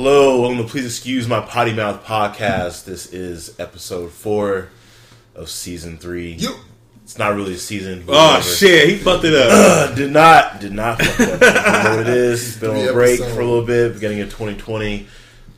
Hello, 0.00 0.40
welcome 0.40 0.58
to 0.58 0.62
Please 0.62 0.84
Excuse 0.84 1.26
My 1.26 1.40
Potty 1.40 1.72
Mouth 1.72 2.04
podcast. 2.04 2.84
This 2.84 3.12
is 3.12 3.58
episode 3.58 4.12
four 4.12 4.68
of 5.34 5.48
season 5.48 5.98
three. 5.98 6.34
You. 6.34 6.54
It's 7.02 7.18
not 7.18 7.34
really 7.34 7.54
a 7.54 7.58
season. 7.58 8.04
Oh 8.06 8.12
whatever. 8.36 8.44
shit, 8.44 8.88
he 8.90 8.96
fucked 8.98 9.24
it 9.24 9.34
up. 9.34 9.50
Uh, 9.50 9.94
did 9.96 10.12
not, 10.12 10.60
did 10.60 10.70
not 10.70 11.02
fuck 11.02 11.18
it 11.18 11.42
up. 11.42 11.66
You 11.66 11.90
know 11.90 11.96
what 11.96 12.06
it 12.06 12.14
is. 12.14 12.46
It's 12.46 12.56
been 12.58 12.70
on 12.70 12.88
a 12.88 12.92
break 12.92 13.18
episode. 13.18 13.34
for 13.34 13.40
a 13.40 13.44
little 13.44 13.66
bit, 13.66 13.94
beginning 13.94 14.20
of 14.20 14.28
2020. 14.28 15.08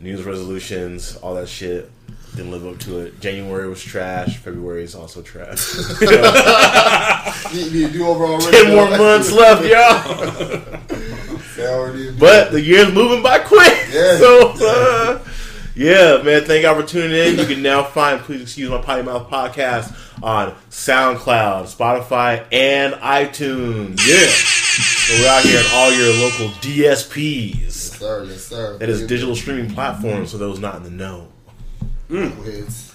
New 0.01 0.09
Year's 0.09 0.23
resolutions, 0.25 1.17
all 1.17 1.35
that 1.35 1.47
shit. 1.47 1.91
Didn't 2.35 2.51
live 2.51 2.67
up 2.67 2.79
to 2.79 3.01
it. 3.01 3.21
January 3.21 3.69
was 3.69 3.83
trash. 3.83 4.39
February 4.39 4.85
is 4.85 4.95
also 4.95 5.21
trash. 5.21 5.61
You, 7.53 7.65
you 7.65 7.89
do 7.89 8.07
over 8.07 8.25
already. 8.25 8.57
Ten 8.57 8.77
more 8.77 8.89
months 8.97 9.33
left, 9.33 9.65
y'all. 9.65 10.80
They 11.71 11.77
already. 11.77 12.11
But 12.13 12.53
the 12.53 12.61
year's 12.61 12.93
moving 12.93 13.23
by 13.23 13.39
quick. 13.39 13.77
Yeah. 13.91 14.19
So, 14.19 14.53
uh, 14.61 15.19
yeah, 15.75 16.23
man. 16.23 16.45
Thank 16.45 16.63
y'all 16.63 16.81
for 16.81 16.87
tuning 16.87 17.11
in. 17.11 17.37
You 17.41 17.45
can 17.47 17.61
now 17.61 17.83
find 17.83 18.21
Please 18.21 18.41
Excuse 18.43 18.71
My 18.71 18.81
Potty 18.81 19.03
Mouth 19.03 19.29
podcast 19.29 19.93
on 20.23 20.55
SoundCloud, 20.71 21.65
Spotify, 21.75 22.47
and 22.53 22.95
iTunes. 22.95 23.99
Yeah. 24.07 24.29
So 24.29 25.21
we're 25.21 25.29
out 25.29 25.43
here 25.43 25.59
at 25.59 25.73
all 25.75 25.93
your 25.93 26.15
local 26.23 26.49
DSPs. 26.61 27.61
yes, 27.63 27.75
sir, 27.75 28.25
yes, 28.27 28.45
sir. 28.45 28.79
That 28.79 28.89
is 28.89 29.05
digital 29.09 29.35
streaming 29.35 29.75
platforms 29.75 30.31
for 30.31 30.39
those 30.39 30.61
not 30.61 30.77
in 30.77 30.85
the 30.85 30.91
know. 30.91 31.27
Heads. 32.09 32.95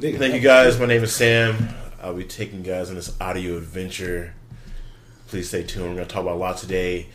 Thank 0.00 0.34
you 0.34 0.40
guys. 0.40 0.78
My 0.80 0.86
name 0.86 1.04
is 1.04 1.14
Sam. 1.14 1.68
I'll 2.02 2.14
be 2.14 2.24
taking 2.24 2.64
you 2.64 2.72
guys 2.72 2.88
on 2.90 2.96
this 2.96 3.14
audio 3.20 3.56
adventure. 3.58 4.34
Please 5.28 5.46
stay 5.48 5.62
tuned. 5.62 5.90
We're 5.90 5.94
going 5.94 6.08
to 6.08 6.12
talk 6.12 6.22
about 6.22 6.34
a 6.34 6.38
lot 6.38 6.56
today. 6.58 7.06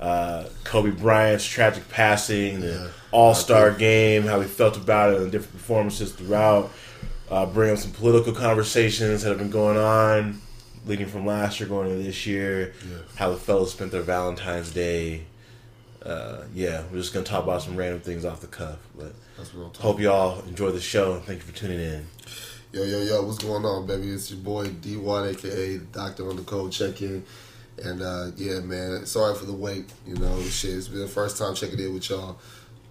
Uh, 0.00 0.44
Kobe 0.64 0.90
Bryant's 0.90 1.44
tragic 1.44 1.88
passing, 1.88 2.60
the 2.60 2.68
Yeah. 2.68 2.88
All 3.10 3.34
Star 3.34 3.72
game, 3.72 4.24
how 4.24 4.38
we 4.38 4.44
felt 4.44 4.76
about 4.76 5.14
it, 5.14 5.20
and 5.20 5.32
different 5.32 5.54
performances 5.54 6.12
throughout. 6.12 6.70
Uh, 7.30 7.46
bring 7.46 7.70
up 7.72 7.78
some 7.78 7.90
political 7.92 8.32
conversations 8.32 9.22
that 9.22 9.30
have 9.30 9.38
been 9.38 9.50
going 9.50 9.76
on, 9.76 10.40
leading 10.86 11.06
from 11.06 11.26
last 11.26 11.58
year 11.58 11.68
going 11.68 11.90
into 11.90 12.02
this 12.02 12.26
year. 12.26 12.74
Yeah. 12.88 12.96
How 13.16 13.30
the 13.30 13.36
fellas 13.36 13.72
spent 13.72 13.90
their 13.92 14.02
Valentine's 14.02 14.70
Day. 14.70 15.24
Uh, 16.04 16.44
yeah, 16.54 16.84
we're 16.90 16.98
just 16.98 17.12
going 17.12 17.24
to 17.24 17.30
talk 17.30 17.42
about 17.42 17.60
some 17.62 17.76
random 17.76 18.00
things 18.00 18.24
off 18.24 18.40
the 18.40 18.46
cuff. 18.46 18.78
But 18.96 19.12
That's 19.36 19.52
what 19.52 19.66
I'm 19.76 19.82
hope 19.82 20.00
y'all 20.00 20.40
enjoy 20.46 20.70
the 20.70 20.80
show. 20.80 21.18
Thank 21.20 21.40
you 21.40 21.44
for 21.46 21.56
tuning 21.56 21.80
in. 21.80 22.06
Yo, 22.72 22.84
yo, 22.84 23.02
yo, 23.02 23.22
what's 23.24 23.38
going 23.38 23.64
on, 23.64 23.86
baby? 23.86 24.10
It's 24.10 24.30
your 24.30 24.40
boy 24.40 24.68
D1, 24.68 25.32
aka 25.32 25.78
Doctor 25.78 26.28
on 26.28 26.36
the 26.36 26.42
Code 26.42 26.70
Check 26.70 27.00
In. 27.02 27.24
And 27.84 28.02
uh, 28.02 28.30
yeah, 28.36 28.60
man, 28.60 29.06
sorry 29.06 29.34
for 29.34 29.44
the 29.44 29.52
wait. 29.52 29.90
You 30.06 30.16
know, 30.16 30.40
shit, 30.42 30.74
it's 30.74 30.88
been 30.88 31.00
the 31.00 31.08
first 31.08 31.38
time 31.38 31.54
checking 31.54 31.78
in 31.78 31.94
with 31.94 32.08
y'all 32.10 32.38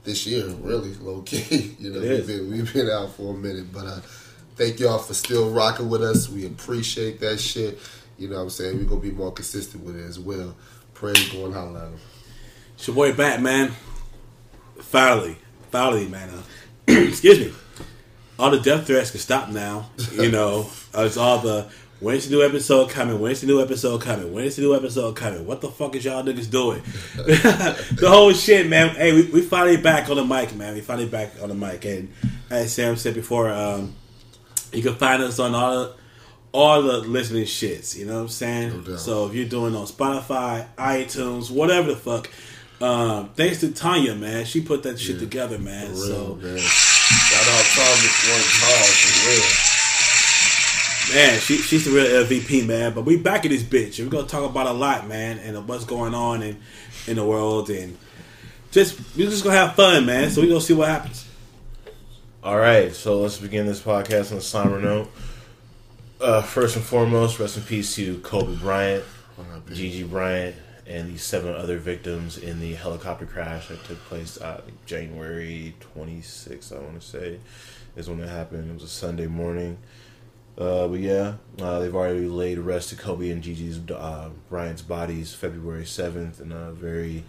this 0.03 0.25
year, 0.25 0.47
really, 0.47 0.93
low 0.95 1.21
key. 1.21 1.75
you 1.79 1.91
know, 1.91 1.99
we've 1.99 2.25
been, 2.27 2.51
we've 2.51 2.73
been 2.73 2.89
out 2.89 3.11
for 3.11 3.33
a 3.33 3.37
minute, 3.37 3.71
but 3.73 3.85
uh, 3.85 3.99
thank 4.55 4.79
y'all 4.79 4.97
for 4.99 5.13
still 5.13 5.51
rocking 5.51 5.89
with 5.89 6.01
us. 6.01 6.29
We 6.29 6.45
appreciate 6.45 7.19
that 7.19 7.39
shit. 7.39 7.77
You 8.17 8.29
know 8.29 8.37
what 8.37 8.43
I'm 8.43 8.49
saying? 8.49 8.77
We're 8.77 8.85
going 8.85 9.01
to 9.01 9.09
be 9.09 9.15
more 9.15 9.31
consistent 9.31 9.83
with 9.83 9.97
it 9.97 10.05
as 10.05 10.19
well. 10.19 10.55
Praise 10.93 11.29
going 11.29 11.51
holla 11.51 11.79
at 11.79 11.85
'em. 11.87 11.99
It's 12.75 12.87
your 12.87 12.95
boy 12.95 13.13
Batman. 13.13 13.71
Finally. 14.79 15.37
Finally, 15.71 16.07
man. 16.07 16.29
Uh, 16.29 16.41
excuse 16.87 17.39
me. 17.39 17.53
All 18.39 18.51
the 18.51 18.59
death 18.59 18.87
threats 18.87 19.11
can 19.11 19.19
stop 19.19 19.49
now. 19.49 19.89
You 20.13 20.31
know, 20.31 20.69
it's 20.93 21.17
all 21.17 21.39
the 21.39 21.69
when's 21.99 22.27
the 22.29 22.35
new 22.35 22.43
episode 22.43 22.89
coming? 22.89 23.19
When's 23.19 23.41
the 23.41 23.47
new 23.47 23.61
episode 23.61 24.01
coming? 24.01 24.31
When's 24.33 24.55
the 24.55 24.61
new 24.63 24.75
episode 24.75 25.15
coming? 25.15 25.45
What 25.45 25.61
the 25.61 25.69
fuck 25.69 25.95
is 25.95 26.05
y'all 26.05 26.23
niggas 26.23 26.49
doing? 26.49 26.81
the 27.15 28.07
whole 28.09 28.33
shit, 28.33 28.67
man. 28.67 28.95
Hey, 28.95 29.13
we, 29.13 29.23
we 29.31 29.41
finally 29.41 29.77
back 29.77 30.09
on 30.09 30.17
the 30.17 30.25
mic, 30.25 30.55
man. 30.55 30.73
We 30.73 30.81
finally 30.81 31.07
back 31.07 31.31
on 31.41 31.49
the 31.49 31.55
mic. 31.55 31.85
And 31.85 32.11
as 32.49 32.73
Sam 32.73 32.95
said 32.95 33.13
before, 33.13 33.49
um, 33.49 33.95
you 34.71 34.81
can 34.83 34.95
find 34.95 35.21
us 35.23 35.39
on 35.39 35.55
all 35.55 35.71
the, 35.75 35.93
all 36.51 36.81
the 36.81 36.97
listening 36.99 37.45
shits. 37.45 37.95
You 37.97 38.05
know 38.05 38.15
what 38.15 38.21
I'm 38.21 38.27
saying? 38.29 38.83
No 38.87 38.95
so 38.95 39.27
if 39.27 39.33
you're 39.33 39.47
doing 39.49 39.75
on 39.75 39.85
Spotify, 39.85 40.67
iTunes, 40.77 41.51
whatever 41.51 41.89
the 41.89 41.95
fuck. 41.97 42.29
Um, 42.79 43.29
thanks 43.29 43.61
to 43.61 43.71
Tanya, 43.71 44.13
man. 44.13 44.45
She 44.45 44.61
put 44.61 44.83
that 44.83 44.99
shit 44.99 45.15
Yeah. 45.15 45.21
together, 45.21 45.57
man. 45.57 45.87
For 45.87 45.93
real, 45.93 46.03
so 46.05 46.35
man. 46.35 46.57
Shout 46.59 47.47
out 47.47 47.65
Thomas 47.73 48.29
One 48.29 48.45
Tall 48.53 48.83
for 48.85 49.29
real. 49.29 49.66
Man, 51.13 51.39
she, 51.39 51.57
she's 51.57 51.85
the 51.85 51.91
real 51.91 52.05
MVP, 52.25 52.67
man. 52.67 52.93
But 52.93 53.05
we 53.05 53.15
back 53.15 53.45
in 53.45 53.51
this 53.51 53.63
bitch. 53.63 53.99
and 53.99 54.07
We're 54.07 54.17
gonna 54.17 54.27
talk 54.27 54.49
about 54.49 54.67
a 54.67 54.73
lot, 54.73 55.07
man, 55.07 55.39
and 55.39 55.67
what's 55.67 55.85
going 55.85 56.13
on 56.13 56.41
in 56.43 56.57
in 57.07 57.15
the 57.15 57.25
world, 57.25 57.69
and 57.69 57.97
just 58.71 58.99
we're 59.15 59.29
just 59.29 59.43
gonna 59.43 59.55
have 59.55 59.75
fun, 59.75 60.05
man. 60.05 60.29
So 60.29 60.41
we 60.41 60.49
gonna 60.49 60.59
see 60.59 60.73
what 60.73 60.89
happens. 60.89 61.25
All 62.43 62.57
right, 62.57 62.93
so 62.93 63.21
let's 63.21 63.37
begin 63.37 63.65
this 63.65 63.81
podcast 63.81 64.31
on 64.31 64.37
a 64.39 64.41
somber 64.41 64.79
note. 64.79 65.09
Uh, 66.19 66.41
first 66.41 66.75
and 66.75 66.83
foremost, 66.83 67.39
rest 67.39 67.57
in 67.57 67.63
peace 67.63 67.95
to 67.95 68.19
Kobe 68.19 68.55
Bryant, 68.57 69.03
R.I.P. 69.37 69.75
Gigi 69.75 70.03
Bryant, 70.03 70.55
and 70.85 71.13
the 71.13 71.17
seven 71.17 71.53
other 71.53 71.77
victims 71.77 72.37
in 72.37 72.59
the 72.59 72.73
helicopter 72.73 73.25
crash 73.25 73.67
that 73.69 73.83
took 73.85 73.97
place 74.05 74.39
uh, 74.39 74.61
January 74.85 75.75
26th, 75.95 76.75
I 76.75 76.79
want 76.79 76.99
to 76.99 77.05
say, 77.07 77.39
is 77.95 78.09
when 78.09 78.19
it 78.19 78.29
happened. 78.29 78.69
It 78.69 78.73
was 78.73 78.83
a 78.83 78.87
Sunday 78.87 79.27
morning. 79.27 79.77
Uh, 80.57 80.87
but 80.87 80.99
yeah, 80.99 81.35
uh, 81.61 81.79
they've 81.79 81.95
already 81.95 82.27
laid 82.27 82.57
rest 82.57 82.89
to 82.89 82.95
Kobe 82.95 83.29
and 83.29 83.43
Gigi's 83.43 83.79
uh, 83.91 84.29
Bryant's 84.49 84.81
bodies 84.81 85.33
February 85.33 85.83
7th 85.83 86.41
in 86.41 86.51
a 86.51 86.71
very 86.71 87.23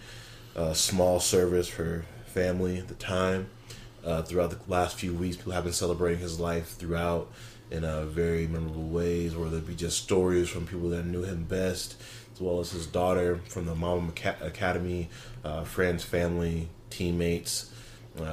uh, 0.57 0.73
small 0.73 1.21
service 1.21 1.69
for 1.69 2.07
family 2.27 2.79
at 2.79 2.89
the 2.89 2.95
time. 2.95 3.51
Uh, 4.03 4.23
throughout 4.23 4.51
the 4.51 4.59
last 4.67 4.97
few 4.97 5.13
weeks, 5.13 5.37
people 5.37 5.53
have 5.53 5.65
been 5.65 5.73
celebrating 5.75 6.21
his 6.21 6.41
life 6.41 6.69
throughout 6.69 7.31
in 7.71 7.85
uh, 7.85 8.07
very 8.07 8.47
memorable 8.47 8.89
ways, 8.89 9.37
whether 9.37 9.59
it 9.59 9.67
be 9.67 9.75
just 9.75 10.03
stories 10.03 10.49
from 10.49 10.67
people 10.67 10.89
that 10.89 11.05
knew 11.05 11.23
him 11.23 11.45
best, 11.45 12.01
as 12.33 12.41
well 12.41 12.61
as 12.61 12.71
his 12.71 12.87
daughter 12.87 13.41
from 13.49 13.67
the 13.67 13.75
Mamba 13.75 14.15
Academy, 14.41 15.11
friends, 15.65 16.03
family, 16.03 16.71
teammates, 16.89 17.71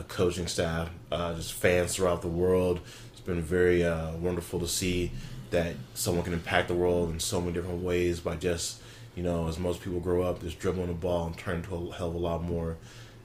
coaching 0.08 0.48
staff, 0.48 0.90
just 1.12 1.52
fans 1.52 1.96
throughout 1.96 2.22
the 2.22 2.30
world. 2.30 2.80
Been 3.26 3.42
very 3.42 3.84
uh, 3.84 4.12
wonderful 4.18 4.60
to 4.60 4.68
see 4.68 5.12
that 5.50 5.76
someone 5.94 6.24
can 6.24 6.34
impact 6.34 6.68
the 6.68 6.76
world 6.76 7.10
in 7.10 7.20
so 7.20 7.40
many 7.42 7.54
different 7.54 7.82
ways 7.82 8.20
by 8.20 8.36
just, 8.36 8.82
you 9.16 9.24
know, 9.24 9.48
as 9.48 9.58
most 9.58 9.82
people 9.82 10.00
grow 10.00 10.22
up, 10.22 10.42
just 10.42 10.60
dribbling 10.60 10.88
the 10.88 10.94
ball 10.94 11.28
and 11.28 11.38
turn 11.38 11.58
into 11.58 11.74
a 11.74 11.94
hell 11.94 12.10
of 12.10 12.16
a 12.16 12.20
lot 12.20 12.44
more. 12.44 12.78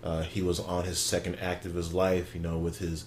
Uh, 0.03 0.22
he 0.22 0.41
was 0.41 0.59
on 0.59 0.84
his 0.84 0.99
second 0.99 1.37
act 1.37 1.66
of 1.66 1.75
his 1.75 1.93
life, 1.93 2.34
you 2.34 2.41
know, 2.41 2.56
with 2.56 2.78
his 2.78 3.05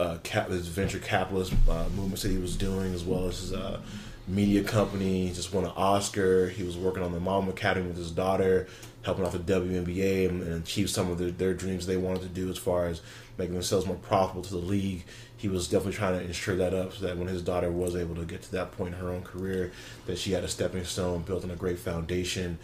uh, 0.00 0.18
cap, 0.22 0.48
his 0.48 0.68
venture 0.68 0.98
capitalist 0.98 1.52
uh, 1.68 1.84
movements 1.94 2.22
that 2.22 2.30
he 2.30 2.38
was 2.38 2.56
doing, 2.56 2.94
as 2.94 3.04
well 3.04 3.26
as 3.26 3.40
his 3.40 3.52
uh, 3.52 3.80
media 4.26 4.62
company. 4.62 5.26
He 5.26 5.34
just 5.34 5.52
won 5.52 5.64
an 5.64 5.72
Oscar. 5.76 6.48
He 6.48 6.62
was 6.62 6.76
working 6.76 7.02
on 7.02 7.12
the 7.12 7.20
Mamba 7.20 7.50
Academy 7.50 7.88
with 7.88 7.96
his 7.96 8.10
daughter, 8.10 8.66
helping 9.02 9.24
out 9.24 9.32
the 9.32 9.38
WNBA 9.38 10.28
and, 10.28 10.42
and 10.42 10.62
achieve 10.62 10.88
some 10.88 11.10
of 11.10 11.38
their 11.38 11.54
dreams 11.54 11.86
they 11.86 11.96
wanted 11.96 12.22
to 12.22 12.28
do 12.28 12.48
as 12.48 12.58
far 12.58 12.86
as 12.86 13.00
making 13.36 13.54
themselves 13.54 13.86
more 13.86 13.96
profitable 13.96 14.42
to 14.42 14.50
the 14.52 14.58
league. 14.58 15.04
He 15.38 15.48
was 15.48 15.68
definitely 15.68 15.94
trying 15.94 16.18
to 16.18 16.24
ensure 16.24 16.56
that 16.56 16.74
up 16.74 16.92
so 16.92 17.06
that 17.06 17.16
when 17.16 17.28
his 17.28 17.42
daughter 17.42 17.70
was 17.70 17.96
able 17.96 18.16
to 18.16 18.24
get 18.24 18.42
to 18.42 18.52
that 18.52 18.72
point 18.72 18.94
in 18.94 19.00
her 19.00 19.08
own 19.08 19.22
career, 19.22 19.72
that 20.06 20.18
she 20.18 20.32
had 20.32 20.44
a 20.44 20.48
stepping 20.48 20.84
stone 20.84 21.22
built 21.22 21.44
on 21.44 21.50
a 21.50 21.56
great 21.56 21.78
foundation. 21.78 22.58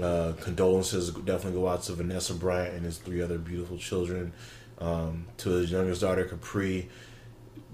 Uh, 0.00 0.34
condolences 0.40 1.10
definitely 1.10 1.60
go 1.60 1.66
out 1.66 1.82
to 1.82 1.92
Vanessa 1.92 2.34
Bryant 2.34 2.74
and 2.74 2.84
his 2.84 2.98
three 2.98 3.20
other 3.20 3.38
beautiful 3.38 3.76
children. 3.76 4.32
Um, 4.78 5.26
to 5.38 5.50
his 5.50 5.72
youngest 5.72 6.00
daughter 6.00 6.24
Capri, 6.24 6.88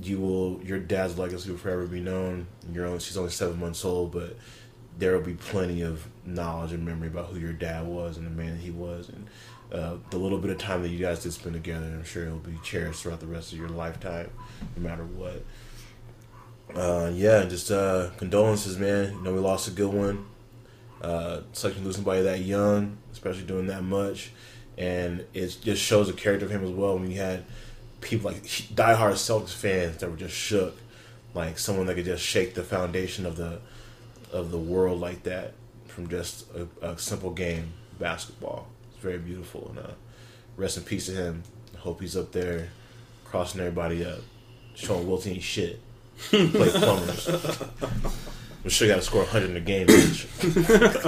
you 0.02 0.18
will 0.20 0.60
your 0.62 0.78
dad's 0.78 1.18
legacy 1.18 1.50
will 1.50 1.58
forever 1.58 1.86
be 1.86 2.00
known. 2.00 2.46
You're 2.72 2.86
only 2.86 3.00
she's 3.00 3.16
only 3.16 3.30
seven 3.30 3.60
months 3.60 3.84
old, 3.84 4.12
but 4.12 4.36
there 4.98 5.12
will 5.12 5.24
be 5.24 5.34
plenty 5.34 5.82
of 5.82 6.06
knowledge 6.24 6.72
and 6.72 6.84
memory 6.84 7.08
about 7.08 7.26
who 7.26 7.38
your 7.38 7.52
dad 7.52 7.86
was 7.86 8.16
and 8.16 8.26
the 8.26 8.30
man 8.30 8.58
he 8.58 8.70
was, 8.70 9.08
and 9.08 9.26
uh, 9.72 9.96
the 10.10 10.18
little 10.18 10.38
bit 10.38 10.50
of 10.50 10.58
time 10.58 10.82
that 10.82 10.88
you 10.88 10.98
guys 10.98 11.22
did 11.22 11.32
spend 11.32 11.54
together. 11.54 11.86
I'm 11.86 12.04
sure 12.04 12.24
it'll 12.26 12.38
be 12.38 12.58
cherished 12.62 13.02
throughout 13.02 13.20
the 13.20 13.26
rest 13.26 13.52
of 13.52 13.58
your 13.58 13.68
lifetime, 13.68 14.30
no 14.76 14.88
matter 14.88 15.04
what. 15.04 15.44
Uh, 16.74 17.10
yeah, 17.14 17.44
just 17.44 17.70
uh, 17.70 18.10
condolences, 18.16 18.78
man. 18.78 19.12
You 19.12 19.22
know 19.22 19.32
we 19.32 19.40
lost 19.40 19.68
a 19.68 19.70
good 19.70 19.92
one. 19.92 20.26
Uh, 21.00 21.42
to 21.52 21.68
lose 21.80 21.96
somebody 21.96 22.22
that 22.22 22.40
young, 22.40 22.96
especially 23.12 23.42
doing 23.42 23.66
that 23.66 23.82
much, 23.82 24.30
and 24.78 25.24
it 25.34 25.56
just 25.62 25.82
shows 25.82 26.06
the 26.06 26.12
character 26.12 26.46
of 26.46 26.50
him 26.50 26.64
as 26.64 26.70
well. 26.70 26.98
When 26.98 27.10
you 27.10 27.18
had 27.18 27.44
people 28.00 28.30
like 28.30 28.42
diehard 28.44 29.12
Celtics 29.12 29.52
fans 29.54 29.98
that 29.98 30.10
were 30.10 30.16
just 30.16 30.34
shook, 30.34 30.76
like 31.34 31.58
someone 31.58 31.86
that 31.86 31.94
could 31.94 32.06
just 32.06 32.24
shake 32.24 32.54
the 32.54 32.62
foundation 32.62 33.26
of 33.26 33.36
the 33.36 33.60
of 34.32 34.50
the 34.50 34.58
world 34.58 35.00
like 35.00 35.22
that 35.24 35.52
from 35.86 36.08
just 36.08 36.46
a, 36.54 36.66
a 36.86 36.98
simple 36.98 37.30
game, 37.30 37.72
basketball. 37.98 38.66
It's 39.06 39.12
very 39.14 39.24
beautiful, 39.24 39.68
and 39.70 39.78
uh, 39.78 39.92
rest 40.56 40.78
in 40.78 40.82
peace 40.82 41.06
to 41.06 41.12
him. 41.12 41.44
I 41.76 41.78
hope 41.78 42.00
he's 42.00 42.16
up 42.16 42.32
there 42.32 42.70
crossing 43.24 43.60
everybody 43.60 44.04
up, 44.04 44.18
showing 44.74 45.06
Wilton 45.06 45.34
ain't 45.34 45.44
shit. 45.44 45.80
Play 46.30 46.48
plumbers. 46.48 47.28
I'm 48.64 48.68
sure 48.68 48.88
you 48.88 48.92
got 48.92 48.96
to 48.98 49.06
score 49.06 49.22
100 49.22 49.50
in 49.50 49.56
a 49.56 49.60
game. 49.60 49.86
bitch. 49.86 51.04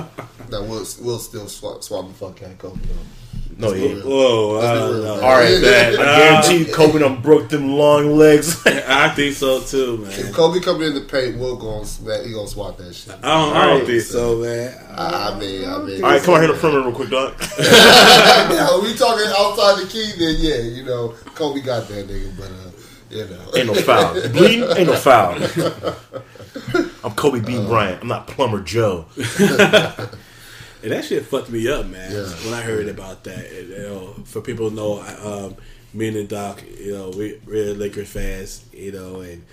Now 0.48 0.62
we'll 0.62 0.86
we'll 1.00 1.18
still 1.18 1.48
swap 1.48 1.82
swap 1.82 2.06
the 2.06 2.14
fuck 2.14 2.40
out 2.44 2.56
Kobe 2.58 2.78
though. 2.82 3.27
No, 3.60 3.70
Let's 3.70 3.80
yeah. 3.80 4.02
Whoa, 4.02 4.60
uh, 4.60 5.02
no. 5.02 5.14
All 5.14 5.36
right, 5.36 5.60
man. 5.60 5.98
I 5.98 6.42
guarantee 6.44 6.70
Kobe 6.70 7.00
done 7.00 7.20
broke 7.20 7.48
them 7.48 7.72
long 7.72 8.16
legs. 8.16 8.62
I 8.66 9.08
think 9.08 9.34
so 9.34 9.60
too, 9.60 10.06
If 10.06 10.24
man. 10.26 10.32
Kobe 10.32 10.60
coming 10.60 10.86
in 10.86 10.94
the 10.94 11.00
paint, 11.00 11.38
Will 11.38 11.56
going 11.56 11.84
smack. 11.84 12.24
He 12.24 12.32
gonna 12.32 12.46
swat 12.46 12.78
that 12.78 12.94
shit. 12.94 13.16
I 13.16 13.20
don't, 13.20 13.56
I 13.56 13.66
don't 13.66 13.84
think 13.84 14.02
so, 14.02 14.38
man. 14.38 14.78
I, 14.92 15.30
I 15.32 15.38
mean, 15.40 15.68
I 15.68 15.78
mean. 15.78 16.04
All 16.04 16.10
right, 16.10 16.22
come 16.22 16.34
on 16.34 16.42
here 16.42 16.52
to 16.52 16.56
perimeter 16.56 16.82
real 16.82 16.94
quick, 16.94 17.10
dog. 17.10 17.34
now, 17.58 18.80
we 18.80 18.94
talking 18.94 19.26
outside 19.36 19.82
the 19.82 19.88
key, 19.90 20.12
then 20.16 20.36
yeah, 20.38 20.60
you 20.60 20.84
know, 20.84 21.16
Kobe 21.34 21.60
got 21.60 21.88
that 21.88 22.06
nigga, 22.06 22.36
but 22.36 22.46
uh, 22.46 22.70
you 23.10 23.26
know, 23.26 23.50
Ain't 23.56 23.66
no 23.66 23.74
foul. 23.74 24.28
Bleeding, 24.30 24.70
ain't 24.76 24.88
no 24.88 24.94
foul. 24.94 25.34
I'm 27.02 27.12
Kobe 27.16 27.40
B. 27.40 27.56
Bryant. 27.66 28.02
I'm 28.02 28.08
not 28.08 28.28
Plumber 28.28 28.60
Joe. 28.60 29.06
And 30.82 30.92
that 30.92 31.04
shit 31.04 31.24
fucked 31.26 31.50
me 31.50 31.68
up, 31.68 31.86
man. 31.86 32.12
Yeah. 32.12 32.28
When 32.44 32.54
I 32.54 32.62
heard 32.62 32.88
about 32.88 33.24
that, 33.24 33.50
And, 33.50 33.68
you 33.68 33.78
know, 33.78 34.14
for 34.24 34.40
people 34.40 34.70
who 34.70 34.76
know, 34.76 34.98
I, 34.98 35.14
um, 35.14 35.56
me 35.92 36.08
and 36.08 36.16
the 36.16 36.24
doc, 36.24 36.62
you 36.78 36.92
know, 36.92 37.10
we, 37.10 37.40
we're 37.46 37.74
Lakers 37.74 38.08
fans, 38.08 38.64
you 38.72 38.92
know, 38.92 39.20
and 39.20 39.44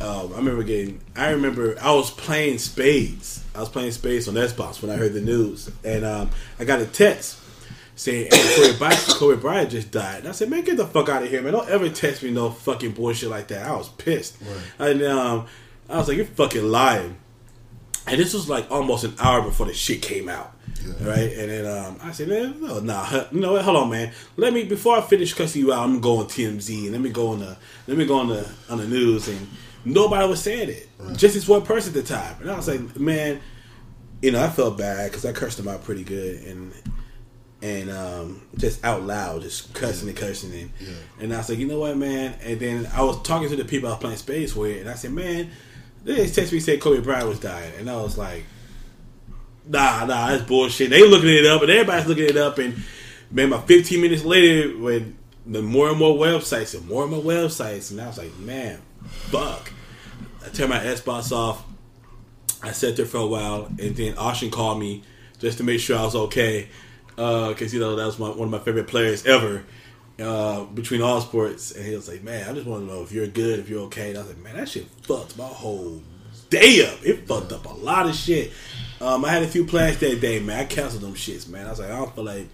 um, 0.00 0.32
I 0.32 0.36
remember 0.38 0.62
getting. 0.62 1.00
I 1.14 1.30
remember 1.30 1.76
I 1.80 1.92
was 1.92 2.10
playing 2.10 2.58
spades. 2.58 3.44
I 3.54 3.60
was 3.60 3.68
playing 3.68 3.92
spades 3.92 4.26
on 4.28 4.34
Xbox 4.34 4.82
when 4.82 4.90
I 4.90 4.96
heard 4.96 5.12
the 5.12 5.20
news, 5.20 5.70
and 5.84 6.04
um, 6.04 6.30
I 6.58 6.64
got 6.64 6.80
a 6.80 6.86
text 6.86 7.38
saying 7.94 8.28
hey, 8.32 8.54
Kobe, 8.56 8.78
Bryant, 8.78 9.06
Kobe 9.10 9.40
Bryant 9.40 9.70
just 9.70 9.90
died. 9.92 10.20
And 10.20 10.28
I 10.28 10.32
said, 10.32 10.50
man, 10.50 10.64
get 10.64 10.76
the 10.76 10.86
fuck 10.86 11.08
out 11.08 11.22
of 11.22 11.30
here, 11.30 11.42
man! 11.42 11.52
Don't 11.52 11.68
ever 11.68 11.88
text 11.88 12.22
me 12.22 12.30
no 12.30 12.50
fucking 12.50 12.92
bullshit 12.92 13.30
like 13.30 13.48
that. 13.48 13.66
I 13.66 13.76
was 13.76 13.88
pissed, 13.90 14.36
and 14.78 15.02
um, 15.02 15.46
I 15.88 15.98
was 15.98 16.08
like, 16.08 16.16
you're 16.16 16.26
fucking 16.26 16.64
lying. 16.64 17.16
And 18.06 18.18
this 18.18 18.34
was 18.34 18.48
like 18.48 18.68
almost 18.70 19.04
an 19.04 19.14
hour 19.20 19.42
before 19.42 19.66
the 19.66 19.74
shit 19.74 20.02
came 20.02 20.28
out. 20.28 20.51
Yeah. 20.84 21.08
Right? 21.08 21.32
And 21.32 21.50
then 21.50 21.66
um, 21.66 21.96
I 22.02 22.12
said, 22.12 22.28
man, 22.28 22.60
no, 22.60 22.80
nah, 22.80 23.24
you 23.30 23.40
know 23.40 23.52
what? 23.52 23.62
Hold 23.64 23.76
on, 23.76 23.90
man. 23.90 24.12
Let 24.36 24.52
me 24.52 24.64
before 24.64 24.96
I 24.96 25.00
finish 25.00 25.32
cussing 25.34 25.60
you 25.62 25.72
out, 25.72 25.84
I'm 25.84 26.00
going 26.00 26.26
TMZ 26.26 26.82
and 26.84 26.92
let 26.92 27.00
me 27.00 27.10
go 27.10 27.28
on 27.28 27.40
the 27.40 27.56
let 27.86 27.96
me 27.96 28.04
go 28.06 28.18
on 28.18 28.28
the 28.28 28.48
on 28.70 28.78
the 28.78 28.86
news 28.86 29.28
and 29.28 29.48
nobody 29.84 30.26
was 30.28 30.42
saying 30.42 30.68
it. 30.68 30.88
Just 31.16 31.34
this 31.34 31.48
one 31.48 31.62
person 31.62 31.96
at 31.96 32.06
the 32.06 32.14
time. 32.14 32.36
And 32.40 32.50
I 32.50 32.56
was 32.56 32.68
like, 32.68 32.98
man, 32.98 33.40
you 34.20 34.30
know, 34.32 34.42
I 34.42 34.48
felt 34.48 34.78
bad 34.78 35.10
because 35.10 35.24
I 35.24 35.32
cursed 35.32 35.58
him 35.58 35.68
out 35.68 35.84
pretty 35.84 36.04
good 36.04 36.42
and 36.44 36.72
and 37.60 37.90
um, 37.90 38.42
just 38.56 38.84
out 38.84 39.04
loud, 39.04 39.42
just 39.42 39.72
cussing 39.72 40.08
and 40.08 40.16
cursing 40.16 40.52
and 40.52 40.70
Yeah. 40.80 40.88
and 41.20 41.32
I 41.34 41.38
was 41.38 41.48
like, 41.48 41.58
you 41.58 41.68
know 41.68 41.78
what, 41.78 41.96
man? 41.96 42.34
And 42.42 42.58
then 42.58 42.88
I 42.92 43.02
was 43.04 43.22
talking 43.22 43.48
to 43.48 43.56
the 43.56 43.64
people 43.64 43.88
I 43.88 43.92
was 43.92 44.00
playing 44.00 44.16
space 44.16 44.56
with, 44.56 44.80
and 44.80 44.90
I 44.90 44.94
said, 44.94 45.12
man, 45.12 45.48
they 46.04 46.26
text 46.28 46.52
me 46.52 46.58
say 46.58 46.76
Kobe 46.78 47.00
Bryant 47.00 47.28
was 47.28 47.38
dying, 47.38 47.72
and 47.78 47.88
I 47.88 47.94
was 48.02 48.18
like, 48.18 48.44
nah, 49.66 50.04
nah, 50.04 50.28
that's 50.28 50.42
bullshit. 50.42 50.90
They 50.90 51.06
looking 51.06 51.30
it 51.30 51.46
up, 51.46 51.62
and 51.62 51.70
everybody's 51.70 52.06
looking 52.06 52.28
it 52.28 52.36
up, 52.36 52.58
and 52.58 52.82
man, 53.30 53.48
about 53.48 53.66
15 53.66 54.00
minutes 54.00 54.24
later, 54.24 54.76
when 54.78 55.16
the 55.46 55.62
more 55.62 55.88
and 55.88 55.98
more 55.98 56.16
websites 56.16 56.74
and 56.76 56.86
more 56.86 57.02
and 57.02 57.12
more 57.12 57.22
websites, 57.22 57.90
and 57.90 58.00
I 58.00 58.06
was 58.06 58.18
like, 58.18 58.36
man, 58.38 58.80
fuck. 59.04 59.72
I 60.44 60.48
turned 60.48 60.70
my 60.70 60.78
Xbox 60.78 61.32
off. 61.32 61.64
I 62.62 62.72
sat 62.72 62.96
there 62.96 63.06
for 63.06 63.18
a 63.18 63.26
while, 63.26 63.66
and 63.66 63.96
then 63.96 64.16
Austin 64.16 64.50
called 64.50 64.78
me 64.78 65.02
just 65.38 65.58
to 65.58 65.64
make 65.64 65.80
sure 65.80 65.98
I 65.98 66.04
was 66.04 66.14
okay, 66.14 66.68
because 67.16 67.74
you 67.74 67.80
know 67.80 67.96
that 67.96 68.06
was 68.06 68.18
my, 68.18 68.28
one 68.28 68.42
of 68.42 68.50
my 68.50 68.58
favorite 68.58 68.86
players 68.86 69.26
ever 69.26 69.64
uh, 70.20 70.64
between 70.64 71.02
all 71.02 71.20
sports. 71.20 71.72
And 71.72 71.84
he 71.84 71.94
was 71.94 72.08
like, 72.08 72.22
"Man, 72.22 72.48
I 72.48 72.52
just 72.52 72.66
want 72.66 72.86
to 72.86 72.92
know 72.92 73.02
if 73.02 73.10
you're 73.10 73.26
good, 73.26 73.58
if 73.58 73.68
you're 73.68 73.82
okay." 73.82 74.10
And 74.10 74.18
I 74.18 74.22
was 74.22 74.30
like, 74.30 74.42
"Man, 74.42 74.56
that 74.56 74.68
shit 74.68 74.86
fucked 75.02 75.36
my 75.36 75.44
whole 75.44 76.00
day 76.50 76.86
up. 76.86 77.04
It 77.04 77.26
fucked 77.26 77.52
up 77.52 77.66
a 77.66 77.74
lot 77.74 78.06
of 78.08 78.14
shit." 78.14 78.52
Um, 79.02 79.24
I 79.24 79.30
had 79.30 79.42
a 79.42 79.48
few 79.48 79.64
plans 79.64 79.98
that 79.98 80.20
day, 80.20 80.38
man. 80.38 80.60
I 80.60 80.64
canceled 80.64 81.02
them 81.02 81.14
shits, 81.14 81.48
man. 81.48 81.66
I 81.66 81.70
was 81.70 81.80
like, 81.80 81.90
I 81.90 81.96
don't 81.96 82.14
feel 82.14 82.22
like 82.22 82.46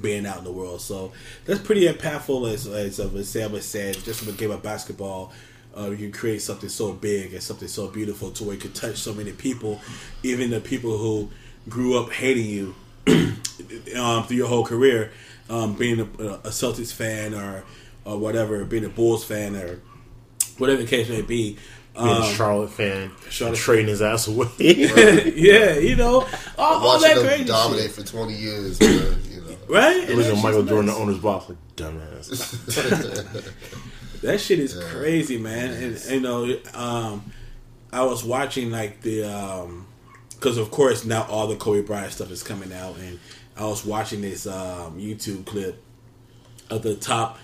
being 0.00 0.26
out 0.26 0.38
in 0.38 0.44
the 0.44 0.52
world. 0.52 0.80
So 0.80 1.10
that's 1.44 1.58
pretty 1.60 1.88
impactful, 1.88 2.52
as 2.52 2.68
as 2.68 3.00
uh, 3.00 3.24
Sam 3.24 3.60
said. 3.60 3.96
Just 4.04 4.20
from 4.20 4.32
a 4.32 4.36
game 4.36 4.52
of 4.52 4.62
basketball, 4.62 5.32
uh, 5.76 5.90
you 5.90 6.12
create 6.12 6.40
something 6.40 6.68
so 6.68 6.92
big 6.92 7.34
and 7.34 7.42
something 7.42 7.66
so 7.66 7.88
beautiful 7.88 8.30
to 8.30 8.44
where 8.44 8.54
you 8.54 8.60
can 8.60 8.72
touch 8.72 8.96
so 8.96 9.12
many 9.12 9.32
people, 9.32 9.80
even 10.22 10.50
the 10.50 10.60
people 10.60 10.96
who 10.98 11.30
grew 11.68 11.98
up 11.98 12.12
hating 12.12 12.46
you 12.46 12.74
um, 13.96 14.22
through 14.22 14.36
your 14.36 14.48
whole 14.48 14.64
career, 14.64 15.10
um, 15.50 15.74
being 15.74 15.98
a, 15.98 16.04
a 16.04 16.50
Celtics 16.50 16.92
fan 16.92 17.34
or 17.34 17.64
or 18.04 18.16
whatever, 18.18 18.64
being 18.64 18.84
a 18.84 18.88
Bulls 18.88 19.24
fan 19.24 19.56
or 19.56 19.80
whatever 20.58 20.80
the 20.80 20.88
case 20.88 21.08
may 21.08 21.22
be. 21.22 21.58
Being 21.98 22.08
Um, 22.16 22.22
a 22.22 22.26
Charlotte 22.26 22.70
fan, 22.70 23.10
Charlotte- 23.28 23.58
trading 23.58 23.88
his 23.88 24.00
ass 24.00 24.28
away. 24.28 24.46
yeah, 24.58 25.74
you 25.78 25.96
know, 25.96 26.26
all, 26.56 26.86
all 26.86 27.00
that 27.00 27.16
them 27.16 27.26
crazy 27.26 27.44
dominate 27.44 27.82
shit, 27.84 27.92
for 27.92 28.02
twenty 28.04 28.34
years, 28.34 28.78
man, 28.80 29.18
you 29.28 29.40
know. 29.40 29.56
right? 29.68 29.96
It 29.96 30.08
And 30.08 30.16
was 30.16 30.26
that 30.26 30.30
in 30.32 30.36
shit's 30.36 30.42
Michael 30.44 30.62
Jordan, 30.62 30.86
the 30.86 30.94
owner's 30.94 31.18
box, 31.18 31.48
like 31.48 31.58
dumbass. 31.76 33.52
That 34.22 34.40
shit 34.40 34.58
is 34.58 34.74
crazy, 34.90 35.38
man. 35.38 35.72
And 35.80 36.04
you 36.10 36.20
know, 36.20 36.56
um, 36.74 37.30
I 37.92 38.02
was 38.04 38.24
watching 38.24 38.70
like 38.72 39.00
the 39.02 39.22
because 40.30 40.58
of 40.58 40.70
course 40.72 41.04
now 41.04 41.24
all 41.28 41.46
the 41.46 41.56
Kobe 41.56 41.82
Bryant 41.82 42.12
stuff 42.12 42.30
is 42.32 42.42
coming 42.42 42.72
out, 42.72 42.96
and 42.98 43.18
I 43.56 43.64
was 43.66 43.84
watching 43.84 44.20
this 44.20 44.46
um, 44.46 44.98
YouTube 44.98 45.46
clip 45.46 45.80
of 46.70 46.82
the 46.82 46.96
top 46.96 47.38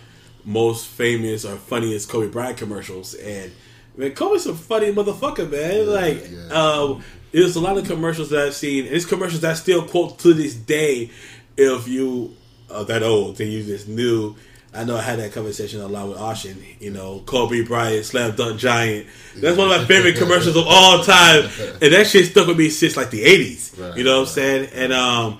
most 0.45 0.87
famous 0.87 1.45
or 1.45 1.57
funniest 1.57 2.09
Kobe 2.09 2.27
Bryant 2.27 2.57
commercials, 2.59 3.15
and 3.15 3.53
man, 3.97 4.13
Kobe's 4.13 4.47
a 4.47 4.55
funny 4.55 4.93
motherfucker, 4.93 5.51
man. 5.51 5.87
like, 5.87 6.31
yeah. 6.31 6.49
um, 6.49 7.03
there's 7.33 7.57
a 7.57 7.61
lot 7.61 7.77
of 7.77 7.87
commercials 7.87 8.31
that 8.31 8.47
I've 8.47 8.55
seen. 8.55 8.87
And 8.87 8.95
It's 8.95 9.05
commercials 9.05 9.41
that 9.43 9.53
I 9.53 9.55
still 9.55 9.87
quote 9.87 10.19
to 10.21 10.35
this 10.35 10.55
day. 10.55 11.11
If 11.57 11.89
you 11.89 12.37
are 12.71 12.85
that 12.85 13.03
old, 13.03 13.37
then 13.37 13.49
you 13.49 13.63
just 13.63 13.89
knew. 13.89 14.37
I 14.73 14.83
know 14.83 14.97
I 14.97 15.03
had 15.03 15.21
that 15.21 15.33
conversation 15.33 15.81
a 15.81 15.87
lot 15.87 16.09
with 16.09 16.19
Austin. 16.19 16.61
You 16.81 16.91
know, 16.91 17.23
Kobe 17.27 17.63
Bryant, 17.63 18.05
slam 18.05 18.35
dunk 18.35 18.59
giant. 18.59 19.07
That's 19.37 19.57
one 19.57 19.71
of 19.71 19.81
my 19.81 19.85
favorite 19.85 20.17
commercials 20.17 20.57
of 20.57 20.65
all 20.67 21.05
time, 21.05 21.45
and 21.81 21.93
that 21.93 22.09
shit 22.09 22.27
stuck 22.27 22.49
with 22.49 22.59
me 22.59 22.71
since 22.71 22.97
like 22.97 23.11
the 23.11 23.23
'80s. 23.25 23.81
Right, 23.81 23.97
you 23.97 24.03
know 24.03 24.15
what 24.21 24.29
I'm 24.29 24.35
saying? 24.35 24.71
And 24.75 24.93
um, 24.93 25.39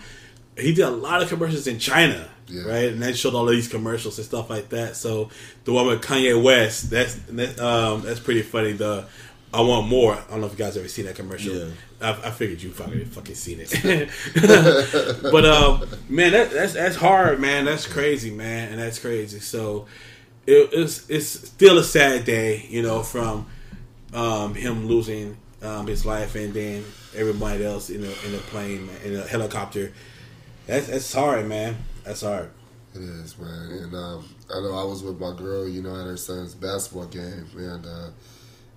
he 0.57 0.73
did 0.73 0.85
a 0.85 0.91
lot 0.91 1.21
of 1.21 1.29
commercials 1.29 1.67
in 1.67 1.81
China, 1.81 2.29
Yeah. 2.47 2.65
right? 2.65 2.93
And 2.93 3.03
that 3.03 3.17
showed 3.17 3.35
all 3.35 3.49
of 3.49 3.55
these 3.55 3.69
commercials 3.69 4.19
and 4.19 4.27
stuff 4.27 4.51
like 4.51 4.69
that. 4.71 4.97
So 4.97 5.31
the 5.65 5.73
one 5.73 5.87
with 5.87 6.03
Kanye 6.03 6.41
West, 6.41 6.91
that's 6.91 7.15
that, 7.15 7.59
um, 7.59 8.03
that's 8.03 8.21
pretty 8.21 8.43
funny. 8.43 8.73
The 8.73 9.07
I 9.55 9.61
want 9.61 9.87
more. 9.87 10.15
I 10.15 10.31
don't 10.31 10.41
know 10.41 10.47
if 10.47 10.53
you 10.53 10.59
guys 10.59 10.77
ever 10.77 10.89
seen 10.89 11.07
that 11.07 11.15
commercial. 11.15 11.55
Yeah. 11.55 11.69
I, 12.01 12.11
I 12.11 12.31
figured 12.31 12.61
you 12.61 12.73
fucking 12.73 13.05
fucking 13.11 13.35
seen 13.37 13.61
it. 13.61 14.11
but 15.23 15.45
um, 15.45 15.89
man, 16.09 16.33
that, 16.33 16.51
that's 16.51 16.73
that's 16.75 16.97
hard, 16.97 17.41
man. 17.41 17.65
That's 17.65 17.87
crazy, 17.87 18.31
man, 18.31 18.73
and 18.73 18.81
that's 18.81 18.99
crazy. 18.99 19.39
So 19.39 19.87
it, 20.47 20.71
it's 20.73 21.09
it's 21.09 21.27
still 21.29 21.79
a 21.79 21.85
sad 21.85 22.25
day, 22.25 22.67
you 22.69 22.83
know, 22.83 23.03
from 23.03 23.47
um, 24.13 24.55
him 24.55 24.87
losing 24.87 25.37
um, 25.63 25.87
his 25.87 26.05
life 26.05 26.35
and 26.35 26.53
then 26.53 26.85
everybody 27.17 27.65
else 27.65 27.91
in 27.91 28.03
the 28.03 28.27
in 28.27 28.33
the 28.33 28.39
plane 28.39 28.89
in 29.05 29.15
a 29.15 29.23
helicopter. 29.27 29.93
That's 30.67 30.89
that's 30.89 31.13
hard, 31.13 31.47
man. 31.47 31.77
That's 32.05 32.21
hard. 32.21 32.51
It 32.95 33.01
is, 33.03 33.39
man. 33.39 33.71
And 33.71 33.95
um, 33.95 34.29
I 34.55 34.61
know 34.61 34.75
I 34.75 34.85
was 34.85 35.03
with 35.03 35.19
my 35.19 35.35
girl, 35.35 35.69
you 35.69 35.83
know, 35.83 35.99
at 35.99 36.07
her 36.07 36.17
son's 36.17 36.55
basketball 36.55 37.07
game, 37.07 37.47
and 37.57 37.85
uh, 37.85 38.11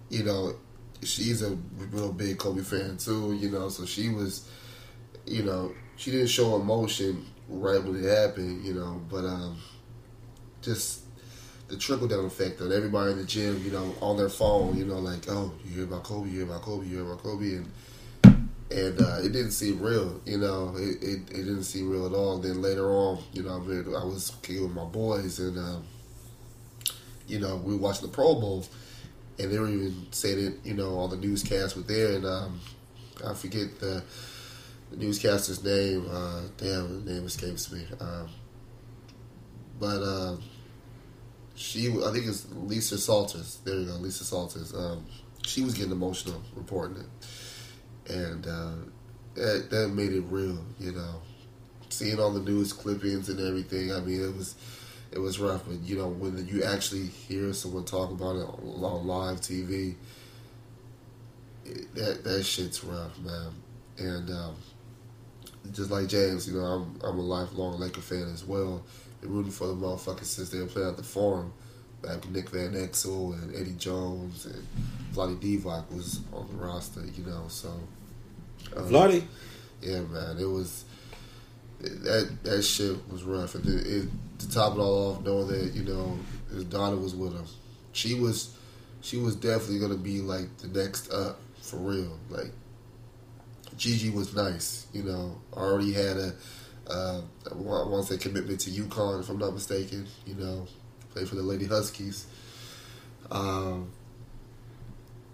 you 0.09 0.23
know, 0.23 0.55
she's 1.03 1.41
a 1.43 1.51
real 1.91 2.11
big 2.11 2.37
Kobe 2.37 2.63
fan 2.63 2.97
too, 2.97 3.33
you 3.33 3.49
know. 3.49 3.69
So 3.69 3.85
she 3.85 4.09
was, 4.09 4.49
you 5.25 5.43
know, 5.43 5.73
she 5.97 6.11
didn't 6.11 6.27
show 6.27 6.55
emotion 6.55 7.25
right 7.49 7.83
when 7.83 8.03
it 8.03 8.07
happened, 8.09 8.65
you 8.65 8.73
know, 8.73 9.01
but 9.09 9.25
um, 9.25 9.57
just 10.61 11.01
the 11.67 11.77
trickle 11.77 12.07
down 12.07 12.25
effect 12.25 12.61
on 12.61 12.71
everybody 12.71 13.11
in 13.11 13.17
the 13.17 13.25
gym, 13.25 13.61
you 13.63 13.71
know, 13.71 13.93
on 14.01 14.17
their 14.17 14.29
phone, 14.29 14.77
you 14.77 14.85
know, 14.85 14.99
like, 14.99 15.29
oh, 15.29 15.51
you 15.65 15.75
hear 15.75 15.83
about 15.83 16.03
Kobe, 16.03 16.29
you 16.29 16.37
hear 16.37 16.43
about 16.45 16.61
Kobe, 16.61 16.87
you 16.87 16.95
hear 16.97 17.05
about 17.05 17.21
Kobe, 17.23 17.55
and 17.55 17.71
and 18.69 19.01
uh, 19.01 19.19
it 19.19 19.31
didn't 19.31 19.51
seem 19.51 19.79
real. 19.79 20.19
You 20.25 20.39
know, 20.39 20.73
it, 20.75 21.01
it, 21.01 21.19
it 21.29 21.43
didn't 21.43 21.63
seem 21.63 21.89
real 21.89 22.05
at 22.05 22.13
all. 22.13 22.37
Then 22.37 22.61
later 22.61 22.89
on, 22.91 23.23
you 23.33 23.43
know, 23.43 23.55
I, 23.55 23.59
mean, 23.59 23.95
I 23.95 24.03
was 24.03 24.33
kicking 24.41 24.63
with 24.63 24.73
my 24.73 24.85
boys, 24.85 25.39
and 25.39 25.57
um, 25.57 25.83
you 27.27 27.39
know, 27.39 27.57
we 27.57 27.75
watched 27.75 28.01
the 28.01 28.07
Pro 28.07 28.35
Bowl, 28.35 28.65
and 29.39 29.51
they 29.51 29.57
were 29.57 29.69
even 29.69 30.07
saying 30.11 30.45
it, 30.45 30.53
you 30.65 30.73
know, 30.73 30.89
all 30.89 31.07
the 31.07 31.17
newscasts 31.17 31.75
were 31.75 31.83
there, 31.83 32.15
and 32.15 32.25
um, 32.25 32.59
I 33.25 33.33
forget 33.33 33.79
the, 33.79 34.03
the 34.91 34.97
newscaster's 34.97 35.63
name. 35.63 36.05
Uh, 36.11 36.41
damn, 36.57 37.05
the 37.05 37.11
name 37.13 37.25
escapes 37.25 37.71
me. 37.71 37.85
Um, 38.01 38.29
but 39.79 40.01
uh, 40.01 40.35
she, 41.55 41.89
I 41.89 42.11
think 42.11 42.27
it's 42.27 42.47
Lisa 42.51 42.97
Salters. 42.97 43.59
There 43.63 43.75
you 43.75 43.85
go, 43.85 43.93
Lisa 43.93 44.25
Salters. 44.25 44.73
Um, 44.73 45.05
she 45.45 45.61
was 45.61 45.73
getting 45.73 45.93
emotional 45.93 46.41
reporting 46.55 46.97
it 46.97 47.27
and 48.09 48.47
uh, 48.47 48.71
that, 49.35 49.69
that 49.69 49.89
made 49.89 50.13
it 50.13 50.23
real. 50.29 50.59
You 50.79 50.93
know, 50.93 51.21
seeing 51.89 52.19
all 52.19 52.31
the 52.31 52.41
news 52.41 52.73
clippings 52.73 53.29
and 53.29 53.39
everything. 53.39 53.91
I 53.91 53.99
mean, 53.99 54.21
it 54.23 54.35
was 54.35 54.55
it 55.11 55.19
was 55.19 55.39
rough. 55.39 55.63
But 55.67 55.79
you 55.81 55.97
know, 55.97 56.07
when 56.07 56.47
you 56.47 56.63
actually 56.63 57.07
hear 57.07 57.53
someone 57.53 57.85
talk 57.85 58.11
about 58.11 58.35
it 58.35 58.47
on, 58.47 59.07
live 59.07 59.41
TV, 59.41 59.95
it, 61.65 61.93
that 61.95 62.23
that 62.23 62.43
shit's 62.43 62.83
rough, 62.83 63.17
man. 63.19 63.51
And 63.97 64.29
um, 64.29 64.55
just 65.71 65.91
like 65.91 66.07
James, 66.07 66.47
you 66.47 66.57
know, 66.59 66.65
I'm 66.65 66.99
I'm 67.03 67.17
a 67.19 67.21
lifelong 67.21 67.79
Laker 67.79 68.01
fan 68.01 68.29
as 68.33 68.43
well. 68.43 68.83
Been 69.21 69.31
rooting 69.33 69.51
for 69.51 69.67
the 69.67 69.73
motherfuckers 69.73 70.25
since 70.25 70.49
they 70.49 70.59
were 70.59 70.67
playing 70.67 70.89
at 70.89 70.97
the 70.97 71.03
Forum. 71.03 71.53
Back 72.01 72.23
when 72.23 72.33
Nick 72.33 72.49
Van 72.51 72.73
Exel 72.73 73.33
and 73.41 73.55
Eddie 73.55 73.73
Jones 73.73 74.45
and 74.45 74.67
Vlade 75.13 75.39
Divac 75.39 75.91
was 75.91 76.19
on 76.31 76.47
the 76.47 76.53
roster, 76.53 77.03
you 77.15 77.23
know. 77.25 77.45
So, 77.47 77.73
um, 78.75 78.89
Vladdy. 78.89 79.23
yeah, 79.81 80.01
man, 80.01 80.37
it 80.39 80.45
was 80.45 80.85
that 81.79 82.37
that 82.43 82.63
shit 82.63 82.95
was 83.09 83.23
rough. 83.23 83.55
And 83.55 83.65
it, 83.65 83.87
it, 83.87 84.09
to 84.39 84.51
top 84.51 84.75
it 84.75 84.79
all 84.79 85.15
off, 85.15 85.23
knowing 85.23 85.47
that 85.47 85.73
you 85.73 85.83
know 85.83 86.17
his 86.51 86.63
daughter 86.65 86.95
was 86.95 87.15
with 87.15 87.33
him, 87.33 87.45
she 87.91 88.13
was 88.13 88.55
she 89.01 89.17
was 89.17 89.35
definitely 89.35 89.79
gonna 89.79 89.95
be 89.95 90.21
like 90.21 90.57
the 90.57 90.67
next 90.67 91.11
up 91.11 91.39
for 91.61 91.77
real. 91.77 92.17
Like 92.29 92.51
Gigi 93.77 94.09
was 94.09 94.35
nice, 94.35 94.87
you 94.93 95.03
know. 95.03 95.39
Already 95.53 95.93
had 95.93 96.17
a 96.17 96.33
uh, 96.89 97.21
I 97.51 97.55
want 97.55 98.07
to 98.07 98.13
say 98.13 98.19
commitment 98.19 98.59
to 98.61 98.69
UConn, 98.69 99.19
if 99.19 99.29
I'm 99.29 99.37
not 99.37 99.53
mistaken. 99.53 100.07
You 100.25 100.35
know, 100.35 100.67
played 101.13 101.27
for 101.27 101.35
the 101.35 101.43
Lady 101.43 101.65
Huskies. 101.65 102.27
Um, 103.29 103.91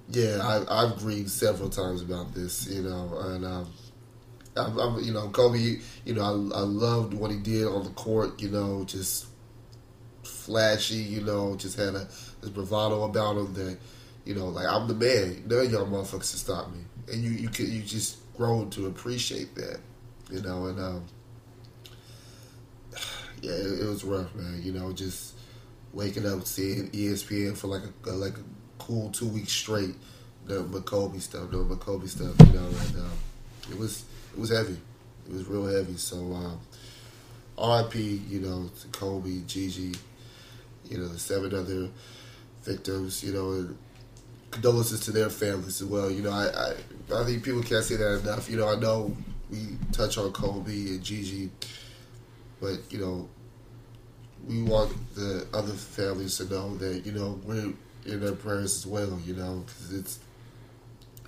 yeah, 0.09 0.39
I, 0.41 0.83
I've 0.83 0.97
grieved 0.97 1.29
several 1.29 1.69
times 1.69 2.01
about 2.01 2.33
this, 2.33 2.67
you 2.67 2.83
know, 2.83 3.17
and 3.19 3.45
um, 3.45 3.67
I'm, 4.55 4.77
I'm, 4.77 5.03
you 5.03 5.13
know, 5.13 5.29
Kobe, 5.29 5.79
you 6.05 6.13
know, 6.13 6.21
I, 6.21 6.59
I 6.59 6.61
loved 6.61 7.13
what 7.13 7.31
he 7.31 7.37
did 7.37 7.65
on 7.65 7.83
the 7.83 7.89
court, 7.91 8.41
you 8.41 8.49
know, 8.49 8.83
just 8.85 9.27
flashy, 10.23 10.95
you 10.95 11.21
know, 11.21 11.55
just 11.55 11.77
had 11.77 11.95
a 11.95 12.07
this 12.41 12.49
bravado 12.49 13.03
about 13.03 13.37
him 13.37 13.53
that, 13.53 13.77
you 14.25 14.35
know, 14.35 14.47
like 14.47 14.67
I'm 14.67 14.87
the 14.87 14.93
man. 14.93 15.43
None 15.47 15.65
of 15.65 15.71
y'all 15.71 15.85
motherfuckers 15.87 16.11
can 16.11 16.39
stop 16.39 16.71
me, 16.71 16.79
and 17.11 17.23
you 17.23 17.31
you 17.31 17.49
could 17.49 17.67
you 17.67 17.81
just 17.81 18.17
grow 18.35 18.65
to 18.71 18.87
appreciate 18.87 19.55
that, 19.55 19.79
you 20.29 20.41
know, 20.41 20.65
and 20.67 20.79
um, 20.79 21.05
yeah, 23.41 23.51
it, 23.51 23.81
it 23.81 23.85
was 23.85 24.03
rough, 24.03 24.33
man. 24.35 24.61
You 24.61 24.73
know, 24.73 24.91
just 24.91 25.35
waking 25.93 26.25
up 26.25 26.45
seeing 26.45 26.89
ESPN 26.89 27.55
for 27.55 27.67
like 27.67 27.83
a, 28.05 28.11
like 28.11 28.37
a 28.37 28.43
cool 28.85 29.09
two 29.09 29.27
weeks 29.27 29.51
straight, 29.51 29.95
the 30.45 30.63
McCoby 30.63 31.21
stuff, 31.21 31.49
the 31.51 31.57
McCoby 31.57 32.07
stuff, 32.09 32.35
you 32.47 32.53
know, 32.59 32.65
and 32.65 32.95
um, 32.97 33.11
it 33.71 33.77
was 33.77 34.03
it 34.33 34.39
was 34.39 34.49
heavy, 34.49 34.77
it 35.27 35.33
was 35.33 35.47
real 35.47 35.65
heavy. 35.65 35.95
So, 35.95 36.17
um, 36.17 36.59
RIP, 37.57 37.95
you 37.95 38.39
know, 38.41 38.69
to 38.81 38.87
Kobe, 38.87 39.41
Gigi, 39.47 39.93
you 40.89 40.97
know, 40.97 41.07
the 41.07 41.19
seven 41.19 41.53
other 41.55 41.89
victims, 42.63 43.23
you 43.23 43.33
know, 43.33 43.51
and 43.51 43.77
condolences 44.51 44.99
to 45.01 45.11
their 45.11 45.29
families 45.29 45.81
as 45.81 45.87
well. 45.87 46.11
You 46.11 46.23
know, 46.23 46.31
I, 46.31 46.47
I, 46.47 47.21
I 47.21 47.25
think 47.25 47.43
people 47.43 47.63
can't 47.63 47.83
say 47.83 47.95
that 47.95 48.19
enough. 48.21 48.49
You 48.49 48.57
know, 48.57 48.69
I 48.69 48.75
know 48.75 49.15
we 49.49 49.77
touch 49.91 50.17
on 50.17 50.31
Kobe 50.33 50.71
and 50.71 51.03
Gigi, 51.03 51.49
but 52.59 52.79
you 52.89 52.99
know, 52.99 53.29
we 54.45 54.61
want 54.61 54.91
the 55.15 55.47
other 55.53 55.71
families 55.73 56.37
to 56.37 56.45
know 56.45 56.75
that 56.77 57.05
you 57.05 57.13
know 57.13 57.39
we're 57.45 57.71
in 58.05 58.19
their 58.19 58.33
prayers 58.33 58.75
as 58.77 58.87
well. 58.87 59.19
You 59.25 59.35
know, 59.35 59.63
because 59.65 59.93
it's 59.93 60.19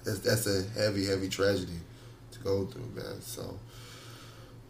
that's, 0.06 0.20
that's 0.20 0.48
a 0.48 0.64
heavy, 0.80 1.06
heavy 1.06 1.28
tragedy 1.28 1.80
to 2.32 2.40
go 2.40 2.66
through, 2.66 2.90
man. 2.96 3.22
So, 3.22 3.58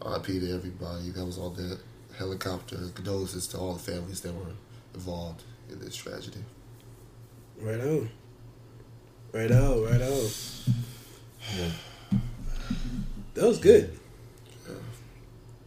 RIP 0.04 0.24
to 0.26 0.54
everybody 0.54 1.10
that 1.10 1.24
was 1.24 1.38
on 1.38 1.54
that 1.56 1.78
helicopter. 2.16 2.78
Condolences 2.94 3.46
to 3.48 3.58
all 3.58 3.74
the 3.74 3.78
families 3.78 4.20
that 4.22 4.34
were 4.34 4.52
involved 4.94 5.42
in 5.70 5.78
this 5.78 5.94
tragedy. 5.94 6.42
Right 7.60 7.80
on. 7.80 8.10
Right 9.32 9.52
on, 9.52 9.84
right 9.84 10.00
on. 10.00 10.28
Yeah. 11.56 11.70
That 13.34 13.44
was 13.46 13.58
good. 13.58 13.98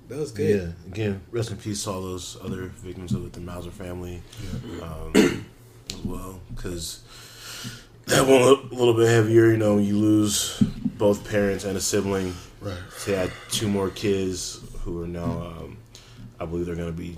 That 0.08 0.17
was 0.17 0.31
good. 0.31 0.75
Yeah. 0.86 0.91
Again, 0.91 1.22
rest 1.29 1.51
in 1.51 1.58
peace 1.58 1.84
to 1.84 1.91
all 1.91 2.01
those 2.01 2.36
other 2.43 2.63
victims 2.63 3.13
of 3.13 3.31
the 3.31 3.39
Mauser 3.39 3.69
family 3.69 4.24
um, 4.81 5.46
as 5.91 6.05
well, 6.05 6.39
because 6.55 7.01
that 8.08 8.25
one 8.25 8.41
a 8.41 8.75
little 8.75 8.93
bit 8.93 9.08
heavier. 9.08 9.51
You 9.51 9.58
know, 9.58 9.77
you 9.77 9.98
lose 9.98 10.62
both 10.98 11.27
parents 11.29 11.63
and 11.63 11.77
a 11.77 11.81
sibling. 11.81 12.34
Right. 12.62 12.77
So 12.98 13.12
they 13.12 13.17
had 13.17 13.31
two 13.50 13.67
more 13.67 13.89
kids 13.89 14.62
who 14.81 15.01
are 15.03 15.08
now, 15.08 15.24
um, 15.24 15.77
I 16.39 16.46
believe, 16.46 16.65
they're 16.65 16.75
going 16.75 16.91
to 16.91 16.98
be 16.98 17.17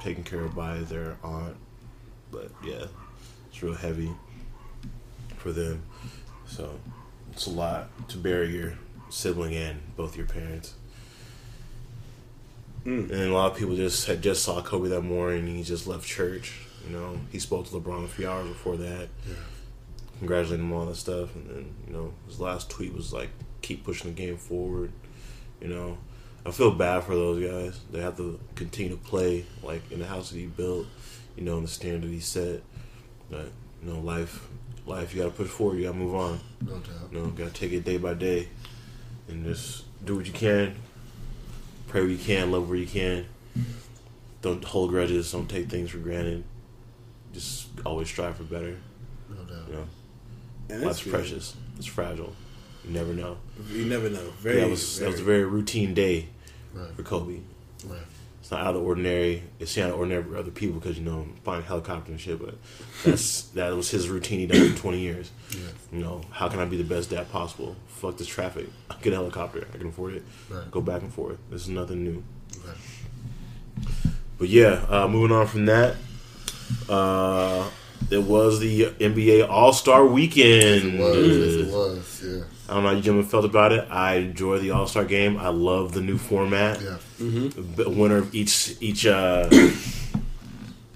taken 0.00 0.24
care 0.24 0.40
of 0.40 0.54
by 0.54 0.78
their 0.78 1.16
aunt. 1.22 1.56
But 2.30 2.50
yeah, 2.64 2.86
it's 3.48 3.62
real 3.62 3.74
heavy 3.74 4.10
for 5.36 5.52
them. 5.52 5.82
So 6.46 6.78
it's 7.32 7.46
a 7.46 7.50
lot 7.50 7.88
to 8.08 8.16
bury 8.16 8.56
your 8.56 8.74
sibling 9.10 9.54
and 9.54 9.80
both 9.96 10.16
your 10.16 10.26
parents. 10.26 10.74
Mm. 12.84 13.10
And 13.10 13.20
a 13.20 13.34
lot 13.34 13.52
of 13.52 13.58
people 13.58 13.76
just 13.76 14.06
had 14.06 14.22
just 14.22 14.42
saw 14.42 14.62
Kobe 14.62 14.88
that 14.88 15.02
morning. 15.02 15.40
and 15.46 15.56
He 15.56 15.62
just 15.62 15.86
left 15.86 16.06
church. 16.06 16.54
You 16.86 16.96
know, 16.96 17.18
he 17.30 17.38
spoke 17.38 17.66
to 17.68 17.72
LeBron 17.72 18.04
a 18.04 18.08
few 18.08 18.28
hours 18.28 18.48
before 18.48 18.76
that, 18.78 19.08
Yeah. 19.28 19.34
congratulating 20.18 20.66
him 20.66 20.72
on 20.72 20.80
all 20.80 20.86
that 20.86 20.96
stuff. 20.96 21.34
And 21.34 21.48
then 21.50 21.74
you 21.86 21.92
know, 21.92 22.12
his 22.26 22.40
last 22.40 22.70
tweet 22.70 22.94
was 22.94 23.12
like, 23.12 23.28
"Keep 23.62 23.84
pushing 23.84 24.10
the 24.14 24.16
game 24.16 24.36
forward." 24.36 24.92
You 25.60 25.68
know, 25.68 25.98
I 26.46 26.50
feel 26.52 26.70
bad 26.72 27.04
for 27.04 27.14
those 27.14 27.42
guys. 27.46 27.80
They 27.92 28.00
have 28.00 28.16
to 28.16 28.40
continue 28.54 28.90
to 28.92 28.96
play 28.96 29.44
like 29.62 29.82
in 29.92 29.98
the 30.00 30.06
house 30.06 30.30
that 30.30 30.38
he 30.38 30.46
built. 30.46 30.86
You 31.36 31.44
know, 31.44 31.56
in 31.58 31.62
the 31.62 31.68
standard 31.68 32.10
he 32.10 32.20
set. 32.20 32.62
But 33.30 33.50
you 33.82 33.92
know, 33.92 34.00
life, 34.00 34.48
life, 34.86 35.14
you 35.14 35.22
got 35.22 35.28
to 35.36 35.42
push 35.42 35.48
forward. 35.48 35.78
You 35.78 35.84
got 35.84 35.92
to 35.92 35.98
move 35.98 36.14
on. 36.14 36.40
No 36.62 36.72
doubt. 36.78 37.12
You 37.12 37.18
know, 37.18 37.26
got 37.28 37.54
to 37.54 37.60
take 37.60 37.72
it 37.72 37.84
day 37.84 37.98
by 37.98 38.14
day, 38.14 38.48
and 39.28 39.44
just 39.44 39.84
do 40.04 40.16
what 40.16 40.26
you 40.26 40.32
can. 40.32 40.74
Pray 41.88 42.00
where 42.02 42.10
you 42.10 42.18
can, 42.18 42.50
love 42.50 42.68
where 42.68 42.78
you 42.78 42.86
can. 42.86 43.26
Don't 44.42 44.64
hold 44.64 44.90
grudges. 44.90 45.30
Don't 45.32 45.48
take 45.48 45.68
things 45.68 45.90
for 45.90 45.98
granted. 45.98 46.44
Just 47.32 47.68
always 47.86 48.08
strive 48.08 48.36
for 48.36 48.42
better. 48.44 48.76
No 49.28 49.36
doubt. 49.44 49.68
You 49.68 49.74
know, 49.74 49.86
And 50.70 50.82
life's 50.82 50.98
that's 51.02 51.10
precious. 51.10 51.56
It's 51.76 51.86
fragile. 51.86 52.34
You 52.84 52.90
never 52.92 53.12
know. 53.12 53.36
You 53.70 53.84
never 53.86 54.08
know. 54.10 54.30
Very, 54.40 54.60
that 54.60 54.70
was 54.70 54.98
very, 54.98 55.06
that 55.06 55.12
was 55.12 55.20
a 55.20 55.24
very 55.24 55.44
routine 55.44 55.94
day 55.94 56.28
Right. 56.72 56.94
for 56.94 57.02
Kobe. 57.02 57.40
Right. 57.86 57.98
It's 58.40 58.50
not 58.50 58.60
out 58.60 58.68
of 58.68 58.74
the 58.76 58.80
ordinary. 58.80 59.42
It's 59.58 59.76
not 59.76 59.84
out 59.84 59.86
of 59.90 59.92
the 59.94 59.98
ordinary 59.98 60.22
for 60.24 60.36
other 60.36 60.50
people 60.50 60.80
because 60.80 60.98
you 60.98 61.04
know 61.04 61.26
flying 61.44 61.62
a 61.62 61.66
helicopter 61.66 62.10
and 62.10 62.20
shit. 62.20 62.40
But 62.40 62.54
that's 63.04 63.42
that 63.54 63.74
was 63.76 63.90
his 63.90 64.08
routine 64.08 64.40
he 64.40 64.46
done 64.46 64.70
for 64.72 64.78
twenty 64.78 65.00
years. 65.00 65.30
Yeah. 65.50 65.58
You 65.92 65.98
know, 66.00 66.22
how 66.30 66.48
can 66.48 66.58
I 66.60 66.64
be 66.64 66.76
the 66.76 66.84
best 66.84 67.10
dad 67.10 67.30
possible? 67.30 67.76
Fuck 67.88 68.16
this 68.16 68.26
traffic. 68.28 68.66
I 68.90 68.94
get 69.02 69.12
a 69.12 69.16
helicopter. 69.16 69.66
I 69.74 69.76
can 69.78 69.88
afford 69.88 70.14
it. 70.14 70.22
Right. 70.48 70.70
Go 70.70 70.80
back 70.80 71.02
and 71.02 71.12
forth. 71.12 71.38
This 71.50 71.62
is 71.62 71.68
nothing 71.68 72.02
new. 72.04 72.24
Right. 72.66 72.76
But 74.38 74.48
yeah, 74.48 74.84
uh, 74.88 75.06
moving 75.06 75.36
on 75.36 75.46
from 75.46 75.66
that, 75.66 75.96
uh, 76.88 77.68
it 78.10 78.22
was 78.22 78.60
the 78.60 78.86
NBA 78.86 79.48
All 79.48 79.72
Star 79.72 80.04
Weekend. 80.06 80.94
It 80.94 81.00
was. 81.00 81.56
It 81.56 81.72
was. 81.72 82.22
Yeah. 82.24 82.44
I 82.68 82.74
don't 82.74 82.82
know 82.84 82.90
how 82.90 82.94
you 82.94 83.02
gentlemen 83.02 83.28
felt 83.28 83.44
about 83.44 83.72
it. 83.72 83.86
I 83.90 84.14
enjoy 84.16 84.58
the 84.58 84.70
All 84.70 84.86
Star 84.86 85.04
game. 85.04 85.36
I 85.38 85.48
love 85.48 85.92
the 85.92 86.00
new 86.00 86.18
format. 86.18 86.80
Yeah. 86.80 86.96
The 87.18 87.88
winner 87.90 88.16
of 88.18 88.34
each 88.34 88.76
each 88.80 89.06
uh, 89.06 89.48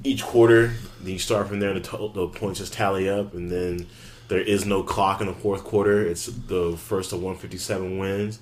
each 0.02 0.22
quarter. 0.22 0.72
Then 1.00 1.12
you 1.12 1.18
start 1.18 1.48
from 1.48 1.60
there, 1.60 1.70
and 1.70 1.84
the, 1.84 1.88
to- 1.98 2.10
the 2.14 2.28
points 2.28 2.60
just 2.60 2.72
tally 2.72 3.08
up, 3.08 3.34
and 3.34 3.50
then 3.50 3.86
there 4.28 4.40
is 4.40 4.64
no 4.64 4.82
clock 4.82 5.20
in 5.20 5.26
the 5.26 5.34
fourth 5.34 5.64
quarter. 5.64 6.00
It's 6.06 6.26
the 6.26 6.76
first 6.78 7.12
of 7.12 7.18
157 7.18 7.98
wins. 7.98 8.38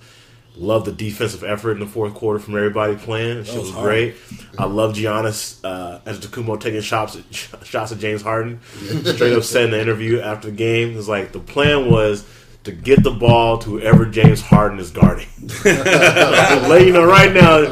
Love 0.56 0.84
the 0.84 0.92
defensive 0.92 1.42
effort 1.42 1.72
in 1.72 1.80
the 1.80 1.86
fourth 1.86 2.12
quarter 2.14 2.38
from 2.38 2.56
everybody 2.56 2.94
playing. 2.94 3.44
She 3.44 3.56
was 3.56 3.72
was 3.72 3.82
great. 3.82 4.16
I 4.58 4.66
love 4.66 4.94
Giannis 4.94 5.58
uh, 5.64 6.00
Antetokounmpo 6.04 6.60
taking 6.60 6.82
shots 6.82 7.16
at, 7.16 7.34
shots 7.66 7.90
at 7.90 7.98
James 7.98 8.20
Harden. 8.20 8.60
Straight 8.62 9.32
up 9.32 9.44
said 9.44 9.64
in 9.66 9.70
the 9.70 9.80
interview 9.80 10.20
after 10.20 10.50
the 10.50 10.56
game, 10.56 10.96
it's 10.98 11.08
like 11.08 11.32
the 11.32 11.40
plan 11.40 11.90
was 11.90 12.26
to 12.64 12.72
get 12.72 13.02
the 13.02 13.10
ball 13.10 13.58
to 13.58 13.70
whoever 13.70 14.06
James 14.06 14.40
Harden 14.40 14.78
is 14.78 14.90
guarding. 14.90 15.26
I'm 15.64 16.86
you 16.86 16.92
know 16.92 17.04
right 17.04 17.32
now, 17.32 17.64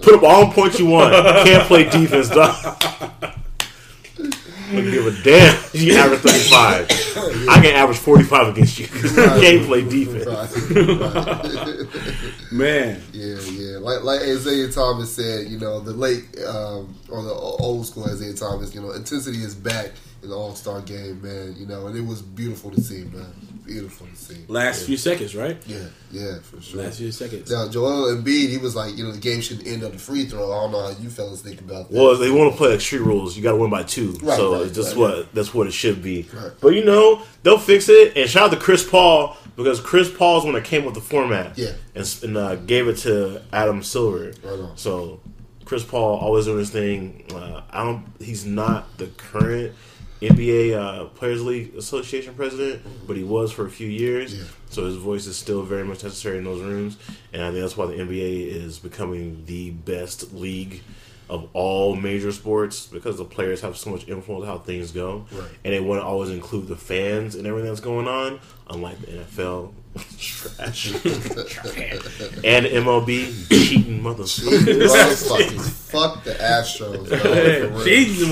put 0.00 0.14
up 0.14 0.22
all 0.22 0.46
the 0.46 0.52
points 0.52 0.78
you 0.78 0.86
want. 0.86 1.14
Can't 1.46 1.66
play 1.66 1.88
defense, 1.88 2.28
dog. 2.28 3.34
Don't 4.70 4.90
give 4.90 5.06
a 5.06 5.22
damn. 5.22 5.62
You 5.72 5.92
can 5.92 6.00
average 6.00 6.20
35. 6.20 7.48
I 7.48 7.60
can 7.62 7.74
average 7.74 7.98
45 7.98 8.48
against 8.48 8.78
you. 8.78 8.86
Can't 9.14 9.66
play 9.66 9.82
defense. 9.88 10.26
Right. 10.26 10.48
man. 12.52 13.02
Yeah, 13.12 13.38
yeah. 13.50 13.78
Like 13.78 14.02
like 14.02 14.20
Isaiah 14.20 14.70
Thomas 14.70 15.14
said, 15.14 15.48
you 15.48 15.58
know, 15.58 15.80
the 15.80 15.92
late 15.92 16.24
um, 16.46 16.94
or 17.08 17.22
the 17.22 17.32
old 17.32 17.86
school 17.86 18.04
Isaiah 18.04 18.34
Thomas, 18.34 18.74
you 18.74 18.80
know, 18.82 18.92
intensity 18.92 19.38
is 19.38 19.54
back 19.54 19.92
in 20.22 20.30
the 20.30 20.34
All 20.34 20.54
Star 20.54 20.80
game, 20.80 21.22
man. 21.22 21.54
You 21.56 21.66
know, 21.66 21.86
and 21.86 21.96
it 21.96 22.04
was 22.04 22.22
beautiful 22.22 22.70
to 22.70 22.80
see, 22.80 23.04
man. 23.04 23.32
Beautiful 23.64 24.06
to 24.06 24.16
see. 24.16 24.44
Last 24.48 24.86
few 24.86 24.96
seconds, 24.96 25.36
right? 25.36 25.56
Yeah, 25.66 25.84
yeah, 26.10 26.38
for 26.40 26.60
sure. 26.60 26.82
Last 26.82 26.98
few 26.98 27.12
seconds. 27.12 27.50
Now, 27.50 27.68
Joel 27.68 28.16
Embiid, 28.16 28.48
he 28.48 28.56
was 28.56 28.74
like, 28.74 28.96
you 28.96 29.04
know, 29.04 29.12
the 29.12 29.20
game 29.20 29.40
shouldn't 29.40 29.66
end 29.66 29.84
on 29.84 29.92
the 29.92 29.98
free 29.98 30.24
throw. 30.24 30.50
I 30.50 30.62
don't 30.62 30.72
know 30.72 30.82
how 30.82 31.00
you 31.00 31.10
fellas 31.10 31.42
think 31.42 31.60
about 31.60 31.90
that. 31.90 31.96
Well, 31.96 32.16
they 32.16 32.30
want 32.30 32.52
to 32.52 32.56
play 32.56 32.70
like 32.70 32.80
street 32.80 33.02
rules. 33.02 33.36
You 33.36 33.42
got 33.42 33.52
to 33.52 33.58
win 33.58 33.70
by 33.70 33.82
two. 33.82 34.12
Right, 34.22 34.36
so 34.36 34.54
right, 34.54 34.62
it's 34.66 34.74
just 34.74 34.96
right, 34.96 35.00
what 35.00 35.34
that's 35.34 35.52
what 35.52 35.66
it 35.66 35.72
should 35.72 36.02
be. 36.02 36.26
Right. 36.32 36.52
But 36.60 36.68
you 36.68 36.84
know 36.84 37.22
they'll 37.42 37.58
fix 37.58 37.88
it. 37.88 38.16
And 38.16 38.28
shout 38.28 38.44
out 38.44 38.50
to 38.52 38.56
Chris 38.56 38.88
Paul 38.88 39.36
because 39.54 39.80
Chris 39.80 40.10
Paul's 40.10 40.44
when 40.44 40.56
it 40.56 40.64
came 40.64 40.84
with 40.84 40.94
the 40.94 41.00
format. 41.00 41.58
Yeah. 41.58 41.72
and, 41.94 42.18
and 42.22 42.36
uh, 42.36 42.54
gave 42.56 42.88
it 42.88 42.96
to 42.98 43.42
Adam 43.52 43.82
Silver. 43.82 44.32
Right 44.42 44.60
on. 44.60 44.76
So 44.76 45.20
Chris 45.66 45.84
Paul 45.84 46.18
always 46.18 46.46
doing 46.46 46.58
his 46.58 46.70
thing. 46.70 47.26
Uh, 47.34 47.60
I 47.70 47.84
don't. 47.84 48.06
He's 48.18 48.46
not 48.46 48.96
the 48.96 49.08
current 49.08 49.74
NBA 50.26 50.74
uh, 50.76 51.04
Players 51.06 51.42
League 51.44 51.74
Association 51.76 52.34
president, 52.34 52.82
but 53.06 53.16
he 53.16 53.22
was 53.22 53.52
for 53.52 53.66
a 53.66 53.70
few 53.70 53.88
years. 53.88 54.36
Yeah. 54.38 54.44
So 54.70 54.84
his 54.84 54.96
voice 54.96 55.26
is 55.26 55.36
still 55.36 55.62
very 55.62 55.84
much 55.84 56.02
necessary 56.02 56.38
in 56.38 56.44
those 56.44 56.60
rooms, 56.60 56.98
and 57.32 57.42
I 57.42 57.50
think 57.50 57.60
that's 57.60 57.76
why 57.76 57.86
the 57.86 57.94
NBA 57.94 58.48
is 58.48 58.78
becoming 58.78 59.44
the 59.46 59.70
best 59.70 60.32
league 60.34 60.82
of 61.30 61.46
all 61.52 61.94
major 61.94 62.32
sports 62.32 62.86
because 62.86 63.18
the 63.18 63.24
players 63.24 63.60
have 63.60 63.76
so 63.76 63.90
much 63.90 64.08
influence 64.08 64.46
how 64.46 64.58
things 64.58 64.92
go, 64.92 65.26
Right. 65.30 65.48
and 65.64 65.74
they 65.74 65.80
want 65.80 66.00
to 66.00 66.04
always 66.04 66.30
include 66.30 66.68
the 66.68 66.76
fans 66.76 67.34
and 67.34 67.46
everything 67.46 67.68
that's 67.68 67.80
going 67.82 68.08
on. 68.08 68.40
Unlike 68.70 69.00
the 69.00 69.06
NFL, 69.08 69.72
trash, 70.18 70.92
and 70.94 72.66
MLB 72.66 73.48
cheating 73.48 74.00
motherfuckers. 74.00 74.86
Motherfuckers. 74.86 75.70
Fuck 75.90 76.24
the 76.24 76.32
Astros. 76.34 77.08
dog, 77.08 77.20
for 77.20 77.28
real. 77.28 77.84
Jesus. 77.84 78.28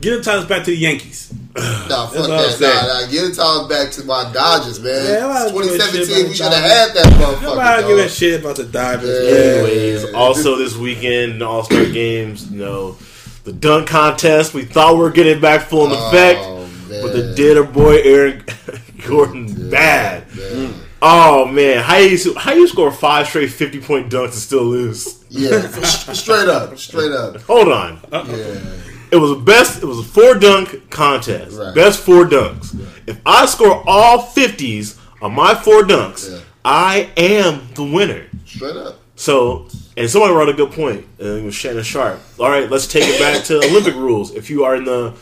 Get 0.00 0.18
the 0.18 0.22
titles 0.22 0.46
back 0.46 0.64
to 0.64 0.70
the 0.70 0.76
Yankees. 0.76 1.32
Nah, 1.54 2.06
fuck 2.08 2.14
what 2.14 2.30
I'm 2.30 2.60
that. 2.60 2.60
Nah, 2.60 3.00
nah, 3.00 3.10
get 3.10 3.28
the 3.28 3.34
time 3.34 3.68
back 3.68 3.90
to 3.92 4.04
my 4.04 4.30
Dodgers, 4.32 4.80
man. 4.82 5.06
Yeah, 5.06 5.26
I'm 5.26 5.52
not 5.52 5.62
giving 5.62 5.70
a 5.70 5.78
shit 5.78 6.08
2017, 6.08 6.28
we 6.28 6.34
should 6.34 6.52
have 6.52 6.54
had 6.54 6.94
that 6.94 7.06
motherfucker. 7.14 7.42
Nobody 7.42 7.82
give 7.88 7.98
a 7.98 8.02
dog. 8.02 8.10
shit 8.10 8.40
about 8.40 8.56
the 8.56 8.64
Dodgers. 8.64 9.24
Yeah. 9.24 9.30
Yeah. 9.30 9.62
Anyways, 9.62 10.14
also 10.14 10.56
this 10.56 10.76
weekend, 10.76 11.42
All 11.42 11.64
Star 11.64 11.86
games, 11.86 12.50
you 12.50 12.58
know, 12.58 12.96
the 13.44 13.52
dunk 13.52 13.88
contest. 13.88 14.52
We 14.52 14.64
thought 14.64 14.94
we 14.94 15.00
were 15.00 15.10
getting 15.10 15.40
back 15.40 15.68
full 15.68 15.86
in 15.86 15.92
oh, 15.92 16.08
effect, 16.08 16.40
Oh, 16.42 16.68
but 16.88 17.12
the 17.12 17.24
man. 17.24 17.34
dinner 17.36 17.62
boy 17.64 18.00
Aaron 18.02 18.44
Gordon 19.06 19.70
bad. 19.70 20.24
Man. 20.36 20.74
Oh 21.06 21.44
man, 21.44 21.82
how 21.82 21.96
you 21.98 22.34
how 22.34 22.54
you 22.54 22.66
score 22.66 22.90
five 22.90 23.26
straight 23.28 23.50
fifty 23.50 23.78
point 23.80 24.10
dunks 24.10 24.24
and 24.26 24.34
still 24.34 24.64
lose? 24.64 25.22
Yeah, 25.28 25.60
straight 25.82 26.48
up, 26.48 26.78
straight 26.78 27.12
up. 27.12 27.40
Hold 27.42 27.68
on, 27.68 28.00
Yeah, 28.10 28.60
it 29.10 29.16
was 29.16 29.32
a 29.32 29.36
best. 29.36 29.82
It 29.82 29.86
was 29.86 29.98
a 29.98 30.02
four 30.02 30.34
dunk 30.34 30.88
contest. 30.90 31.58
Right. 31.58 31.74
Best 31.74 32.00
four 32.00 32.24
dunks. 32.24 32.74
If 33.06 33.20
I 33.26 33.44
score 33.44 33.82
all 33.86 34.22
fifties 34.22 34.98
on 35.20 35.34
my 35.34 35.54
four 35.54 35.82
dunks, 35.82 36.30
Yeah. 36.32 36.40
I 36.64 37.10
am 37.18 37.68
the 37.74 37.84
winner. 37.84 38.24
straight 38.46 38.76
up. 38.76 38.98
So, 39.16 39.68
and 39.98 40.08
somebody 40.08 40.32
brought 40.32 40.48
a 40.48 40.54
good 40.54 40.72
point. 40.72 41.04
And 41.18 41.28
it 41.40 41.44
was 41.44 41.54
Shannon 41.54 41.82
Sharpe. 41.84 42.18
All 42.40 42.48
right, 42.48 42.68
let's 42.70 42.86
take 42.86 43.04
it 43.06 43.20
back 43.20 43.44
to 43.44 43.58
Olympic 43.58 43.94
rules. 43.94 44.34
If 44.34 44.48
you 44.48 44.64
are 44.64 44.74
in 44.74 44.84
the 44.84 45.12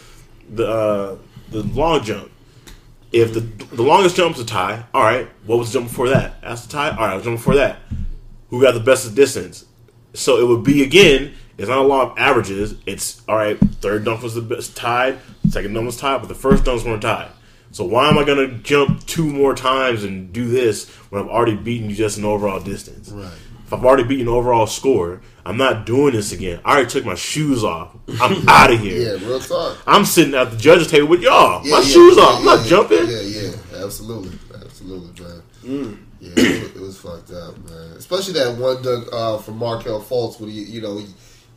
the 0.48 0.66
uh, 0.68 1.16
the 1.50 1.62
long 1.64 2.02
jump, 2.04 2.30
if 3.12 3.34
the 3.34 3.40
the 3.40 3.82
longest 3.82 4.16
jump's 4.16 4.40
a 4.40 4.44
tie, 4.44 4.84
all 4.94 5.02
right. 5.02 5.28
What 5.46 5.58
was 5.58 5.72
the 5.72 5.78
jump 5.78 5.90
before 5.90 6.08
that? 6.10 6.40
That's 6.40 6.66
the 6.66 6.72
tie. 6.72 6.90
All 6.90 6.96
right, 6.96 7.12
I 7.12 7.14
was 7.14 7.24
jumping 7.24 7.36
before 7.38 7.56
that. 7.56 7.78
Who 8.50 8.60
got 8.60 8.74
the 8.74 8.80
best 8.80 9.14
distance? 9.14 9.64
So 10.14 10.38
it 10.38 10.46
would 10.46 10.62
be 10.64 10.82
again. 10.82 11.34
It's 11.58 11.68
not 11.68 11.78
a 11.78 11.82
law 11.82 12.10
of 12.10 12.18
averages. 12.18 12.74
It's 12.86 13.22
all 13.28 13.36
right. 13.36 13.58
Third 13.58 14.04
dunk 14.04 14.22
was 14.22 14.34
the 14.34 14.40
best 14.40 14.76
tied. 14.76 15.18
Second 15.48 15.74
dunk 15.74 15.86
was 15.86 15.96
tied, 15.96 16.18
but 16.18 16.28
the 16.28 16.34
first 16.34 16.64
dunks 16.64 16.84
weren't 16.84 17.02
tied. 17.02 17.30
So 17.70 17.84
why 17.84 18.08
am 18.08 18.18
I 18.18 18.24
going 18.24 18.48
to 18.48 18.58
jump 18.58 19.06
two 19.06 19.26
more 19.26 19.54
times 19.54 20.04
and 20.04 20.32
do 20.32 20.48
this 20.48 20.90
when 21.10 21.22
I've 21.22 21.28
already 21.28 21.56
beaten 21.56 21.88
you 21.88 21.96
just 21.96 22.18
in 22.18 22.24
overall 22.24 22.60
distance? 22.60 23.10
Right. 23.10 23.30
If 23.72 23.78
I've 23.78 23.86
already 23.86 24.04
beaten 24.04 24.28
overall 24.28 24.66
score, 24.66 25.22
I'm 25.46 25.56
not 25.56 25.86
doing 25.86 26.12
this 26.12 26.30
again. 26.30 26.60
I 26.62 26.74
already 26.74 26.90
took 26.90 27.06
my 27.06 27.14
shoes 27.14 27.64
off. 27.64 27.96
I'm 28.20 28.46
out 28.48 28.70
of 28.70 28.78
here. 28.78 29.16
Yeah, 29.16 29.26
real 29.26 29.40
talk. 29.40 29.78
I'm 29.86 30.04
sitting 30.04 30.34
at 30.34 30.50
the 30.50 30.58
judge's 30.58 30.88
table 30.88 31.08
with 31.08 31.22
y'all. 31.22 31.64
Yeah, 31.64 31.70
my 31.70 31.78
yeah, 31.78 31.84
shoes 31.84 32.18
yeah, 32.18 32.22
off. 32.22 32.38
I'm 32.40 32.44
not 32.44 32.66
jumping. 32.66 33.08
Yeah, 33.08 33.20
yeah, 33.22 33.82
absolutely, 33.82 34.38
absolutely, 34.62 35.24
man. 35.24 35.42
Mm. 35.64 35.98
Yeah, 36.20 36.32
it 36.36 36.62
was, 36.62 36.76
it 36.76 36.80
was 36.82 36.98
fucked 36.98 37.30
up, 37.30 37.56
man. 37.70 37.96
Especially 37.96 38.34
that 38.34 38.58
one 38.58 38.82
dunk 38.82 39.08
uh, 39.10 39.38
from 39.38 39.56
Markelle 39.56 40.02
Fultz 40.02 40.38
when 40.38 40.50
he, 40.50 40.64
you 40.64 40.82
know, 40.82 40.98
he, 40.98 41.06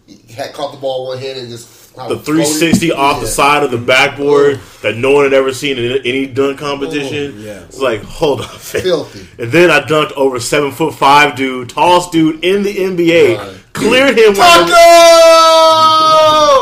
he 0.08 0.34
had 0.34 0.54
caught 0.54 0.72
the 0.72 0.80
ball 0.80 1.10
one 1.10 1.18
hand 1.18 1.38
and 1.38 1.50
just 1.50 1.85
The 1.96 2.02
it 2.02 2.08
floated. 2.08 2.26
360 2.26 2.92
off 2.92 3.22
the 3.22 3.28
side 3.28 3.64
of 3.64 3.72
the 3.72 3.78
backboard 3.78 4.60
oh. 4.60 4.80
that 4.82 4.98
no 4.98 5.12
one 5.12 5.24
had 5.24 5.34
ever 5.34 5.54
seen 5.54 5.78
in 5.78 6.02
any 6.06 6.28
dunk 6.28 6.62
oh, 6.62 6.66
competition. 6.66 7.36
Oh, 7.38 7.42
yeah. 7.42 7.64
It's 7.64 7.80
like, 7.80 8.02
hold 8.04 8.42
on. 8.42 8.48
Filthy. 8.48 9.28
And 9.42 9.52
then 9.52 9.72
I 9.72 9.80
dunked 9.80 10.12
over 10.14 10.40
seven 10.40 10.72
foot 10.72 10.94
five 10.94 11.36
dude, 11.36 11.70
tallest 11.70 12.12
dude 12.12 12.44
in 12.44 12.64
the 12.64 12.76
NBA. 12.76 13.38
Right. 13.38 13.62
Cleared 13.74 14.18
him 14.18 14.34
Tacko! 14.34 14.74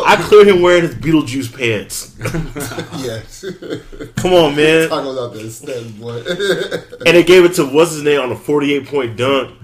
I 0.06 0.18
cleared 0.24 0.48
him 0.48 0.62
wearing 0.62 0.84
his 0.84 0.96
Beetlejuice 0.96 1.56
pants. 1.56 2.16
yes. 3.04 3.46
Come 4.16 4.34
on, 4.34 4.56
man. 4.56 4.90
Tacko's 4.90 5.18
out 5.18 5.34
there 5.66 5.84
boy. 6.00 6.18
and 7.06 7.16
they 7.16 7.24
gave 7.24 7.46
it 7.46 7.54
to 7.56 7.66
what's 7.66 7.92
his 7.92 8.04
name 8.04 8.20
on 8.20 8.32
a 8.32 8.36
48 8.36 8.88
point 8.88 9.18
dunk. 9.18 9.60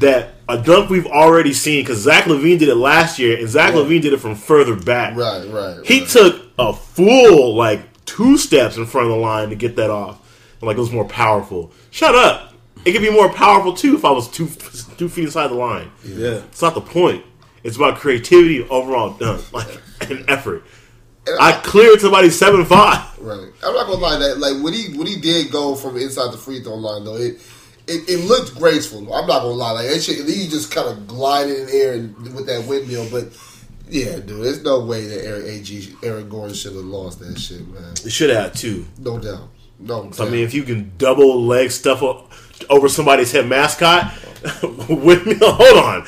That 0.00 0.33
a 0.48 0.58
dunk 0.60 0.90
we've 0.90 1.06
already 1.06 1.52
seen 1.52 1.82
because 1.82 1.98
Zach 1.98 2.24
LaVine 2.24 2.58
did 2.58 2.68
it 2.68 2.74
last 2.76 3.18
year, 3.18 3.38
and 3.38 3.48
Zach. 3.48 3.74
LaVine 3.74 4.02
did 4.02 4.12
it 4.12 4.18
from 4.18 4.34
further 4.34 4.76
back. 4.76 5.16
right, 5.16 5.46
right. 5.48 5.84
He 5.84 6.00
right. 6.00 6.08
took 6.08 6.42
a 6.58 6.72
full 6.72 7.54
like 7.54 8.04
two 8.04 8.36
steps 8.36 8.76
in 8.76 8.86
front 8.86 9.06
of 9.06 9.12
the 9.12 9.18
line 9.18 9.48
to 9.50 9.56
get 9.56 9.76
that 9.76 9.90
off. 9.90 10.20
Like 10.60 10.76
it 10.76 10.80
was 10.80 10.92
more 10.92 11.06
powerful. 11.06 11.72
Shut 11.90 12.14
up. 12.14 12.54
It 12.84 12.92
could 12.92 13.02
be 13.02 13.10
more 13.10 13.32
powerful 13.32 13.72
too 13.72 13.96
if 13.96 14.04
I 14.04 14.10
was 14.10 14.28
two 14.28 14.46
two 14.96 15.08
feet 15.08 15.24
inside 15.24 15.48
the 15.48 15.54
line. 15.54 15.90
Yeah. 16.04 16.42
It's 16.44 16.62
not 16.62 16.74
the 16.74 16.80
point. 16.80 17.24
It's 17.62 17.76
about 17.76 17.96
creativity 17.96 18.66
overall 18.68 19.14
dunk, 19.14 19.52
like 19.52 19.80
and 20.08 20.28
effort. 20.28 20.64
And 21.26 21.38
I 21.40 21.52
cleared 21.52 22.00
somebody 22.00 22.28
seven 22.28 22.64
five. 22.64 23.18
Right. 23.18 23.48
I'm 23.64 23.74
not 23.74 23.86
gonna 23.86 23.94
lie 23.94 24.18
that 24.18 24.38
like 24.38 24.62
when 24.62 24.74
he 24.74 24.96
when 24.96 25.06
he 25.06 25.18
did 25.18 25.50
go 25.50 25.74
from 25.74 25.96
inside 25.96 26.32
the 26.32 26.36
free 26.38 26.62
throw 26.62 26.74
line 26.74 27.04
though 27.04 27.16
it 27.16 27.40
it, 27.86 28.08
it 28.08 28.24
looked 28.26 28.54
graceful. 28.56 29.00
I'm 29.12 29.26
not 29.26 29.42
gonna 29.42 29.54
lie 29.54 29.72
like 29.72 29.88
that 29.88 30.00
shit. 30.00 30.26
He 30.26 30.48
just 30.48 30.70
kind 30.70 30.88
of 30.88 31.06
glided 31.06 31.58
in 31.58 31.66
the 31.66 31.72
air 31.72 31.92
and, 31.94 32.16
with 32.34 32.46
that 32.46 32.66
windmill, 32.66 33.08
but 33.10 33.28
yeah, 33.88 34.16
dude, 34.16 34.42
there's 34.42 34.62
no 34.62 34.80
way 34.80 35.06
that 35.06 35.24
Eric 35.24 35.46
Ag 35.46 35.96
Aaron 36.02 36.28
Gordon 36.28 36.54
should 36.54 36.74
have 36.74 36.84
lost 36.84 37.20
that 37.20 37.38
shit, 37.38 37.66
man. 37.68 37.92
It 38.04 38.10
should 38.10 38.30
have 38.30 38.54
too. 38.54 38.86
No 38.98 39.18
doubt. 39.18 39.50
No. 39.78 40.10
So, 40.12 40.26
I 40.26 40.30
mean, 40.30 40.44
if 40.44 40.54
you 40.54 40.62
can 40.62 40.92
double 40.96 41.44
leg 41.44 41.70
stuff 41.70 42.02
o- 42.02 42.28
over 42.70 42.88
somebody's 42.88 43.32
head 43.32 43.46
mascot, 43.46 44.12
with 44.88 45.26
me, 45.26 45.36
hold 45.40 45.78
on. 45.78 46.06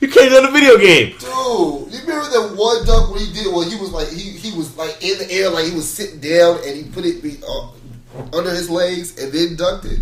You 0.00 0.08
can't 0.08 0.30
do 0.30 0.40
the 0.40 0.50
video 0.50 0.78
game. 0.78 1.10
Dude, 1.18 1.92
you 1.92 2.00
remember 2.00 2.30
that 2.30 2.54
one 2.56 2.86
dunk 2.86 3.12
when 3.12 3.20
he 3.20 3.32
did? 3.32 3.46
Well, 3.52 3.68
he 3.68 3.76
was 3.76 3.92
like 3.92 4.08
he 4.08 4.30
he 4.30 4.56
was 4.56 4.74
like 4.76 4.96
in 5.02 5.18
the 5.18 5.30
air, 5.30 5.50
like 5.50 5.66
he 5.66 5.74
was 5.74 5.88
sitting 5.90 6.20
down, 6.20 6.58
and 6.66 6.76
he 6.76 6.84
put 6.84 7.04
it 7.04 7.44
uh, 7.46 7.68
under 8.36 8.50
his 8.50 8.70
legs 8.70 9.18
and 9.22 9.32
then 9.32 9.56
dunked 9.56 9.84
it. 9.84 10.00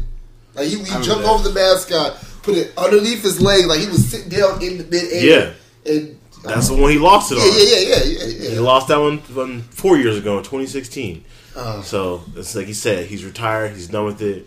Like 0.55 0.67
he, 0.69 0.79
he 0.79 0.85
jumped 0.85 1.07
that. 1.07 1.25
over 1.27 1.49
the 1.49 1.55
mascot, 1.55 2.17
put 2.43 2.57
it 2.57 2.73
underneath 2.77 3.23
his 3.23 3.41
leg, 3.41 3.67
like 3.67 3.81
he 3.81 3.87
was 3.89 4.09
sitting 4.11 4.29
down 4.29 4.63
in 4.63 4.79
the 4.79 4.85
mid 4.85 5.13
air. 5.13 5.55
Yeah, 5.87 5.93
and 5.93 6.19
That's 6.45 6.69
the 6.69 6.75
one 6.75 6.91
he 6.91 6.99
lost 6.99 7.31
it 7.33 7.37
yeah, 7.39 7.43
on. 7.45 7.51
yeah, 7.55 8.05
yeah, 8.05 8.27
yeah, 8.27 8.45
yeah, 8.45 8.51
He 8.55 8.59
lost 8.59 8.89
that 8.89 8.99
one, 8.99 9.19
one 9.19 9.63
four 9.63 9.97
years 9.97 10.17
ago 10.19 10.39
in 10.39 10.45
2016. 10.45 11.25
Uh, 11.57 11.83
So 11.83 12.23
it's 12.37 12.55
like 12.55 12.67
he 12.67 12.73
said, 12.75 13.07
he's 13.07 13.25
retired. 13.25 13.73
He's 13.73 13.89
done 13.89 14.05
with 14.05 14.23
it. 14.23 14.47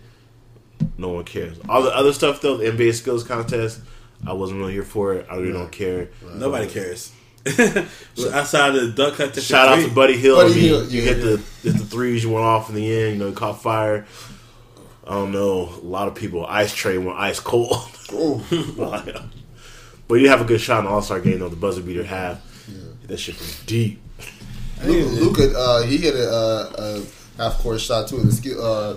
No 0.98 1.10
one 1.10 1.24
cares. 1.26 1.58
All 1.70 1.82
the 1.84 1.96
other 1.96 2.12
stuff 2.14 2.42
though, 2.42 2.58
the 2.58 2.66
NBA 2.72 2.94
skills 2.96 3.24
contest, 3.24 3.80
I 4.26 4.34
wasn't 4.34 4.60
really 4.60 4.74
here 4.74 4.84
for 4.84 5.14
it. 5.14 5.28
I 5.30 5.36
really 5.36 5.54
don't 5.54 5.72
care. 5.72 6.10
Nobody 6.36 6.68
cares. 6.68 7.12
Outside 8.34 8.76
of 8.76 8.82
the 8.82 8.92
dunk 8.96 9.16
contest, 9.16 9.48
Shout 9.48 9.68
out 9.68 9.84
to 9.84 9.90
Buddy 9.94 10.16
Hield. 10.18 10.38
Buddy 10.40 10.52
I 10.52 10.56
mean, 10.56 10.64
Hield, 10.64 10.92
you 10.92 11.02
yeah, 11.02 11.14
hit 11.14 11.22
the 11.22 11.38
hit 11.64 11.78
the 11.78 11.86
threes. 11.86 12.24
You 12.24 12.30
went 12.32 12.46
off 12.46 12.70
in 12.70 12.76
the 12.76 12.86
end. 13.02 13.14
You 13.14 13.20
know, 13.20 13.28
you 13.30 13.34
caught 13.34 13.62
fire. 13.62 14.06
I 15.06 15.12
don't 15.12 15.32
know. 15.32 15.70
A 15.82 15.86
lot 15.86 16.08
of 16.08 16.16
people 16.16 16.46
Ice 16.46 16.74
Trae 16.74 17.04
went 17.04 17.18
ice 17.18 17.40
cold. 17.40 17.90
but 20.08 20.16
you 20.16 20.30
have 20.30 20.42
a 20.42 20.46
good 20.46 20.62
shot 20.62 20.80
in 20.80 20.86
the 20.86 20.92
All 20.92 21.02
Star 21.02 21.20
game 21.20 21.40
though. 21.40 21.50
The 21.50 21.56
buzzer 21.56 21.82
beater 21.82 22.04
half. 22.04 22.40
That 23.08 23.18
shit 23.18 23.38
was 23.38 23.60
deep. 23.66 24.02
Luka, 24.84 25.10
Luka, 25.10 25.58
uh, 25.58 25.84
he 25.84 25.98
hit 25.98 26.16
a, 26.16 26.32
uh, 26.32 27.02
a 27.38 27.42
half 27.42 27.60
court 27.60 27.82
shot 27.82 28.08
too 28.08 28.20
in 28.20 28.28
the 28.28 28.32
skill, 28.32 28.64
uh, 28.64 28.96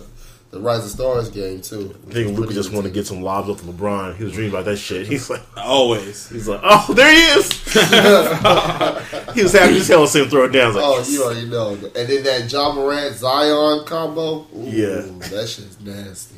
the 0.55 0.61
Rising 0.61 0.89
Stars 0.89 1.31
game 1.31 1.61
too. 1.61 1.95
I 2.09 2.13
think 2.13 2.39
Luka 2.39 2.55
just 2.55 2.73
wanted 2.73 2.89
to 2.89 2.95
get 2.95 3.07
some 3.07 3.23
lobs 3.23 3.49
up 3.51 3.59
to 3.59 3.65
LeBron. 3.65 4.17
He 4.17 4.25
was 4.25 4.33
dreaming 4.33 4.53
about 4.53 4.65
that 4.67 4.77
shit. 4.77 5.07
He's 5.07 5.29
like, 5.29 5.43
Always. 5.57 6.29
he's 6.31 6.47
like, 6.49 6.61
oh, 6.63 6.93
there 6.95 7.13
he 7.13 7.21
is. 7.39 7.51
he 9.35 9.43
was 9.43 9.53
happy 9.53 9.77
as 9.77 9.89
hell 9.89 10.03
to 10.05 10.09
see 10.09 10.23
him 10.23 10.29
throw 10.31 10.45
it 10.45 10.53
down. 10.53 10.75
Like, 10.75 10.85
Oh, 10.85 10.99
yes. 10.99 11.13
you 11.13 11.23
already 11.25 11.47
know. 11.49 11.71
And 11.73 12.09
then 12.09 12.23
that 12.25 12.51
Ja 12.51 12.73
Morant 12.73 13.15
Zion 13.17 13.85
combo. 13.85 14.47
Ooh, 14.57 14.65
Yeah. 14.65 15.03
that 15.31 15.49
shit's 15.49 15.81
nasty. 15.81 16.37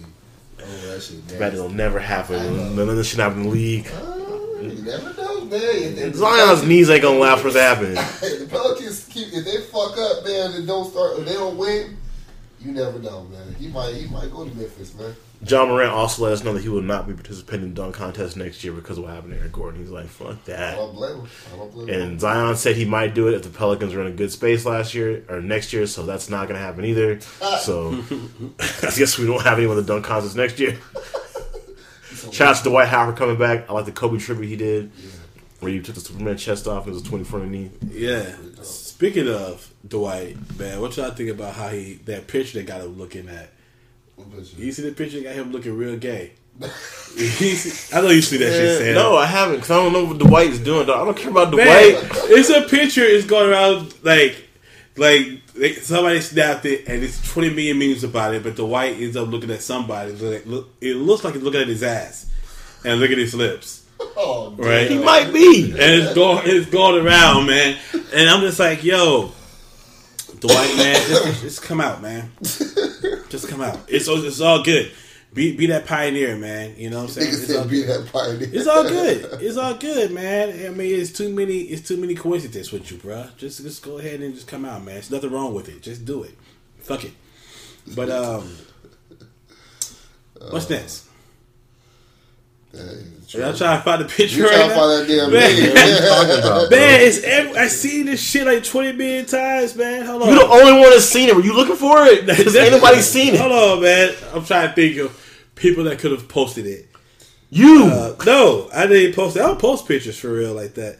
Oh, 0.60 0.64
that 0.90 1.02
shit 1.02 1.26
Bet 1.28 1.40
nasty. 1.40 1.56
it'll 1.58 1.68
never 1.70 1.98
happen. 1.98 2.36
I 2.36 2.48
know. 2.48 2.68
None 2.70 2.88
of 2.88 2.96
this 2.96 3.08
shit 3.08 3.20
happen 3.20 3.42
in 3.42 3.44
the 3.44 3.50
league. 3.50 3.86
Uh, 3.88 4.60
you 4.62 4.82
never 4.82 5.12
know, 5.14 5.44
man. 5.44 5.60
If, 5.62 5.98
if 5.98 6.14
Zion's 6.14 6.62
knees 6.64 6.88
ain't 6.90 7.02
gonna 7.02 7.18
allow 7.18 7.36
for 7.36 7.50
this 7.50 7.54
to 7.54 7.60
happen. 7.62 7.92
If 8.26 8.40
the 8.40 8.46
Pelicans 8.48 9.04
keep, 9.10 9.28
if 9.32 9.44
they 9.44 9.60
fuck 9.70 9.96
up, 9.98 10.24
man, 10.24 10.52
and 10.54 10.66
don't 10.66 10.90
start, 10.90 11.18
if 11.18 11.26
they 11.26 11.34
don't 11.34 11.56
win, 11.58 11.96
you 12.66 12.72
never 12.72 12.98
know, 12.98 13.24
man. 13.24 13.54
He 13.58 13.68
might, 13.68 13.94
he 13.94 14.06
might 14.08 14.30
go 14.30 14.44
to 14.44 14.54
Memphis, 14.56 14.94
man. 14.94 15.14
Ja 15.46 15.66
Morant 15.66 15.92
also 15.92 16.24
let 16.24 16.32
us 16.32 16.42
know 16.42 16.54
that 16.54 16.62
he 16.62 16.68
will 16.68 16.82
not 16.82 17.06
be 17.06 17.12
participating 17.12 17.66
in 17.66 17.74
the 17.74 17.82
dunk 17.82 17.94
contest 17.94 18.36
next 18.36 18.64
year 18.64 18.72
because 18.72 18.96
of 18.98 19.04
what 19.04 19.12
happened 19.12 19.34
to 19.34 19.38
Aaron 19.38 19.52
Gordon. 19.52 19.80
He's 19.80 19.90
like, 19.90 20.06
fuck 20.06 20.42
that. 20.46 20.56
I 20.58 20.70
that. 20.70 20.76
don't 20.76 20.94
blame 20.94 21.16
him. 21.20 21.28
I 21.52 21.56
don't 21.56 21.72
blame 21.72 21.88
him. 21.88 22.00
And 22.02 22.20
Zion 22.20 22.56
said 22.56 22.74
he 22.74 22.84
might 22.86 23.14
do 23.14 23.28
it 23.28 23.34
if 23.34 23.42
the 23.42 23.50
Pelicans 23.50 23.94
were 23.94 24.00
in 24.00 24.06
a 24.08 24.16
good 24.16 24.32
space 24.32 24.64
last 24.64 24.94
year 24.94 25.24
or 25.28 25.40
next 25.40 25.72
year, 25.72 25.86
so 25.86 26.04
that's 26.04 26.28
not 26.30 26.48
going 26.48 26.58
to 26.58 26.64
happen 26.64 26.84
either. 26.84 27.20
So 27.60 27.90
I 28.60 28.92
guess 28.96 29.18
we 29.18 29.26
don't 29.26 29.42
have 29.42 29.58
anyone 29.58 29.78
in 29.78 29.84
the 29.84 29.92
dunk 29.92 30.04
contest 30.04 30.36
next 30.36 30.58
year. 30.58 30.78
Shout 32.32 32.48
out 32.48 32.56
to 32.62 32.68
Dwight 32.70 32.88
Howard 32.88 33.16
coming 33.16 33.38
back. 33.38 33.68
I 33.68 33.72
like 33.72 33.84
the 33.84 33.92
Kobe 33.92 34.18
tribute 34.18 34.48
he 34.48 34.56
did, 34.56 34.90
where 35.60 35.70
you 35.70 35.82
took 35.82 35.94
the 35.94 36.00
Superman 36.00 36.36
chest 36.36 36.66
off 36.66 36.86
and 36.86 36.92
it 36.92 36.98
was 36.98 37.02
a 37.02 37.08
24 37.08 37.40
knee. 37.40 37.70
Yeah. 37.90 38.34
Speaking 38.96 39.28
of 39.28 39.70
Dwight, 39.86 40.36
man, 40.58 40.80
what 40.80 40.96
y'all 40.96 41.10
think 41.10 41.28
about 41.28 41.54
how 41.54 41.68
he 41.68 41.94
that 42.06 42.26
picture 42.28 42.58
they 42.58 42.64
got 42.64 42.80
him 42.80 42.96
looking 42.96 43.28
at? 43.28 43.50
You 44.56 44.72
see 44.72 44.82
the 44.88 44.92
picture 44.92 45.18
that 45.18 45.24
got 45.24 45.34
him 45.34 45.52
looking 45.52 45.76
real 45.76 45.98
gay. 45.98 46.32
You 46.58 46.66
see- 47.28 47.94
I 47.94 48.00
know 48.00 48.08
you 48.08 48.22
see 48.22 48.38
that 48.38 48.52
shit. 48.52 48.78
Sam. 48.78 48.94
no, 48.94 49.14
I 49.16 49.26
haven't 49.26 49.56
because 49.56 49.70
I 49.70 49.76
don't 49.82 49.92
know 49.92 50.06
what 50.06 50.18
Dwight 50.18 50.48
is 50.48 50.60
doing. 50.60 50.86
Dog. 50.86 50.98
I 50.98 51.04
don't 51.04 51.14
care 51.16 51.30
about 51.30 51.52
Man, 51.54 51.66
Dwight. 51.66 52.10
it's 52.30 52.48
a 52.48 52.62
picture. 52.62 53.02
It's 53.04 53.26
going 53.26 53.50
around 53.50 53.92
like, 54.02 54.48
like 54.96 55.44
they, 55.54 55.74
somebody 55.74 56.22
snapped 56.22 56.64
it, 56.64 56.88
and 56.88 57.02
it's 57.04 57.20
twenty 57.30 57.50
million 57.50 57.78
memes 57.78 58.02
about 58.02 58.32
it. 58.34 58.42
But 58.42 58.56
the 58.56 58.64
white 58.64 58.96
ends 58.98 59.18
up 59.18 59.28
looking 59.28 59.50
at 59.50 59.60
somebody. 59.60 60.12
Look, 60.12 60.46
look, 60.46 60.68
it 60.80 60.94
looks 60.96 61.22
like 61.22 61.34
he's 61.34 61.42
looking 61.42 61.60
at 61.60 61.68
his 61.68 61.82
ass 61.82 62.30
and 62.82 62.98
look 62.98 63.10
at 63.10 63.18
his 63.18 63.34
lips, 63.34 63.85
Oh, 64.16 64.54
right? 64.56 64.90
He 64.90 64.98
might 64.98 65.32
be. 65.32 65.70
and 65.72 65.80
it's 65.80 66.14
going, 66.14 66.42
it's 66.44 66.70
going 66.70 67.04
around, 67.04 67.46
man. 67.46 67.78
And 68.14 68.30
I'm 68.30 68.40
just 68.40 68.58
like, 68.58 68.82
yo, 68.82 69.32
Dwight 70.40 70.76
man, 70.76 70.94
just, 71.08 71.42
just 71.42 71.62
come 71.62 71.80
out, 71.80 72.02
man. 72.02 72.30
Just 72.40 73.48
come 73.48 73.60
out. 73.60 73.78
It's 73.88 74.08
it's 74.08 74.40
all 74.40 74.62
good. 74.62 74.92
Be 75.32 75.56
be 75.56 75.66
that 75.66 75.86
pioneer, 75.86 76.36
man. 76.36 76.74
You 76.78 76.90
know 76.90 76.98
what 76.98 77.02
I'm 77.04 77.08
saying? 77.10 77.28
It's 77.28 77.54
all 77.54 77.66
be 77.66 77.82
that 77.82 78.08
pioneer. 78.12 78.48
it's 78.52 78.66
all 78.66 78.84
good. 78.84 79.42
It's 79.42 79.56
all 79.56 79.74
good, 79.74 80.12
man. 80.12 80.66
I 80.66 80.70
mean, 80.70 81.00
it's 81.00 81.12
too 81.12 81.28
many. 81.28 81.60
It's 81.62 81.86
too 81.86 81.96
many 81.96 82.14
coincidences 82.14 82.72
with 82.72 82.90
you, 82.90 82.98
bro. 82.98 83.26
Just 83.36 83.62
just 83.62 83.82
go 83.82 83.98
ahead 83.98 84.20
and 84.20 84.34
just 84.34 84.46
come 84.46 84.64
out, 84.64 84.84
man. 84.84 84.94
There's 84.94 85.10
nothing 85.10 85.30
wrong 85.30 85.52
with 85.54 85.68
it. 85.68 85.82
Just 85.82 86.04
do 86.04 86.22
it. 86.22 86.34
Fuck 86.78 87.04
it. 87.04 87.12
But 87.94 88.10
um, 88.10 88.56
what's 90.50 90.70
next? 90.70 91.06
Hey, 92.72 93.04
it's 93.36 93.40
Y'all 93.40 93.50
true. 93.50 93.58
trying 93.58 93.78
to 93.78 93.84
find 93.84 94.00
the 94.02 94.04
picture 94.06 94.36
You 94.38 94.44
right 94.46 94.54
trying 94.54 94.68
to 94.68 94.74
find 94.74 94.90
that 94.90 95.08
damn 95.08 95.32
Man. 95.32 95.50
nigga. 95.50 95.68
What 95.70 95.78
are 95.78 95.88
you 95.88 95.98
talking 96.08 96.38
about? 96.38 96.70
Man, 96.70 97.00
it's 97.00 97.22
every, 97.24 97.56
I 97.58 97.66
seen 97.68 98.06
this 98.06 98.20
shit 98.22 98.46
like 98.46 98.64
twenty 98.64 98.92
million 98.92 99.26
times, 99.26 99.74
man. 99.76 100.06
Hold 100.06 100.22
on. 100.22 100.28
You're 100.28 100.38
the 100.38 100.46
only 100.50 100.72
one 100.72 100.90
that's 100.90 101.04
seen 101.04 101.28
it. 101.28 101.36
Were 101.36 101.42
you 101.42 101.54
looking 101.54 101.76
for 101.76 102.04
it? 102.06 102.26
Because 102.26 102.56
anybody 102.56 103.00
seen 103.00 103.34
it. 103.34 103.40
Hold 103.40 103.52
on, 103.52 103.82
man. 103.82 104.14
I'm 104.34 104.44
trying 104.44 104.68
to 104.68 104.74
think 104.74 104.96
of 104.98 105.50
people 105.54 105.84
that 105.84 105.98
could 105.98 106.12
have 106.12 106.28
posted 106.28 106.66
it. 106.66 106.88
You. 107.50 107.84
Uh, 107.92 108.16
no, 108.26 108.68
I 108.74 108.86
didn't 108.86 109.14
post 109.14 109.36
it. 109.36 109.42
I 109.42 109.46
don't 109.46 109.58
post 109.58 109.86
pictures 109.86 110.18
for 110.18 110.32
real 110.32 110.52
like 110.54 110.74
that. 110.74 110.98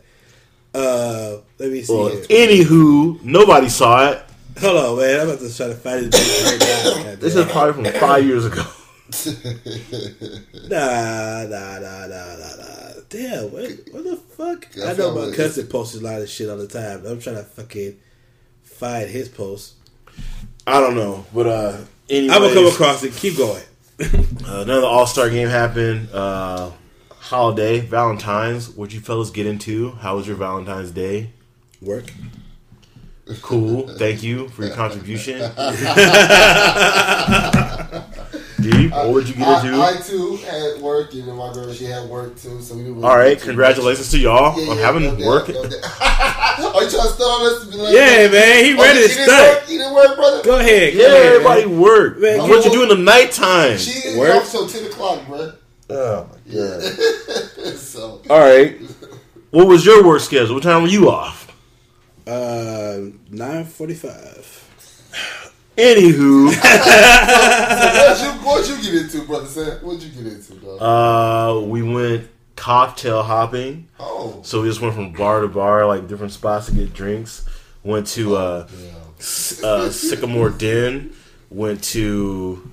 Uh, 0.75 1.39
let 1.59 1.71
me 1.73 1.83
see. 1.83 1.93
well, 1.93 2.09
here. 2.09 2.25
anywho, 2.29 3.23
nobody 3.23 3.69
saw 3.69 4.11
it. 4.13 4.23
Hold 4.61 4.77
on, 4.77 4.99
man. 4.99 5.21
I'm 5.21 5.29
about 5.29 5.41
to 5.41 5.55
try 5.57 5.67
to 5.69 5.75
find 5.75 6.07
this 6.07 6.45
picture 6.55 6.57
right 6.67 7.05
now. 7.05 7.15
This 7.17 7.35
is 7.37 7.45
probably 7.51 7.91
from 7.91 8.01
five 8.01 8.25
years 8.27 8.45
ago. 8.47 8.63
Nah, 10.69 11.45
nah, 11.45 11.79
nah, 11.79 12.07
nah, 12.07 12.37
nah, 12.37 12.57
nah. 12.57 12.93
Damn, 13.09 13.53
what, 13.53 13.71
what 13.93 14.05
the 14.05 14.17
fuck? 14.17 14.67
I 14.85 14.91
I 14.91 14.95
know 14.95 15.15
my 15.15 15.27
it. 15.29 15.35
cousin 15.35 15.67
posts 15.69 15.95
a 15.97 16.01
lot 16.01 16.21
of 16.21 16.29
shit 16.29 16.49
all 16.51 16.57
the 16.57 16.67
time. 16.67 17.07
I'm 17.07 17.21
trying 17.21 17.37
to 17.37 17.45
fucking 17.45 17.97
find 18.63 19.09
his 19.09 19.29
post. 19.29 19.75
I 20.67 20.81
don't 20.81 20.97
know, 20.97 21.25
but 21.33 21.47
uh, 21.47 21.77
anyways, 22.11 22.33
I'm 22.33 22.43
gonna 22.43 22.55
come 22.55 22.67
across 22.67 23.03
it. 23.05 23.13
Keep 23.15 23.37
going. 23.39 23.63
Uh, 24.47 24.61
another 24.61 24.87
All 24.87 25.07
Star 25.07 25.29
game 25.31 25.49
happened. 25.49 26.09
Uh, 26.13 26.71
holiday, 27.11 27.81
Valentine's. 27.81 28.69
What 28.71 28.93
you 28.93 29.01
fellas 29.01 29.31
get 29.31 29.47
into? 29.47 29.91
How 29.93 30.17
was 30.17 30.29
your 30.29 30.37
Valentine's 30.37 30.91
Day? 30.93 31.31
Work. 31.83 32.13
Cool. 33.43 33.89
Thank 33.89 34.23
you 34.23 34.49
for 34.51 34.65
your 34.67 34.75
contribution. 34.75 35.41
Deep. 38.61 38.91
What 38.91 39.09
would 39.11 39.29
you 39.29 39.35
get 39.35 39.47
I, 39.49 39.67
into? 39.67 39.83
I 39.83 39.97
too 40.01 40.37
had 40.37 40.81
work, 40.81 41.13
and 41.13 41.29
then 41.29 41.37
my 41.37 41.53
girl 41.53 41.73
she 41.75 41.85
had 41.85 42.09
work 42.09 42.37
too. 42.41 42.61
So 42.63 42.75
we 42.75 42.83
didn't 42.83 42.97
really 42.97 43.07
All 43.09 43.17
right. 43.17 43.39
Congratulations 43.41 44.11
to 44.13 44.19
y'all 44.19 44.53
much. 44.53 44.65
Yeah, 44.65 44.71
on 44.71 44.77
yeah, 44.79 44.83
having 44.87 45.03
no 45.03 45.11
doubt, 45.17 45.27
work. 45.27 45.49
no 45.49 45.63
doubt. 45.63 45.73
Are 46.01 46.83
you 46.83 46.91
trying 46.91 46.91
to 46.91 46.97
start 46.97 47.21
on 47.21 47.47
us? 47.47 47.75
like- 47.75 47.93
Yeah, 47.95 48.29
man. 48.29 48.65
He 48.65 48.75
Oh, 48.75 48.83
ready 48.83 49.03
to 49.03 49.09
didn't 49.09 49.25
study. 49.25 49.55
work? 49.61 49.69
You 49.71 49.79
didn't 49.79 49.95
work, 49.95 50.17
brother. 50.17 50.43
Go 50.43 50.59
ahead. 50.59 50.95
Go 50.95 50.99
Yeah, 51.01 51.07
ahead, 51.07 51.27
everybody 51.33 51.67
man. 51.67 51.81
work. 51.81 52.19
Man, 52.19 52.39
what 52.49 52.65
you 52.65 52.71
you- 52.71 52.77
do 52.79 52.83
in 52.85 52.89
the 52.89 53.05
nighttime? 53.05 53.77
She 53.79 54.01
didn't 54.01 54.19
Work? 54.21 54.37
off 54.37 54.51
till 54.51 54.67
ten 54.67 54.85
o'clock, 54.87 55.27
bro. 55.27 55.53
oh 55.91 56.27
my 56.31 56.37
Yeah. 56.47 56.81
so 57.77 58.23
All 58.31 58.41
right. 58.41 58.81
What 59.51 59.67
was 59.69 59.85
your 59.85 60.03
work 60.05 60.21
schedule? 60.21 60.55
What 60.55 60.63
time 60.63 60.83
were 60.83 60.89
you 60.89 61.11
off? 61.11 61.47
Uh, 62.27 63.11
nine 63.31 63.65
forty-five. 63.67 64.66
Anywho, 65.77 66.47
what'd 68.07 68.23
you, 68.25 68.31
what'd 68.47 68.69
you 68.69 68.77
get 68.83 68.95
into, 69.03 69.27
brother 69.27 69.47
Sam? 69.47 69.73
What'd 69.85 70.03
you 70.03 70.09
get 70.11 70.33
into, 70.33 70.55
dog? 70.55 70.81
uh, 70.81 71.67
we 71.67 71.83
went 71.83 72.29
cocktail 72.57 73.23
hopping. 73.23 73.87
oh, 74.01 74.41
So 74.43 74.63
we 74.63 74.69
just 74.69 74.81
went 74.81 74.95
from 74.95 75.13
bar 75.13 75.41
to 75.43 75.49
bar, 75.49 75.85
like 75.87 76.09
different 76.09 76.33
spots 76.33 76.67
to 76.67 76.73
get 76.73 76.95
drinks. 76.95 77.47
Went 77.85 78.07
to 78.09 78.37
uh, 78.37 78.69
yeah. 78.75 78.89
Uh, 79.69 79.91
Sycamore 79.91 80.51
Den. 80.51 81.13
Went 81.51 81.85
to 81.85 82.71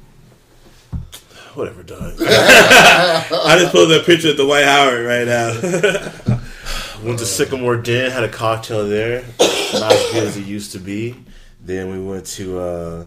whatever, 1.55 1.83
dog. 1.83 2.15
I 2.21 3.57
just 3.59 3.71
pulled 3.73 3.91
a 3.91 3.99
picture 4.01 4.29
of 4.31 4.37
the 4.37 4.45
Dwight 4.45 4.63
Howard 4.65 5.05
right 5.05 5.27
now. 5.27 6.39
Went 7.05 7.19
to 7.19 7.25
Sycamore 7.25 7.75
Den, 7.77 8.11
had 8.11 8.23
a 8.23 8.29
cocktail 8.29 8.87
there. 8.87 9.23
Not 9.73 9.91
as 9.91 10.11
good 10.11 10.23
as 10.23 10.37
it 10.37 10.45
used 10.45 10.71
to 10.71 10.79
be. 10.79 11.15
Then 11.63 11.89
we 11.91 11.99
went 11.99 12.25
to 12.27 12.59
uh, 12.59 13.05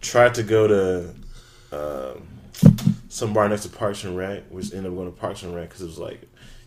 tried 0.00 0.34
to 0.34 0.42
go 0.42 0.66
to 0.66 1.14
uh, 1.76 2.14
some 3.08 3.32
bar 3.32 3.48
next 3.48 3.64
to 3.64 3.68
Parks 3.68 4.04
and 4.04 4.16
Rec, 4.16 4.44
which 4.48 4.72
ended 4.72 4.86
up 4.86 4.96
going 4.96 5.12
to 5.12 5.18
Parks 5.18 5.42
and 5.42 5.54
Rec 5.54 5.68
because 5.68 5.82
it 5.82 5.86
was 5.86 5.98
like 5.98 6.22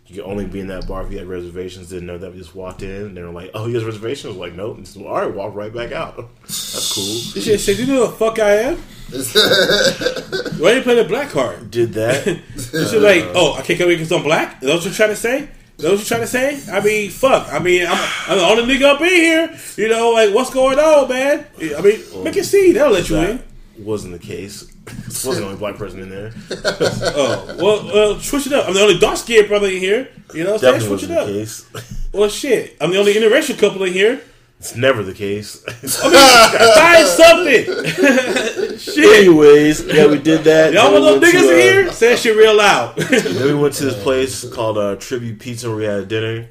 you 0.06 0.22
could 0.22 0.30
only 0.30 0.44
be 0.46 0.60
in 0.60 0.66
that 0.66 0.86
bar 0.86 1.04
if 1.04 1.10
you 1.10 1.18
had 1.18 1.26
reservations. 1.26 1.88
Didn't 1.88 2.06
know 2.06 2.18
that. 2.18 2.32
We 2.32 2.38
just 2.38 2.54
walked 2.54 2.82
in 2.82 2.90
and 2.90 3.16
they 3.16 3.22
were 3.22 3.30
like, 3.30 3.50
"Oh, 3.54 3.66
he 3.66 3.74
has 3.74 3.84
reservations." 3.84 4.26
I 4.26 4.28
was 4.28 4.36
like, 4.36 4.54
"Nope." 4.54 4.76
And 4.76 4.84
just, 4.84 4.96
All 4.98 5.14
right, 5.14 5.32
walk 5.34 5.54
right 5.54 5.72
back 5.72 5.92
out. 5.92 6.16
That's 6.42 6.94
cool. 6.94 7.04
This 7.34 7.44
shit 7.44 7.60
said, 7.60 7.78
"You 7.78 7.86
know 7.86 8.06
the 8.06 8.12
fuck 8.12 8.38
I 8.38 8.52
am? 8.56 8.76
Why 10.60 10.72
you 10.72 10.82
play 10.82 10.96
the 10.96 11.06
black 11.08 11.30
card?" 11.30 11.70
Did 11.70 11.94
that. 11.94 12.24
This 12.54 12.90
shit 12.90 13.02
like, 13.02 13.24
"Oh, 13.34 13.54
I 13.54 13.62
can't 13.62 13.78
come 13.78 13.90
in 13.90 13.96
because 13.96 14.12
I'm 14.12 14.22
black." 14.22 14.62
Is 14.62 14.68
that 14.68 14.74
what 14.74 14.84
you're 14.84 14.94
trying 14.94 15.08
to 15.10 15.16
say? 15.16 15.48
Is 15.78 15.84
that 15.84 15.90
what 15.90 15.98
you're 15.98 16.06
trying 16.06 16.20
to 16.20 16.26
say? 16.26 16.60
I 16.72 16.80
mean, 16.80 17.10
fuck. 17.10 17.52
I 17.52 17.58
mean, 17.58 17.86
I'm, 17.86 18.10
I'm 18.28 18.38
the 18.38 18.44
only 18.62 18.74
nigga 18.76 18.82
up 18.94 19.00
in 19.00 19.08
here. 19.08 19.58
You 19.76 19.88
know, 19.88 20.10
like, 20.10 20.34
what's 20.34 20.50
going 20.52 20.78
on, 20.78 21.08
man? 21.08 21.46
I 21.60 21.80
mean, 21.80 22.24
make 22.24 22.36
it 22.36 22.44
see. 22.44 22.72
They'll 22.72 22.90
let 22.90 23.08
you 23.08 23.16
in. 23.16 23.42
wasn't 23.78 24.12
the 24.12 24.18
case. 24.18 24.70
wasn't 25.06 25.36
the 25.38 25.44
only 25.44 25.56
black 25.58 25.76
person 25.76 26.00
in 26.00 26.08
there. 26.10 26.32
Oh, 27.14 27.56
well, 27.58 27.84
well, 27.86 28.20
switch 28.20 28.46
it 28.46 28.52
up. 28.52 28.68
I'm 28.68 28.74
the 28.74 28.80
only 28.82 28.98
dark 28.98 29.16
skinned 29.16 29.48
brother 29.48 29.66
in 29.68 29.78
here. 29.78 30.08
You 30.34 30.44
know 30.44 30.52
what 30.52 30.64
I'm 30.64 30.80
saying? 30.80 30.88
Switch 30.88 31.10
it 31.10 31.16
up. 31.16 31.26
case. 31.26 31.66
Well, 32.12 32.28
shit. 32.28 32.76
I'm 32.80 32.90
the 32.90 32.98
only 32.98 33.14
interracial 33.14 33.58
couple 33.58 33.82
in 33.84 33.92
here. 33.92 34.20
It's 34.62 34.76
never 34.76 35.02
the 35.02 35.12
case. 35.12 35.56
Find 35.98 37.06
something. 37.08 37.64
shit. 38.78 39.26
Anyways, 39.26 39.84
yeah, 39.86 40.06
we 40.06 40.20
did 40.20 40.44
that. 40.44 40.72
Y'all 40.72 40.92
Then 40.92 41.02
want 41.02 41.04
we 41.04 41.10
little 41.10 41.20
to, 41.20 41.26
niggas 41.26 41.42
in 41.42 41.54
uh, 41.54 41.56
here? 41.56 41.92
Say 41.92 42.10
that 42.10 42.18
shit 42.20 42.36
real 42.36 42.54
loud. 42.56 42.94
Then 42.96 43.44
we 43.44 43.60
went 43.60 43.74
to 43.74 43.86
this 43.86 44.00
place 44.04 44.48
called 44.48 44.78
uh, 44.78 44.94
Tribute 45.00 45.40
Pizza 45.40 45.66
where 45.68 45.78
we 45.78 45.84
had 45.84 46.06
dinner. 46.06 46.48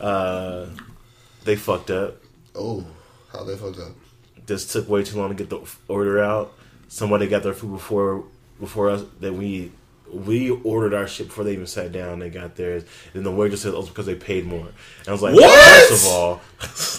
Uh, 0.00 0.64
they 1.44 1.56
fucked 1.56 1.90
up. 1.90 2.16
oh, 2.54 2.86
how 3.30 3.44
they 3.44 3.54
fucked 3.54 3.80
up? 3.80 3.92
Just 4.46 4.72
took 4.72 4.88
way 4.88 5.04
too 5.04 5.18
long 5.18 5.28
to 5.28 5.34
get 5.34 5.50
the 5.50 5.60
order 5.88 6.22
out. 6.22 6.54
Somebody 6.88 7.26
got 7.26 7.42
their 7.42 7.52
food 7.52 7.72
before 7.72 8.24
before 8.58 8.88
us. 8.88 9.04
That 9.20 9.34
we 9.34 9.72
we 10.12 10.50
ordered 10.50 10.94
our 10.94 11.06
shit 11.06 11.26
before 11.28 11.44
they 11.44 11.52
even 11.52 11.66
sat 11.66 11.92
down. 11.92 12.18
They 12.18 12.30
got 12.30 12.56
theirs, 12.56 12.84
and 13.14 13.24
the 13.24 13.30
waitress 13.30 13.62
said 13.62 13.74
it 13.74 13.76
was 13.76 13.88
because 13.88 14.06
they 14.06 14.14
paid 14.14 14.46
more. 14.46 14.66
And 14.66 15.08
I 15.08 15.12
was 15.12 15.22
like, 15.22 15.34
What? 15.34 15.88
First 15.88 16.06
of 16.06 16.12
all, 16.12 16.40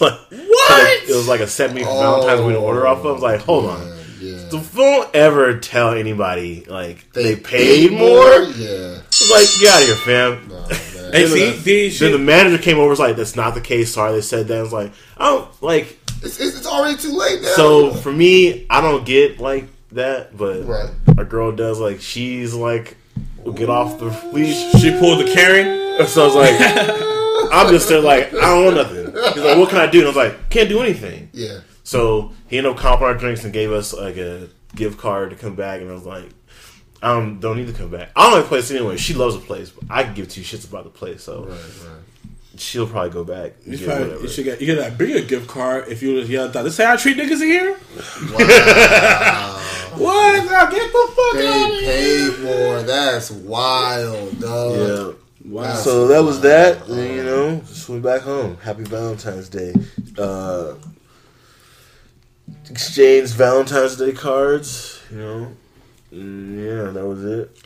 like- 0.00 0.20
What? 0.30 1.02
It 1.10 1.16
was 1.16 1.28
like 1.28 1.40
a 1.40 1.46
set 1.46 1.72
me 1.72 1.82
for 1.82 1.88
Valentine's 1.90 2.40
we 2.42 2.48
didn't 2.52 2.64
order 2.64 2.86
off 2.86 2.98
of. 3.00 3.06
I 3.06 3.12
was 3.12 3.22
like, 3.22 3.40
hold 3.40 3.66
on. 3.70 3.86
Yeah, 3.86 3.94
yeah. 4.36 4.48
So 4.50 4.60
don't 4.74 5.14
ever 5.14 5.58
tell 5.58 5.92
anybody 5.94 6.64
like 6.66 7.12
they, 7.12 7.34
They 7.34 7.36
paid 7.40 7.92
more. 7.92 8.42
Yeah. 8.42 8.98
It's 9.06 9.30
like 9.30 9.46
get 9.60 9.74
out 9.74 9.82
of 9.82 9.86
here, 9.88 9.96
fam. 9.96 10.48
No, 10.48 10.60
man. 10.60 10.68
Hey, 11.12 11.24
Then 11.24 11.28
see, 11.28 11.50
the- 11.50 11.88
Then 11.98 12.12
the 12.12 12.18
manager 12.18 12.58
came 12.62 12.78
over. 12.78 12.88
Was 12.90 12.98
like, 12.98 13.16
"That's 13.16 13.34
not 13.36 13.54
the 13.54 13.60
case. 13.62 13.94
Sorry, 13.94 14.12
they 14.12 14.20
said 14.20 14.48
that." 14.48 14.58
I 14.58 14.62
was 14.62 14.72
like, 14.72 14.92
"I 15.16 15.30
don't 15.30 15.62
like." 15.62 15.98
It's, 16.22 16.38
it's, 16.40 16.58
it's 16.58 16.66
already 16.66 16.98
too 16.98 17.12
late 17.16 17.40
now. 17.40 17.48
So 17.54 17.94
for 17.94 18.12
me, 18.12 18.66
I 18.68 18.80
don't 18.82 19.06
get 19.06 19.38
like 19.38 19.64
that, 19.92 20.36
but 20.36 20.64
Right. 20.66 20.90
a 21.16 21.24
girl 21.24 21.52
does. 21.52 21.78
Like 21.80 22.00
she's 22.00 22.54
like, 22.54 22.96
will 23.44 23.52
get 23.52 23.70
off 23.70 23.98
the 23.98 24.06
leash. 24.32 24.72
She 24.80 24.90
pulled 24.98 25.20
the 25.26 25.32
Karen. 25.32 26.06
So 26.06 26.22
I 26.22 26.26
was 26.26 26.34
like, 26.34 27.50
I'm 27.52 27.72
just 27.72 27.88
there 27.88 28.00
like, 28.00 28.32
I 28.34 28.40
don't 28.40 28.64
want 28.64 28.76
nothing. 28.76 29.06
He's 29.34 29.42
like, 29.44 29.58
what 29.58 29.68
can 29.70 29.78
I 29.78 29.86
do? 29.86 29.98
And 29.98 30.06
I 30.06 30.10
was 30.10 30.16
like, 30.16 30.50
can't 30.50 30.68
do 30.68 30.80
anything. 30.80 31.30
yeah. 31.32 31.60
So 31.84 32.32
he 32.48 32.58
ended 32.58 32.72
up 32.74 32.78
comping 32.78 33.00
our 33.02 33.14
drinks 33.14 33.44
and 33.44 33.52
gave 33.52 33.72
us 33.72 33.94
like 33.94 34.16
a 34.18 34.48
gift 34.76 34.98
card 34.98 35.30
to 35.30 35.36
come 35.36 35.54
back. 35.56 35.80
And 35.80 35.90
I 35.90 35.94
was 35.94 36.04
like, 36.04 36.28
I 37.02 37.14
don't, 37.14 37.40
don't 37.40 37.56
need 37.56 37.68
to 37.68 37.72
come 37.72 37.90
back. 37.90 38.10
I 38.14 38.24
don't 38.24 38.32
like 38.34 38.42
the 38.44 38.48
place 38.48 38.70
anyway. 38.70 38.96
She 38.98 39.14
loves 39.14 39.34
the 39.36 39.40
place, 39.40 39.70
but 39.70 39.84
I 39.88 40.02
can 40.04 40.12
give 40.14 40.28
two 40.28 40.42
shits 40.42 40.68
about 40.68 40.84
the 40.84 40.90
place, 40.90 41.22
so 41.22 41.44
Right, 41.44 41.50
right. 41.58 42.60
she'll 42.60 42.86
probably 42.86 43.10
go 43.10 43.24
back. 43.24 43.54
and 43.64 43.72
You, 43.72 43.78
get 43.78 43.86
probably, 43.86 44.04
whatever. 44.04 44.22
you 44.22 44.28
should 44.28 44.44
get 44.44 44.60
you 44.60 44.66
get 44.66 44.86
a 44.86 44.90
bigger 44.94 45.20
gift 45.26 45.46
card 45.48 45.88
if 45.88 46.02
you 46.02 46.14
was 46.14 46.28
young. 46.28 46.50
Thought 46.52 46.64
this 46.64 46.76
how 46.76 46.92
I 46.92 46.96
treat 46.96 47.16
niggas 47.16 47.40
in 47.40 47.48
here. 47.48 47.76
what? 49.96 50.44
Now 50.44 50.70
get 50.70 50.92
the 50.92 51.12
fuck 51.16 51.34
out 51.34 51.34
They 51.34 51.64
of 51.64 51.80
here. 51.80 52.32
paid 52.32 52.44
more. 52.44 52.82
That's 52.82 53.30
wild, 53.30 54.40
dog. 54.40 54.76
Yeah. 54.76 55.12
Wow. 55.52 55.74
So 55.74 56.06
that 56.08 56.22
was 56.22 56.40
that. 56.42 56.86
And, 56.88 57.14
you 57.16 57.22
know, 57.24 57.60
just 57.60 57.88
went 57.88 58.02
back 58.02 58.22
home. 58.22 58.58
Happy 58.62 58.84
Valentine's 58.84 59.48
Day. 59.48 59.72
Uh, 60.18 60.74
exchanged 62.70 63.34
Valentine's 63.34 63.96
Day 63.96 64.12
cards. 64.12 65.00
You 65.10 65.16
know, 65.18 65.52
yeah, 66.10 66.90
that 66.90 67.06
was 67.06 67.24
it. 67.24 67.56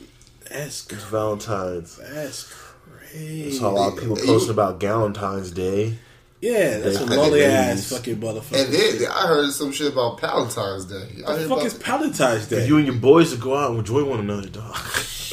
That's 0.48 0.86
It's 0.90 1.04
Valentine's. 1.04 1.96
that's 1.96 2.44
crazy. 2.52 3.52
Saw 3.52 3.70
a 3.70 3.72
lot 3.72 3.92
of 3.94 3.98
people 3.98 4.16
posting 4.16 4.50
about 4.52 4.78
Galentine's 4.80 5.50
Day. 5.50 5.98
Yeah, 6.42 6.78
that's 6.80 6.98
some 6.98 7.08
They- 7.08 7.16
lonely 7.16 7.44
ass 7.44 7.68
babies. 7.68 7.88
fucking 7.92 8.16
motherfucker. 8.16 8.64
And 8.64 8.74
then 8.74 9.08
I 9.12 9.26
heard 9.28 9.52
some 9.52 9.70
shit 9.72 9.92
about 9.92 10.20
Valentine's 10.20 10.84
Day. 10.86 11.06
I 11.24 11.30
What 11.30 11.38
the 11.38 11.48
fuck 11.48 11.64
is 11.64 11.72
Valentine's 11.74 12.46
Day? 12.48 12.66
You 12.66 12.76
and 12.78 12.86
your 12.86 12.96
boys 12.96 13.30
to 13.30 13.36
go 13.36 13.56
out 13.56 13.70
and 13.70 13.78
enjoy 13.78 14.02
one 14.04 14.18
another, 14.20 14.48
dog. 14.48 14.76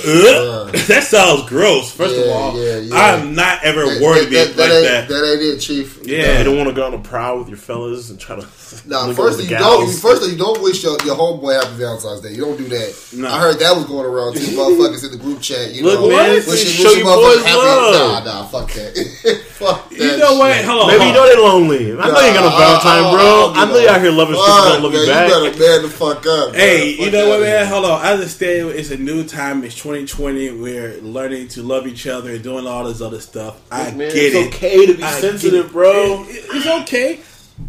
Uh. 0.05 0.65
Ugh. 0.69 0.75
that 0.87 1.03
sounds 1.03 1.47
gross. 1.49 1.91
First 1.91 2.15
of 2.15 2.27
all, 2.29 2.57
yeah, 2.63 2.77
yeah. 2.77 2.95
I'm 2.95 3.33
not 3.35 3.63
ever 3.63 3.85
that, 3.85 4.01
worried 4.01 4.29
that, 4.29 4.47
like 4.47 4.55
that, 4.57 4.71
ain't, 4.71 4.83
that. 4.85 5.07
that 5.09 5.31
ain't 5.33 5.41
it, 5.41 5.59
Chief. 5.59 5.99
Yeah. 6.05 6.37
You 6.39 6.43
don't 6.45 6.57
want 6.57 6.69
to 6.69 6.75
go 6.75 6.85
on 6.87 6.93
a 6.93 6.99
prowl 6.99 7.39
with 7.39 7.49
your 7.49 7.57
fellas 7.57 8.09
and 8.09 8.19
try 8.19 8.35
to. 8.39 8.47
Nah, 8.85 9.11
first 9.13 9.37
with 9.41 9.49
thing 9.49 9.49
you 9.49 9.57
don't. 9.57 9.81
gals. 9.81 9.99
First 9.99 10.29
you 10.29 10.37
don't 10.37 10.61
wish 10.61 10.83
your, 10.83 10.93
your 11.03 11.17
homeboy 11.17 11.57
happy 11.57 11.75
Valentine's 11.81 12.21
Day. 12.21 12.33
You 12.37 12.45
don't 12.45 12.55
do 12.57 12.69
that. 12.69 12.93
No. 13.17 13.27
I 13.27 13.39
heard 13.41 13.57
that 13.57 13.73
was 13.75 13.85
going 13.85 14.05
around 14.05 14.37
too. 14.37 14.45
Motherfuckers 14.53 15.03
in 15.05 15.11
the 15.11 15.17
group 15.17 15.41
chat. 15.41 15.73
You 15.73 15.83
Look, 15.85 15.99
know, 16.01 16.09
man, 16.09 16.35
wishing, 16.35 16.53
show 16.69 16.85
wishing 16.93 17.01
your 17.01 17.15
boys 17.17 17.41
motherfuckers 17.41 17.45
happy. 17.49 17.65
love. 17.65 18.25
Nah, 18.25 18.41
nah, 18.41 18.45
fuck 18.45 18.69
that. 18.73 18.93
fuck 19.57 19.89
that. 19.89 19.97
You 19.97 20.17
know 20.21 20.37
what? 20.37 20.53
shit. 20.55 20.65
Hold 20.65 20.81
on. 20.83 20.87
Maybe 20.93 21.05
you 21.09 21.13
know 21.13 21.25
they're 21.25 21.41
lonely. 21.41 21.85
I 21.97 22.07
know 22.13 22.21
you 22.21 22.33
got 22.37 22.45
a 22.45 22.49
Nah, 22.53 22.59
Valentine, 22.61 23.03
I- 23.03 23.09
I- 23.09 23.13
bro. 23.13 23.25
I 23.25 23.49
I 23.49 23.65
don't 23.65 23.69
know 23.73 23.79
you 23.79 23.85
know. 23.87 23.91
out 23.93 24.01
here 24.01 24.11
loving 24.11 24.35
people 24.37 24.45
Fuck, 24.53 24.65
don't 24.69 24.83
love 24.83 24.93
man, 24.93 25.01
you 25.01 25.07
back. 25.09 25.29
You 25.29 25.33
better 25.49 25.59
man 25.59 25.81
the 25.81 25.89
fuck 25.89 26.25
up. 26.27 26.55
Hey, 26.55 26.77
bro. 26.77 27.05
you 27.05 27.11
Fuck 27.11 27.13
know 27.13 27.29
what, 27.29 27.37
that 27.39 27.49
man? 27.49 27.63
shit. 27.65 27.73
Hold 27.73 27.85
on. 27.85 27.97
I 28.05 28.13
understand 28.13 28.69
it's 28.69 28.91
a 28.91 28.97
new 28.97 29.23
time. 29.25 29.63
It's 29.65 29.75
2020. 29.93 30.51
We're 30.61 31.01
learning 31.01 31.47
to 31.49 31.63
love 31.63 31.87
each 31.87 32.05
other 32.05 32.31
and 32.31 32.43
doing 32.43 32.67
all 32.67 32.83
this 32.85 33.01
other 33.01 33.19
stuff. 33.19 33.59
I 33.71 33.85
Man, 33.91 33.97
get 34.09 34.15
it's 34.15 34.35
it. 34.35 34.47
okay 34.55 34.85
to 34.85 34.93
be 34.93 35.03
I 35.03 35.11
sensitive, 35.19 35.71
bro. 35.71 36.25
It- 36.27 36.45
It's 36.53 36.67
okay, 36.83 37.19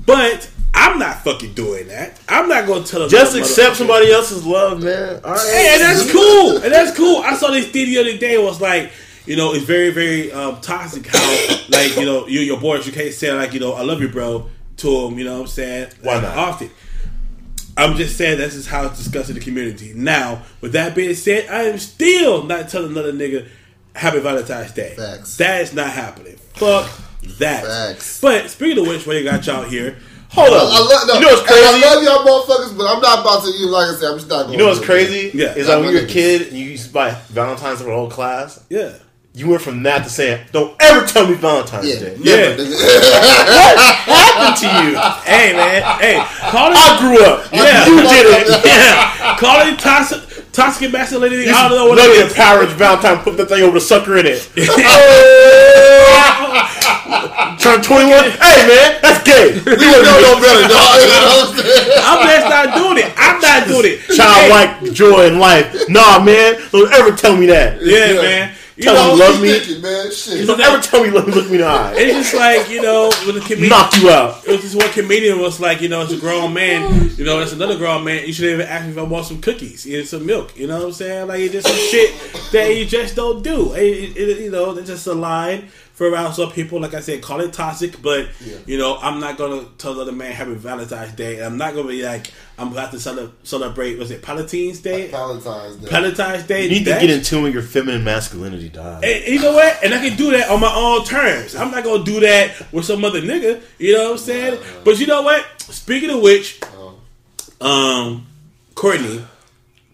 but 0.05 0.51
I'm 0.75 0.99
not 0.99 1.25
fucking 1.25 1.55
doing 1.55 1.89
that. 1.89 2.21
I'm 2.29 2.47
not 2.49 2.67
going 2.67 2.85
to 2.85 2.91
tell 2.91 3.01
them. 3.01 3.09
Just 3.09 3.35
accept 3.37 3.77
somebody 3.77 4.13
else's 4.13 4.45
love, 4.45 4.83
man. 4.83 5.21
All 5.25 5.33
right. 5.33 5.49
Hey, 5.51 5.71
and 5.73 5.81
that's 5.83 6.13
cool. 6.13 6.57
And 6.59 6.73
that's 6.73 6.95
cool. 6.97 7.23
I 7.23 7.35
saw 7.37 7.51
this 7.53 7.69
thing 7.71 7.87
the 7.87 7.99
other 7.99 8.19
day. 8.19 8.35
It 8.35 8.43
was 8.43 8.61
like, 8.61 8.93
you 9.25 9.37
know, 9.37 9.55
it's 9.55 9.65
very, 9.65 9.91
very 9.91 10.31
um, 10.31 10.61
toxic 10.61 11.07
how, 11.07 11.57
like, 11.71 11.97
you 11.97 12.05
know, 12.05 12.27
you 12.27 12.41
and 12.41 12.47
your 12.49 12.61
boys, 12.61 12.87
you 12.87 12.93
can't 12.93 13.15
say, 13.15 13.33
like, 13.33 13.55
you 13.55 13.61
know, 13.61 13.73
I 13.73 13.83
love 13.83 14.01
you, 14.03 14.09
bro, 14.11 14.47
to 14.79 15.03
them, 15.09 15.19
you 15.19 15.25
know 15.25 15.37
what 15.37 15.41
I'm 15.43 15.47
saying? 15.47 15.89
Why 16.03 16.21
not? 16.21 16.37
Often. 16.37 16.71
I'm 17.81 17.97
just 17.97 18.19
saying 18.19 18.39
this 18.39 18.55
is 18.55 18.67
how 18.67 18.85
it's 18.85 18.99
discussed 18.99 19.31
in 19.31 19.37
the 19.37 19.41
community. 19.41 19.95
Now, 19.95 20.43
with 20.61 20.73
that 20.73 20.95
being 20.95 21.15
said, 21.15 21.49
I 21.49 21.63
am 21.63 21.79
still 21.79 22.43
not 22.43 22.69
telling 22.69 22.91
another 22.91 23.13
nigga 23.13 23.49
Happy 23.95 24.21
Valentine's 24.21 24.73
Day. 24.73 24.95
Facts. 24.95 25.39
That 25.39 25.63
is 25.63 25.73
not 25.73 25.91
happening. 25.91 26.37
Fuck 26.55 26.91
that. 27.39 27.65
Facts. 27.65 28.21
But 28.21 28.51
speaking 28.51 28.83
of 28.83 28.87
which, 28.87 29.07
when 29.07 29.17
you 29.17 29.25
got 29.25 29.47
y'all 29.47 29.65
here, 29.65 29.97
Hold 30.33 30.51
I, 30.51 30.53
up. 30.53 30.63
I 30.63 30.79
love, 30.79 31.09
no, 31.09 31.15
you 31.15 31.21
know 31.21 31.27
what's 31.29 31.41
hey, 31.41 31.47
crazy? 31.47 31.85
I 31.85 31.95
love 31.95 32.05
y'all 32.05 32.25
motherfuckers, 32.25 32.79
but 32.79 32.87
I'm 32.87 33.01
not 33.01 33.21
about 33.21 33.45
to. 33.45 33.51
You 33.51 33.67
like 33.67 33.89
I 33.89 33.95
said, 33.95 34.11
I'm 34.13 34.19
just 34.19 34.29
not. 34.29 34.43
Going 34.43 34.53
You 34.53 34.59
know 34.59 34.67
what's 34.67 34.79
to 34.79 34.87
crazy? 34.87 35.37
Yeah. 35.37 35.55
Is 35.55 35.67
that 35.67 35.81
when 35.81 35.93
you're 35.93 36.05
a 36.05 36.07
kid 36.07 36.49
and 36.49 36.57
you 36.57 36.67
used 36.67 36.87
to 36.87 36.93
buy 36.93 37.11
Valentine's 37.31 37.79
for 37.79 37.87
the 37.87 37.95
whole 37.95 38.11
class, 38.11 38.65
yeah. 38.69 38.95
You 39.33 39.49
went 39.49 39.63
from 39.63 39.83
that 39.85 40.03
to 40.05 40.11
saying, 40.11 40.41
"Don't 40.53 40.75
ever 40.81 41.07
tell 41.07 41.27
me 41.27 41.35
Valentine's 41.35 41.87
Yeah, 41.87 42.01
Day." 42.01 42.17
Yeah. 42.19 42.57
what 42.59 44.19
happened 44.27 44.57
to 44.59 44.67
you? 44.83 44.99
Hey, 45.25 45.53
man. 45.55 45.83
Hey, 46.01 46.19
call 46.51 46.73
it. 46.73 46.77
I 46.77 46.99
grew 46.99 47.25
up. 47.25 47.47
Yeah. 47.53 47.87
You 47.87 47.97
did 48.03 48.27
it. 48.27 48.65
yeah. 48.67 49.37
Call 49.39 49.61
it 49.67 49.79
toxic, 49.79 50.21
toxic 50.53 50.91
masculinity. 50.93 51.49
I 51.49 51.69
don't 51.69 51.79
know 51.79 51.87
what 51.87 51.99
it 51.99 52.11
is. 52.27 52.33
Power 52.35 52.67
Valentine. 52.67 53.19
Put 53.23 53.37
that 53.37 53.49
thing 53.49 53.63
over 53.63 53.75
the 53.75 53.81
sucker 53.81 54.17
in 54.19 54.27
it. 54.27 54.49
Oh. 57.13 57.57
Turn 57.61 57.83
twenty 57.83 58.09
one. 58.11 58.25
Hey 58.31 58.67
man, 58.67 58.99
that's 59.03 59.23
gay. 59.25 59.53
We 59.67 59.75
don't 59.77 60.05
know 60.05 60.21
no 60.21 60.41
better, 60.41 60.69
dog. 60.69 61.01
You 61.01 61.61
I'm 62.03 62.21
just 62.27 62.49
not 62.49 62.75
doing 62.79 62.99
it. 62.99 63.13
I'm 63.17 63.41
not 63.41 63.67
doing 63.69 63.85
it. 63.87 64.01
Hey, 64.01 64.17
Childlike 64.17 64.93
joy 64.93 65.27
in 65.27 65.39
life. 65.39 65.75
Nah, 65.89 66.23
man. 66.23 66.61
Don't 66.73 66.91
ever 66.93 67.13
tell 67.17 67.37
me 67.37 67.47
that. 67.47 67.81
Yeah, 67.83 68.13
Yeah. 68.13 68.23
man. 68.23 68.55
You 68.81 68.87
Tell 68.87 68.95
know, 68.95 69.13
him 69.13 69.19
love 69.19 69.43
me. 69.43 69.59
thinking, 69.59 69.83
man. 69.83 70.11
Shit. 70.11 70.47
Don't 70.47 70.59
ever 70.59 70.81
tell 70.83 71.03
me. 71.05 71.11
Look, 71.11 71.27
look 71.27 71.47
me 71.51 71.57
in 71.57 71.59
the 71.61 71.67
eye. 71.67 71.93
it's 71.97 72.31
just 72.31 72.35
like 72.35 72.71
you 72.71 72.81
know, 72.81 73.09
with 73.27 73.37
a 73.37 73.41
comedian. 73.41 73.69
Knock 73.69 73.95
you 74.01 74.09
out. 74.09 74.43
It 74.47 74.53
was 74.53 74.63
just 74.63 74.75
one 74.75 74.89
comedian 74.93 75.39
was 75.39 75.61
like, 75.61 75.83
you 75.83 75.91
know, 75.91 76.01
it's 76.03 76.13
a 76.13 76.17
grown 76.17 76.55
man. 76.55 77.11
You 77.19 77.25
know, 77.27 77.41
it's 77.41 77.53
another 77.53 77.77
grown 77.77 78.05
man. 78.05 78.27
You 78.27 78.33
should 78.33 78.47
even 78.47 78.67
ask 78.67 78.87
me 78.87 78.93
if 78.93 78.99
I 78.99 79.03
want 79.03 79.27
some 79.27 79.43
cookies 79.43 79.85
and 79.85 80.07
some 80.09 80.25
milk. 80.25 80.57
You 80.57 80.67
know 80.67 80.79
what 80.79 80.87
I'm 80.87 80.93
saying? 80.93 81.29
Like 81.29 81.41
it's 81.41 81.53
just 81.53 81.67
some 81.69 81.77
shit 81.77 82.15
that 82.53 82.75
you 82.75 82.87
just 82.87 83.15
don't 83.17 83.43
do. 83.43 83.75
It, 83.75 84.17
it, 84.17 84.17
it- 84.17 84.41
you 84.41 84.51
know, 84.51 84.75
it's 84.79 84.89
just 84.89 85.07
a 85.07 85.13
line 85.13 85.69
for 86.01 86.09
around 86.09 86.33
some 86.33 86.51
people. 86.51 86.81
Like 86.81 86.95
I 86.95 87.01
said, 87.01 87.21
call 87.21 87.41
it 87.43 87.53
toxic, 87.53 88.01
but 88.01 88.27
Yeah. 88.43 88.57
you 88.65 88.79
know, 88.79 88.97
I'm 89.03 89.21
not 89.21 89.37
gonna 89.37 89.67
tell 89.77 89.93
the 89.93 90.01
other 90.01 90.13
man 90.13 90.33
Happy 90.33 90.55
Valentine's 90.55 91.13
Day. 91.13 91.37
And 91.37 91.45
I'm 91.45 91.59
not 91.59 91.75
gonna 91.75 91.89
be 91.89 92.03
like, 92.03 92.29
I'm 92.59 92.73
about 92.73 92.91
to 92.93 92.99
cele- 92.99 93.33
celebrate. 93.43 93.99
Was 93.99 94.11
it 94.11 94.25
Valentine's 94.25 94.79
Day? 94.79 95.09
Valentine's 95.09 95.77
Day. 95.77 95.91
Valentine's 95.91 96.45
Day. 96.45 96.63
You 96.65 96.71
need 96.71 96.85
to 96.87 96.93
get 96.93 97.11
in 97.11 97.21
tune 97.23 97.43
with 97.43 97.53
your 97.53 97.63
feminine 97.63 98.03
masculinity, 98.03 98.71
dog. 98.71 99.05
and 99.05 99.25
you 99.27 99.41
know 99.43 99.53
what? 99.53 99.79
And 99.85 99.93
I 99.93 99.99
can 100.09 100.17
do 100.17 100.31
that 100.31 100.49
on 100.49 100.61
my 100.61 100.73
own 100.75 101.05
terms. 101.05 101.55
I'm 101.55 101.71
not 101.71 101.85
gonna 101.85 102.03
do 102.03 102.19
that 102.21 102.73
with 102.73 102.87
some 102.87 103.05
other 103.05 103.21
nigga. 103.21 103.61
You 103.77 103.93
know 103.99 104.05
what 104.05 104.13
I'm 104.13 104.19
saying? 104.19 104.59
But 104.83 104.99
you 105.01 105.07
know 105.07 105.21
what? 105.21 105.45
Speaking 105.61 106.09
of 106.09 106.23
which, 106.23 106.61
um, 107.61 108.27
Courtney, 108.75 109.23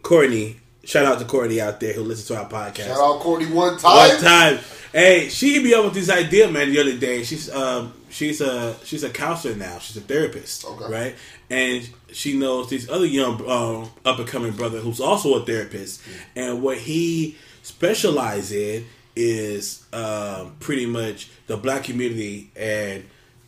Courtney, 0.02 0.60
shout 0.84 1.04
out 1.04 1.18
to 1.18 1.24
Courtney 1.24 1.60
out 1.60 1.80
there 1.80 1.92
who 1.94 2.02
listens 2.02 2.28
to 2.28 2.36
our 2.36 2.48
podcast. 2.48 2.86
Shout 2.86 3.00
out 3.00 3.18
Courtney 3.20 3.46
one 3.50 3.76
time. 3.76 4.08
One 4.10 4.20
time, 4.20 4.58
hey, 4.96 5.28
she 5.28 5.52
hit 5.54 5.62
me 5.62 5.74
up 5.74 5.84
with 5.84 5.94
this 5.94 6.08
idea, 6.08 6.50
man. 6.50 6.70
The 6.70 6.80
other 6.80 6.96
day, 6.96 7.22
she's 7.22 7.50
um, 7.54 7.92
she's 8.08 8.40
a 8.40 8.76
she's 8.84 9.04
a 9.04 9.10
counselor 9.10 9.54
now. 9.54 9.78
She's 9.78 9.96
a 9.98 10.00
therapist, 10.00 10.64
Okay. 10.64 10.90
right? 10.90 11.14
And 11.50 11.88
she 12.12 12.36
knows 12.36 12.70
this 12.70 12.88
other 12.88 13.04
young 13.06 13.40
um, 13.48 13.90
up 14.04 14.18
and 14.18 14.26
coming 14.26 14.52
brother 14.52 14.78
who's 14.78 15.00
also 15.00 15.34
a 15.40 15.44
therapist, 15.44 16.00
and 16.34 16.62
what 16.62 16.78
he 16.78 17.36
specializes 17.62 18.52
in 18.52 18.86
is 19.14 19.84
um, 19.92 20.56
pretty 20.60 20.86
much 20.86 21.30
the 21.46 21.56
black 21.56 21.84
community 21.84 22.50
and 22.56 23.04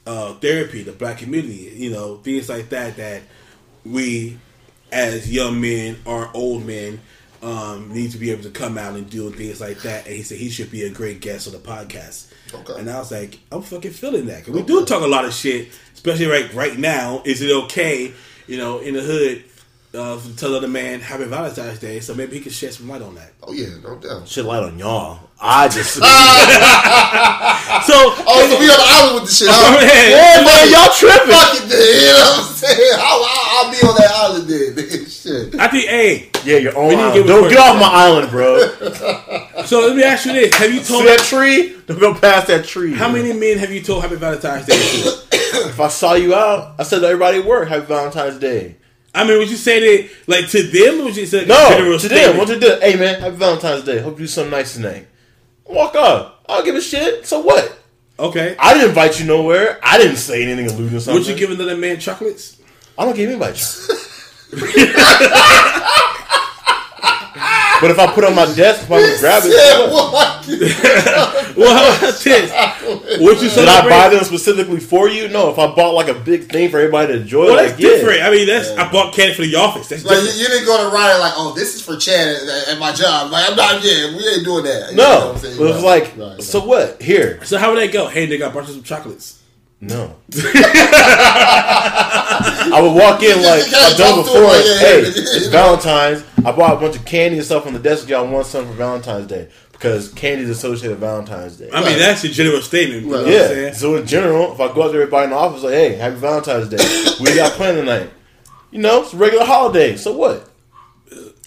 uh, 0.07 0.35
therapy, 0.35 0.83
the 0.83 0.93
black 0.93 1.19
community. 1.19 1.73
You 1.75 1.91
know, 1.91 2.17
things 2.19 2.49
like 2.49 2.69
that 2.71 2.97
that 2.99 3.23
we 3.85 4.39
as 4.93 5.31
young 5.33 5.61
men 5.61 5.97
or 6.05 6.31
old 6.35 6.65
men 6.67 7.01
um, 7.43 7.93
need 7.93 8.11
to 8.13 8.19
be 8.19 8.31
able 8.31 8.43
to 8.45 8.51
come 8.51 8.77
out 8.79 8.95
and 8.95 9.09
do 9.09 9.31
things 9.31 9.61
like 9.61 9.81
that. 9.83 10.07
And 10.07 10.15
he 10.17 10.23
said 10.23 10.39
he 10.39 10.51
should 10.51 10.71
be 10.71 10.83
a 10.85 10.91
great 10.91 11.21
guest 11.21 11.47
on 11.47 11.53
the 11.53 11.59
podcast. 11.61 12.27
Okay. 12.55 12.75
And 12.81 12.91
I 12.91 12.99
was 12.99 13.11
like, 13.11 13.39
I'm 13.53 13.63
fucking 13.63 13.93
feeling 13.93 14.27
that. 14.27 14.45
'Cause 14.45 14.55
we 14.55 14.63
do 14.63 14.85
talk 14.85 15.03
a 15.03 15.07
lot 15.07 15.25
of 15.25 15.33
shit, 15.35 15.69
especially 15.95 16.27
right 16.27 16.53
right 16.55 16.77
now. 16.79 17.23
Is 17.25 17.43
it 17.43 17.51
okay, 17.65 18.13
you 18.47 18.57
know, 18.57 18.79
in 18.79 18.95
the 18.95 19.03
hood, 19.03 19.45
uh, 19.95 20.19
to 20.21 20.37
tell 20.37 20.55
other 20.55 20.69
man 20.69 21.01
Happy 21.01 21.25
Valentine's 21.25 21.79
Day? 21.79 22.01
So 22.01 22.15
maybe 22.15 22.37
he 22.37 22.41
can 22.43 22.53
shed 22.53 22.73
some 22.75 22.89
light 22.89 23.03
on 23.03 23.15
that. 23.17 23.33
Oh 23.43 23.53
yeah, 23.53 23.69
no 23.83 23.97
doubt. 23.97 24.27
Shit 24.29 24.45
light 24.47 24.63
on 24.63 24.79
y'all. 24.79 25.21
I 25.41 25.69
just. 25.69 25.99
So, 27.87 27.95
Oh, 27.95 28.43
so 28.49 28.59
we 28.59 28.67
on 28.69 28.77
the 28.77 28.85
island 28.85 29.15
with 29.21 29.29
the 29.31 29.35
shit. 29.35 29.49
Huh? 29.51 29.79
yeah, 29.81 30.45
man, 30.45 30.67
y'all 30.73 30.93
tripping. 30.93 31.31
Fuck 31.33 31.57
it, 31.57 31.69
then. 31.69 31.79
You 31.79 32.11
know 32.11 32.33
what 32.37 32.49
I'm 32.49 32.55
saying? 32.59 32.97
I'll, 32.99 33.23
I'll, 33.23 33.47
I'll 33.55 33.71
be 33.71 33.79
on 33.87 33.95
that 33.97 34.11
island 34.13 34.45
then. 34.49 34.71
Nigga. 35.29 35.51
Shit. 35.53 35.61
I 35.61 35.69
think, 35.69 35.85
hey, 35.87 36.31
Yeah, 36.45 36.59
your 36.59 36.77
own 36.77 36.89
We 36.89 36.97
need 36.97 37.03
island. 37.03 37.27
Don't 37.27 37.49
get 37.49 37.59
off 37.59 37.81
my 37.81 37.89
island, 37.89 38.31
bro. 38.31 38.59
so 39.65 39.81
let 39.87 39.97
me 39.97 40.03
ask 40.03 40.27
you 40.27 40.33
this: 40.33 40.55
Have 40.57 40.73
you 40.73 40.81
See 40.83 40.93
told 40.95 41.07
that 41.07 41.21
tree? 41.21 41.77
Don't 41.87 41.99
go 42.01 42.15
past 42.15 42.47
that 42.49 42.65
tree. 42.65 42.95
how 42.95 43.11
many 43.11 43.33
men 43.33 43.59
have 43.59 43.71
you 43.73 43.81
told 43.83 44.03
Happy 44.03 44.17
Valentine's 44.17 44.67
Day 44.67 44.75
to? 45.03 45.29
If 45.69 45.81
I 45.81 45.89
saw 45.89 46.15
you 46.15 46.35
out, 46.35 46.75
I 46.79 46.83
said 46.83 47.01
to 47.01 47.07
everybody 47.07 47.39
at 47.39 47.45
work, 47.47 47.69
Happy 47.69 47.87
Valentine's 47.87 48.39
Day. 48.39 48.77
I 49.15 49.27
mean, 49.27 49.39
would 49.39 49.51
you 49.51 49.57
say 49.57 49.81
that 49.81 50.11
like 50.27 50.49
to 50.51 50.63
them, 50.63 51.01
or 51.01 51.05
would 51.05 51.17
you 51.17 51.27
say 51.27 51.39
like, 51.41 51.49
No, 51.49 51.69
general 51.71 51.99
to 51.99 52.09
them. 52.09 52.37
What 52.37 52.49
you 52.49 52.61
do? 52.61 52.79
Hey, 52.81 52.97
man, 52.97 53.21
Happy 53.21 53.37
Valentine's 53.37 53.83
Day. 53.85 53.99
Hope 53.99 54.15
you 54.19 54.25
do 54.25 54.27
something 54.27 54.51
nice 54.51 54.75
tonight. 54.75 55.07
Walk 55.65 55.95
up. 55.97 56.45
I 56.49 56.57
don't 56.57 56.65
give 56.67 56.75
a 56.77 56.81
shit. 56.81 57.27
So 57.27 57.41
what? 57.41 57.77
Okay. 58.19 58.57
I 58.59 58.75
didn't 58.75 58.91
invite 58.91 59.19
you 59.21 59.27
nowhere. 59.27 59.79
I 59.83 59.97
didn't 59.99 60.17
say 60.17 60.43
anything 60.43 60.67
alluding 60.67 60.91
to 60.91 61.01
something. 61.01 61.15
Would 61.21 61.29
you 61.29 61.35
give 61.37 61.51
another 61.51 61.77
man 61.77 61.99
chocolates? 62.01 62.61
I 62.97 63.05
don't 63.05 63.17
give 63.17 63.29
anybody. 63.31 63.59
But 67.81 67.93
if 67.93 67.99
I 68.01 68.13
put 68.13 68.25
it 68.25 68.31
on 68.31 68.35
my 68.35 68.47
desk, 68.57 68.83
if 68.83 68.91
I'm 68.91 68.99
gonna 69.01 69.19
grab 69.21 69.43
it, 69.47 69.53
Yeah, 69.55 69.93
what? 69.93 70.13
what? 70.13 70.45
Well, 71.57 71.71
how 71.77 71.87
about 71.97 72.19
this? 72.19 73.21
Would 73.21 73.41
you 73.41 73.49
did 73.51 73.69
I 73.69 73.89
buy 73.89 74.09
them 74.13 74.25
specifically 74.25 74.81
for 74.81 75.09
you? 75.09 75.29
No. 75.29 75.51
If 75.51 75.61
I 75.61 75.73
bought 75.73 75.93
like 75.95 76.09
a 76.09 76.15
big 76.19 76.51
thing 76.51 76.71
for 76.71 76.79
everybody 76.81 77.13
to 77.13 77.21
enjoy, 77.21 77.45
Well, 77.47 77.55
like, 77.57 77.69
that's 77.69 77.81
yeah. 77.81 77.89
different. 77.91 78.23
I 78.23 78.31
mean, 78.33 78.49
that's 78.49 78.71
I 78.73 78.91
bought 78.91 79.15
candy 79.15 79.35
for 79.35 79.43
the 79.43 79.55
office. 79.55 79.87
That's 79.89 80.05
Like 80.05 80.17
you, 80.17 80.23
different. 80.23 80.41
you 80.41 80.49
didn't 80.49 80.67
go 80.67 80.89
to 80.91 80.95
Ryan 80.95 81.21
like, 81.21 81.35
oh, 81.37 81.53
this 81.55 81.77
is 81.77 81.83
for 81.83 81.97
Chad 81.97 82.27
at, 82.35 82.69
at 82.69 82.79
my 82.81 82.93
job. 82.93 83.31
Like 83.31 83.49
I'm 83.49 83.55
not. 83.57 83.81
Yeah, 83.85 84.17
we 84.17 84.27
ain't 84.27 84.45
doing 84.45 84.65
that. 84.65 84.91
You 84.91 84.97
know 84.97 85.05
No, 85.05 85.33
what 85.35 85.45
I'm 85.45 85.51
it 85.53 85.59
was 85.61 85.75
Right, 85.77 85.85
like, 85.85 86.17
right, 86.17 86.31
right. 86.33 86.43
so 86.43 86.65
what? 86.67 87.01
Here, 87.01 87.39
So 87.45 87.59
how 87.59 87.71
would 87.73 87.81
that 87.81 87.93
go? 87.93 88.09
Hey, 88.09 88.27
nigga, 88.27 88.49
I 88.49 88.51
brought 88.51 88.67
you 88.67 88.75
some 88.75 88.83
chocolates. 88.83 89.38
No. 89.81 90.17
I 92.71 92.81
would 92.83 92.95
walk 92.95 93.23
in 93.23 93.43
like 93.43 93.71
You 93.71 93.77
I've 93.79 93.97
done 93.97 94.23
before. 94.23 94.43
like, 94.43 94.65
hey, 94.65 95.01
it's 95.07 95.47
Valentine's. 95.49 96.25
I 96.45 96.53
bought 96.53 96.77
a 96.77 96.81
bunch 96.81 96.97
of 96.97 97.05
candy 97.05 97.37
and 97.39 97.47
stuff 97.47 97.67
on 97.67 97.73
the 97.73 97.79
desk. 97.79 98.09
Y'all 98.09 98.27
want 98.29 98.47
something 98.47 98.71
for 98.73 98.77
Valentine's 98.79 99.27
Day 99.27 99.49
because 99.73 100.13
candy 100.13 100.43
is 100.45 100.51
associated 100.51 100.91
with 100.91 101.01
Valentine's 101.01 101.57
Day. 101.57 101.71
I 101.73 101.81
mean, 101.81 101.91
Right. 101.93 101.99
that's 101.99 102.25
a 102.25 102.29
general 102.29 102.61
statement. 102.61 103.03
You 103.05 103.09
know 103.11 103.17
Right. 103.19 103.25
what 103.27 103.33
I'm 103.35 103.41
yeah. 103.41 103.49
saying? 103.49 103.75
So 103.75 103.97
in 103.97 104.07
general, 104.07 104.53
if 104.53 104.61
I 104.61 104.73
go 104.73 104.83
out 104.85 104.89
to 104.93 104.95
everybody 104.95 105.25
in 105.25 105.31
the 105.31 105.37
office, 105.37 105.63
like, 105.63 105.75
hey, 105.75 105.95
happy 105.95 106.17
Valentine's 106.17 106.69
Day. 106.69 106.79
we 107.21 107.35
got 107.35 107.53
planned 107.53 107.77
tonight. 107.79 108.11
You 108.71 108.81
know, 108.81 109.03
it's 109.03 109.13
a 109.15 109.17
regular 109.17 109.45
holiday. 109.45 109.97
So 109.97 110.13
what? 110.17 110.49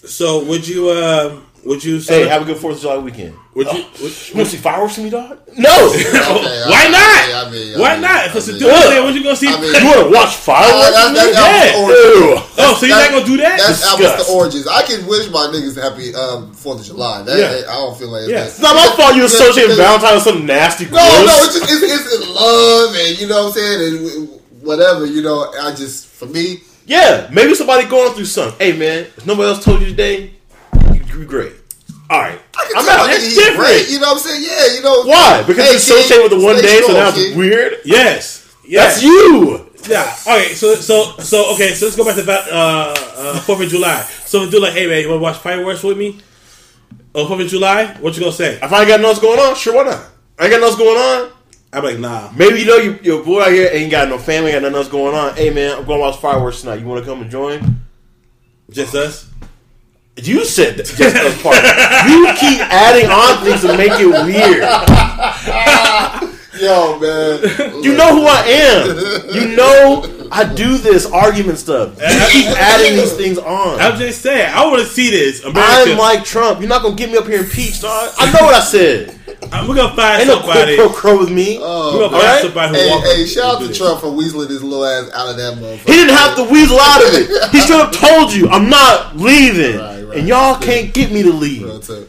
So 0.04 0.42
would 0.44 0.66
you? 0.66 0.88
Uh, 0.88 1.36
would 1.64 1.84
you? 1.84 1.96
Hey, 1.96 2.00
Say, 2.02 2.28
have 2.28 2.42
a 2.42 2.44
good 2.44 2.56
Fourth 2.56 2.76
of 2.76 2.82
July 2.82 2.96
weekend. 2.98 3.34
would 3.54 3.66
you? 3.68 3.84
Would, 4.02 4.12
You 4.28 4.34
want 4.34 4.48
to 4.48 4.56
see 4.56 4.56
fireworks 4.56 4.96
with 4.96 5.04
me, 5.04 5.10
dog? 5.10 5.38
No. 5.56 5.70
Okay, 5.92 6.62
why 6.70 6.88
not? 6.90 7.46
I 7.46 7.50
mean, 7.50 7.76
I 7.76 7.80
Why 7.80 7.98
not? 7.98 8.26
If 8.26 8.36
it's 8.36 8.48
a 8.48 8.52
mean- 8.52 8.60
dude, 8.60 8.70
then 8.70 9.04
what 9.04 9.14
you 9.14 9.22
gonna 9.22 9.36
see? 9.36 9.48
I 9.48 9.60
mean- 9.60 9.74
you 9.74 9.86
want 9.86 10.06
to 10.06 10.10
watch 10.10 10.34
fireworks? 10.36 10.90
that- 10.90 11.14
that- 11.14 11.32
Yeah. 11.34 12.64
Oh, 12.64 12.76
so 12.78 12.86
you're 12.86 12.96
not 12.96 13.10
gonna 13.10 13.24
do 13.26 13.36
that? 13.38 13.58
That's 13.58 13.84
apples 13.84 14.00
Disgust. 14.00 14.28
to 14.28 14.34
oranges. 14.34 14.66
I 14.66 14.82
can 14.82 15.06
wish 15.06 15.28
my 15.30 15.46
niggas 15.52 15.76
happy 15.80 16.14
um, 16.14 16.52
Fourth 16.54 16.80
of 16.80 16.86
July. 16.86 17.22
That, 17.22 17.38
Yeah. 17.38 17.48
that- 17.52 17.68
I 17.68 17.74
don't 17.74 17.98
feel 17.98 18.08
like 18.08 18.28
Yeah. 18.28 18.40
that's 18.42 18.54
It's 18.54 18.62
not 18.62 18.74
my 18.74 18.88
fault 18.96 19.14
you 19.16 19.24
associate 19.24 19.70
Valentine 19.76 20.14
with 20.14 20.24
some 20.24 20.46
nasty 20.46 20.84
No, 20.86 20.90
gross. 20.90 21.26
no, 21.26 21.34
it's 21.44 21.54
just 21.60 21.70
it's, 21.70 22.14
it's 22.14 22.28
love 22.30 22.94
and 22.96 23.18
you 23.20 23.26
know 23.28 23.46
what 23.46 23.56
I'm 23.56 23.62
saying 23.62 23.80
and 23.86 24.28
whatever. 24.62 25.06
You 25.06 25.22
know, 25.22 25.52
I 25.60 25.72
just 25.74 26.06
for 26.06 26.26
me, 26.26 26.62
Yeah, 26.86 27.28
maybe 27.32 27.54
somebody 27.54 27.86
going 27.88 28.12
through 28.14 28.24
something. 28.26 28.58
Hey, 28.58 28.76
man, 28.76 29.06
if 29.16 29.24
nobody 29.26 29.48
else 29.50 29.62
told 29.64 29.80
you 29.80 29.86
today, 29.88 30.16
you 30.16 30.24
you 30.24 30.41
great. 31.26 31.52
All 32.10 32.20
right, 32.20 32.38
I'm 32.76 32.84
my 32.84 33.06
That's 33.06 33.34
different. 33.34 33.56
great. 33.58 33.88
You 33.90 34.00
know 34.00 34.08
what 34.08 34.16
I'm 34.16 34.18
saying? 34.18 34.42
Yeah, 34.44 34.74
you 34.76 34.82
know 34.82 35.02
Why? 35.04 35.42
Because 35.46 35.64
Hey, 35.68 35.74
it's 35.76 35.84
associated 35.88 36.22
with 36.30 36.38
the 36.40 36.44
one 36.44 36.56
day, 36.56 36.80
so 36.82 36.92
now 36.92 37.08
it's 37.08 37.16
kid. 37.16 37.36
weird. 37.36 37.78
Yes. 37.84 38.54
Yes. 38.66 38.94
That's 39.00 39.02
you. 39.02 39.70
Yeah. 39.88 40.16
Okay. 40.26 40.54
So 40.54 40.74
so 40.74 41.16
so 41.18 41.52
okay. 41.54 41.74
So 41.74 41.86
let's 41.86 41.96
go 41.96 42.04
back 42.04 42.16
to 42.16 42.22
about 42.22 42.48
uh 42.50 42.94
uh 43.16 43.40
Fourth 43.40 43.62
of 43.62 43.68
July. 43.68 44.02
So 44.26 44.48
do 44.50 44.60
like, 44.60 44.72
hey 44.74 44.86
man, 44.86 45.00
you 45.00 45.08
want 45.08 45.20
to 45.20 45.22
watch 45.22 45.38
fireworks 45.38 45.82
with 45.82 45.96
me? 45.96 46.20
Oh, 47.14 47.26
Fourth 47.26 47.40
of 47.40 47.48
July. 47.48 47.94
What 48.00 48.14
you 48.14 48.20
gonna 48.20 48.32
say? 48.32 48.56
If 48.56 48.72
I 48.72 48.80
ain't 48.80 48.88
got 48.88 49.00
nothing 49.00 49.22
going 49.22 49.40
on, 49.40 49.54
sure, 49.56 49.74
why 49.74 49.84
not? 49.84 50.06
I 50.38 50.44
ain't 50.44 50.52
got 50.52 50.60
nothing 50.60 50.78
going 50.84 50.98
on. 50.98 51.32
I'm 51.72 51.82
like, 51.84 51.98
nah. 51.98 52.30
Maybe 52.36 52.60
you 52.60 52.66
know 52.66 52.76
you, 52.76 52.98
your 53.02 53.24
boy 53.24 53.40
out 53.40 53.50
here 53.52 53.70
ain't 53.72 53.90
got 53.90 54.08
no 54.08 54.18
family, 54.18 54.52
got 54.52 54.60
nothing 54.60 54.76
else 54.76 54.88
going 54.88 55.14
on. 55.14 55.34
Hey, 55.34 55.48
man, 55.48 55.70
I'm 55.78 55.84
going 55.86 55.98
to 55.98 56.02
watch 56.02 56.18
fireworks 56.18 56.60
tonight. 56.60 56.80
You 56.80 56.86
want 56.86 57.02
to 57.02 57.10
come 57.10 57.22
and 57.22 57.30
join? 57.30 57.80
Just 58.68 58.94
us. 58.94 59.30
You 60.16 60.44
said 60.44 60.76
that, 60.76 60.84
just 60.84 61.16
us 61.16 61.42
part. 61.42 61.56
you 62.06 62.26
keep 62.38 62.60
adding 62.60 63.10
on 63.10 63.42
things 63.44 63.62
to 63.62 63.76
make 63.76 63.92
it 63.96 64.06
weird. 64.06 64.62
Yo, 66.60 66.98
man. 67.00 67.82
You 67.82 67.96
know 67.96 68.14
who 68.14 68.26
I 68.26 68.44
am. 68.46 69.34
You 69.34 69.56
know 69.56 70.21
I 70.34 70.52
do 70.54 70.78
this 70.78 71.04
argument 71.06 71.58
stuff. 71.58 71.90
You 72.00 72.26
keep 72.30 72.46
adding 72.58 72.96
these 72.96 73.12
things 73.12 73.36
on. 73.38 73.78
I'm 73.80 73.98
just 73.98 74.22
saying. 74.22 74.50
I 74.54 74.64
want 74.66 74.80
to 74.80 74.86
see 74.86 75.10
this. 75.10 75.44
America. 75.44 75.92
I'm 75.92 75.98
like 75.98 76.24
Trump. 76.24 76.60
You're 76.60 76.68
not 76.70 76.82
gonna 76.82 76.94
get 76.96 77.10
me 77.10 77.18
up 77.18 77.26
here 77.26 77.40
and 77.40 77.50
peach, 77.50 77.80
dog. 77.82 78.10
I 78.18 78.26
know 78.32 78.46
what 78.46 78.54
I 78.54 78.60
said. 78.60 79.10
Uh, 79.28 79.46
I'm- 79.52 79.68
we're 79.68 79.74
gonna 79.76 79.94
find 79.94 80.22
Ain't 80.22 80.30
somebody. 80.30 80.76
quid 80.76 80.78
pro 80.78 80.88
quo 80.88 81.18
with 81.18 81.30
me. 81.30 81.58
Oh, 81.60 81.92
we're 81.98 82.08
gonna 82.08 82.12
find 82.18 82.24
right. 82.32 82.42
somebody 82.42 82.68
who 82.68 82.74
Hey, 82.84 82.90
walks 82.90 83.12
hey, 83.12 83.26
shout 83.26 83.44
out 83.56 83.60
to 83.60 83.68
this. 83.68 83.76
Trump 83.78 84.00
for 84.00 84.06
weaseling 84.06 84.48
his 84.48 84.62
little 84.62 84.84
ass 84.86 85.10
out 85.14 85.28
of 85.28 85.36
that 85.36 85.54
motherfucker. 85.58 85.86
He 85.86 85.92
didn't 85.92 86.14
have 86.16 86.36
to 86.36 86.44
weasel 86.44 86.78
out 86.80 87.02
of 87.02 87.08
it. 87.12 87.50
He 87.52 87.60
should 87.66 87.76
have 87.76 87.92
told 87.92 88.32
you, 88.32 88.48
I'm 88.48 88.70
not 88.70 89.16
leaving. 89.16 89.78
Right, 89.78 90.02
right. 90.04 90.16
And 90.18 90.28
y'all 90.28 90.58
can't 90.58 90.94
get 90.94 91.12
me 91.12 91.22
to 91.24 91.32
leave. 91.32 91.62
Real. 91.64 91.82
So- 91.82 92.06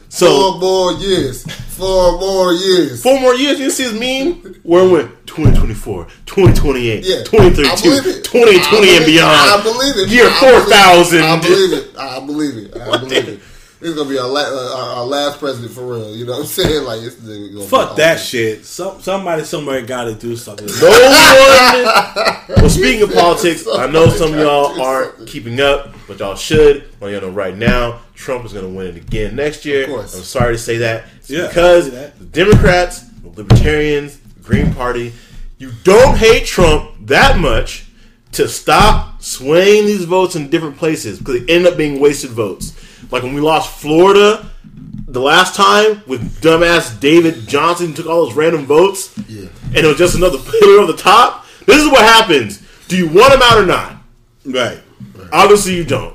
four 0.51 0.59
more 0.59 0.93
years. 0.93 1.43
Four 1.73 2.19
more 2.19 2.53
years. 2.53 3.01
Four 3.01 3.19
more 3.19 3.33
years, 3.33 3.59
you 3.59 3.69
see 3.71 3.83
his 3.83 3.93
meme? 3.93 4.55
Where 4.63 4.85
it 4.85 4.89
went 4.91 5.22
2024, 5.35 6.05
2028, 6.25 7.03
Yeah, 7.03 7.23
2032, 7.23 8.21
2020 8.21 8.97
and 8.97 9.05
beyond. 9.05 9.33
I 9.33 9.61
believe 9.63 9.97
it. 9.97 10.09
Year 10.09 10.25
I 10.29 10.39
believe 10.39 10.61
it. 10.61 10.69
4000. 10.69 11.21
I 11.21 11.41
believe 11.41 11.73
it. 11.73 11.97
I 11.97 12.19
believe 12.19 12.57
it. 12.57 12.77
I 12.77 12.97
believe 12.99 13.27
it. 13.29 13.39
This 13.81 13.95
gonna 13.95 14.09
be 14.09 14.17
our, 14.17 14.29
la- 14.29 14.39
uh, 14.39 14.75
our, 14.77 14.95
our 14.99 15.03
last 15.05 15.39
president 15.39 15.73
for 15.73 15.81
real. 15.85 16.15
You 16.15 16.25
know 16.25 16.33
what 16.33 16.39
I'm 16.41 16.45
saying? 16.45 16.85
Like, 16.85 17.01
gonna 17.01 17.49
be 17.59 17.65
Fuck 17.67 17.97
that 17.97 18.17
shit. 18.17 18.63
Some 18.63 19.01
somebody 19.01 19.43
somewhere 19.43 19.81
got 19.81 20.05
to 20.05 20.13
do 20.15 20.37
something. 20.37 20.67
No 20.81 20.89
one. 20.89 22.39
Well, 22.63 22.69
speaking 22.69 23.01
of 23.01 23.13
politics, 23.13 23.65
I 23.67 23.87
know 23.87 24.07
some 24.09 24.33
of 24.33 24.39
y'all 24.39 24.79
aren't 24.81 25.27
keeping 25.27 25.59
up, 25.59 25.93
but 26.07 26.19
y'all 26.19 26.35
should. 26.35 26.89
Well, 27.01 27.09
y'all 27.09 27.21
know 27.21 27.29
right 27.29 27.55
now, 27.57 27.99
Trump 28.15 28.45
is 28.45 28.53
going 28.53 28.65
to 28.65 28.71
win 28.71 28.87
it 28.87 28.95
again 28.97 29.35
next 29.35 29.65
year. 29.65 29.83
Of 29.83 29.89
course. 29.89 30.15
I'm 30.15 30.23
sorry 30.23 30.53
to 30.55 30.57
say 30.57 30.77
that. 30.77 31.05
It's 31.17 31.29
Yeah, 31.29 31.47
because 31.47 31.91
that. 31.91 32.17
the 32.19 32.25
Democrats, 32.25 33.01
the 33.21 33.29
Libertarians, 33.29 34.17
Green 34.43 34.73
Party, 34.73 35.11
you 35.63 35.71
don't 35.85 36.17
hate 36.17 36.45
Trump 36.45 36.91
that 37.07 37.37
much 37.39 37.85
to 38.33 38.49
stop 38.49 39.21
swaying 39.21 39.85
these 39.85 40.03
votes 40.03 40.35
in 40.35 40.49
different 40.49 40.75
places 40.77 41.19
because 41.19 41.39
they 41.45 41.53
end 41.53 41.65
up 41.65 41.77
being 41.77 42.01
wasted 42.01 42.31
votes. 42.31 42.73
Like 43.11 43.23
when 43.23 43.33
we 43.33 43.39
lost 43.39 43.79
Florida 43.79 44.49
the 45.07 45.21
last 45.21 45.55
time 45.55 46.01
with 46.05 46.41
dumbass 46.41 46.99
David 46.99 47.47
Johnson 47.47 47.93
took 47.93 48.07
all 48.07 48.25
those 48.25 48.35
random 48.35 48.65
votes, 48.65 49.17
Yeah. 49.29 49.47
and 49.67 49.77
it 49.77 49.85
was 49.85 49.97
just 49.97 50.15
another 50.15 50.37
pillar 50.39 50.81
on 50.81 50.87
the 50.87 50.97
top. 50.97 51.45
This 51.65 51.77
is 51.81 51.87
what 51.87 52.01
happens. 52.03 52.61
Do 52.89 52.97
you 52.97 53.07
want 53.07 53.33
him 53.33 53.41
out 53.41 53.57
or 53.59 53.65
not? 53.65 53.95
Right. 54.45 54.79
Obviously, 55.31 55.75
you 55.75 55.85
don't. 55.85 56.13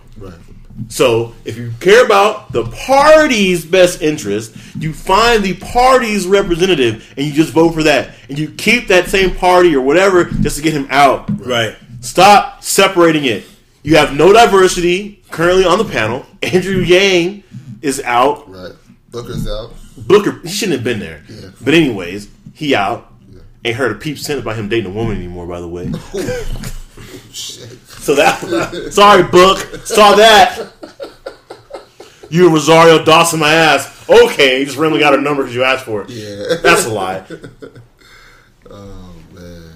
Right. 0.89 0.93
So, 0.93 1.35
if 1.45 1.57
you 1.59 1.73
care 1.81 2.05
about 2.05 2.51
the 2.51 2.65
party's 2.65 3.65
best 3.65 4.01
interest, 4.01 4.57
you 4.77 4.93
find 4.95 5.43
the 5.43 5.55
party's 5.55 6.27
representative 6.27 7.13
and 7.17 7.27
you 7.27 7.33
just 7.33 7.53
vote 7.53 7.75
for 7.75 7.83
that. 7.83 8.15
And 8.29 8.39
you 8.39 8.51
keep 8.51 8.89
that 8.89 9.09
same 9.09 9.35
party 9.35 9.75
or 9.75 9.83
whatever 9.83 10.25
just 10.25 10.57
to 10.57 10.63
get 10.63 10.73
him 10.73 10.87
out. 10.91 11.29
Right. 11.45 11.77
Stop 12.01 12.63
separating 12.63 13.27
it. 13.27 13.45
You 13.83 13.97
have 13.97 14.17
no 14.17 14.33
diversity 14.33 15.23
currently 15.31 15.65
on 15.65 15.79
the 15.79 15.85
panel. 15.85 16.25
Andrew 16.43 16.81
Yang 16.81 17.45
is 17.83 18.01
out. 18.01 18.51
Right. 18.51 18.73
Booker's 19.11 19.47
out. 19.47 19.75
Booker, 19.97 20.41
he 20.41 20.49
shouldn't 20.49 20.77
have 20.77 20.85
been 20.85 21.01
there. 21.01 21.23
Yeah. 21.29 21.51
But, 21.61 21.75
anyways, 21.75 22.29
he 22.55 22.75
out. 22.75 23.13
Yeah. 23.31 23.41
Ain't 23.65 23.77
heard 23.77 23.93
a 23.93 23.95
peep 23.95 24.19
sentence 24.19 24.43
about 24.43 24.57
him 24.57 24.69
dating 24.69 24.91
a 24.91 24.95
woman 24.95 25.17
anymore, 25.17 25.47
by 25.47 25.61
the 25.61 25.69
way. 25.69 25.93
Shit. 27.33 27.71
So 27.89 28.15
that 28.15 28.89
sorry, 28.93 29.23
Book. 29.25 29.59
Saw 29.85 30.15
that. 30.17 30.73
You 32.31 32.45
and 32.45 32.55
Rosario 32.55 33.03
Dawson 33.05 33.41
my 33.41 33.53
ass. 33.53 34.09
Okay, 34.09 34.61
you 34.61 34.67
just 34.67 34.77
randomly 34.77 35.01
got 35.01 35.15
her 35.15 35.21
number 35.21 35.43
because 35.43 35.55
you 35.55 35.65
asked 35.65 35.85
for 35.87 36.03
it. 36.03 36.11
Yeah. 36.11 36.57
That's 36.63 36.87
a 36.87 36.91
lie. 36.91 37.25
Oh 38.71 39.15
man. 39.33 39.73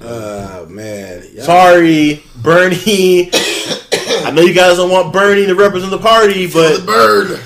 Uh 0.00 0.66
man. 0.68 1.22
Y'all- 1.34 1.44
Sorry, 1.44 2.22
Bernie. 2.36 3.28
I 3.32 4.30
know 4.34 4.40
you 4.42 4.54
guys 4.54 4.76
don't 4.78 4.90
want 4.90 5.12
Bernie 5.12 5.46
to 5.46 5.54
represent 5.54 5.90
the 5.90 5.98
party, 5.98 6.46
but 6.46 6.78
the 6.80 6.86
but 6.86 6.86
bird. 6.86 7.40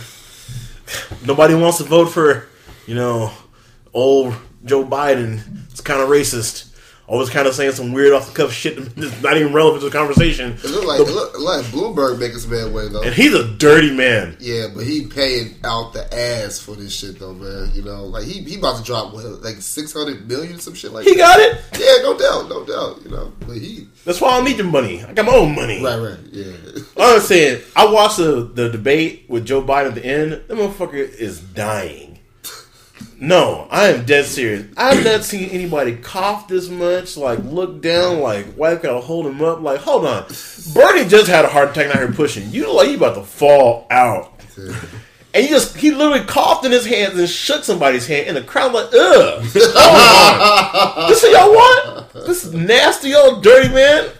nobody 1.26 1.54
wants 1.54 1.78
to 1.78 1.84
vote 1.84 2.06
for, 2.06 2.46
you 2.86 2.94
know, 2.94 3.32
old 3.92 4.34
Joe 4.64 4.84
Biden. 4.84 5.40
It's 5.70 5.80
kind 5.80 6.00
of 6.00 6.08
racist. 6.08 6.65
Always 7.08 7.30
kind 7.30 7.46
of 7.46 7.54
saying 7.54 7.72
some 7.72 7.92
weird 7.92 8.12
off 8.12 8.26
the 8.26 8.34
cuff 8.34 8.52
shit 8.52 8.76
that's 8.96 9.22
not 9.22 9.36
even 9.36 9.52
relevant 9.52 9.82
to 9.82 9.90
the 9.90 9.96
conversation. 9.96 10.52
It 10.54 10.64
look 10.64 10.84
like 10.84 11.00
it 11.00 11.04
look 11.12 11.38
like 11.38 11.64
Bloomberg 11.66 12.18
making 12.18 12.38
some 12.38 12.50
headway 12.50 12.88
though. 12.88 13.02
And 13.02 13.14
he's 13.14 13.32
a 13.32 13.46
dirty 13.46 13.94
man. 13.94 14.36
Yeah, 14.40 14.66
but 14.74 14.84
he 14.84 15.06
paying 15.06 15.54
out 15.62 15.92
the 15.92 16.12
ass 16.12 16.58
for 16.58 16.72
this 16.72 16.92
shit 16.92 17.18
though, 17.20 17.32
man. 17.34 17.70
You 17.74 17.82
know, 17.82 18.04
like 18.06 18.24
he 18.24 18.40
he 18.42 18.58
about 18.58 18.78
to 18.78 18.82
drop 18.82 19.14
what 19.14 19.24
like 19.42 19.56
six 19.56 19.92
hundred 19.92 20.26
million 20.28 20.58
some 20.58 20.74
shit 20.74 20.92
like 20.92 21.04
He 21.04 21.14
that. 21.14 21.18
got 21.18 21.38
it. 21.40 21.60
Yeah, 21.80 22.02
no 22.02 22.18
doubt, 22.18 22.48
no 22.48 22.64
doubt. 22.64 23.02
You 23.04 23.10
know, 23.10 23.32
but 23.46 23.56
he 23.56 23.86
That's 24.04 24.20
why 24.20 24.30
I 24.30 24.36
don't 24.38 24.44
need 24.46 24.56
your 24.58 24.66
money. 24.66 25.04
I 25.04 25.12
got 25.12 25.26
my 25.26 25.34
own 25.34 25.54
money. 25.54 25.82
right, 25.84 25.96
right, 25.98 26.18
yeah. 26.32 26.52
I'm 26.98 27.20
saying, 27.20 27.62
I 27.76 27.86
watched 27.86 28.16
the, 28.16 28.50
the 28.52 28.68
debate 28.68 29.26
with 29.28 29.46
Joe 29.46 29.62
Biden 29.62 29.88
at 29.88 29.94
the 29.94 30.04
end. 30.04 30.32
That 30.32 30.48
motherfucker 30.50 30.94
is 30.94 31.40
dying. 31.40 32.05
No, 33.18 33.66
I 33.70 33.88
am 33.88 34.04
dead 34.04 34.26
serious. 34.26 34.66
I've 34.76 35.04
not 35.04 35.24
seen 35.24 35.48
anybody 35.48 35.96
cough 35.96 36.48
this 36.48 36.68
much, 36.68 37.16
like 37.16 37.38
look 37.44 37.80
down, 37.80 38.20
like 38.20 38.56
wife 38.56 38.82
gotta 38.82 39.00
hold 39.00 39.26
him 39.26 39.40
up. 39.42 39.60
Like, 39.60 39.80
hold 39.80 40.04
on, 40.04 40.26
Bernie 40.74 41.08
just 41.08 41.26
had 41.26 41.44
a 41.44 41.48
heart 41.48 41.70
attack 41.70 41.94
out 41.94 41.96
here 41.96 42.12
pushing. 42.12 42.50
You 42.50 42.72
like 42.72 42.90
you 42.90 42.96
about 42.96 43.14
to 43.14 43.22
fall 43.22 43.86
out, 43.90 44.32
and 44.58 45.44
he 45.44 45.48
just 45.48 45.76
he 45.76 45.92
literally 45.92 46.24
coughed 46.26 46.66
in 46.66 46.72
his 46.72 46.84
hands 46.84 47.18
and 47.18 47.28
shook 47.28 47.64
somebody's 47.64 48.06
hand, 48.06 48.28
and 48.28 48.36
the 48.36 48.42
crowd 48.42 48.72
like, 48.72 48.92
ugh, 48.92 49.42
this 49.52 49.72
what 51.22 51.32
y'all 51.32 51.50
want? 51.50 52.12
This 52.12 52.52
nasty 52.52 53.14
old 53.14 53.42
dirty 53.42 53.72
man 53.72 54.10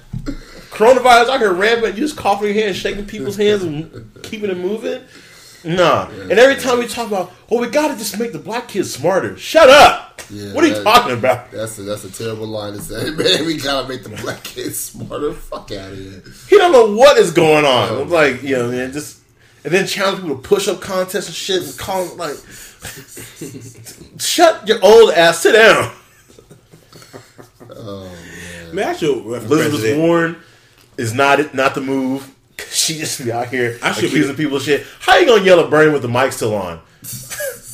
coronavirus 0.76 1.28
out 1.30 1.40
here 1.40 1.53
rampant. 1.55 1.94
You 1.97 2.03
just 2.03 2.16
coughing 2.16 2.55
your 2.55 2.62
hand, 2.62 2.76
shaking 2.76 3.07
people's 3.07 3.36
hands, 3.36 3.62
and 3.62 4.11
keeping 4.22 4.51
it 4.51 4.59
moving. 4.59 5.03
Nah. 5.67 6.09
And 6.09 6.33
every 6.33 6.55
time 6.57 6.79
we 6.79 6.87
talk 6.87 7.09
about, 7.09 7.33
well, 7.51 7.61
we 7.61 7.69
gotta 7.69 7.97
just 7.97 8.19
make 8.19 8.33
the 8.33 8.39
black 8.39 8.69
kids 8.69 8.95
smarter. 8.95 9.37
Shut 9.37 9.69
up. 9.69 10.23
Yeah, 10.31 10.53
what 10.55 10.64
are 10.64 10.69
you 10.69 10.83
talking 10.83 11.12
about? 11.19 11.51
That's 11.51 11.79
a 11.79 11.83
that's 11.83 12.05
a 12.05 12.11
terrible 12.12 12.47
line 12.47 12.73
to 12.75 12.81
say, 12.81 13.11
man. 13.11 13.45
We 13.45 13.59
gotta 13.59 13.89
make 13.89 14.03
the 14.05 14.11
black 14.11 14.43
kids 14.45 14.79
smarter. 14.79 15.33
Fuck 15.33 15.73
out 15.73 15.93
of 15.93 15.99
here. 15.99 16.23
He 16.49 16.57
don't 16.57 16.73
know 16.73 16.95
what 16.97 17.19
is 17.19 17.33
going 17.33 17.64
on. 17.64 18.01
I'm 18.01 18.11
like, 18.11 18.43
you 18.43 18.57
know, 18.57 18.71
man, 18.71 18.93
just 18.93 19.21
and 19.64 19.75
then 19.75 19.87
challenge 19.89 20.21
people 20.23 20.37
to 20.37 20.43
push 20.43 20.69
up 20.69 20.81
contests 20.81 21.27
and 21.27 21.35
shit 21.35 21.62
and 21.64 21.77
call 21.79 22.05
them 22.07 22.17
like, 22.17 22.37
shut 24.21 24.69
your 24.69 24.79
old 24.85 25.12
ass, 25.14 25.41
sit 25.41 25.53
down. 25.53 25.93
Oh 27.79 28.09
man, 28.73 28.89
I 28.89 28.93
should 28.97 29.25
run 29.27 29.41
for 29.41 29.47
Elizabeth 29.47 29.71
president. 29.81 30.01
Warren 30.01 30.37
is 30.97 31.12
not 31.12 31.53
not 31.55 31.75
the 31.75 31.81
move. 31.81 32.33
She 32.83 32.99
just 32.99 33.24
be 33.24 33.33
out 33.33 33.49
here 33.49 33.79
I 33.83 33.93
should 33.93 34.03
be- 34.03 34.07
accusing 34.09 34.37
people 34.37 34.59
of 34.59 34.62
shit. 34.62 34.85
How 35.01 35.16
you 35.16 35.27
gonna 35.27 35.43
yell 35.43 35.61
at 35.61 35.70
Bernie 35.70 35.91
with 35.93 36.03
the 36.03 36.09
mic 36.09 36.33
still 36.33 36.55
on? 36.55 36.81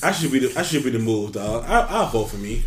I 0.03 0.13
should 0.13 0.31
be 0.31 0.39
the 0.39 0.53
I 0.59 0.63
should 0.63 0.85
be 0.85 0.91
the 0.91 0.99
move, 1.01 1.33
dog. 1.33 1.65
I, 1.67 1.81
I'll 1.89 2.07
vote 2.07 2.27
for 2.27 2.37
me. 2.37 2.65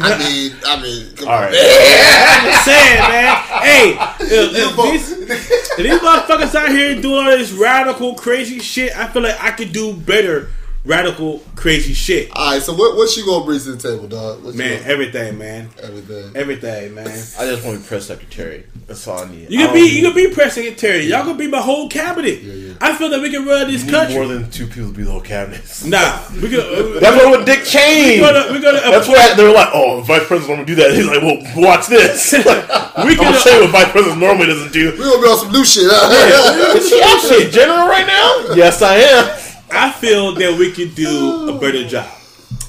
I 0.00 0.18
mean, 0.18 0.52
I 0.66 0.80
mean, 0.82 1.14
come 1.14 1.28
All 1.28 1.34
on, 1.34 1.42
right. 1.42 1.52
man. 1.52 2.38
I'm 2.38 2.44
just 2.46 2.64
saying, 2.64 3.00
man. 3.00 3.36
Hey, 3.60 3.98
if, 4.20 4.54
if 4.54 4.76
these, 4.76 5.12
if 5.12 5.76
these 5.76 6.00
motherfuckers 6.00 6.54
out 6.54 6.70
here 6.70 7.00
doing 7.00 7.26
all 7.26 7.36
this 7.36 7.52
radical, 7.52 8.14
crazy 8.14 8.58
shit, 8.60 8.96
I 8.96 9.08
feel 9.08 9.22
like 9.22 9.36
I 9.42 9.50
could 9.50 9.72
do 9.72 9.92
better 9.94 10.48
radical, 10.86 11.40
crazy 11.56 11.92
shit. 11.92 12.30
All 12.34 12.52
right, 12.52 12.62
so 12.62 12.72
what 12.74 12.96
what 12.96 13.14
you 13.16 13.26
gonna 13.26 13.44
bring 13.44 13.58
to 13.60 13.72
the 13.72 13.76
table, 13.90 14.06
dog? 14.08 14.42
What 14.44 14.54
Man, 14.54 14.78
gonna- 14.80 14.92
everything, 14.92 15.38
man. 15.38 15.68
everything. 15.82 16.32
Everything, 16.34 16.94
man. 16.94 17.06
I 17.08 17.44
just 17.46 17.64
want 17.64 17.76
to 17.76 17.82
be 17.82 17.88
press 17.88 18.06
secretary. 18.06 18.64
That's 18.86 19.06
all 19.08 19.18
I 19.18 19.28
need. 19.28 19.50
You 19.50 19.58
can 19.58 19.74
be 19.74 19.82
need- 19.82 19.92
you 19.94 20.02
can 20.04 20.14
be 20.14 20.28
press 20.34 20.54
secretary. 20.54 21.02
Y'all 21.06 21.24
gonna 21.24 21.36
be 21.38 21.48
my 21.48 21.60
whole 21.60 21.88
cabinet. 21.88 22.40
yeah. 22.42 22.52
yeah. 22.54 22.72
I 22.80 22.94
feel 22.94 23.08
that 23.10 23.20
we 23.20 23.30
can 23.30 23.44
run 23.46 23.70
this 23.70 23.82
need 23.84 23.90
country. 23.90 24.14
more 24.14 24.26
than 24.28 24.50
two 24.50 24.66
people 24.66 24.90
to 24.90 24.96
be 24.96 25.02
the 25.02 25.10
whole 25.10 25.20
cabinet. 25.20 25.62
nah, 25.86 26.20
we 26.34 26.48
can. 26.48 26.60
Uh, 26.60 27.00
That's 27.00 27.16
what 27.16 27.38
with 27.38 27.46
Dick 27.46 27.64
Cheney. 27.64 28.20
we're 28.20 28.32
gonna, 28.32 28.52
we're 28.52 28.60
gonna 28.62 28.80
That's 28.80 29.08
why 29.08 29.34
they 29.34 29.42
were 29.44 29.52
like, 29.52 29.68
"Oh, 29.74 29.96
the 29.98 30.02
vice 30.02 30.26
president 30.26 30.56
want 30.58 30.68
to 30.68 30.74
do 30.74 30.80
that." 30.82 30.94
He's 30.94 31.06
like, 31.06 31.20
"Well, 31.22 31.38
watch 31.56 31.88
this." 31.88 32.32
we 32.32 32.38
I'm 32.38 33.08
can. 33.08 33.16
gonna 33.16 33.38
show 33.38 33.50
you 33.56 33.62
what 33.62 33.70
vice 33.70 33.90
president 33.90 34.20
normally 34.20 34.46
doesn't 34.46 34.72
do. 34.72 34.92
We 34.92 34.98
gonna 34.98 35.20
be 35.22 35.28
on 35.28 35.38
some 35.38 35.52
new 35.52 35.64
shit. 35.64 35.84
Huh? 35.90 36.76
Is 36.76 36.88
she 36.88 37.00
actually 37.02 37.48
a 37.48 37.50
general 37.50 37.88
right 37.88 38.06
now? 38.06 38.54
Yes, 38.54 38.82
I 38.82 38.96
am. 38.96 39.38
I 39.76 39.92
feel 39.92 40.32
that 40.32 40.58
we 40.58 40.72
could 40.72 40.94
do 40.94 41.08
a 41.48 41.52
oh. 41.52 41.58
better 41.58 41.86
job. 41.86 42.10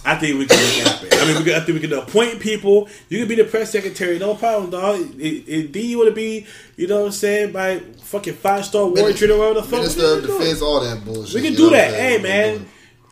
I 0.03 0.15
think 0.15 0.39
we 0.39 0.45
can 0.45 0.57
make 0.57 0.77
it 0.79 0.87
happen. 0.87 1.09
I 1.11 1.25
mean, 1.25 1.37
we 1.37 1.43
can, 1.43 1.61
I 1.61 1.65
think 1.65 1.81
we 1.81 1.87
can 1.87 1.97
appoint 1.97 2.39
people. 2.39 2.87
You 3.09 3.19
can 3.19 3.27
be 3.27 3.35
the 3.35 3.43
press 3.43 3.71
secretary, 3.71 4.17
no 4.17 4.35
problem, 4.35 4.69
dog. 4.69 5.01
It, 5.19 5.75
it, 5.75 5.75
you 5.75 5.97
want 5.97 6.09
to 6.09 6.15
be, 6.15 6.45
you 6.77 6.87
know 6.87 6.99
what 7.01 7.05
I'm 7.07 7.11
saying, 7.11 7.51
by 7.51 7.79
fucking 7.79 8.35
five 8.35 8.65
star 8.65 8.85
warrior 8.85 9.13
treater 9.13 9.35
or 9.35 9.39
whatever 9.39 9.61
the 9.61 9.63
fuck? 9.63 9.79
Minister 9.79 10.01
we 10.01 10.07
of 10.07 10.19
can 10.19 10.27
do 10.27 10.35
it. 10.35 10.39
Defense, 10.39 10.61
all 10.61 10.79
that 10.79 11.03
bullshit. 11.03 11.35
We 11.35 11.41
can 11.41 11.55
do 11.55 11.69
that. 11.71 11.93
Hey, 11.93 12.21
saying? 12.21 12.23
man. 12.23 12.67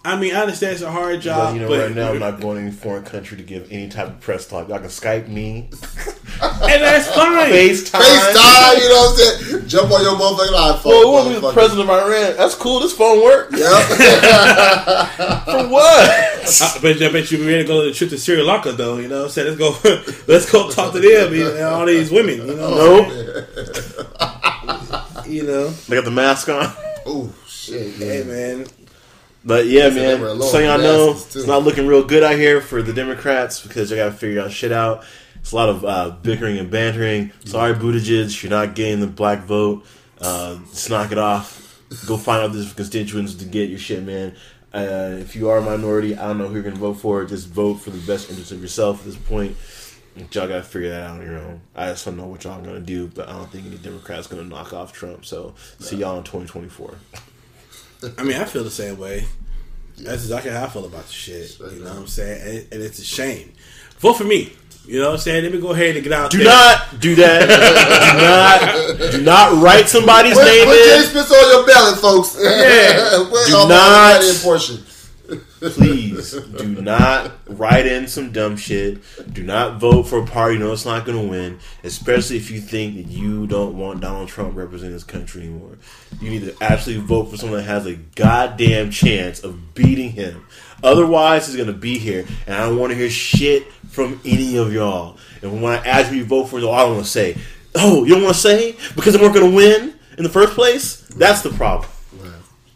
I 0.05 0.15
mean, 0.17 0.35
I 0.35 0.41
understand 0.41 0.73
it's 0.73 0.81
a 0.83 0.91
hard 0.91 1.15
But 1.15 1.21
job, 1.23 1.55
you 1.55 1.61
know, 1.61 1.67
but 1.67 1.79
right 1.79 1.95
now 1.95 2.11
I'm 2.11 2.19
not 2.19 2.39
going 2.39 2.57
to 2.57 2.61
any 2.63 2.71
foreign 2.71 3.03
country 3.13 3.37
to 3.37 3.43
give 3.43 3.71
any 3.71 3.89
type 3.89 4.07
of 4.07 4.19
press 4.21 4.45
talk. 4.47 4.69
Y'all 4.69 4.77
can 4.79 4.87
Skype 4.87 5.27
me, 5.27 5.67
and 5.71 6.81
that's 6.83 7.07
fine. 7.13 7.49
FaceTime. 7.51 8.01
FaceTime, 8.01 8.77
you 8.81 8.89
know 8.89 8.95
what 8.95 9.09
I'm 9.09 9.15
saying? 9.49 9.67
Jump 9.67 9.91
on 9.91 10.01
your 10.03 10.13
motherfucking 10.15 10.53
iPhone. 10.53 10.85
Well, 10.85 10.99
we 10.99 11.05
want 11.11 11.27
to 11.29 11.33
be 11.33 11.39
the 11.41 11.51
president 11.53 11.89
of 11.89 11.95
Iran. 11.95 12.37
That's 12.37 12.55
cool. 12.55 12.79
This 12.81 12.93
phone 12.93 13.23
work 13.23 13.51
Yep. 13.51 13.59
for 15.45 15.67
what? 15.69 16.09
I 16.45 16.79
bet, 16.81 16.99
you, 16.99 17.07
I 17.07 17.11
bet 17.11 17.31
you 17.31 17.37
be 17.39 17.45
ready 17.47 17.63
to 17.63 17.67
go 17.67 17.79
on 17.79 17.85
the 17.87 17.93
trip 17.93 18.11
to 18.11 18.17
Sri 18.17 18.41
Lanka, 18.41 18.71
though. 18.73 18.97
You 18.99 19.07
know 19.07 19.17
what 19.23 19.25
I'm 19.25 19.31
saying? 19.31 19.57
Let's 19.57 19.81
go, 19.83 20.03
let's 20.27 20.51
go 20.51 20.69
talk 20.69 20.93
to 20.93 20.99
them, 20.99 21.33
you 21.33 21.43
know, 21.45 21.69
all 21.73 21.85
these 21.87 22.11
women, 22.11 22.37
you 22.47 22.55
know. 22.55 22.69
Nope. 22.75 23.07
You 25.25 25.43
know. 25.43 25.69
They 25.69 25.95
got 25.95 26.05
the 26.05 26.11
mask 26.11 26.49
on. 26.49 26.71
oh 27.07 27.33
shit. 27.47 27.95
Hey, 27.95 28.19
Yeah. 28.19 28.23
man. 28.25 28.67
But 29.45 29.67
yeah, 29.67 29.89
man. 29.89 30.41
So 30.41 30.57
y'all 30.59 30.79
know 30.79 31.11
it's 31.11 31.45
not 31.47 31.63
looking 31.63 31.85
real 31.85 32.03
good 32.03 32.23
out 32.23 32.35
here 32.35 32.61
for 32.61 32.81
the 32.81 32.93
Democrats 32.93 33.61
because 33.61 33.89
they 33.89 33.95
got 33.97 34.05
to 34.05 34.11
figure 34.11 34.41
out 34.41 34.51
shit 34.51 34.71
out. 34.71 35.05
It's 35.35 35.51
a 35.51 35.55
lot 35.55 35.69
of 35.69 35.85
uh, 35.85 36.09
bickering 36.23 36.57
and 36.57 36.71
bantering. 36.71 37.31
Sorry, 37.45 37.75
Buttigieg, 37.75 38.41
you're 38.41 38.49
not 38.49 38.73
getting 38.73 38.99
the 38.99 39.07
black 39.07 39.43
vote. 39.43 39.85
Uh, 40.19 40.57
just 40.71 40.89
knock 40.89 41.11
it 41.11 41.19
off. 41.19 41.61
Go 42.07 42.17
find 42.17 42.43
out 42.43 42.51
these 42.53 42.73
constituents 42.73 43.35
to 43.35 43.45
get 43.45 43.69
your 43.69 43.77
shit, 43.77 44.03
man. 44.03 44.35
Uh, 44.73 45.17
if 45.19 45.35
you 45.35 45.47
are 45.49 45.59
a 45.59 45.61
minority, 45.61 46.17
I 46.17 46.27
don't 46.27 46.39
know 46.39 46.47
who 46.47 46.55
you're 46.55 46.63
gonna 46.63 46.75
vote 46.75 46.95
for. 46.95 47.23
Just 47.25 47.47
vote 47.47 47.75
for 47.75 47.91
the 47.91 48.05
best 48.07 48.31
interest 48.31 48.51
of 48.51 48.61
yourself 48.61 49.01
at 49.01 49.05
this 49.05 49.15
point. 49.15 49.55
Y'all 50.15 50.47
gotta 50.47 50.63
figure 50.63 50.89
that 50.89 51.03
out 51.03 51.19
on 51.19 51.25
your 51.25 51.37
own. 51.37 51.61
I 51.75 51.87
just 51.87 52.05
don't 52.05 52.17
know 52.17 52.25
what 52.25 52.43
y'all 52.43 52.61
gonna 52.61 52.79
do, 52.79 53.07
but 53.07 53.29
I 53.29 53.33
don't 53.33 53.51
think 53.51 53.67
any 53.67 53.77
Democrats 53.77 54.25
gonna 54.27 54.43
knock 54.43 54.73
off 54.73 54.91
Trump. 54.93 55.25
So 55.25 55.53
see 55.79 55.97
y'all 55.97 56.17
in 56.17 56.23
2024. 56.23 56.95
I 58.17 58.23
mean, 58.23 58.37
I 58.37 58.45
feel 58.45 58.63
the 58.63 58.69
same 58.71 58.97
way. 58.97 59.25
That's 59.97 60.23
exactly 60.23 60.51
how 60.51 60.65
I 60.65 60.69
feel 60.69 60.85
about 60.85 61.05
the 61.07 61.13
shit. 61.13 61.57
You 61.59 61.79
know 61.83 61.89
what 61.89 61.97
I'm 61.99 62.07
saying? 62.07 62.41
And, 62.41 62.73
and 62.73 62.83
it's 62.83 62.99
a 62.99 63.03
shame. 63.05 63.53
Vote 63.99 64.13
for 64.15 64.25
me. 64.25 64.53
You 64.85 64.99
know 64.99 65.05
what 65.07 65.13
I'm 65.13 65.19
saying? 65.19 65.43
Let 65.43 65.51
me 65.53 65.59
go 65.61 65.71
ahead 65.71 65.95
and 65.95 66.03
get 66.03 66.13
out 66.13 66.29
Do 66.31 66.37
there. 66.37 66.45
not 66.47 66.99
do 66.99 67.15
that. 67.15 67.47
do 68.99 69.07
not 69.07 69.11
do 69.11 69.21
not 69.23 69.63
write 69.63 69.87
somebody's 69.89 70.35
Put, 70.35 70.45
name 70.45 70.65
put 70.65 70.75
Jay 70.75 70.97
in. 70.97 71.03
Spitz 71.05 71.31
on 71.31 71.49
your 71.49 71.65
ballot, 71.65 71.99
folks. 71.99 72.37
Yeah. 72.39 73.25
Do 73.47 73.51
not- 73.67 74.21
that 74.21 74.39
portion. 74.43 74.83
Please 75.73 76.33
do 76.33 76.81
not 76.81 77.31
write 77.47 77.85
in 77.85 78.07
some 78.07 78.31
dumb 78.31 78.55
shit. 78.57 78.99
Do 79.33 79.43
not 79.43 79.79
vote 79.79 80.03
for 80.03 80.19
a 80.19 80.25
party 80.25 80.55
you 80.55 80.59
know 80.59 80.71
it's 80.71 80.85
not 80.85 81.05
going 81.05 81.21
to 81.21 81.27
win, 81.27 81.59
especially 81.83 82.37
if 82.37 82.49
you 82.51 82.61
think 82.61 82.95
that 82.95 83.07
you 83.07 83.47
don't 83.47 83.77
want 83.77 83.99
Donald 83.99 84.29
Trump 84.29 84.55
representing 84.55 84.93
this 84.93 85.03
country 85.03 85.41
anymore. 85.43 85.77
You 86.21 86.29
need 86.29 86.43
to 86.43 86.55
actually 86.63 86.97
vote 86.97 87.25
for 87.25 87.37
someone 87.37 87.59
that 87.59 87.65
has 87.65 87.85
a 87.85 87.95
goddamn 87.95 88.91
chance 88.91 89.43
of 89.43 89.73
beating 89.73 90.11
him. 90.11 90.45
Otherwise, 90.83 91.47
he's 91.47 91.55
going 91.55 91.67
to 91.67 91.73
be 91.73 91.97
here, 91.97 92.25
and 92.45 92.55
I 92.55 92.67
don't 92.67 92.77
want 92.77 92.91
to 92.91 92.97
hear 92.97 93.09
shit 93.09 93.71
from 93.89 94.21
any 94.23 94.57
of 94.57 94.71
y'all. 94.71 95.17
And 95.41 95.61
when 95.61 95.73
I 95.73 95.77
ask 95.85 96.11
you 96.11 96.19
to 96.19 96.25
vote 96.25 96.45
for, 96.45 96.59
all 96.59 96.73
I 96.73 96.83
don't 96.83 96.93
want 96.93 97.05
to 97.05 97.11
say, 97.11 97.37
oh, 97.73 98.03
you 98.03 98.13
don't 98.13 98.23
want 98.23 98.35
to 98.35 98.41
say 98.41 98.75
because 98.95 99.13
they 99.13 99.21
weren't 99.21 99.33
going 99.33 99.49
to 99.49 99.55
win 99.55 99.95
in 100.17 100.23
the 100.23 100.29
first 100.29 100.53
place. 100.53 101.01
That's 101.17 101.41
the 101.41 101.49
problem. 101.49 101.89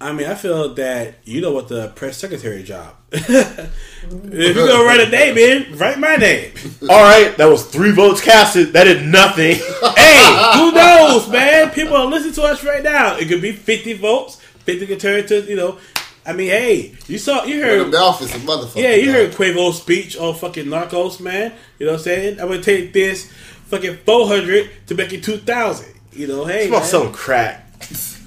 I 0.02 0.14
mean, 0.14 0.28
I 0.28 0.36
feel 0.36 0.74
that 0.76 1.16
you 1.26 1.42
know 1.42 1.52
what 1.52 1.68
the 1.68 1.90
press 1.90 2.18
secretary 2.18 2.64
job. 2.64 2.96
if 3.12 4.56
you're 4.56 4.68
gonna 4.68 4.86
write 4.86 5.02
a 5.02 5.10
name 5.10 5.38
in, 5.38 5.78
write 5.78 6.00
my 6.00 6.16
name. 6.16 6.54
All 6.84 7.04
right, 7.04 7.36
that 7.38 7.46
was 7.48 7.66
three 7.66 7.92
votes 7.92 8.22
casted. 8.22 8.72
That 8.74 8.86
did 8.86 9.06
nothing. 9.06 9.56
hey, 9.98 10.54
who 10.58 10.72
knows, 10.72 11.28
man? 11.30 11.72
People 11.72 11.96
are 11.98 12.06
listening 12.06 12.34
to 12.36 12.44
us 12.44 12.64
right 12.64 12.82
now. 12.84 13.18
It 13.18 13.28
could 13.28 13.42
be 13.42 13.52
50 13.52 13.94
votes. 13.94 14.38
50 14.66 14.88
could 14.88 15.00
turn 15.00 15.28
to, 15.28 15.42
you 15.50 15.56
know. 15.58 15.78
I 16.26 16.34
mean, 16.34 16.48
hey, 16.50 16.96
you 17.08 17.18
saw, 17.18 17.44
you 17.44 17.60
The 17.60 17.66
heard, 17.66 17.92
The 17.92 17.98
office, 17.98 18.34
a 18.36 18.40
motherfucker. 18.40 18.76
yeah, 18.82 18.94
you 18.94 19.08
dog. 19.08 19.16
heard 19.16 19.32
Quavo's 19.32 19.82
speech 19.82 20.16
on 20.18 20.36
fucking 20.36 20.66
Narcos, 20.66 21.20
man. 21.20 21.54
You 21.80 21.88
know 21.88 21.94
what 21.94 22.00
I'm 22.00 22.04
saying? 22.04 22.40
I'm 22.40 22.48
gonna 22.50 22.62
take 22.62 22.94
this 22.94 23.30
fucking 23.66 23.98
400 24.06 24.70
to 24.88 24.96
make 24.96 25.12
it 25.12 25.24
2,000. 25.24 25.88
You 26.14 26.28
know, 26.28 26.46
hey, 26.46 26.60
It's 26.60 26.68
about 26.70 26.80
man. 26.82 26.88
selling 26.90 27.12
crack. 27.14 27.66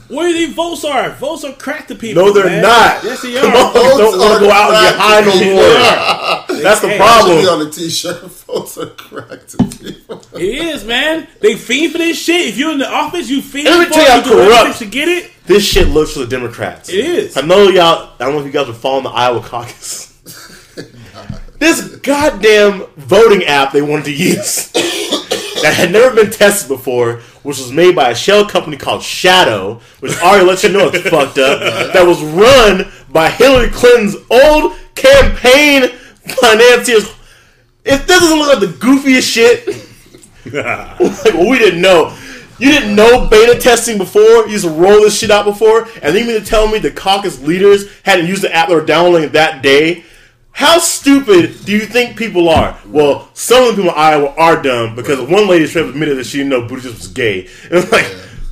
Where 0.08 0.32
these 0.32 0.52
votes 0.54 0.84
are? 0.84 1.10
Votes 1.10 1.44
are 1.44 1.52
crack 1.52 1.88
to 1.88 1.94
people. 1.94 2.24
No, 2.26 2.32
they're 2.32 2.44
man. 2.46 2.62
not. 2.62 3.02
Yes, 3.04 3.22
they 3.22 3.32
Come 3.40 3.50
are. 3.50 3.56
on, 3.56 3.74
don't 3.74 4.18
want 4.18 4.40
to 4.40 4.46
go 4.46 4.50
out 4.52 4.74
and 4.74 4.84
get 4.84 4.96
high 4.98 5.20
no 5.20 5.38
They 5.38 5.54
more. 5.54 6.62
That's 6.62 6.80
the 6.80 6.88
Hey, 6.88 6.98
Should 6.98 6.98
be 6.98 6.98
problem. 6.98 7.46
on 7.48 7.58
the 7.64 7.70
t-shirt. 7.70 8.22
votes 8.46 8.76
are 8.78 8.86
cracked 8.86 9.48
to 9.50 9.56
people. 9.78 10.22
It 10.34 10.42
is, 10.42 10.84
man. 10.84 11.26
They 11.40 11.56
fiend 11.56 11.92
for 11.92 11.98
this 11.98 12.22
shit. 12.22 12.48
If 12.48 12.58
you're 12.58 12.72
in 12.72 12.78
the 12.78 12.90
office, 12.90 13.30
you 13.30 13.40
fiend 13.40 13.66
Let 13.68 13.78
me 13.80 13.86
for 13.86 13.92
tell 13.92 14.02
it. 14.20 14.26
you 14.26 14.32
how 14.32 14.42
You 14.44 14.50
corrupt- 14.50 14.78
to 14.80 14.86
get 14.86 15.08
it. 15.08 15.30
This 15.46 15.64
shit 15.66 15.88
looks 15.88 16.12
for 16.12 16.20
the 16.20 16.26
Democrats. 16.26 16.88
It 16.90 16.96
is. 17.04 17.36
I 17.36 17.40
know 17.40 17.68
y'all. 17.68 18.10
I 18.20 18.24
don't 18.24 18.34
know 18.34 18.40
if 18.40 18.46
you 18.46 18.52
guys 18.52 18.68
are 18.68 18.74
following 18.74 19.04
the 19.04 19.10
Iowa 19.10 19.40
caucus. 19.40 20.08
this 21.58 21.96
goddamn 21.96 22.84
voting 22.96 23.44
app 23.44 23.72
they 23.72 23.82
wanted 23.82 24.04
to 24.06 24.12
use 24.12 24.70
that 25.62 25.74
had 25.76 25.90
never 25.92 26.14
been 26.14 26.30
tested 26.30 26.68
before, 26.68 27.20
which 27.42 27.58
was 27.58 27.72
made 27.72 27.94
by 27.94 28.10
a 28.10 28.14
shell 28.14 28.46
company 28.46 28.76
called 28.76 29.02
Shadow, 29.02 29.80
which 30.00 30.16
already 30.20 30.46
lets 30.46 30.62
you 30.62 30.70
know 30.70 30.90
it's 30.92 31.08
fucked 31.08 31.38
up. 31.38 31.60
That 31.92 32.06
was 32.06 32.22
run 32.22 32.90
by 33.10 33.28
Hillary 33.28 33.70
Clinton's 33.70 34.16
old 34.30 34.74
campaign 34.94 35.88
financiers. 36.24 37.04
If 37.84 38.06
this 38.06 38.20
doesn't 38.20 38.38
look 38.38 38.48
like 38.48 38.60
the 38.60 38.78
goofiest 38.78 39.30
shit, 39.30 39.66
like 40.52 41.34
well, 41.34 41.50
we 41.50 41.58
didn't 41.58 41.80
know. 41.80 42.16
You 42.58 42.70
didn't 42.70 42.94
know 42.94 43.26
beta 43.28 43.58
testing 43.58 43.98
before. 43.98 44.22
You 44.22 44.52
used 44.52 44.64
to 44.64 44.70
roll 44.70 45.00
this 45.00 45.18
shit 45.18 45.30
out 45.30 45.44
before, 45.44 45.88
and 46.02 46.14
then 46.14 46.16
you 46.16 46.32
mean 46.32 46.40
to 46.40 46.46
tell 46.46 46.68
me 46.68 46.78
the 46.78 46.90
caucus 46.90 47.40
leaders 47.40 47.90
hadn't 48.02 48.26
used 48.26 48.42
the 48.42 48.54
app 48.54 48.68
they 48.68 48.74
were 48.74 48.84
downloading 48.84 49.30
that 49.32 49.62
day? 49.62 50.04
How 50.52 50.78
stupid 50.78 51.64
do 51.64 51.72
you 51.72 51.80
think 51.86 52.16
people 52.16 52.48
are? 52.48 52.78
Well, 52.86 53.28
some 53.34 53.62
of 53.62 53.70
the 53.70 53.82
people 53.82 53.90
in 53.90 53.98
Iowa 53.98 54.34
are 54.36 54.62
dumb 54.62 54.94
because 54.94 55.18
one 55.28 55.48
lady 55.48 55.66
straight 55.66 55.86
up 55.86 55.90
admitted 55.90 56.18
that 56.18 56.26
she 56.26 56.38
didn't 56.38 56.50
know 56.50 56.62
Buttigieg 56.68 56.94
was 56.98 57.08
gay. 57.08 57.48
And 57.64 57.72
it's 57.72 57.90
like, 57.90 58.04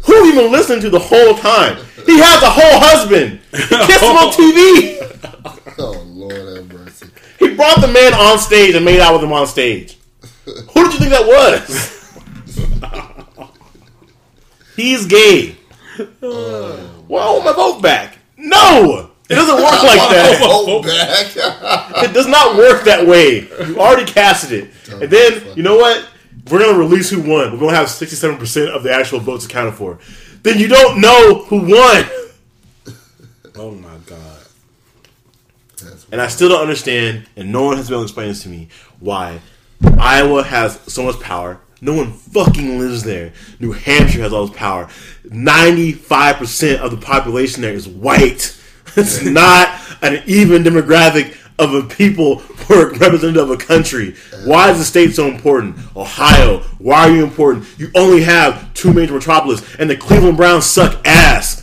who 0.05 0.25
even 0.27 0.51
listened 0.51 0.83
to 0.83 0.91
the 0.91 0.99
whole 0.99 1.35
time? 1.35 1.77
He 2.07 2.19
has 2.19 2.43
a 2.43 2.51
whole 2.51 2.81
husband. 2.81 3.41
He 3.53 3.59
kissed 3.59 4.03
him 4.03 4.17
on 4.17 4.33
TV. 4.33 5.77
Oh 5.79 6.03
Lord 6.07 6.57
have 6.57 6.73
mercy. 6.73 7.07
He 7.39 7.55
brought 7.55 7.81
the 7.81 7.89
man 7.89 8.15
on 8.15 8.39
stage 8.39 8.75
and 8.75 8.85
made 8.85 9.01
out 9.01 9.15
with 9.15 9.23
him 9.23 9.33
on 9.33 9.47
stage. 9.47 9.99
Who 10.45 10.85
did 10.85 10.93
you 10.95 10.99
think 10.99 11.11
that 11.11 11.27
was? 11.27 11.97
He's 14.77 15.07
gay. 15.07 15.57
Oh 16.23 17.05
Well, 17.09 17.29
I 17.29 17.33
want 17.33 17.45
my 17.45 17.53
vote 17.53 17.83
back. 17.83 18.19
No, 18.39 19.10
it 19.31 19.35
doesn't 19.35 19.57
work 19.57 19.83
like 19.83 20.01
that. 20.11 22.03
It 22.05 22.13
does 22.15 22.27
not 22.27 22.57
work 22.57 22.85
that 22.85 23.07
way. 23.07 23.41
You 23.67 23.79
already 23.79 24.11
casted 24.11 24.53
it, 24.65 24.71
and 25.03 25.11
then 25.11 25.57
you 25.57 25.63
know 25.63 25.77
what? 25.77 26.07
We're 26.51 26.61
gonna 26.61 26.79
release 26.79 27.11
who 27.11 27.21
won. 27.21 27.53
We're 27.53 27.59
gonna 27.61 27.77
have 27.77 27.89
sixty-seven 27.91 28.39
percent 28.39 28.71
of 28.71 28.83
the 28.83 28.93
actual 28.93 29.21
votes 29.21 29.45
accounted 29.47 29.75
for. 29.75 29.99
Then 30.43 30.59
you 30.59 30.69
don't 30.69 31.01
know 31.01 31.45
who 31.45 31.59
won, 31.71 32.05
Oh 33.57 33.73
my 33.73 33.97
god. 34.07 34.39
And 36.13 36.21
I 36.21 36.29
still 36.29 36.49
don't 36.49 36.63
understand. 36.63 37.27
And 37.37 37.53
no 37.53 37.65
one 37.65 37.77
has 37.77 37.89
been 37.89 37.95
able 37.95 38.03
to 38.05 38.07
explain 38.07 38.29
this 38.29 38.43
to 38.45 38.49
me 38.49 38.69
why 39.01 39.41
Iowa 39.99 40.43
has 40.43 40.81
so 40.93 41.03
much 41.05 41.21
power. 41.21 41.61
No 41.83 41.95
one 41.95 42.13
fucking 42.13 42.79
lives 42.79 43.03
there. 43.05 43.33
New 43.59 43.73
Hampshire 43.73 44.23
has 44.23 44.33
all 44.33 44.47
this 44.47 44.57
power. 44.57 44.89
Ninety-five 45.25 46.37
percent 46.37 46.81
of 46.81 46.91
the 46.91 46.97
population 46.99 47.63
there 47.63 47.75
is 47.75 47.87
white. 47.89 48.57
It's 48.97 49.25
not 49.25 49.79
an 50.03 50.23
even 50.27 50.63
demographic 50.63 51.37
of 51.59 51.75
a 51.75 51.83
people 51.83 52.37
who 52.39 52.75
are 52.75 52.91
representative 52.91 53.49
of 53.49 53.51
a 53.51 53.57
country. 53.57 54.15
Why 54.47 54.71
is 54.71 54.79
the 54.79 54.85
state 54.85 55.15
so 55.15 55.27
important? 55.27 55.77
Ohio, 55.95 56.61
why 56.79 57.09
are 57.09 57.15
you 57.15 57.23
important? 57.23 57.67
You 57.79 57.91
only 57.95 58.23
have 58.23 58.73
two 58.75 58.93
major 58.93 59.13
metropolises, 59.15 59.77
and 59.79 59.91
the 59.91 59.97
Cleveland 59.97 60.37
Browns 60.39 60.65
suck 60.65 61.07
ass. 61.07 61.59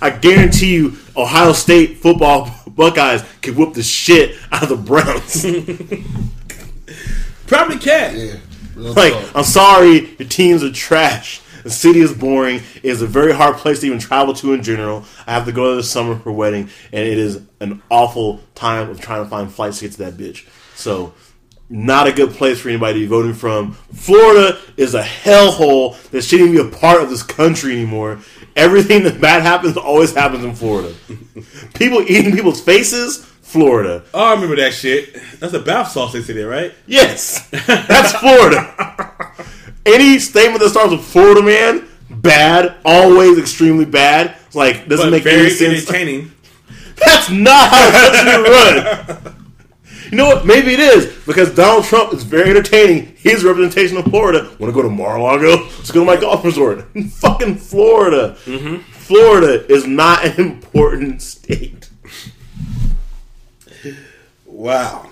I 0.00 0.10
guarantee 0.10 0.74
you, 0.74 0.96
Ohio 1.16 1.52
State 1.52 1.98
football 1.98 2.50
Buckeyes 2.68 3.24
can 3.40 3.54
whoop 3.54 3.74
the 3.74 3.82
shit 3.82 4.36
out 4.52 4.64
of 4.64 4.68
the 4.68 4.76
Browns. 4.76 5.42
Probably 7.46 7.78
can. 7.78 8.16
yeah. 8.18 8.34
Like, 8.74 9.12
talk. 9.14 9.36
I'm 9.36 9.44
sorry, 9.44 10.14
your 10.18 10.28
teams 10.28 10.62
are 10.62 10.72
trash. 10.72 11.40
The 11.66 11.72
city 11.72 11.98
is 11.98 12.14
boring. 12.14 12.60
It 12.76 12.84
is 12.84 13.02
a 13.02 13.08
very 13.08 13.32
hard 13.32 13.56
place 13.56 13.80
to 13.80 13.88
even 13.88 13.98
travel 13.98 14.32
to 14.34 14.52
in 14.52 14.62
general. 14.62 15.04
I 15.26 15.32
have 15.32 15.46
to 15.46 15.52
go 15.52 15.66
there 15.66 15.74
this 15.74 15.90
summer 15.90 16.16
for 16.16 16.30
a 16.30 16.32
wedding, 16.32 16.70
and 16.92 17.04
it 17.04 17.18
is 17.18 17.42
an 17.58 17.82
awful 17.90 18.38
time 18.54 18.88
of 18.88 19.00
trying 19.00 19.24
to 19.24 19.28
find 19.28 19.52
flights 19.52 19.80
to 19.80 19.86
get 19.86 19.92
to 19.94 19.98
that 20.04 20.16
bitch. 20.16 20.46
So, 20.76 21.12
not 21.68 22.06
a 22.06 22.12
good 22.12 22.30
place 22.30 22.60
for 22.60 22.68
anybody 22.68 23.00
to 23.00 23.00
be 23.00 23.06
voting 23.08 23.34
from. 23.34 23.72
Florida 23.92 24.60
is 24.76 24.94
a 24.94 25.02
hellhole 25.02 26.00
that 26.10 26.22
shouldn't 26.22 26.50
even 26.52 26.70
be 26.70 26.76
a 26.76 26.78
part 26.78 27.02
of 27.02 27.10
this 27.10 27.24
country 27.24 27.72
anymore. 27.72 28.20
Everything 28.54 29.02
that 29.02 29.20
bad 29.20 29.42
happens 29.42 29.76
always 29.76 30.14
happens 30.14 30.44
in 30.44 30.54
Florida. 30.54 30.94
People 31.74 32.00
eating 32.02 32.30
people's 32.30 32.60
faces, 32.60 33.24
Florida. 33.42 34.04
Oh, 34.14 34.24
I 34.24 34.34
remember 34.34 34.54
that 34.54 34.72
shit. 34.72 35.20
That's 35.40 35.52
a 35.52 35.58
bath 35.58 35.90
salts 35.90 36.12
they 36.12 36.22
say 36.22 36.34
there, 36.34 36.46
right? 36.46 36.72
Yes, 36.86 37.50
that's 37.50 38.12
Florida. 38.12 39.34
Any 39.86 40.18
statement 40.18 40.60
that 40.60 40.70
starts 40.70 40.90
with 40.90 41.02
Florida 41.04 41.42
man, 41.42 41.88
bad, 42.10 42.74
always 42.84 43.38
extremely 43.38 43.84
bad. 43.84 44.36
Like 44.52 44.88
doesn't 44.88 45.06
But 45.06 45.10
make 45.10 45.22
very 45.22 45.40
any 45.46 45.50
sense. 45.50 45.82
entertaining. 45.88 46.32
That's 47.04 47.30
not 47.30 47.70
how 47.70 48.10
to 48.10 49.22
run. 49.22 49.36
You 50.10 50.16
know 50.18 50.26
what? 50.26 50.46
Maybe 50.46 50.72
it 50.72 50.80
is 50.80 51.06
because 51.26 51.52
Donald 51.54 51.84
Trump 51.84 52.12
is 52.12 52.22
very 52.22 52.48
entertaining. 52.50 53.14
He's 53.18 53.42
a 53.42 53.48
representation 53.48 53.96
of 53.96 54.04
Florida. 54.04 54.44
Want 54.60 54.60
to 54.60 54.72
go 54.72 54.82
to 54.82 54.88
Mar-a-Lago? 54.88 55.56
Let's 55.64 55.90
go 55.90 56.00
to 56.00 56.06
my 56.06 56.16
golf 56.16 56.44
resort. 56.44 56.84
Fucking 57.10 57.56
Florida. 57.56 58.36
Mm-hmm. 58.44 58.76
Florida 58.92 59.66
is 59.72 59.86
not 59.86 60.24
an 60.24 60.40
important 60.40 61.22
state. 61.22 61.90
Wow. 64.44 65.10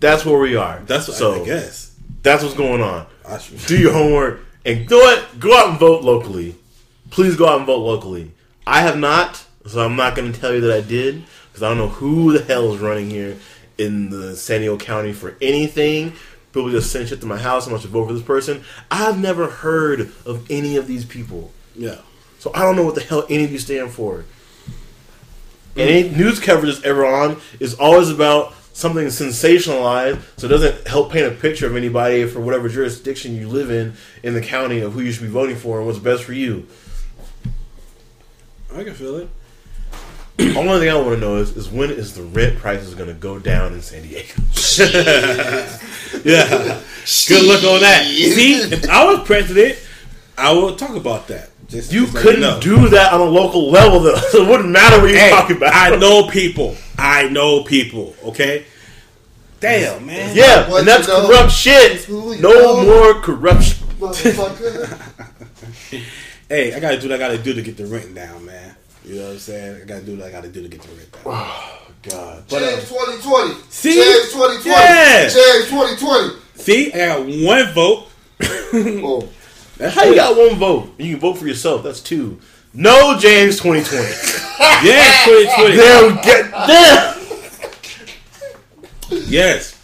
That's 0.00 0.24
where 0.24 0.38
we 0.38 0.56
are. 0.56 0.82
That's 0.86 1.08
what 1.08 1.16
so. 1.16 1.42
I 1.42 1.46
guess. 1.46 1.94
That's 2.22 2.42
what's 2.42 2.56
going 2.56 2.80
on. 2.80 3.06
I 3.26 3.38
should- 3.38 3.64
do 3.66 3.78
your 3.78 3.92
homework 3.92 4.40
and 4.64 4.86
go 4.86 5.06
out, 5.08 5.38
go 5.40 5.56
out 5.56 5.70
and 5.70 5.78
vote 5.78 6.02
locally. 6.02 6.56
Please 7.10 7.36
go 7.36 7.48
out 7.48 7.58
and 7.58 7.66
vote 7.66 7.78
locally. 7.78 8.32
I 8.66 8.80
have 8.80 8.98
not, 8.98 9.44
so 9.66 9.84
I'm 9.84 9.96
not 9.96 10.14
going 10.16 10.32
to 10.32 10.40
tell 10.40 10.52
you 10.54 10.60
that 10.62 10.72
I 10.76 10.80
did 10.80 11.24
because 11.48 11.62
I 11.62 11.68
don't 11.68 11.78
know 11.78 11.88
who 11.88 12.36
the 12.36 12.44
hell 12.44 12.72
is 12.74 12.80
running 12.80 13.10
here 13.10 13.36
in 13.78 14.10
the 14.10 14.36
San 14.36 14.60
Diego 14.60 14.76
County 14.76 15.12
for 15.12 15.36
anything. 15.40 16.12
People 16.52 16.70
just 16.70 16.90
send 16.92 17.08
shit 17.08 17.20
to 17.20 17.26
my 17.26 17.36
house. 17.36 17.66
I 17.66 17.70
want 17.70 17.82
to 17.82 17.88
vote 17.88 18.06
for 18.06 18.12
this 18.14 18.22
person. 18.22 18.62
I've 18.90 19.18
never 19.18 19.48
heard 19.48 20.12
of 20.24 20.46
any 20.50 20.76
of 20.76 20.86
these 20.86 21.04
people, 21.04 21.50
Yeah. 21.76 21.96
so 22.38 22.50
I 22.54 22.60
don't 22.62 22.76
know 22.76 22.84
what 22.84 22.94
the 22.94 23.00
hell 23.00 23.26
any 23.28 23.44
of 23.44 23.50
you 23.52 23.58
stand 23.58 23.90
for. 23.90 24.24
Any 25.76 26.08
news 26.08 26.38
coverage 26.38 26.74
that's 26.74 26.86
ever 26.86 27.04
on 27.04 27.40
is 27.58 27.74
always 27.74 28.08
about 28.10 28.54
something 28.74 29.06
sensationalized, 29.06 30.20
so 30.36 30.46
it 30.46 30.50
doesn't 30.50 30.86
help 30.86 31.10
paint 31.12 31.26
a 31.26 31.30
picture 31.30 31.66
of 31.66 31.74
anybody 31.76 32.26
for 32.26 32.40
whatever 32.40 32.68
jurisdiction 32.68 33.34
you 33.36 33.48
live 33.48 33.70
in 33.70 33.94
in 34.22 34.34
the 34.34 34.42
county 34.42 34.80
of 34.80 34.92
who 34.92 35.00
you 35.00 35.10
should 35.12 35.22
be 35.22 35.28
voting 35.28 35.56
for 35.56 35.78
and 35.78 35.86
what's 35.86 35.98
best 35.98 36.22
for 36.24 36.32
you. 36.34 36.66
I 38.74 38.84
can 38.84 38.92
feel 38.94 39.16
it. 39.16 39.28
Only 40.56 40.80
thing 40.80 40.90
I 40.90 40.96
want 40.96 41.14
to 41.14 41.20
know 41.20 41.36
is, 41.36 41.56
is 41.56 41.70
when 41.70 41.90
is 41.90 42.14
the 42.14 42.22
rent 42.24 42.58
prices 42.58 42.94
going 42.94 43.08
to 43.08 43.14
go 43.14 43.38
down 43.38 43.72
in 43.72 43.80
San 43.80 44.02
Diego? 44.02 44.34
Yeah. 46.24 46.80
Good 47.28 47.44
look 47.44 47.64
on 47.64 47.80
that. 47.80 48.04
See, 48.06 48.54
if 48.54 48.88
I 48.88 49.04
was 49.04 49.26
president, 49.26 49.78
I 50.38 50.52
would 50.52 50.78
talk 50.78 50.94
about 50.96 51.26
that. 51.28 51.50
Just 51.68 51.92
You 51.92 52.06
just 52.06 52.16
couldn't 52.16 52.40
know. 52.40 52.60
do 52.60 52.88
that 52.90 53.12
on 53.12 53.20
a 53.20 53.24
local 53.24 53.70
level, 53.70 54.00
though. 54.00 54.14
So 54.30 54.42
it 54.44 54.48
wouldn't 54.48 54.70
matter 54.70 55.00
what 55.02 55.10
you're 55.10 55.18
Hey, 55.18 55.30
talking 55.30 55.56
about. 55.56 55.74
I 55.74 55.96
know 55.96 56.28
people. 56.28 56.76
I 56.98 57.28
know 57.28 57.64
people. 57.64 58.14
Okay. 58.24 58.66
Damn, 59.60 60.04
man. 60.04 60.36
Yeah, 60.36 60.68
What 60.68 60.80
and 60.80 60.88
that's 60.88 61.08
you 61.08 61.14
know 61.14 61.48
shit. 61.48 62.08
No 62.08 62.34
know. 62.36 62.84
more 62.84 63.14
corruption. 63.20 63.86
Hey, 66.46 66.74
I 66.74 66.78
gotta 66.78 67.00
do 67.00 67.08
what 67.08 67.14
I 67.14 67.18
gotta 67.18 67.38
do 67.38 67.54
to 67.54 67.62
get 67.62 67.78
the 67.78 67.86
rent 67.86 68.14
down, 68.14 68.44
man. 68.44 68.76
You 69.04 69.16
know 69.16 69.22
what 69.24 69.32
I'm 69.32 69.38
saying? 69.38 69.82
I 69.82 69.84
gotta 69.86 70.02
do 70.04 70.16
what 70.16 70.26
I 70.26 70.30
gotta 70.30 70.48
do 70.48 70.62
to 70.62 70.68
get 70.68 70.82
the 70.82 70.88
rent 70.94 71.10
down. 71.10 71.22
Oh, 71.24 71.82
God. 72.02 72.44
But, 72.50 72.62
uh, 72.62 72.70
James 72.76 72.88
2020. 72.88 73.54
See? 73.70 73.94
James 73.94 74.32
2020. 74.32 74.68
Yeah. 74.70 75.20
James 75.22 75.68
2020. 75.70 76.34
See, 76.56 76.92
I 76.92 77.06
got 77.06 77.26
one 77.26 77.72
vote. 77.74 78.08
Oh. 79.06 79.28
How 79.80 80.04
you 80.04 80.14
got 80.14 80.36
one 80.36 80.56
vote? 80.56 80.94
You 80.98 81.12
can 81.12 81.20
vote 81.20 81.38
for 81.38 81.46
yourself. 81.46 81.82
That's 81.82 82.00
two. 82.00 82.40
No 82.76 83.16
James 83.16 83.60
2020. 83.60 84.04
Yeah, 84.84 85.24
2020. 85.24 85.76
Damn, 85.76 86.16
get 86.22 86.50
damn. 86.50 87.20
Yes. 89.30 89.80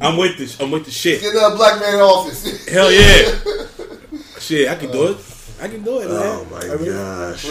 I'm 0.00 0.16
with 0.16 0.38
this. 0.38 0.58
I'm 0.58 0.70
with 0.70 0.86
the 0.86 0.90
shit. 0.90 1.20
Get 1.20 1.34
that 1.34 1.54
black 1.56 1.78
man 1.80 1.96
in 1.96 2.00
office. 2.00 2.66
Hell 2.66 2.90
yeah. 2.90 3.34
Shit, 4.38 4.68
I 4.68 4.74
can 4.76 4.90
do 4.90 5.08
it. 5.08 5.18
I 5.60 5.68
can 5.68 5.82
do 5.82 6.00
it, 6.00 6.08
man. 6.08 6.18
Oh 6.18 6.46
my 6.50 6.60
I 6.60 6.76
mean, 6.76 6.86
gosh. 6.86 7.44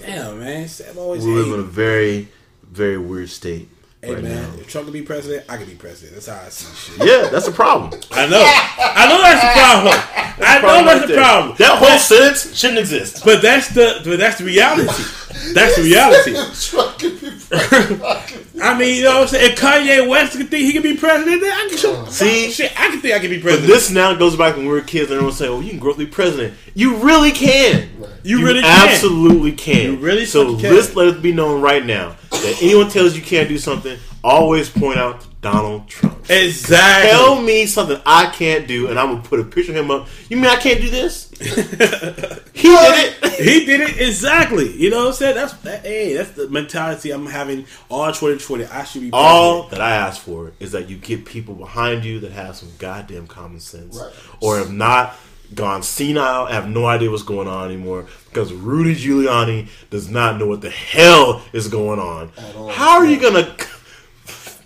Damn, 0.00 0.38
man. 0.38 0.68
Sam 0.68 0.96
always 0.96 1.24
We 1.24 1.32
live 1.32 1.52
in 1.52 1.60
a 1.60 1.64
very, 1.64 2.28
very 2.70 2.98
weird 2.98 3.30
state 3.30 3.68
hey 4.04 4.14
right 4.14 4.22
man, 4.24 4.42
now. 4.42 4.54
if 4.60 4.68
Trump 4.68 4.86
can 4.86 4.92
be 4.92 5.02
president, 5.02 5.44
I 5.48 5.56
can 5.56 5.66
be 5.66 5.74
president. 5.74 6.14
That's 6.14 6.26
how 6.26 6.44
I 6.46 6.48
see 6.50 6.92
shit. 6.98 7.06
Yeah, 7.06 7.28
that's 7.30 7.48
a 7.48 7.52
problem. 7.52 8.00
I 8.12 8.26
know. 8.26 8.42
I 8.44 9.08
know 9.08 9.22
that's 9.22 9.42
the 9.42 9.60
problem. 9.60 9.94
I 10.36 10.54
know 10.56 10.60
Problem 10.60 10.84
that's 10.86 11.00
right 11.00 11.06
the 11.08 11.14
there. 11.14 11.22
problem. 11.24 11.56
That 11.58 11.78
whole 11.78 11.98
sentence 11.98 12.56
shouldn't 12.58 12.78
exist. 12.80 13.24
But 13.24 13.40
that's 13.42 13.68
the 13.74 14.00
but 14.04 14.18
that's 14.18 14.38
the 14.38 14.44
reality. 14.44 14.92
That's 15.52 15.76
the 15.76 15.82
reality. 15.82 16.32
Trucking 16.70 17.18
people. 17.18 17.58
I 18.62 18.78
mean, 18.78 18.96
you 18.96 19.02
know 19.02 19.14
what 19.14 19.22
I'm 19.22 19.28
saying? 19.28 19.52
If 19.52 19.58
Kanye 19.60 20.08
West 20.08 20.38
can 20.38 20.46
think 20.46 20.64
he 20.64 20.72
can 20.72 20.82
be 20.82 20.96
president, 20.96 21.42
then 21.42 21.52
I 21.52 21.66
can 21.68 21.76
show 21.76 22.04
See? 22.06 22.50
shit, 22.50 22.72
I 22.80 22.88
can 22.88 23.00
think 23.00 23.14
I 23.14 23.18
can 23.18 23.28
be 23.30 23.36
But 23.38 23.42
president. 23.42 23.68
this 23.68 23.90
now 23.90 24.14
goes 24.14 24.36
back 24.36 24.56
when 24.56 24.64
we 24.64 24.72
were 24.72 24.80
kids 24.80 25.10
and 25.10 25.16
everyone 25.16 25.34
say, 25.34 25.48
"Oh, 25.48 25.60
you 25.60 25.70
can 25.70 25.80
grow 25.80 25.90
up 25.90 25.98
to 25.98 26.04
be 26.06 26.10
president." 26.10 26.54
You 26.74 26.96
really 26.98 27.32
can. 27.32 27.90
you, 28.22 28.44
really 28.46 28.62
can. 28.62 28.88
absolutely 28.88 29.52
can. 29.52 29.82
You 29.92 29.96
really 29.96 30.24
so 30.24 30.44
fucking 30.44 30.60
can. 30.60 30.74
let's 30.74 30.94
let 30.96 31.08
it 31.08 31.20
be 31.20 31.32
known 31.32 31.60
right 31.60 31.84
now 31.84 32.16
that 32.42 32.58
anyone 32.62 32.88
tells 32.90 33.16
you 33.16 33.22
can't 33.22 33.48
do 33.48 33.58
something, 33.58 33.98
always 34.22 34.68
point 34.68 34.98
out 34.98 35.26
Donald 35.40 35.86
Trump. 35.88 36.18
Exactly. 36.30 37.10
Tell 37.10 37.40
me 37.42 37.66
something 37.66 38.00
I 38.06 38.26
can't 38.26 38.66
do, 38.66 38.88
and 38.88 38.98
I'm 38.98 39.08
gonna 39.16 39.22
put 39.22 39.40
a 39.40 39.44
picture 39.44 39.72
of 39.72 39.76
him 39.78 39.90
up. 39.90 40.08
You 40.30 40.36
mean 40.38 40.46
I 40.46 40.56
can't 40.56 40.80
do 40.80 40.88
this? 40.88 41.30
he 41.38 41.44
did 41.50 43.14
it. 43.22 43.24
he 43.34 43.64
did 43.66 43.80
it 43.82 44.00
exactly. 44.00 44.74
You 44.74 44.90
know 44.90 44.98
what 45.00 45.06
I'm 45.08 45.12
saying? 45.14 45.34
That's 45.34 45.52
that, 45.58 45.82
hey, 45.84 46.14
that's 46.14 46.30
the 46.30 46.48
mentality 46.48 47.10
I'm 47.10 47.26
having 47.26 47.66
all 47.90 48.06
2020. 48.06 48.64
I 48.64 48.84
should 48.84 49.02
be 49.02 49.10
president. 49.10 49.14
All 49.14 49.64
that 49.68 49.80
I 49.80 49.90
ask 49.96 50.22
for 50.22 50.52
is 50.60 50.72
that 50.72 50.88
you 50.88 50.96
get 50.96 51.24
people 51.26 51.54
behind 51.54 52.04
you 52.04 52.20
that 52.20 52.32
have 52.32 52.56
some 52.56 52.70
goddamn 52.78 53.26
common 53.26 53.60
sense, 53.60 53.98
Right. 54.00 54.12
or 54.40 54.60
if 54.60 54.70
not 54.70 55.14
gone 55.54 55.82
senile, 55.82 56.46
have 56.46 56.68
no 56.68 56.86
idea 56.86 57.10
what's 57.10 57.22
going 57.22 57.48
on 57.48 57.66
anymore. 57.66 58.06
Because 58.28 58.52
Rudy 58.52 58.94
Giuliani 58.94 59.68
does 59.90 60.08
not 60.08 60.38
know 60.38 60.46
what 60.46 60.60
the 60.60 60.70
hell 60.70 61.42
is 61.52 61.68
going 61.68 61.98
on. 61.98 62.28
How 62.72 62.98
are 62.98 63.06
you 63.06 63.20
gonna 63.20 63.56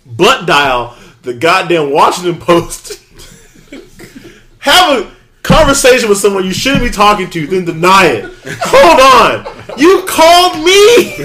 butt 0.05 0.45
dial 0.45 0.95
the 1.23 1.33
goddamn 1.33 1.91
Washington 1.91 2.39
Post? 2.39 3.01
have 4.59 4.99
a 5.05 5.11
conversation 5.43 6.09
with 6.09 6.17
someone 6.17 6.45
you 6.45 6.53
shouldn't 6.53 6.83
be 6.83 6.89
talking 6.89 7.29
to, 7.29 7.47
then 7.47 7.65
deny 7.65 8.05
it. 8.05 8.31
Hold 8.45 9.45
on, 9.45 9.79
you 9.79 10.03
called 10.07 10.63
me. 10.63 11.15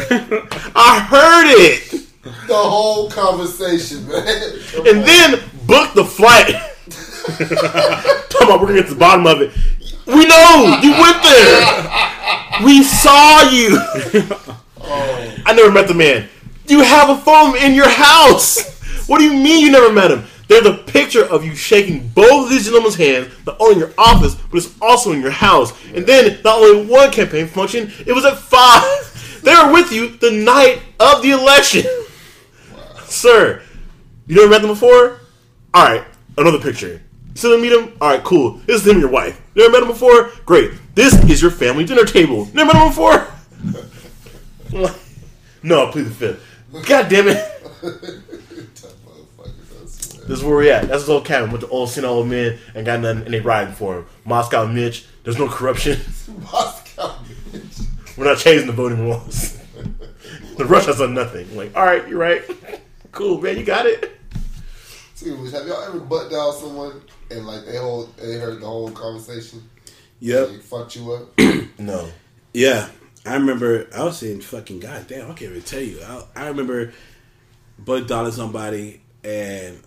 I 0.74 1.00
heard 1.08 1.46
it. 1.50 2.00
The 2.22 2.54
whole 2.54 3.10
conversation, 3.10 4.08
man. 4.08 4.24
Come 4.72 4.86
and 4.86 4.98
on. 4.98 5.04
then 5.04 5.40
book 5.66 5.94
the 5.94 6.04
flight. 6.04 6.54
Talking 8.28 8.48
about 8.48 8.60
we're 8.60 8.66
gonna 8.66 8.80
get 8.80 8.88
to 8.88 8.94
the 8.94 9.00
bottom 9.00 9.26
of 9.26 9.40
it. 9.40 9.52
We 10.06 10.26
know 10.26 10.78
you 10.82 10.92
went 10.92 11.22
there. 11.22 12.64
We 12.64 12.82
saw 12.82 13.48
you. 13.50 13.78
I 15.46 15.54
never 15.54 15.70
met 15.70 15.88
the 15.88 15.94
man. 15.94 16.28
You 16.66 16.82
have 16.82 17.10
a 17.10 17.16
phone 17.16 17.56
in 17.56 17.74
your 17.74 17.88
house. 17.88 19.06
What 19.08 19.18
do 19.18 19.24
you 19.24 19.32
mean 19.32 19.64
you 19.64 19.72
never 19.72 19.92
met 19.92 20.10
him? 20.10 20.24
There's 20.48 20.66
a 20.66 20.74
picture 20.74 21.24
of 21.24 21.44
you 21.44 21.54
shaking 21.54 22.08
both 22.08 22.44
of 22.44 22.50
these 22.50 22.64
gentlemen's 22.64 22.96
hands, 22.96 23.32
not 23.46 23.56
only 23.58 23.74
in 23.74 23.78
your 23.80 23.94
office, 23.96 24.34
but 24.34 24.58
it's 24.58 24.74
also 24.80 25.12
in 25.12 25.22
your 25.22 25.30
house. 25.30 25.72
And 25.94 26.06
then 26.06 26.38
not 26.44 26.58
only 26.58 26.86
one 26.86 27.10
campaign 27.10 27.46
function, 27.46 27.90
it 28.06 28.12
was 28.12 28.24
at 28.24 28.36
five. 28.36 29.40
They 29.42 29.54
were 29.54 29.72
with 29.72 29.92
you 29.92 30.16
the 30.16 30.30
night 30.30 30.82
of 31.00 31.22
the 31.22 31.30
election. 31.30 31.84
Sir, 33.04 33.62
you 34.26 34.36
never 34.36 34.48
met 34.48 34.60
them 34.60 34.70
before? 34.70 35.20
Alright, 35.74 36.04
another 36.36 36.58
picture. 36.58 37.02
You 37.34 37.38
still 37.38 37.50
didn't 37.58 37.62
meet 37.62 37.72
him? 37.72 37.98
Alright, 38.00 38.22
cool. 38.22 38.60
This 38.64 38.80
is 38.80 38.86
him 38.86 38.92
and 38.92 39.00
your 39.00 39.10
wife. 39.10 39.40
Never 39.56 39.72
met 39.72 39.82
him 39.82 39.88
before? 39.88 40.30
Great. 40.46 40.70
This 40.94 41.14
is 41.24 41.42
your 41.42 41.50
family 41.50 41.84
dinner 41.84 42.04
table. 42.04 42.48
Never 42.54 42.72
met 42.72 42.80
him 42.80 42.88
before? 42.90 43.26
no, 45.64 45.88
plead 45.90 46.06
the 46.06 46.10
fifth. 46.10 46.86
God 46.86 47.08
damn 47.08 47.26
it. 47.26 47.36
Tough 48.76 48.92
motherfuckers, 49.04 49.82
I 49.82 49.86
swear. 49.86 50.26
This 50.28 50.38
is 50.38 50.44
where 50.44 50.56
we 50.56 50.70
at. 50.70 50.86
That's 50.86 51.02
his 51.02 51.10
old 51.10 51.24
cabin 51.24 51.50
with 51.50 51.62
the 51.62 51.68
old 51.68 51.90
Senile 51.90 52.12
old 52.12 52.28
men 52.28 52.56
and 52.72 52.86
got 52.86 53.00
nothing 53.00 53.24
and 53.24 53.34
they 53.34 53.40
riding 53.40 53.74
for 53.74 53.98
him. 53.98 54.06
Moscow 54.24 54.66
Mitch, 54.66 55.04
there's 55.24 55.38
no 55.38 55.48
corruption. 55.48 55.98
Moscow, 56.40 57.16
bitch. 57.50 57.84
We're 58.16 58.26
not 58.26 58.38
changing 58.38 58.68
the 58.68 58.72
voting 58.72 59.08
laws. 59.08 59.58
the 60.56 60.64
Russians 60.66 60.98
done 60.98 61.14
nothing. 61.14 61.56
like, 61.56 61.74
alright, 61.74 62.08
you're 62.08 62.20
right. 62.20 62.42
Cool, 63.10 63.40
man, 63.40 63.58
you 63.58 63.64
got 63.64 63.86
it. 63.86 64.20
Which, 65.20 65.52
have 65.52 65.66
y'all 65.66 65.82
ever 65.82 66.00
butt 66.00 66.30
down 66.30 66.52
someone 66.52 67.00
and 67.34 67.46
like 67.46 67.64
they 67.66 67.76
whole 67.76 68.08
they 68.16 68.34
heard 68.34 68.60
the 68.60 68.66
whole 68.66 68.90
conversation? 68.90 69.68
Yep. 70.20 70.48
They 70.48 70.58
fucked 70.58 70.96
you 70.96 71.12
up. 71.12 71.40
No. 71.78 72.08
Yeah, 72.52 72.88
I 73.26 73.34
remember. 73.34 73.88
I 73.94 74.04
was 74.04 74.18
saying, 74.18 74.42
"Fucking 74.42 74.78
goddamn!" 74.78 75.30
I 75.30 75.34
can't 75.34 75.50
even 75.50 75.62
tell 75.62 75.80
you. 75.80 76.00
I, 76.02 76.24
I 76.36 76.46
remember 76.46 76.92
Bud 77.78 78.06
Dollar 78.06 78.30
somebody 78.30 79.02
and 79.24 79.80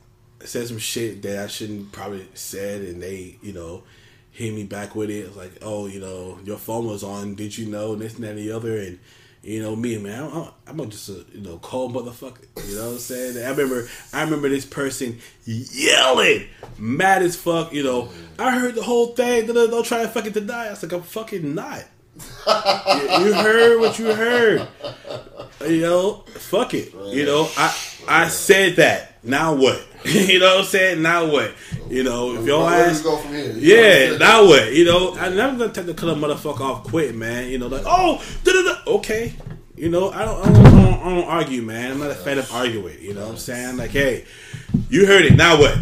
said 0.44 0.68
some 0.68 0.78
shit 0.78 1.22
that 1.22 1.40
I 1.46 1.48
shouldn't 1.48 1.92
probably 1.94 2.28
said, 2.34 2.82
and 2.82 3.02
they, 3.02 3.38
you 3.42 3.54
know, 3.54 3.84
hit 4.32 4.54
me 4.54 4.66
back 4.66 4.96
with 4.96 5.10
it. 5.10 5.20
It 5.20 5.28
was 5.28 5.38
like, 5.38 5.54
"Oh, 5.62 5.88
you 5.88 6.02
know, 6.02 6.40
your 6.44 6.58
phone 6.58 6.88
was 6.88 7.04
on. 7.04 7.36
Did 7.36 7.58
you 7.58 7.68
know?" 7.68 7.94
And 7.94 8.02
this 8.02 8.16
and 8.16 8.24
that 8.26 8.32
and 8.32 8.40
the 8.40 8.52
other, 8.52 8.78
and 8.78 9.00
you 9.44 9.62
know 9.62 9.76
me, 9.76 9.98
man. 9.98 10.52
I'm, 10.68 10.80
I'm 10.80 10.90
just 10.90 11.10
a 11.10 11.26
you 11.34 11.42
know 11.42 11.58
cold 11.60 11.94
motherfucker. 11.94 12.46
You 12.68 12.76
know 12.76 12.86
what 12.86 12.92
I'm 12.94 12.98
saying? 13.00 13.38
I 13.38 13.50
remember. 13.50 13.88
I 14.14 14.24
remember 14.24 14.50
this 14.50 14.66
person 14.66 15.20
yelling, 15.46 16.48
mad 16.78 17.22
as 17.22 17.36
fuck. 17.36 17.74
You 17.74 17.84
know, 17.84 18.10
I 18.38 18.58
heard 18.58 18.76
the 18.76 18.84
whole 18.84 19.08
thing. 19.08 19.48
Don't 19.48 19.86
try 19.86 20.02
to 20.04 20.10
fucking 20.10 20.34
deny. 20.34 20.68
I 20.68 20.70
was 20.72 20.84
like, 20.84 20.94
I'm 20.94 21.02
fucking 21.02 21.56
not 21.56 21.86
you, 22.48 23.26
you 23.26 23.34
heard 23.34 23.80
what 23.80 24.00
you 24.00 24.14
heard. 24.14 24.68
You 25.62 25.82
know, 25.82 26.14
fuck 26.36 26.74
it. 26.74 26.94
You 26.94 27.26
know, 27.26 27.50
I 27.58 27.76
I 28.08 28.28
said 28.28 28.78
that. 28.78 29.24
Now 29.24 29.56
what? 29.56 29.86
you 30.06 30.40
know 30.40 30.56
what 30.56 30.60
I'm 30.60 30.66
saying? 30.66 31.02
Now 31.02 31.30
what? 31.30 31.54
You 31.90 32.04
know, 32.04 32.36
if 32.36 32.46
your 32.46 32.64
Where 32.66 32.86
do 32.86 32.92
ass 32.92 32.98
we 33.00 33.04
go 33.04 33.18
from 33.18 33.34
here? 33.34 33.54
yeah, 33.58 34.18
now 34.20 34.46
what? 34.46 34.74
You 34.74 34.86
know, 34.86 35.16
I'm 35.18 35.36
never 35.36 35.58
gonna 35.58 35.74
take 35.74 35.86
the 35.86 35.94
cut 35.94 36.10
a 36.10 36.14
motherfucker 36.14 36.62
off 36.62 36.84
quick, 36.84 37.16
man. 37.16 37.50
You 37.50 37.58
know, 37.58 37.68
like, 37.68 37.84
oh, 37.86 38.24
da-da-da. 38.44 38.92
okay. 38.96 39.34
You 39.76 39.90
know, 39.90 40.10
I 40.10 40.26
don't, 40.26 40.42
I 40.42 40.52
don't, 40.52 40.66
I 40.66 40.72
don't, 40.72 41.02
I 41.02 41.16
don't 41.16 41.24
argue, 41.26 41.62
man. 41.62 41.92
I'm 41.92 42.00
not 42.00 42.12
a 42.12 42.16
fan 42.16 42.38
of 42.40 42.52
arguing. 42.52 43.00
You 43.00 43.14
know 43.14 43.22
what 43.22 43.32
I'm 43.32 43.38
saying? 43.38 43.78
Like, 43.78 43.92
hey, 43.92 44.26
you 44.90 45.06
heard 45.06 45.26
it. 45.26 45.36
Now 45.36 45.60
what? 45.60 45.78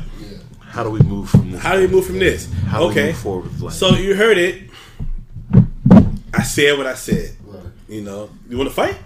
How 0.59 0.83
do 0.83 0.89
we 0.89 0.99
move 0.99 1.29
from 1.29 1.51
this? 1.51 1.61
How 1.61 1.75
do 1.75 1.81
we 1.81 1.87
move 1.87 2.05
from 2.05 2.19
this? 2.19 2.51
How 2.67 2.79
do 2.79 2.85
we 2.87 2.91
okay. 2.91 3.05
move 3.07 3.17
forward 3.17 3.43
with 3.45 3.61
life? 3.61 3.73
So 3.73 3.95
you 3.95 4.15
heard 4.15 4.37
it. 4.37 4.69
I 6.33 6.43
said 6.43 6.77
what 6.77 6.87
I 6.87 6.95
said. 6.95 7.35
Right. 7.45 7.63
You 7.87 8.01
know, 8.01 8.29
you 8.49 8.57
want 8.57 8.69
to 8.69 8.75
fight? 8.75 8.97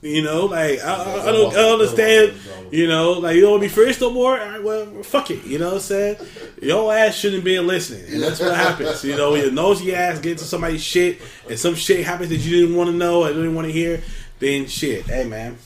You 0.00 0.22
know, 0.22 0.46
like 0.46 0.80
I, 0.80 0.94
I, 0.94 1.28
I 1.28 1.32
don't, 1.32 1.52
I 1.52 1.56
don't 1.56 1.80
understand. 1.80 2.34
You 2.70 2.86
know, 2.88 3.12
like 3.12 3.36
you 3.36 3.42
don't 3.42 3.52
want 3.52 3.62
to 3.62 3.68
be 3.68 3.74
friends 3.74 4.00
no 4.00 4.10
more. 4.10 4.34
Right, 4.34 4.62
well, 4.62 5.02
fuck 5.02 5.30
it. 5.30 5.44
You 5.44 5.58
know 5.58 5.66
what 5.66 5.74
I'm 5.74 5.80
saying? 5.80 6.16
Your 6.60 6.94
ass 6.94 7.14
shouldn't 7.14 7.44
be 7.44 7.58
listening, 7.58 8.12
and 8.12 8.22
that's 8.22 8.40
what 8.40 8.54
happens. 8.54 9.04
You 9.04 9.16
know, 9.16 9.32
when 9.32 9.42
your 9.42 9.52
nosy 9.52 9.94
ass 9.94 10.18
get 10.18 10.32
into 10.32 10.44
somebody's 10.44 10.82
shit, 10.82 11.20
and 11.48 11.58
some 11.58 11.74
shit 11.74 12.04
happens 12.04 12.30
that 12.30 12.36
you 12.36 12.60
didn't 12.60 12.76
want 12.76 12.90
to 12.90 12.96
know, 12.96 13.24
and 13.24 13.34
didn't 13.34 13.54
want 13.54 13.66
to 13.66 13.72
hear. 13.72 14.02
Then 14.38 14.66
shit, 14.66 15.04
hey 15.06 15.24
man, 15.24 15.56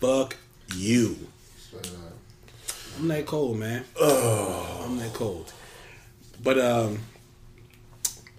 fuck 0.00 0.36
you. 0.74 1.16
I'm 2.98 3.08
that 3.08 3.26
cold, 3.26 3.58
man. 3.58 3.84
Oh, 4.00 4.84
I'm 4.84 4.96
that 4.98 5.12
cold. 5.12 5.52
But 6.42 6.58
um, 6.58 7.00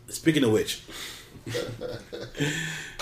speaking 0.10 0.43
of 0.43 0.51
which, 0.51 0.82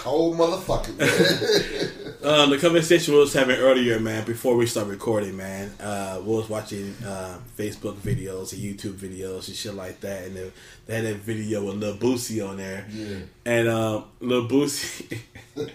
Cold 0.05 0.37
motherfucker. 0.37 0.91
um, 2.23 2.51
the 2.51 2.59
conversation 2.59 3.15
we 3.15 3.21
was 3.21 3.33
having 3.33 3.55
earlier, 3.57 3.99
man, 3.99 4.23
before 4.23 4.55
we 4.55 4.67
start 4.67 4.85
recording, 4.85 5.35
man, 5.35 5.71
uh, 5.79 6.21
we 6.23 6.35
was 6.35 6.47
watching 6.47 6.93
uh, 7.03 7.39
Facebook 7.57 7.95
videos 7.95 8.53
and 8.53 8.61
YouTube 8.61 8.93
videos 8.93 9.47
and 9.47 9.57
shit 9.57 9.73
like 9.73 9.99
that, 10.01 10.25
and 10.25 10.35
they, 10.35 10.51
they 10.85 10.95
had 10.97 11.05
that 11.05 11.15
video 11.15 11.65
with 11.65 11.77
Lil 11.77 11.97
Boosie 11.97 12.47
on 12.47 12.57
there, 12.57 12.85
Yeah. 12.91 13.17
and 13.45 13.67
um, 13.67 14.03
Lil 14.19 14.47
Boosie. 14.47 15.17
Shout 15.57 15.69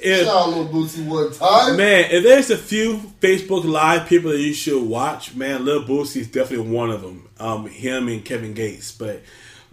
if, 0.00 0.28
out 0.28 0.50
Lil 0.50 0.68
Boosie 0.68 1.04
one 1.08 1.32
time. 1.32 1.76
man, 1.76 2.08
if 2.12 2.22
there's 2.22 2.50
a 2.50 2.56
few 2.56 2.98
Facebook 3.20 3.64
Live 3.64 4.06
people 4.08 4.30
that 4.30 4.38
you 4.40 4.54
should 4.54 4.80
watch, 4.88 5.34
man, 5.34 5.64
Lil 5.64 5.82
Boosie 5.82 6.18
is 6.20 6.28
definitely 6.28 6.70
one 6.70 6.90
of 6.90 7.02
them. 7.02 7.28
Um, 7.40 7.66
him 7.66 8.06
and 8.06 8.24
Kevin 8.24 8.54
Gates, 8.54 8.92
but 8.92 9.22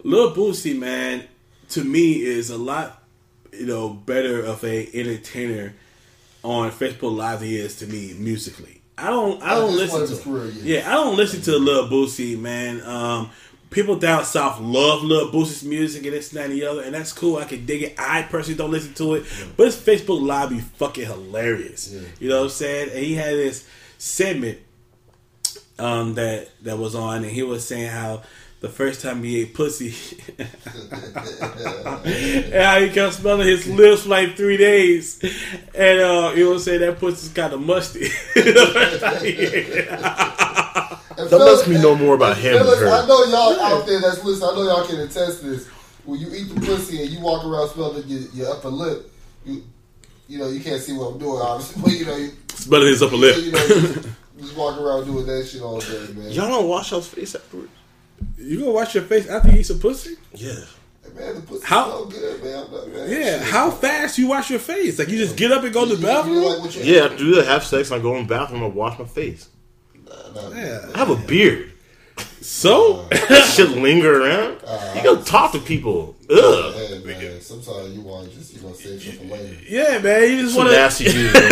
Lil 0.02 0.34
Boosie, 0.34 0.76
man, 0.76 1.22
to 1.68 1.84
me 1.84 2.14
is 2.22 2.50
a 2.50 2.58
lot, 2.58 3.02
you 3.58 3.66
know, 3.66 3.88
better 3.88 4.42
of 4.42 4.64
a 4.64 4.88
entertainer 4.94 5.74
on 6.42 6.70
Facebook 6.70 7.16
Live 7.16 7.40
than 7.40 7.48
he 7.48 7.56
is 7.56 7.76
to 7.78 7.86
me 7.86 8.14
musically. 8.18 8.80
I 8.96 9.10
don't, 9.10 9.42
I 9.42 9.54
don't 9.54 9.74
listen 9.74 10.06
to, 10.06 10.22
career, 10.22 10.52
yeah. 10.62 10.80
yeah. 10.80 10.90
I 10.90 10.94
don't 10.94 11.16
listen 11.16 11.40
to 11.42 11.58
Lil 11.58 11.88
Boosie, 11.88 12.38
man. 12.38 12.80
Um, 12.82 13.30
people 13.70 13.96
down 13.96 14.24
south 14.24 14.60
love 14.60 15.02
Lil 15.02 15.32
Boosie's 15.32 15.64
music 15.64 16.04
and 16.04 16.12
this 16.12 16.30
and 16.32 16.38
that 16.38 16.50
and 16.50 16.54
the 16.54 16.64
other, 16.64 16.82
and 16.82 16.94
that's 16.94 17.12
cool. 17.12 17.36
I 17.36 17.44
can 17.44 17.66
dig 17.66 17.82
it. 17.82 17.94
I 17.98 18.22
personally 18.22 18.56
don't 18.56 18.70
listen 18.70 18.94
to 18.94 19.14
it, 19.14 19.24
but 19.56 19.66
his 19.66 19.76
Facebook 19.76 20.22
Live 20.22 20.50
be 20.50 20.60
fucking 20.60 21.06
hilarious. 21.06 21.92
You 22.20 22.28
know 22.28 22.38
what 22.38 22.44
I'm 22.44 22.50
saying? 22.50 22.90
And 22.90 22.98
he 22.98 23.14
had 23.14 23.34
this 23.34 23.68
segment 23.98 24.58
um, 25.78 26.14
that 26.14 26.50
that 26.62 26.78
was 26.78 26.94
on, 26.94 27.24
and 27.24 27.32
he 27.32 27.42
was 27.42 27.66
saying 27.66 27.90
how 27.90 28.22
the 28.64 28.70
first 28.70 29.02
time 29.02 29.22
he 29.22 29.42
ate 29.42 29.52
pussy, 29.52 29.94
and 30.38 30.48
how 32.54 32.80
he 32.80 32.88
kept 32.88 33.12
smelling 33.14 33.46
his 33.46 33.66
lips 33.66 34.04
for 34.04 34.08
like 34.08 34.36
three 34.36 34.56
days, 34.56 35.22
and 35.74 36.00
uh, 36.00 36.30
he 36.32 36.42
was 36.44 36.64
saying 36.64 36.80
that 36.80 36.98
pussy's 36.98 37.30
kind 37.30 37.52
of 37.52 37.60
musty. 37.60 38.04
the 38.34 38.70
first 38.72 39.00
time 39.02 39.22
he 39.22 39.32
ate 39.32 39.88
That 39.90 41.00
lets 41.18 41.28
fellas- 41.30 41.68
me 41.68 41.74
know 41.82 41.94
more 41.94 42.14
about 42.14 42.38
him 42.38 42.56
fellas, 42.56 42.80
her. 42.80 42.88
I 42.88 43.06
know 43.06 43.24
y'all 43.24 43.60
out 43.60 43.86
there 43.86 44.00
that's 44.00 44.24
listening. 44.24 44.48
I 44.50 44.54
know 44.54 44.62
y'all 44.62 44.86
can 44.86 45.00
attest 45.00 45.40
to 45.40 45.46
this. 45.50 45.66
When 46.06 46.20
you 46.20 46.28
eat 46.34 46.54
the 46.54 46.60
pussy 46.62 47.02
and 47.02 47.10
you 47.10 47.20
walk 47.20 47.44
around 47.44 47.68
smelling 47.68 48.04
your, 48.06 48.20
your 48.32 48.50
upper 48.56 48.70
lip, 48.70 49.12
you 49.44 49.62
you 50.26 50.38
know 50.38 50.48
you 50.48 50.60
can't 50.60 50.80
see 50.80 50.94
what 50.96 51.12
I'm 51.12 51.18
doing, 51.18 51.42
obviously, 51.42 51.82
but 51.82 51.92
you 51.92 52.06
know 52.06 52.16
you, 52.16 52.30
smelling 52.48 52.88
his 52.88 53.02
upper 53.02 53.16
lip. 53.16 53.36
you 53.44 53.52
know 53.52 53.62
you 53.66 54.04
just 54.38 54.56
walk 54.56 54.80
around 54.80 55.04
doing 55.04 55.26
that 55.26 55.46
shit 55.46 55.60
all 55.60 55.80
day, 55.80 56.06
man. 56.14 56.30
Y'all 56.30 56.48
don't 56.48 56.66
wash 56.66 56.92
y'all's 56.92 57.08
face 57.08 57.34
afterwards? 57.34 57.68
You 58.38 58.58
gonna 58.60 58.70
wash 58.72 58.94
your 58.94 59.04
face 59.04 59.26
after 59.28 59.50
you 59.50 59.58
eat 59.60 59.66
some 59.66 59.78
pussy? 59.80 60.16
Yeah. 60.34 60.52
Hey, 61.02 61.10
man, 61.14 61.34
the 61.36 61.40
pussy 61.42 61.64
How- 61.66 61.90
so 61.90 62.04
good, 62.06 62.42
man. 62.42 62.64
I'm 62.66 62.72
not, 62.72 62.88
man. 62.88 63.10
Yeah. 63.10 63.38
Shit. 63.38 63.42
How 63.42 63.70
fast 63.70 64.18
you 64.18 64.28
wash 64.28 64.50
your 64.50 64.58
face? 64.58 64.98
Like 64.98 65.08
you 65.08 65.18
just 65.18 65.36
get 65.36 65.52
up 65.52 65.62
and 65.64 65.72
go 65.72 65.86
to 65.88 65.94
the 65.96 66.00
You- 66.00 66.00
you 66.00 66.06
bathroom? 66.06 66.44
like 66.64 66.84
Yeah, 66.84 67.04
after 67.04 67.16
do 67.18 67.34
that, 67.36 67.46
have 67.46 67.64
sex, 67.64 67.90
and 67.90 68.00
I 68.00 68.02
go 68.02 68.16
in 68.16 68.26
the 68.26 68.34
bathroom 68.34 68.62
and 68.62 68.74
wash 68.74 68.98
my 68.98 69.04
face. 69.04 69.48
Nah, 70.06 70.14
nah, 70.50 70.56
Yeah. 70.56 70.90
I 70.94 70.98
have 70.98 71.10
a 71.10 71.16
beard. 71.16 71.72
So 72.44 73.02
That 73.10 73.50
shit 73.54 73.70
linger 73.70 74.22
around. 74.22 74.60
You 74.94 75.02
go 75.02 75.22
talk 75.22 75.52
to 75.52 75.58
people. 75.58 76.14
Ugh. 76.30 76.74
Hey, 76.74 77.02
man, 77.02 77.40
sometimes 77.40 77.94
you 77.94 78.02
want 78.02 78.30
just 78.34 78.54
you 78.54 78.60
know 78.60 78.74
save 78.74 79.00
stuff 79.00 79.14
for 79.16 79.24
later. 79.24 79.56
yeah, 79.66 79.98
man, 79.98 80.30
you 80.30 80.42
just 80.42 80.54
want 80.56 80.68
to 80.68 80.74
nasty 80.74 81.04
dude. 81.04 81.32
man. 81.32 81.42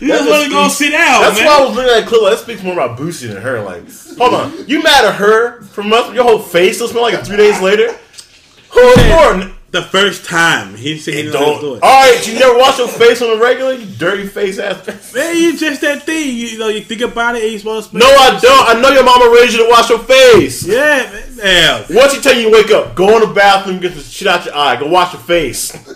you 0.00 0.08
just 0.08 0.28
want 0.28 0.44
to 0.44 0.50
go 0.50 0.68
sit 0.68 0.90
down, 0.90 1.22
That's 1.22 1.38
man. 1.38 1.46
why 1.46 1.58
I 1.58 1.64
was 1.66 1.76
looking 1.76 1.90
at 1.90 2.00
that 2.00 2.08
clip. 2.08 2.22
That 2.22 2.38
speaks 2.38 2.62
more 2.62 2.74
about 2.74 2.96
Boosie 2.98 3.26
than 3.28 3.42
her. 3.42 3.60
Like, 3.62 3.82
hold 4.16 4.34
on, 4.34 4.68
you 4.68 4.80
mad 4.82 5.04
at 5.04 5.14
her 5.16 5.62
for 5.62 5.82
months? 5.82 6.14
Your 6.14 6.22
whole 6.24 6.38
face 6.38 6.76
still 6.76 6.86
smell 6.88 7.02
like 7.02 7.14
it 7.14 7.26
three 7.26 7.36
days 7.36 7.60
later. 7.60 7.92
Who's 8.70 8.96
more? 9.08 9.55
The 9.72 9.82
first 9.82 10.24
time 10.24 10.74
he 10.74 10.96
said 10.96 11.14
he 11.14 11.22
didn't 11.22 11.34
know 11.34 11.40
Don't. 11.40 11.52
what 11.54 11.60
he 11.62 11.68
was 11.70 11.80
All 11.82 12.02
doing. 12.02 12.14
right, 12.16 12.28
you 12.28 12.38
never 12.38 12.58
wash 12.58 12.78
your 12.78 12.88
face 12.88 13.20
on 13.20 13.36
a 13.36 13.40
regular. 13.42 13.72
You 13.74 13.86
dirty 13.96 14.26
face 14.26 14.58
ass. 14.58 15.12
Man, 15.14 15.36
you 15.36 15.56
just 15.58 15.80
that 15.82 16.04
thing. 16.04 16.28
You, 16.28 16.46
you 16.46 16.58
know, 16.58 16.68
you 16.68 16.80
think 16.82 17.00
about 17.02 17.36
it, 17.36 17.42
and 17.42 17.52
you 17.52 17.58
supposed 17.58 17.90
to. 17.90 17.98
No, 17.98 18.06
I 18.06 18.38
don't. 18.40 18.68
I 18.76 18.80
know 18.80 18.88
your 18.90 19.04
mama 19.04 19.28
raised 19.34 19.52
you 19.54 19.64
to 19.64 19.68
wash 19.70 19.90
your 19.90 19.98
face. 19.98 20.66
Yeah, 20.66 21.10
man. 21.12 21.36
Yeah. 21.36 21.84
Once 21.90 22.14
you 22.14 22.20
tell 22.22 22.34
you, 22.34 22.46
you 22.46 22.52
wake 22.52 22.70
up, 22.70 22.94
go 22.94 23.14
in 23.20 23.28
the 23.28 23.34
bathroom, 23.34 23.80
get 23.80 23.94
the 23.94 24.00
shit 24.00 24.28
out 24.28 24.44
your 24.46 24.54
eye, 24.56 24.76
go 24.78 24.86
wash 24.88 25.12
your 25.12 25.22
face. 25.22 25.72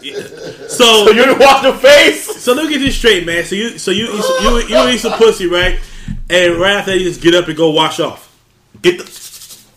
So, 0.70 1.04
So 1.06 1.10
you 1.10 1.24
didn't 1.24 1.38
wash 1.40 1.62
your 1.62 1.74
face? 1.74 2.24
so 2.42 2.52
let 2.54 2.66
me 2.66 2.72
get 2.72 2.78
this 2.78 2.96
straight, 2.96 3.26
man. 3.26 3.44
So 3.44 3.54
you, 3.54 3.78
so 3.78 3.90
you, 3.90 4.04
eat 4.12 4.22
some- 4.22 4.44
you, 4.44 4.58
you 4.68 4.88
eat 4.90 4.98
some 4.98 5.12
pussy, 5.18 5.46
right? 5.46 5.78
And 6.28 6.56
right 6.56 6.74
after 6.76 6.92
that, 6.92 6.98
you 6.98 7.04
just 7.04 7.20
get 7.20 7.34
up 7.34 7.48
and 7.48 7.56
go 7.56 7.70
wash 7.70 7.98
off. 8.00 8.28
Get 8.82 8.98
the 8.98 9.04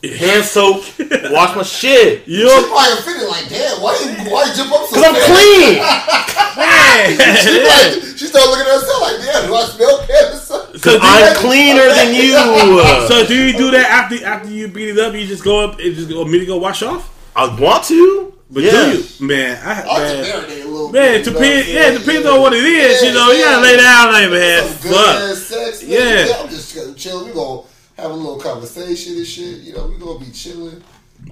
hand 0.04 0.44
soap, 0.44 0.84
wash 1.32 1.56
my 1.56 1.64
shit. 1.64 2.28
You 2.28 2.38
She 2.40 2.44
know, 2.44 2.68
probably 2.68 2.94
offended, 3.00 3.28
like, 3.30 3.48
damn, 3.50 3.82
why 3.82 3.94
you, 4.04 4.32
why 4.32 4.44
you 4.46 4.54
jump 4.56 4.72
up 4.74 4.88
so 4.90 4.96
Cause 4.96 5.04
I'm 5.06 5.16
fast? 5.16 5.32
clean. 5.32 5.80
She, 6.54 7.64
like, 7.66 8.18
she 8.18 8.26
started 8.28 8.50
looking 8.52 8.68
at 8.68 8.80
herself 8.80 9.02
like, 9.02 9.18
damn, 9.26 9.48
do 9.48 9.56
I 9.56 9.64
smell 9.66 10.06
bad 10.08 10.34
or 10.34 10.38
something? 10.38 10.80
So 10.80 10.92
do 10.92 11.00
I'm 11.02 11.34
you- 11.34 11.40
cleaner 11.40 11.88
than 11.94 12.14
you. 12.14 12.34
so 13.08 13.26
do 13.26 13.34
you 13.36 13.58
do 13.58 13.72
that 13.72 13.90
after 13.90 14.24
after 14.26 14.50
you 14.50 14.68
beat 14.68 14.90
it 14.90 15.00
up? 15.00 15.14
You 15.14 15.26
just 15.26 15.44
go 15.44 15.64
up 15.68 15.80
and 15.80 15.96
just 15.96 16.10
go 16.10 16.22
immediately 16.22 16.48
go 16.48 16.58
wash 16.58 16.84
off. 16.84 17.10
I 17.36 17.48
want 17.60 17.84
to, 17.86 18.34
But 18.52 18.64
yeah. 18.64 18.72
do 18.72 18.98
you, 19.00 19.28
man? 19.28 19.60
I, 19.66 19.82
I'll 19.82 19.98
man, 20.00 20.24
just 20.24 20.30
marinate 20.32 20.64
a 20.64 20.68
little 20.68 20.92
man, 20.92 21.12
bit. 21.12 21.16
it 21.22 21.26
you 21.26 21.34
know 21.34 21.40
depends. 21.40 21.68
what 21.68 21.74
Yeah, 21.74 21.82
I'm 21.82 21.96
it 21.96 22.00
depends 22.00 22.24
saying? 22.24 22.28
on 22.28 22.42
what 22.42 22.54
it 22.54 22.64
is. 22.66 23.02
Yeah, 23.02 23.08
you 23.10 23.14
know, 23.16 23.32
you 23.32 23.38
yeah. 23.40 23.46
gotta 23.46 23.62
lay 23.64 23.78
down 23.78 24.12
like 24.14 24.30
man. 24.30 24.64
Some 24.64 24.82
good 24.84 24.94
Fuck. 24.94 25.16
ass 25.32 25.38
sex. 25.40 25.82
man. 25.82 25.92
Yeah. 25.92 26.26
yeah. 26.28 26.36
I'm 26.44 26.50
just 26.50 26.76
gonna 26.76 26.94
chill. 26.94 27.26
We 27.26 27.34
gonna 27.34 27.62
have 28.04 28.12
a 28.12 28.16
little 28.16 28.40
conversation 28.40 29.16
and 29.18 29.26
shit. 29.28 29.60
You 29.62 29.74
know, 29.74 29.88
we 29.88 29.98
gonna 29.98 30.20
be 30.20 30.32
chilling. 30.32 30.82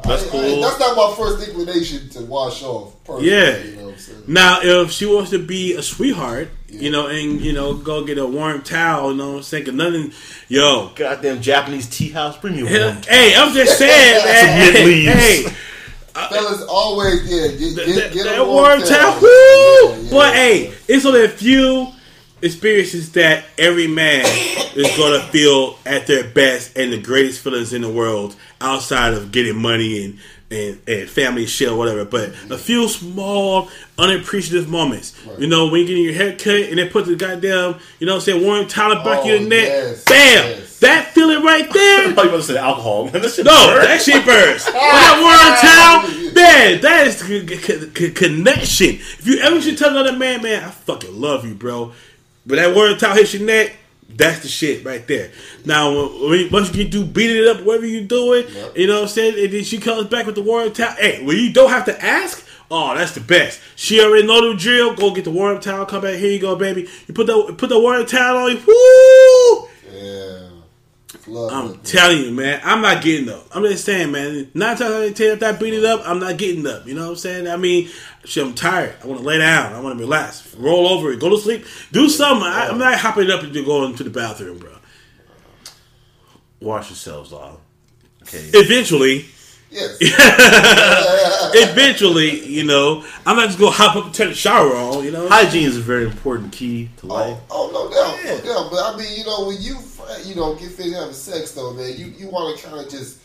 That's 0.05 0.23
I- 0.23 0.27
I- 0.27 0.29
cool. 0.29 0.61
that's 0.61 0.79
not 0.79 0.95
my 0.95 1.13
first 1.17 1.47
inclination 1.47 2.09
to 2.11 2.21
wash 2.21 2.63
off. 2.63 2.93
Personally, 3.03 3.29
Yeah. 3.29 3.57
you 3.57 3.75
know 3.75 3.83
what 3.85 3.93
I'm 3.93 3.99
saying. 3.99 4.23
Now, 4.27 4.59
if 4.61 4.91
she 4.91 5.05
wants 5.05 5.31
to 5.31 5.39
be 5.39 5.73
a 5.73 5.81
sweetheart, 5.83 6.49
you 6.69 6.89
know, 6.89 7.07
and 7.07 7.41
you 7.41 7.51
know, 7.51 7.73
go 7.73 8.03
get 8.05 8.17
a 8.17 8.25
warm 8.25 8.61
towel, 8.61 9.11
you 9.11 9.17
know, 9.17 9.31
what 9.31 9.37
I'm 9.37 9.43
saying 9.43 9.65
'Cause 9.65 9.73
nothing, 9.73 10.13
yo. 10.47 10.91
Goddamn 10.95 11.41
Japanese 11.41 11.87
tea 11.87 12.09
house, 12.09 12.37
bring 12.37 12.55
me 12.55 12.65
Hey, 12.65 12.85
one. 12.85 13.01
hey, 13.07 13.35
I'm 13.35 13.53
just 13.53 13.77
saying, 13.77 14.23
man. 14.25 14.65
Some 14.65 14.73
mint 14.73 14.85
leaves. 14.87 15.13
Hey, 15.13 15.45
Fellas, 16.29 16.61
always 16.63 17.23
yeah, 17.29 17.47
get, 17.47 17.75
that, 17.75 17.85
get, 17.87 18.13
get 18.13 18.23
that 18.25 18.39
a 18.39 18.43
warm 18.45 18.79
warm 18.79 18.79
towel, 18.83 19.19
towel. 19.19 19.21
Yeah, 19.21 19.95
yeah, 20.03 20.09
but 20.11 20.33
hey, 20.33 20.73
it's 20.87 21.05
only 21.05 21.23
a 21.25 21.29
few 21.29 21.87
experiences 22.41 23.11
that 23.13 23.45
every 23.57 23.87
man 23.87 24.25
is 24.75 24.87
gonna 24.97 25.21
feel 25.31 25.77
at 25.85 26.07
their 26.07 26.23
best 26.23 26.77
and 26.77 26.91
the 26.93 27.01
greatest 27.01 27.41
feelings 27.41 27.73
in 27.73 27.81
the 27.81 27.89
world 27.89 28.35
outside 28.59 29.13
of 29.13 29.31
getting 29.31 29.59
money 29.61 30.03
and 30.05 30.19
and, 30.53 30.81
and 30.85 31.09
family 31.09 31.45
shit 31.45 31.69
or 31.69 31.77
whatever. 31.77 32.03
But 32.03 32.31
a 32.51 32.57
few 32.57 32.89
small 32.89 33.69
unappreciative 33.97 34.67
moments. 34.67 35.15
You 35.37 35.47
know, 35.47 35.67
when 35.67 35.79
you're 35.79 35.87
getting 35.87 36.03
your 36.03 36.13
hair 36.13 36.31
cut 36.35 36.69
and 36.69 36.77
they 36.77 36.89
put 36.89 37.05
the 37.05 37.15
goddamn, 37.15 37.79
you 37.99 38.05
know 38.05 38.15
what 38.15 38.17
I'm 38.17 38.21
saying, 38.25 38.43
warm 38.43 38.67
towel 38.67 38.95
back 38.95 39.19
Oh, 39.23 39.27
your 39.27 39.39
neck. 39.39 39.49
yes, 39.69 40.03
Bam! 40.03 40.49
yes. 40.59 40.79
That 40.79 41.05
feeling 41.13 41.41
right 41.43 41.63
I 41.69 41.71
there. 41.71 42.11
thought 42.13 42.25
you 42.25 42.31
were 42.31 42.37
to 42.37 42.43
say 42.43 42.57
alcohol. 42.57 43.05
No, 43.13 43.19
that 43.21 44.01
shit 44.01 44.25
burns. 44.25 44.65
That 44.65 46.01
warm 46.03 46.11
towel, 46.19 46.33
man, 46.33 46.81
that 46.81 47.07
is 47.07 47.19
c- 47.19 47.47
c- 47.47 47.89
c- 47.95 48.11
connection. 48.11 48.87
If 48.95 49.25
you 49.25 49.39
ever 49.39 49.61
should 49.61 49.77
tell 49.77 49.91
another 49.91 50.17
man, 50.17 50.41
man, 50.43 50.65
I 50.65 50.69
fucking 50.71 51.17
love 51.17 51.45
you, 51.47 51.53
bro. 51.55 51.93
But 52.45 52.55
that 52.57 52.75
warm 52.75 52.97
towel 52.97 53.15
hits 53.15 53.33
your 53.33 53.43
neck, 53.43 53.75
that's 54.09 54.39
the 54.39 54.47
shit 54.47 54.83
right 54.83 55.05
there. 55.07 55.31
Now, 55.65 55.91
when 56.27 56.49
once 56.51 56.73
you 56.75 56.85
do 56.87 57.05
beating 57.05 57.37
it 57.43 57.47
up, 57.47 57.61
whatever 57.63 57.85
you 57.85 58.01
doing, 58.01 58.45
Yep. 58.53 58.77
you 58.77 58.87
know 58.87 58.95
what 58.95 59.01
I'm 59.03 59.07
saying, 59.09 59.43
and 59.43 59.53
then 59.53 59.63
she 59.63 59.77
comes 59.77 60.07
back 60.07 60.25
with 60.25 60.35
the 60.35 60.41
warm 60.41 60.71
towel. 60.73 60.95
Hey, 60.99 61.23
well, 61.23 61.35
you 61.35 61.53
don't 61.53 61.69
have 61.69 61.85
to 61.85 62.03
ask, 62.03 62.45
oh, 62.69 62.93
that's 62.95 63.13
the 63.13 63.21
best. 63.21 63.61
She 63.75 64.01
already 64.01 64.27
know 64.27 64.51
the 64.51 64.57
drill. 64.57 64.95
Go 64.95 65.13
get 65.13 65.23
the 65.23 65.31
warm 65.31 65.59
towel. 65.61 65.85
Come 65.85 66.01
back. 66.01 66.15
Here 66.15 66.31
you 66.31 66.39
go, 66.39 66.55
baby. 66.55 66.89
You 67.07 67.13
put 67.13 67.27
the 67.27 67.53
put 67.57 67.69
the 67.69 67.79
warm 67.79 68.05
towel 68.05 68.37
on. 68.49 68.51
you. 68.57 68.61
Woo! 68.67 69.67
Yeah. 69.93 70.47
Love 71.27 71.51
I'm 71.53 71.73
it. 71.75 71.83
telling 71.83 72.17
you, 72.19 72.31
man, 72.31 72.59
I'm 72.63 72.81
not 72.81 73.03
getting 73.03 73.29
up. 73.29 73.45
I'm 73.55 73.63
just 73.63 73.85
saying, 73.85 74.11
man. 74.11 74.49
Nine 74.53 74.75
times 74.75 74.81
out 74.91 75.03
of 75.03 75.13
ten, 75.15 75.31
if 75.37 75.43
I 75.43 75.51
beat 75.53 75.73
it 75.73 75.85
up, 75.85 76.01
I'm 76.05 76.19
not 76.19 76.37
getting 76.37 76.65
up. 76.65 76.87
You 76.87 76.95
know 76.95 77.03
what 77.03 77.09
I'm 77.11 77.15
saying? 77.15 77.47
I 77.47 77.57
mean, 77.57 77.89
shit, 78.25 78.45
I'm 78.45 78.53
tired. 78.53 78.95
I 79.03 79.07
want 79.07 79.21
to 79.21 79.27
lay 79.27 79.37
down. 79.37 79.73
I 79.73 79.79
want 79.79 79.97
to 79.97 80.03
relax, 80.03 80.55
roll 80.55 80.87
over, 80.87 81.11
it. 81.11 81.19
go 81.19 81.29
to 81.29 81.37
sleep, 81.37 81.65
do 81.91 82.09
something. 82.09 82.47
I, 82.47 82.67
I'm 82.69 82.77
not 82.77 82.97
hopping 82.97 83.29
up 83.29 83.43
and 83.43 83.53
just 83.53 83.65
going 83.65 83.95
to 83.95 84.03
the 84.03 84.09
bathroom, 84.09 84.57
bro. 84.57 84.71
Wash 86.59 86.89
yourselves 86.89 87.33
off. 87.33 87.57
Okay. 88.23 88.49
Eventually, 88.53 89.25
Yes. 89.71 89.97
eventually, 91.55 92.45
you 92.45 92.65
know, 92.65 93.05
I'm 93.25 93.37
not 93.37 93.47
just 93.47 93.57
gonna 93.57 93.71
hop 93.71 93.95
up 93.95 94.05
and 94.05 94.13
turn 94.13 94.27
the 94.27 94.35
shower 94.35 94.75
on. 94.75 95.05
You 95.05 95.11
know, 95.11 95.29
Hygiene 95.29 95.65
is 95.65 95.77
a 95.77 95.81
very 95.81 96.03
important 96.03 96.51
key 96.51 96.89
to 96.97 97.05
oh, 97.05 97.13
life. 97.13 97.37
Oh, 97.49 97.69
oh, 97.69 97.71
no 97.71 97.89
doubt, 97.89 98.45
no 98.45 98.53
doubt. 98.53 98.69
But 98.71 98.93
I 98.93 98.97
mean, 98.97 99.17
you 99.17 99.25
know, 99.25 99.47
when 99.47 99.61
you 99.61 99.77
you 100.25 100.35
know 100.35 100.55
get 100.55 100.71
finished 100.71 100.97
having 100.97 101.13
sex, 101.13 101.51
though, 101.51 101.73
man, 101.73 101.93
you 101.95 102.07
you 102.07 102.29
want 102.29 102.59
to 102.59 102.67
kind 102.67 102.85
of 102.85 102.91
just 102.91 103.19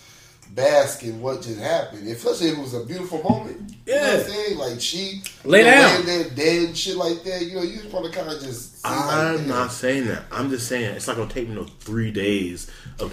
bask 0.55 1.03
in 1.05 1.21
what 1.21 1.43
just 1.43 1.59
happened, 1.61 2.09
especially 2.09 2.49
if 2.49 2.59
it 2.59 2.61
was 2.61 2.75
a 2.75 2.85
beautiful 2.85 3.23
moment. 3.23 3.73
You 3.87 3.95
know 3.95 4.01
what 4.01 4.11
I'm 4.11 4.19
Yeah. 4.19 4.27
saying? 4.27 4.59
Like 4.59 4.81
she 4.81 5.23
Lay 5.45 5.59
you 5.61 5.65
know, 5.67 5.71
down. 5.71 6.05
laying 6.07 6.07
there 6.07 6.31
dead, 6.31 6.63
and 6.69 6.77
shit 6.79 6.97
like 6.97 7.23
that. 7.25 7.43
You 7.45 7.57
know, 7.57 7.63
you 7.63 7.77
just 7.83 7.93
want 7.93 8.07
to 8.07 8.13
kind 8.19 8.31
of 8.33 8.43
just. 8.43 8.77
I'm 8.85 9.37
damn. 9.39 9.49
not 9.49 9.73
saying 9.73 10.07
that. 10.07 10.25
I'm 10.33 10.49
just 10.51 10.67
saying 10.69 10.85
it's 10.95 11.07
not 11.07 11.17
gonna 11.17 11.31
take 11.31 11.49
me 11.49 11.55
no 11.55 11.65
three 11.81 12.11
days 12.11 12.71
of 12.99 13.11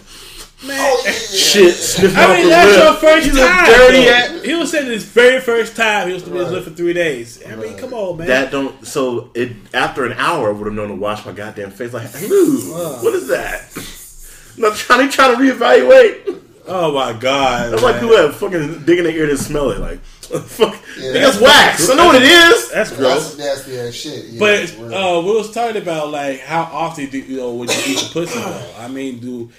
man. 0.66 0.80
Oh 0.80 1.02
yeah, 1.06 1.12
shit 1.12 1.74
sniffing 1.76 2.18
I 2.18 2.34
mean, 2.36 2.44
the 2.44 2.50
that's 2.50 2.72
lip. 2.78 2.84
your 2.86 2.94
first 3.12 3.28
You 3.28 3.34
time. 3.38 3.66
dirty 3.66 4.08
at 4.08 4.46
He 4.46 4.56
was 4.56 4.72
saying 4.72 4.86
his 4.88 5.04
very 5.04 5.42
first 5.42 5.76
time 5.76 6.08
he 6.08 6.14
was 6.14 6.24
to 6.24 6.30
be 6.30 6.38
Right. 6.40 6.52
live 6.52 6.64
for 6.64 6.70
three 6.70 6.94
days. 6.94 7.42
I 7.46 7.50
mean, 7.56 7.60
Right. 7.72 7.78
come 7.78 7.94
on, 7.94 8.18
man. 8.20 8.28
that. 8.28 8.52
Don't 8.52 8.86
so 8.88 9.30
it 9.34 9.52
after 9.74 10.06
an 10.06 10.14
hour 10.14 10.50
I 10.50 10.52
would 10.54 10.66
have 10.66 10.74
known 10.74 10.88
to 10.90 10.96
wash 10.96 11.26
my 11.26 11.34
goddamn 11.34 11.72
face. 11.72 11.92
Like, 11.92 12.10
ooh, 12.24 13.00
what 13.04 13.14
is 13.14 13.28
that? 13.28 13.64
I'm 14.56 14.62
not 14.62 14.78
trying 14.78 15.10
to 15.10 15.14
try 15.14 15.30
to 15.32 15.36
reevaluate. 15.38 16.40
Oh 16.68 16.94
my 16.94 17.14
god, 17.14 17.72
That's 17.74 17.82
man. 17.82 17.92
like 17.92 18.02
people 18.02 18.16
that 18.18 18.34
fucking 18.36 18.86
dig 18.86 19.00
in 19.00 19.04
their 19.06 19.16
ear 19.16 19.28
to 19.28 19.38
smell 19.38 19.72
it. 19.72 19.80
Like, 19.80 20.00
fuck, 20.04 20.76
Yeah, 21.00 21.12
that's 21.14 21.40
wax. 21.40 21.90
I 21.90 21.96
know 21.96 22.06
what 22.08 22.16
it 22.16 22.24
is. 22.24 22.70
That's 22.72 22.90
That's 22.90 22.98
gross. 22.98 23.32
some 23.32 23.40
nasty 23.40 23.80
ass 23.80 23.94
shit. 23.94 24.26
Yeah, 24.26 24.40
But 24.40 24.94
uh, 24.94 25.22
we 25.22 25.32
was 25.36 25.52
talking 25.52 25.82
about 25.82 26.10
like 26.12 26.40
how 26.42 26.64
often 26.64 27.10
do 27.10 27.18
you 27.20 27.38
know 27.38 27.54
would 27.56 27.70
you 27.70 27.94
eat 27.94 28.00
the 28.00 28.10
pussy 28.14 28.40
though? 28.40 28.74
I 28.78 28.88
mean, 28.88 29.20
do 29.20 29.52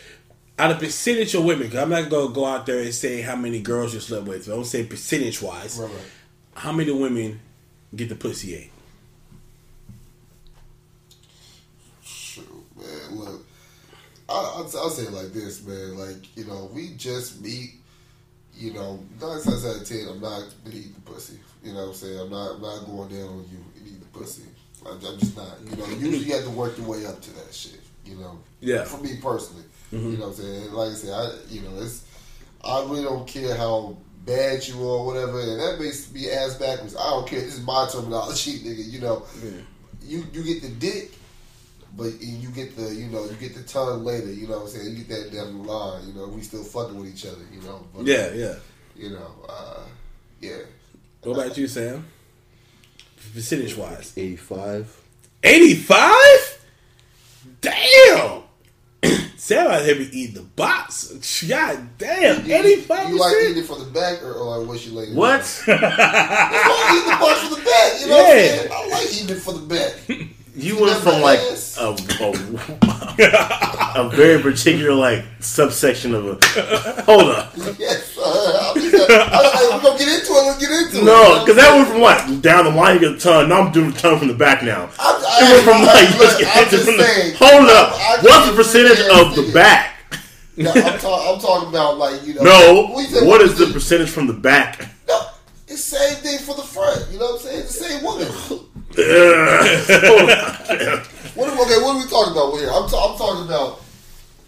out 0.59 0.71
of 0.71 0.79
percentage 0.79 1.35
of 1.35 1.45
women? 1.45 1.69
Cause 1.71 1.81
I'm 1.81 1.91
not 1.91 2.09
gonna 2.09 2.33
go 2.33 2.45
out 2.47 2.65
there 2.67 2.79
and 2.81 2.95
say 2.95 3.21
how 3.23 3.37
many 3.37 3.61
girls 3.61 3.93
you 3.95 4.01
slept 4.01 4.27
with. 4.27 4.49
I 4.49 4.53
don't 4.53 4.65
say 4.65 4.85
percentage 4.85 5.43
wise. 5.43 5.79
Right, 5.79 5.91
right. 5.91 6.01
How 6.55 6.73
many 6.73 6.93
women 6.93 7.41
get 7.95 8.09
the 8.09 8.15
pussy 8.15 8.55
ate? 8.55 8.71
Shoot, 12.03 12.47
man. 12.77 13.17
Look, 13.19 13.47
I, 14.29 14.33
I'll, 14.33 14.63
I'll 14.63 14.91
say 14.91 15.03
it 15.05 15.13
like 15.13 15.33
this, 15.33 15.65
man. 15.67 15.97
Like, 15.99 16.37
you 16.37 16.45
know, 16.45 16.71
we 16.73 16.91
just 16.97 17.41
meet. 17.43 17.75
You 18.57 18.73
know, 18.73 19.01
nine 19.21 19.43
times 19.43 19.67
out 19.67 19.81
of 19.81 19.89
ten, 19.89 20.07
I'm 20.09 20.21
not 20.21 20.45
gonna 20.65 20.77
eat 20.77 20.95
the 20.95 21.01
pussy. 21.01 21.41
You 21.65 21.73
know 21.73 21.81
what 21.81 21.89
I'm 21.89 21.95
saying? 21.95 22.21
I'm 22.21 22.31
not, 22.31 22.55
I'm 22.55 22.63
not 22.63 22.87
going 22.87 23.09
down 23.09 23.29
on 23.29 23.47
you 23.51 23.59
and 23.77 23.89
eat 23.89 23.99
the 24.01 24.19
pussy. 24.19 24.45
I'm, 24.87 24.93
I'm 25.05 25.19
just 25.19 25.37
not. 25.37 25.59
You 25.69 25.77
know, 25.77 25.87
usually 25.89 26.19
you 26.19 26.35
have 26.35 26.45
to 26.45 26.51
work 26.51 26.79
your 26.79 26.87
way 26.87 27.05
up 27.05 27.21
to 27.21 27.35
that 27.35 27.53
shit. 27.53 27.81
You 28.05 28.15
know, 28.17 28.39
Yeah. 28.61 28.85
For 28.85 29.03
me 29.03 29.17
personally, 29.21 29.65
mm-hmm. 29.93 30.13
you 30.13 30.19
know 30.19 30.29
what 30.29 30.39
I'm 30.39 30.45
saying. 30.45 30.73
Like 30.73 30.91
I 30.91 30.95
said, 30.95 31.13
I, 31.15 31.31
you 31.49 31.63
know, 31.63 31.71
it's. 31.83 32.05
I 32.63 32.81
really 32.85 33.03
don't 33.03 33.27
care 33.27 33.57
how 33.57 33.97
bad 34.25 34.67
you 34.67 34.77
are 34.83 34.99
or 34.99 35.07
whatever, 35.07 35.41
and 35.41 35.59
that 35.61 35.81
makes 35.81 36.13
me 36.13 36.31
ass 36.31 36.55
backwards. 36.55 36.95
I 36.97 37.11
don't 37.11 37.27
care. 37.27 37.41
This 37.41 37.55
is 37.55 37.65
my 37.65 37.89
terminology, 37.91 38.59
nigga. 38.61 38.89
You 38.89 39.01
know, 39.01 39.23
Yeah. 39.43 39.51
you 40.03 40.25
you 40.33 40.43
get 40.45 40.63
the 40.63 40.69
dick, 40.69 41.13
but 41.97 42.13
you 42.21 42.49
get 42.51 42.77
the 42.77 42.95
you 42.95 43.07
know 43.07 43.25
you 43.25 43.37
get 43.37 43.55
the 43.55 43.63
tongue 43.63 44.05
later. 44.05 44.33
You 44.33 44.47
know 44.49 44.59
what 44.59 44.63
I'm 44.63 44.69
saying? 44.69 44.97
You 44.97 45.05
get 45.05 45.09
that 45.09 45.33
down 45.33 45.59
the 45.63 45.73
line. 45.73 46.07
You 46.07 46.15
know, 46.15 46.29
we 46.29 46.41
still 46.43 46.65
fucking 46.65 46.99
with 46.99 47.09
each 47.13 47.27
other. 47.27 47.45
You 47.53 47.61
know. 47.63 47.87
But, 47.95 48.07
Yeah, 48.07 48.33
yeah. 48.33 48.55
You 48.97 49.11
know, 49.11 49.31
uh, 49.49 49.81
yeah. 50.41 50.59
What 51.23 51.33
about 51.39 51.57
you, 51.59 51.67
Sam? 51.67 52.07
Percentage 53.35 53.77
wise, 53.77 54.13
Eighty-five. 54.17 55.01
eighty-five. 55.43 56.65
Damn. 57.61 58.43
Sam 59.37 59.67
out 59.71 59.83
here 59.85 59.97
be 59.97 60.19
eating 60.19 60.35
the 60.37 60.43
box. 60.43 61.43
God 61.49 61.89
damn, 61.99 62.47
You- 62.47 62.55
eighty-five 62.55 63.09
You 63.11 63.19
like 63.19 63.35
eating 63.43 63.63
it 63.63 63.67
from 63.67 63.81
the 63.81 63.87
back 63.91 64.23
or, 64.23 64.33
or 64.35 64.59
like 64.59 64.69
what 64.69 64.87
you 64.87 64.93
like? 64.93 65.09
What? 65.11 65.65
I 65.67 66.97
eat 66.97 67.05
the 67.11 67.17
butt 67.21 67.39
from 67.39 67.51
the 67.51 67.65
back. 67.65 68.01
You 68.01 68.07
know 68.09 68.17
what 68.17 68.27
I'm 68.27 68.33
saying? 68.33 68.69
I 68.73 68.89
like 68.89 69.13
eating 69.13 69.37
it 69.37 69.41
from 69.43 69.69
the 69.69 69.75
back. 69.75 70.29
You 70.57 70.81
went 70.81 70.97
from 71.03 71.21
like 71.21 71.41
a, 71.41 71.97
a, 72.21 73.95
a 74.07 74.11
very 74.15 74.41
particular 74.41 74.95
like 74.95 75.25
subsection 75.41 76.15
of 76.15 76.27
a. 76.27 77.03
Hold 77.03 77.31
up. 77.31 77.53
yes. 77.79 78.17
Uh, 78.17 78.73
I'm 78.77 78.81
just, 78.81 79.11
I, 79.11 79.15
I, 79.17 79.77
we're 79.77 79.83
gonna 79.83 79.99
get 79.99 80.09
into 80.21 80.33
it. 80.33 80.47
Let's 80.47 80.59
get 80.61 80.71
into 80.71 80.99
it. 81.01 81.05
No, 81.05 81.41
because 81.41 81.57
that 81.57 81.75
went 81.75 81.89
from 81.89 82.01
what 82.01 82.41
down 82.43 82.65
the 82.67 82.71
line. 82.71 82.95
You 82.95 83.01
get 83.01 83.13
the 83.15 83.19
tongue. 83.21 83.49
Now 83.49 83.63
I'm 83.63 83.73
doing 83.73 83.91
the 83.91 83.99
ton 83.99 84.19
from 84.19 84.29
the 84.29 84.35
back 84.35 84.63
now. 84.63 84.91
I'm, 84.99 85.21
It 85.21 85.53
went 85.53 85.65
from 85.65 85.83
like 85.83 86.09
you 86.11 86.19
just 86.19 86.39
get 86.41 86.57
I'm 86.57 86.65
it 86.67 86.71
just 86.71 86.87
the. 86.87 87.03
saying. 87.03 87.35
Hold 87.39 87.71
up. 87.71 87.93
I- 87.93 88.15
I 88.15 88.23
What's 88.23 88.49
the 88.51 88.55
percentage 88.57 89.01
of 89.01 89.35
the 89.35 89.53
back? 89.53 89.91
No, 90.57 90.71
I'm, 90.71 90.99
talk, 91.01 91.35
I'm 91.35 91.41
talking 91.41 91.69
about 91.71 91.99
like 91.99 92.25
you 92.25 92.35
know. 92.35 92.43
No. 92.43 92.93
we 92.97 93.05
What 93.27 93.41
we 93.41 93.47
is 93.47 93.59
the 93.59 93.67
percentage 93.73 94.09
from 94.11 94.29
the 94.29 94.33
back? 94.33 94.89
No, 95.09 95.21
it's 95.67 95.91
the 95.91 95.97
same 95.99 96.15
thing 96.23 96.39
for 96.39 96.55
the 96.55 96.63
front. 96.63 97.11
You 97.11 97.19
know 97.19 97.33
what 97.33 97.41
I'm 97.41 97.47
saying? 97.49 97.61
It's 97.61 97.77
the 97.77 97.85
same 97.85 98.05
woman. 98.05 98.29
Ugh. 98.99 101.07
What, 101.35 101.49
okay, 101.49 101.83
what 101.83 101.97
are 101.97 101.99
we 101.99 102.07
talking 102.09 102.31
about 102.33 102.53
here? 102.57 102.69
I'm, 102.71 102.89
ta- 102.89 103.11
I'm 103.11 103.19
talking 103.19 103.45
about. 103.47 103.81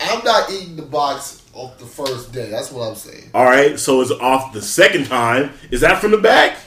I'm 0.01 0.23
not 0.25 0.49
eating 0.53 0.77
the 0.77 0.83
box 0.83 1.43
off 1.53 1.77
the 1.79 1.85
first 1.85 2.31
day. 2.33 2.49
That's 2.49 2.71
what 2.71 2.89
I'm 2.89 2.95
saying. 2.95 3.29
All 3.35 3.45
right, 3.45 3.77
so 3.77 4.01
it's 4.03 4.13
off 4.13 4.53
the 4.53 4.63
second 4.63 5.07
time. 5.07 5.51
Is 5.73 5.81
that 5.81 6.01
from 6.01 6.13
the 6.13 6.19
back? 6.19 6.59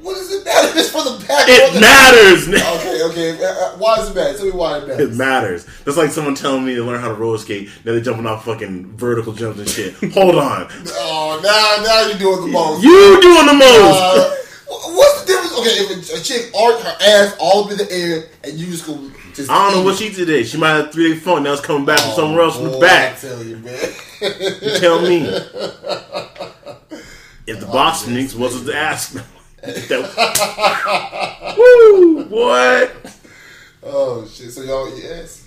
What 0.00 0.14
does 0.14 0.32
it 0.32 0.44
matter? 0.44 0.76
It's 0.76 0.90
for 0.90 1.04
the 1.04 1.24
back. 1.28 1.46
It 1.48 1.80
matters. 1.80 2.48
nigga. 2.48 2.76
Okay, 2.80 3.02
okay. 3.36 3.44
Uh, 3.44 3.48
uh, 3.52 3.76
Why 3.78 3.96
does 3.98 4.10
it 4.10 4.14
matter? 4.16 4.36
Tell 4.36 4.46
me 4.46 4.50
why 4.52 4.78
it 4.78 4.88
matters. 4.88 5.00
It 5.00 5.14
matters. 5.16 5.64
matters. 5.66 5.84
That's 5.84 5.96
like 5.96 6.10
someone 6.10 6.34
telling 6.34 6.64
me 6.64 6.74
to 6.74 6.82
learn 6.82 7.00
how 7.00 7.06
to 7.08 7.14
roller 7.14 7.38
skate. 7.38 7.68
Now 7.84 7.92
they're 7.92 8.00
jumping 8.00 8.26
off 8.26 8.44
fucking 8.46 8.96
vertical 8.96 9.32
jumps 9.32 9.60
and 9.60 9.68
shit. 9.68 9.94
Hold 10.14 10.34
on. 10.34 10.68
Oh, 11.04 11.38
now 11.40 11.84
now 11.84 12.08
you're 12.08 12.18
doing 12.18 12.46
the 12.46 12.52
most. 12.52 12.82
You 12.82 13.20
doing 13.22 13.46
the 13.46 13.54
most. 13.54 14.00
Uh, 14.00 14.34
what's 14.72 15.20
the 15.22 15.26
difference? 15.26 15.58
Okay, 15.58 15.70
if 15.70 15.90
a, 15.90 16.16
a 16.16 16.22
chick 16.22 16.54
arc 16.54 16.80
her 16.80 16.96
ass 17.00 17.36
all 17.38 17.64
up 17.64 17.70
in 17.72 17.78
the 17.78 17.90
air 17.92 18.24
and 18.44 18.52
you 18.54 18.66
just 18.66 18.86
go 18.86 19.10
just. 19.34 19.50
I 19.50 19.70
don't 19.70 19.78
know 19.80 19.84
what 19.84 19.98
she 19.98 20.10
did. 20.10 20.46
She 20.46 20.58
might 20.58 20.70
have 20.70 20.92
three 20.92 21.12
day 21.12 21.18
phone. 21.18 21.42
Now 21.42 21.52
it's 21.52 21.62
coming 21.62 21.84
back 21.84 22.00
from 22.00 22.10
Oh, 22.10 22.16
somewhere 22.16 22.42
else 22.42 22.56
from 22.56 22.72
the 22.72 22.78
back. 22.78 23.16
I 23.16 23.18
tell 23.18 23.42
you, 23.42 23.56
man. 23.58 23.78
You 24.20 24.78
tell 24.78 25.00
me. 25.02 25.28
If 27.44 27.58
the 27.58 27.66
oh, 27.66 27.72
box 27.72 28.00
sneaks 28.00 28.34
wasn't 28.34 28.74
ask. 28.74 29.14
That- 29.62 31.54
Woo! 31.58 32.24
What? 32.24 33.16
oh 33.84 34.26
shit! 34.26 34.50
So 34.50 34.62
y'all 34.62 34.88
eat 34.96 35.04
ass? 35.04 35.46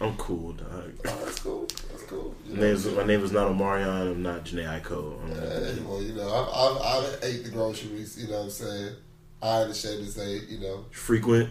I'm 0.00 0.16
cool, 0.16 0.52
dog. 0.52 0.92
Oh, 1.04 1.18
that's 1.24 1.40
cool. 1.40 1.66
That's 2.08 2.22
cool. 2.22 2.34
You 2.46 2.54
My 2.54 2.60
know, 2.60 2.66
name 2.66 2.74
is, 2.76 2.86
my 2.86 3.04
name 3.04 3.24
is 3.24 3.32
not 3.32 3.48
Omarion. 3.48 4.10
I'm 4.12 4.22
not 4.22 4.44
Jhené 4.44 4.80
Aiko. 4.82 5.22
I'm 5.22 5.30
Hey, 5.34 5.82
well, 5.86 6.02
you 6.02 6.14
know, 6.14 6.28
I've, 6.28 6.48
I've, 6.76 7.04
I've 7.04 7.24
ate 7.24 7.44
the 7.44 7.50
groceries. 7.50 8.18
You 8.22 8.28
know 8.28 8.38
what 8.38 8.44
I'm 8.44 8.50
saying? 8.50 8.92
I 9.42 9.62
ain't 9.62 9.70
ashamed 9.70 10.04
to 10.04 10.10
say, 10.10 10.40
you 10.48 10.58
know, 10.60 10.84
frequent. 10.90 11.50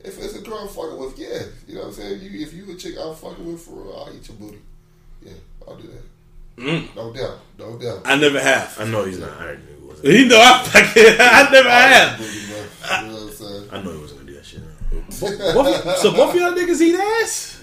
if 0.00 0.18
it's 0.18 0.34
a 0.34 0.40
girl 0.40 0.58
I'm 0.58 0.68
fucking 0.68 0.98
with, 0.98 1.18
yeah. 1.18 1.42
You 1.68 1.74
know 1.76 1.80
what 1.82 1.86
I'm 1.88 1.92
saying? 1.94 2.20
You, 2.22 2.40
if 2.44 2.52
you 2.54 2.70
a 2.72 2.74
chick 2.76 2.94
I'm 3.00 3.14
fucking 3.14 3.44
with 3.46 3.60
for 3.62 3.82
real, 3.82 4.04
I'll 4.06 4.14
eat 4.14 4.26
your 4.28 4.36
booty. 4.38 4.58
Yeah, 5.24 5.32
I'll 5.68 5.76
do 5.76 5.88
that. 5.88 6.62
Mm. 6.62 6.96
No 6.96 7.12
doubt. 7.12 7.38
No 7.58 7.78
doubt. 7.78 8.02
I 8.04 8.16
never 8.16 8.40
have. 8.40 8.76
I 8.80 8.84
know 8.84 9.04
he's 9.04 9.18
not. 9.18 9.30
I 9.38 9.44
already 9.44 9.62
knew 9.62 9.80
he 9.80 9.86
wasn't. 9.86 10.08
You 10.08 10.26
know, 10.26 10.40
I 10.40 10.62
fucking, 10.64 11.02
I 11.20 11.48
never 11.52 11.70
have. 11.70 12.18
Booty, 12.18 12.46
bro. 12.46 12.56
You 12.56 13.06
know 13.06 13.14
what 13.14 13.22
I'm 13.22 13.30
saying? 13.30 13.68
I 13.70 13.82
know 13.82 13.92
he 13.92 13.98
wasn't 14.00 14.20
gonna 14.20 14.30
do 14.32 14.36
that 14.36 14.44
shit. 14.44 14.60
Both- 15.54 15.98
so 15.98 16.10
both 16.12 16.34
of 16.34 16.40
y'all 16.40 16.52
niggas 16.52 16.80
eat 16.80 16.96
ass? 16.98 17.61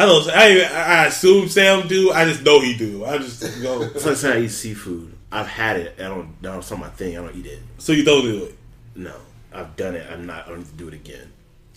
I 0.00 0.06
don't. 0.06 0.30
I, 0.30 0.62
I 0.62 1.06
assume 1.08 1.50
Sam 1.50 1.86
do. 1.86 2.10
I 2.10 2.24
just 2.24 2.42
know 2.42 2.58
he 2.60 2.74
do. 2.74 3.04
I 3.04 3.18
just 3.18 3.42
go. 3.60 3.82
It's 3.82 4.06
like 4.06 4.16
saying 4.16 4.38
I 4.38 4.44
eat 4.46 4.48
seafood. 4.48 5.14
I've 5.30 5.46
had 5.46 5.76
it. 5.76 5.96
I 5.98 6.04
don't. 6.04 6.40
That's 6.40 6.70
not 6.70 6.80
my 6.80 6.88
thing. 6.88 7.18
I 7.18 7.20
don't 7.20 7.36
eat 7.36 7.44
it. 7.44 7.58
So 7.76 7.92
you 7.92 8.02
don't 8.02 8.22
do 8.22 8.44
it? 8.44 8.56
No, 8.94 9.14
I've 9.52 9.76
done 9.76 9.94
it. 9.96 10.10
I'm 10.10 10.24
not. 10.24 10.46
I 10.46 10.48
don't 10.48 10.60
need 10.60 10.68
to 10.68 10.72
do 10.72 10.88
it 10.88 10.94
again. 10.94 11.30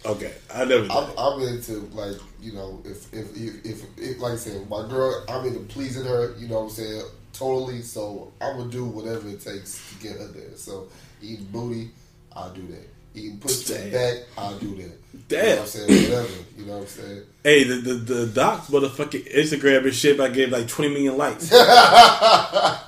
Okay, 0.05 0.33
I 0.53 0.63
never. 0.63 0.89
I'm, 0.89 1.07
Did. 1.07 1.17
I'm 1.17 1.41
into 1.41 1.73
like 1.93 2.15
you 2.39 2.53
know 2.53 2.81
if 2.85 3.13
if, 3.13 3.35
if 3.35 3.65
if 3.65 3.83
if 3.97 4.19
like 4.21 4.33
I 4.33 4.35
said 4.37 4.69
my 4.69 4.87
girl 4.87 5.25
I'm 5.27 5.45
into 5.45 5.59
pleasing 5.61 6.05
her 6.05 6.33
you 6.37 6.47
know 6.47 6.61
what 6.61 6.63
I'm 6.63 6.69
saying 6.69 7.03
totally 7.33 7.81
so 7.81 8.31
I'm 8.41 8.57
gonna 8.57 8.69
do 8.69 8.85
whatever 8.85 9.27
it 9.29 9.41
takes 9.41 9.81
to 9.89 10.03
get 10.03 10.17
her 10.19 10.27
there 10.27 10.55
so 10.55 10.87
eating 11.21 11.45
booty 11.45 11.91
I'll 12.35 12.53
do 12.53 12.67
that 12.67 12.89
eating 13.15 13.37
pussy 13.39 13.73
to 13.73 13.91
back 13.91 14.27
I'll 14.37 14.57
do 14.59 14.75
that 14.75 15.02
you 15.13 15.19
know 15.19 15.25
Damn. 15.27 15.49
what 15.57 15.59
I'm 15.61 15.67
saying 15.67 16.09
whatever 16.09 16.27
you 16.57 16.65
know 16.65 16.73
what 16.73 16.81
I'm 16.81 16.87
saying 16.87 17.21
Hey, 17.43 17.65
the 17.65 17.75
the, 17.75 17.93
the 17.95 18.25
docs 18.27 18.69
motherfucking 18.69 19.33
Instagram 19.35 19.83
and 19.83 19.93
shit. 19.93 20.17
I 20.17 20.29
gave 20.29 20.49
like 20.49 20.65
twenty 20.69 20.93
million 20.93 21.17
likes. 21.17 21.51
I 21.53 22.79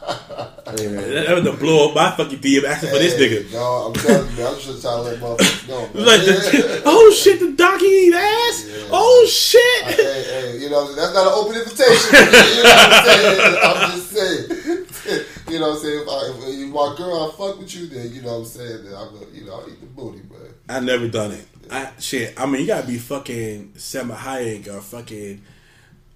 that 0.65 1.35
was 1.35 1.43
the 1.43 1.51
blow 1.59 1.89
up 1.89 1.95
my 1.95 2.11
fucking 2.15 2.39
DM 2.39 2.63
asking 2.63 2.89
for 2.89 2.97
this 2.97 3.15
nigga. 3.15 3.51
no 3.51 3.87
I'm 3.87 3.93
telling 3.93 4.35
you 4.37 4.45
I'm 4.47 4.55
just 4.57 4.81
trying 4.81 5.03
to 5.03 5.09
let 5.11 5.19
motherfuckers 5.19 5.67
know 5.67 5.83
It 5.83 5.93
man. 5.93 6.05
was 6.05 6.05
like, 6.05 6.21
the, 6.21 6.81
oh 6.85 7.11
shit, 7.11 7.39
the 7.41 7.51
doc 7.51 7.81
eat 7.81 8.13
ass. 8.13 8.65
Yeah. 8.65 8.87
Oh 8.91 9.27
shit. 9.29 9.83
hey, 9.83 10.23
hey, 10.23 10.57
you 10.59 10.69
know, 10.69 10.87
that's 10.95 11.13
not 11.13 11.27
an 11.27 11.33
open 11.35 11.55
invitation. 11.57 12.15
you 12.15 12.63
know 12.63 12.71
what 12.71 12.91
I'm 12.91 13.03
saying? 13.03 13.59
I'm 13.61 13.91
just 13.91 14.09
saying. 14.11 15.25
you 15.49 15.59
know 15.59 15.67
what 15.69 15.75
I'm 15.75 15.81
saying? 15.83 15.99
If, 15.99 16.07
I, 16.07 16.11
if 16.47 16.69
my 16.69 16.95
girl, 16.97 17.23
I 17.23 17.35
fuck 17.37 17.59
with 17.59 17.75
you, 17.75 17.87
then 17.87 18.13
you 18.13 18.21
know 18.21 18.39
what 18.39 18.39
I'm 18.39 18.45
saying? 18.45 18.83
Then 18.85 18.95
I'm 18.95 19.13
gonna, 19.13 19.25
you 19.33 19.43
know, 19.45 19.59
I'll 19.59 19.69
eat 19.69 19.79
the 19.81 19.87
booty, 19.87 20.21
but 20.29 20.55
I 20.69 20.79
never 20.79 21.07
done 21.09 21.31
it. 21.31 21.45
I 21.69 21.91
shit. 21.99 22.39
I 22.39 22.45
mean, 22.45 22.61
you 22.61 22.67
gotta 22.67 22.87
be 22.87 22.97
fucking 22.97 23.73
Salma 23.75 24.15
Hayek 24.15 24.67
or 24.67 24.81
fucking 24.81 25.41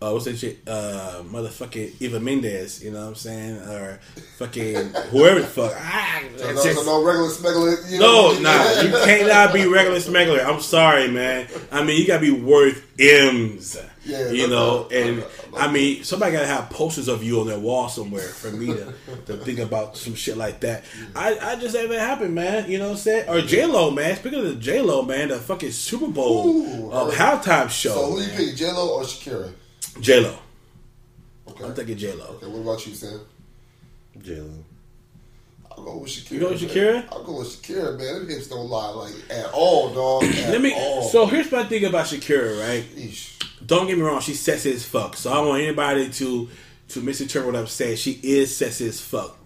uh, 0.02 0.12
what's 0.12 0.26
that 0.26 0.38
shit? 0.38 0.60
Uh, 0.66 1.24
motherfucking 1.26 2.02
Eva 2.02 2.20
Mendes. 2.20 2.84
You 2.84 2.91
know 2.91 3.02
what 3.02 3.08
I'm 3.10 3.16
saying? 3.16 3.58
Or 3.58 4.00
fucking 4.38 4.76
whoever 5.12 5.41
the 5.41 5.47
fuck. 5.47 5.74
Ah, 5.76 6.22
so 6.38 6.45
no, 6.54 6.64
just- 6.64 6.80
so 6.80 6.86
no 6.86 7.04
regular 7.04 7.30
smuggler. 7.30 7.76
You 7.89 8.00
no, 8.00 8.39
nah, 8.39 8.82
you 8.82 8.89
cannot 9.06 9.54
be 9.54 9.66
regular 9.68 10.00
smuggler. 10.00 10.39
I'm 10.39 10.62
sorry, 10.62 11.10
man. 11.10 11.47
I 11.72 11.84
mean, 11.84 12.00
you 12.00 12.08
gotta 12.08 12.22
be 12.22 12.32
worth 12.32 12.86
M's. 13.00 13.78
Yeah, 14.06 14.32
you 14.32 14.47
know, 14.47 14.84
doubt. 14.84 14.93
and 14.93 15.20
doubt. 15.20 15.32
I 15.58 15.72
mean, 15.72 16.04
somebody 16.06 16.32
gotta 16.32 16.47
have 16.47 16.70
posters 16.70 17.10
of 17.10 17.22
you 17.22 17.41
on 17.41 17.47
their 17.47 17.60
wall 17.60 17.89
somewhere 17.89 18.28
for 18.28 18.50
me 18.50 18.68
to, 18.68 18.93
to 19.28 19.38
think 19.38 19.60
about 19.60 19.97
some 19.97 20.16
shit 20.16 20.38
like 20.38 20.62
that. 20.62 20.86
I, 21.16 21.38
I 21.38 21.56
just 21.58 21.76
have 21.76 21.91
it 21.91 22.00
happen, 22.00 22.34
man. 22.34 22.72
You 22.72 22.78
know 22.80 22.86
what 22.86 22.91
I'm 22.91 22.97
saying? 22.97 23.30
Or 23.30 23.41
J 23.41 23.66
Lo, 23.66 23.91
man. 23.91 24.16
Speaking 24.16 24.39
of 24.39 24.45
the 24.45 24.56
J 24.56 24.82
Lo, 24.82 25.02
man, 25.04 25.28
the 25.28 25.36
fucking 25.38 25.72
Super 25.72 26.08
Bowl 26.08 26.47
Ooh, 26.47 26.91
uh, 26.91 27.12
halftime 27.12 27.70
show. 27.70 27.93
So 27.93 28.12
who 28.12 28.22
you 28.22 28.30
pick, 28.30 28.56
J 28.56 28.72
Lo 28.72 28.93
or 28.95 29.04
Shakira? 29.04 29.52
J 30.00 30.20
Lo. 30.22 30.36
Okay. 31.50 31.64
I'm 31.66 31.74
thinking 31.74 31.98
J 31.98 32.14
Lo. 32.14 32.26
Okay, 32.36 32.48
what 32.48 32.60
about 32.62 32.86
you, 32.88 32.94
Sam? 32.94 33.20
J-Lo. 34.22 34.54
I'll 35.72 35.84
go 35.84 35.98
with 35.98 36.10
Shakira. 36.10 36.32
You 36.32 36.40
go 36.42 36.50
with 36.50 36.62
man. 36.62 36.70
Shakira? 36.72 37.08
I'll 37.12 37.24
go 37.24 37.38
with 37.40 37.48
Shakira, 37.62 37.98
man. 37.98 38.20
Them 38.20 38.30
hips 38.30 38.48
don't 38.48 38.70
lie 38.70 38.90
like 38.90 39.14
at 39.30 39.46
all, 39.54 39.94
dog. 39.94 40.24
At 40.36 40.52
Let 40.52 40.62
me. 40.62 40.74
all. 40.76 41.04
So 41.04 41.26
here's 41.26 41.52
my 41.52 41.64
thing 41.64 41.86
about 41.86 42.06
Shakira, 42.08 42.60
right? 42.60 42.84
Eesh. 42.96 43.36
Don't 43.66 43.88
get 43.88 43.98
me 43.98 44.04
wrong, 44.04 44.20
she's 44.22 44.40
sexy 44.40 44.72
as 44.74 44.86
fuck. 44.86 45.16
So 45.18 45.32
I 45.32 45.36
don't 45.36 45.48
want 45.50 45.62
anybody 45.64 46.10
to 46.10 46.50
to 46.90 47.02
misinterpret 47.02 47.54
what 47.54 47.60
I'm 47.60 47.68
saying. 47.68 47.98
She 47.98 48.20
is 48.24 48.56
sexy 48.56 48.88
as 48.88 49.00
fuck. 49.00 49.38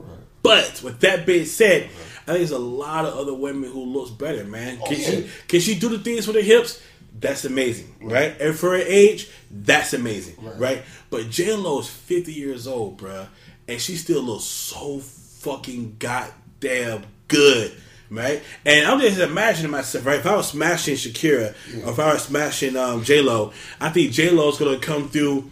But 0.41 0.81
with 0.83 0.99
that 1.01 1.25
being 1.25 1.45
said, 1.45 1.83
I 1.83 1.87
think 1.87 2.37
there's 2.37 2.51
a 2.51 2.57
lot 2.59 3.05
of 3.05 3.15
other 3.15 3.33
women 3.33 3.69
who 3.71 3.83
looks 3.83 4.11
better, 4.11 4.43
man. 4.45 4.79
Oh, 4.81 4.85
can 4.87 4.95
Oh, 4.95 4.99
yeah. 4.99 5.09
she 5.09 5.29
can 5.47 5.59
she 5.59 5.75
do 5.79 5.89
the 5.89 5.99
things 5.99 6.25
with 6.27 6.35
her 6.35 6.41
hips? 6.41 6.81
That's 7.23 7.45
amazing, 7.45 7.95
right? 8.01 8.39
And 8.39 8.53
for 8.53 8.71
her 8.71 8.75
age, 8.75 9.29
that's 9.49 9.93
amazing, 9.93 10.35
right? 10.41 10.59
Right. 10.59 10.83
But 11.09 11.29
J 11.29 11.53
Lo 11.53 11.79
is 11.79 11.87
50 11.87 12.33
years 12.33 12.67
old, 12.67 12.99
bruh, 12.99 13.27
and 13.65 13.79
she 13.79 13.95
still 13.95 14.21
looks 14.21 14.43
so 14.43 14.99
fucking 14.99 15.95
goddamn 15.99 17.05
good. 17.29 17.71
Right, 18.09 18.43
and 18.65 18.85
I'm 18.85 18.99
just 18.99 19.19
imagining 19.19 19.71
myself. 19.71 20.05
Right, 20.05 20.19
if 20.19 20.25
I 20.27 20.35
was 20.35 20.49
smashing 20.49 20.95
Shakira, 20.95 21.55
or 21.83 21.93
if 21.93 21.99
I 21.99 22.13
was 22.13 22.23
smashing 22.23 22.75
um, 22.75 23.03
J 23.03 23.21
Lo, 23.21 23.53
I 23.79 23.89
think 23.89 24.11
J 24.11 24.29
Lo's 24.29 24.59
gonna 24.59 24.77
come 24.77 25.09
through 25.09 25.49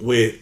with 0.00 0.36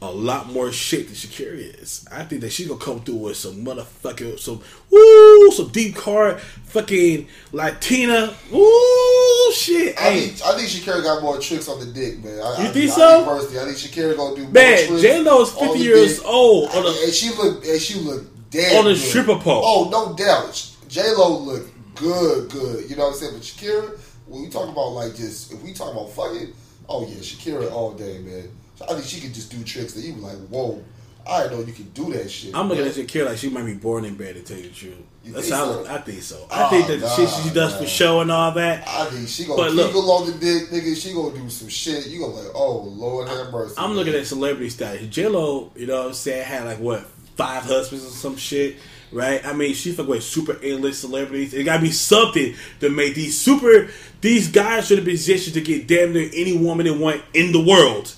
a 0.00 0.10
lot 0.10 0.48
more 0.48 0.72
shit 0.72 1.06
than 1.06 1.14
Shakira 1.14 1.80
is. 1.80 2.06
I 2.10 2.24
think 2.24 2.40
that 2.40 2.50
she's 2.50 2.66
gonna 2.66 2.80
come 2.80 3.00
through 3.02 3.16
with 3.16 3.36
some 3.36 3.64
motherfucking 3.64 4.38
some 4.40 4.60
woo 4.92 5.50
some 5.50 5.68
deep 5.70 5.96
card 5.96 6.40
fucking 6.40 7.26
Latina 7.52 8.34
woo 8.50 9.52
shit. 9.52 9.96
I 9.98 10.00
Hey, 10.02 10.20
think 10.28 10.42
I 10.46 10.56
think 10.56 10.68
Shakira 10.68 11.02
got 11.02 11.22
more 11.22 11.38
tricks 11.38 11.68
on 11.68 11.80
the 11.80 11.86
dick, 11.86 12.22
man. 12.24 12.38
I, 12.40 12.62
You 12.62 12.68
I, 12.68 12.72
think 12.72 12.90
I 12.90 12.94
so? 12.94 13.24
think 13.24 13.28
personally, 13.28 13.60
I 13.60 13.64
think 13.64 13.76
Shakira 13.78 14.16
gonna 14.16 14.36
do 14.36 14.42
more 14.44 14.52
man, 14.52 14.86
tricks 14.86 15.02
J 15.02 15.20
Lo 15.22 15.42
is 15.42 15.50
fifty 15.52 15.78
the 15.78 15.84
years 15.84 16.18
dick. 16.18 16.26
old. 16.28 16.70
On 16.70 16.86
I- 16.86 17.02
and 17.04 17.12
she 17.12 17.30
look 17.30 17.64
and 17.66 17.80
she 17.80 17.94
look 18.00 18.24
damn 18.50 18.84
On 18.86 18.90
a 18.92 18.96
stripper 18.96 19.36
pole. 19.38 19.62
Oh, 19.64 19.88
no 19.90 20.14
doubt. 20.14 20.70
J 20.88 21.02
Lo 21.16 21.38
look 21.38 21.66
good, 21.94 22.50
good. 22.50 22.88
You 22.90 22.96
know 22.96 23.04
what 23.04 23.14
I'm 23.14 23.18
saying? 23.18 23.32
But 23.34 23.42
Shakira, 23.42 23.98
when 24.26 24.42
we 24.42 24.48
talk 24.48 24.68
about 24.68 24.88
like 24.92 25.14
just 25.14 25.52
if 25.52 25.60
we 25.62 25.72
talk 25.74 25.92
about 25.92 26.10
fucking, 26.10 26.52
oh 26.88 27.06
yeah, 27.06 27.16
Shakira 27.16 27.70
all 27.72 27.92
day, 27.92 28.18
man. 28.20 28.48
So 28.76 28.86
I 28.86 28.94
think 28.94 29.04
she 29.04 29.20
could 29.20 29.34
just 29.34 29.50
do 29.50 29.62
tricks 29.64 29.92
that 29.94 30.00
you 30.02 30.14
be 30.14 30.20
like, 30.20 30.38
whoa, 30.48 30.82
I 31.26 31.46
know 31.48 31.60
you 31.60 31.72
can 31.72 31.88
do 31.90 32.12
that 32.12 32.30
shit. 32.30 32.54
I'm 32.54 32.68
looking 32.68 32.86
at 32.86 32.92
Shakira 32.92 33.26
like 33.26 33.38
she 33.38 33.48
might 33.50 33.64
be 33.64 33.74
born 33.74 34.04
in 34.04 34.14
bed 34.14 34.34
to 34.36 34.42
tell 34.42 34.56
you 34.56 34.64
the 34.64 34.74
truth. 34.74 34.94
You 35.24 35.32
That's 35.32 35.44
think 35.48 35.54
how 35.56 35.70
I, 35.70 35.84
so? 35.84 35.94
I 35.94 35.98
think 35.98 36.22
so. 36.22 36.46
I 36.50 36.64
Oh, 36.64 36.70
think 36.70 36.86
that 36.88 37.00
the 37.00 37.08
shit 37.10 37.28
she 37.44 37.50
does 37.54 37.72
nah. 37.74 37.78
for 37.80 37.86
show 37.86 38.20
and 38.20 38.32
all 38.32 38.50
that. 38.52 38.86
I 38.88 39.04
think 39.06 39.28
she 39.28 39.44
gonna 39.44 39.56
But 39.62 39.68
keep 39.70 39.94
look- 39.94 39.94
on 40.20 40.26
the 40.26 40.32
dick, 40.38 40.70
nigga. 40.70 40.96
She 41.00 41.12
gonna 41.14 41.36
do 41.36 41.48
some 41.48 41.68
shit. 41.68 42.06
You 42.08 42.20
gonna 42.20 42.32
like, 42.34 42.50
oh 42.54 42.78
Lord 42.82 43.28
have 43.28 43.52
mercy. 43.52 43.74
I'm 43.78 43.92
looking 43.92 44.14
at 44.14 44.26
celebrity 44.26 44.68
status. 44.70 45.06
J 45.08 45.28
Lo, 45.28 45.70
you 45.76 45.86
know 45.86 45.98
what 46.00 46.06
I'm 46.08 46.14
saying, 46.14 46.44
had 46.44 46.64
like 46.64 46.78
what 46.78 47.06
five 47.36 47.62
husbands 47.62 48.04
or 48.04 48.10
some 48.10 48.36
shit, 48.36 48.76
right? 49.12 49.44
I 49.46 49.52
mean, 49.52 49.74
she 49.74 49.92
fuck 49.92 50.08
with 50.08 50.22
super 50.24 50.58
A 50.62 50.74
list 50.74 51.00
celebrities. 51.02 51.54
It 51.54 51.64
gotta 51.64 51.82
be 51.82 51.92
something 51.92 52.54
to 52.80 52.90
make 52.90 53.14
these 53.14 53.38
super 53.40 53.88
these 54.20 54.48
guys 54.48 54.86
should 54.88 54.98
have 54.98 55.04
been 55.04 55.14
positioned 55.14 55.54
to 55.54 55.60
get 55.60 55.86
damn 55.86 56.12
near 56.12 56.28
any 56.34 56.56
woman 56.56 56.84
they 56.86 56.90
want 56.92 57.22
in 57.32 57.52
the 57.52 57.60
world, 57.62 58.12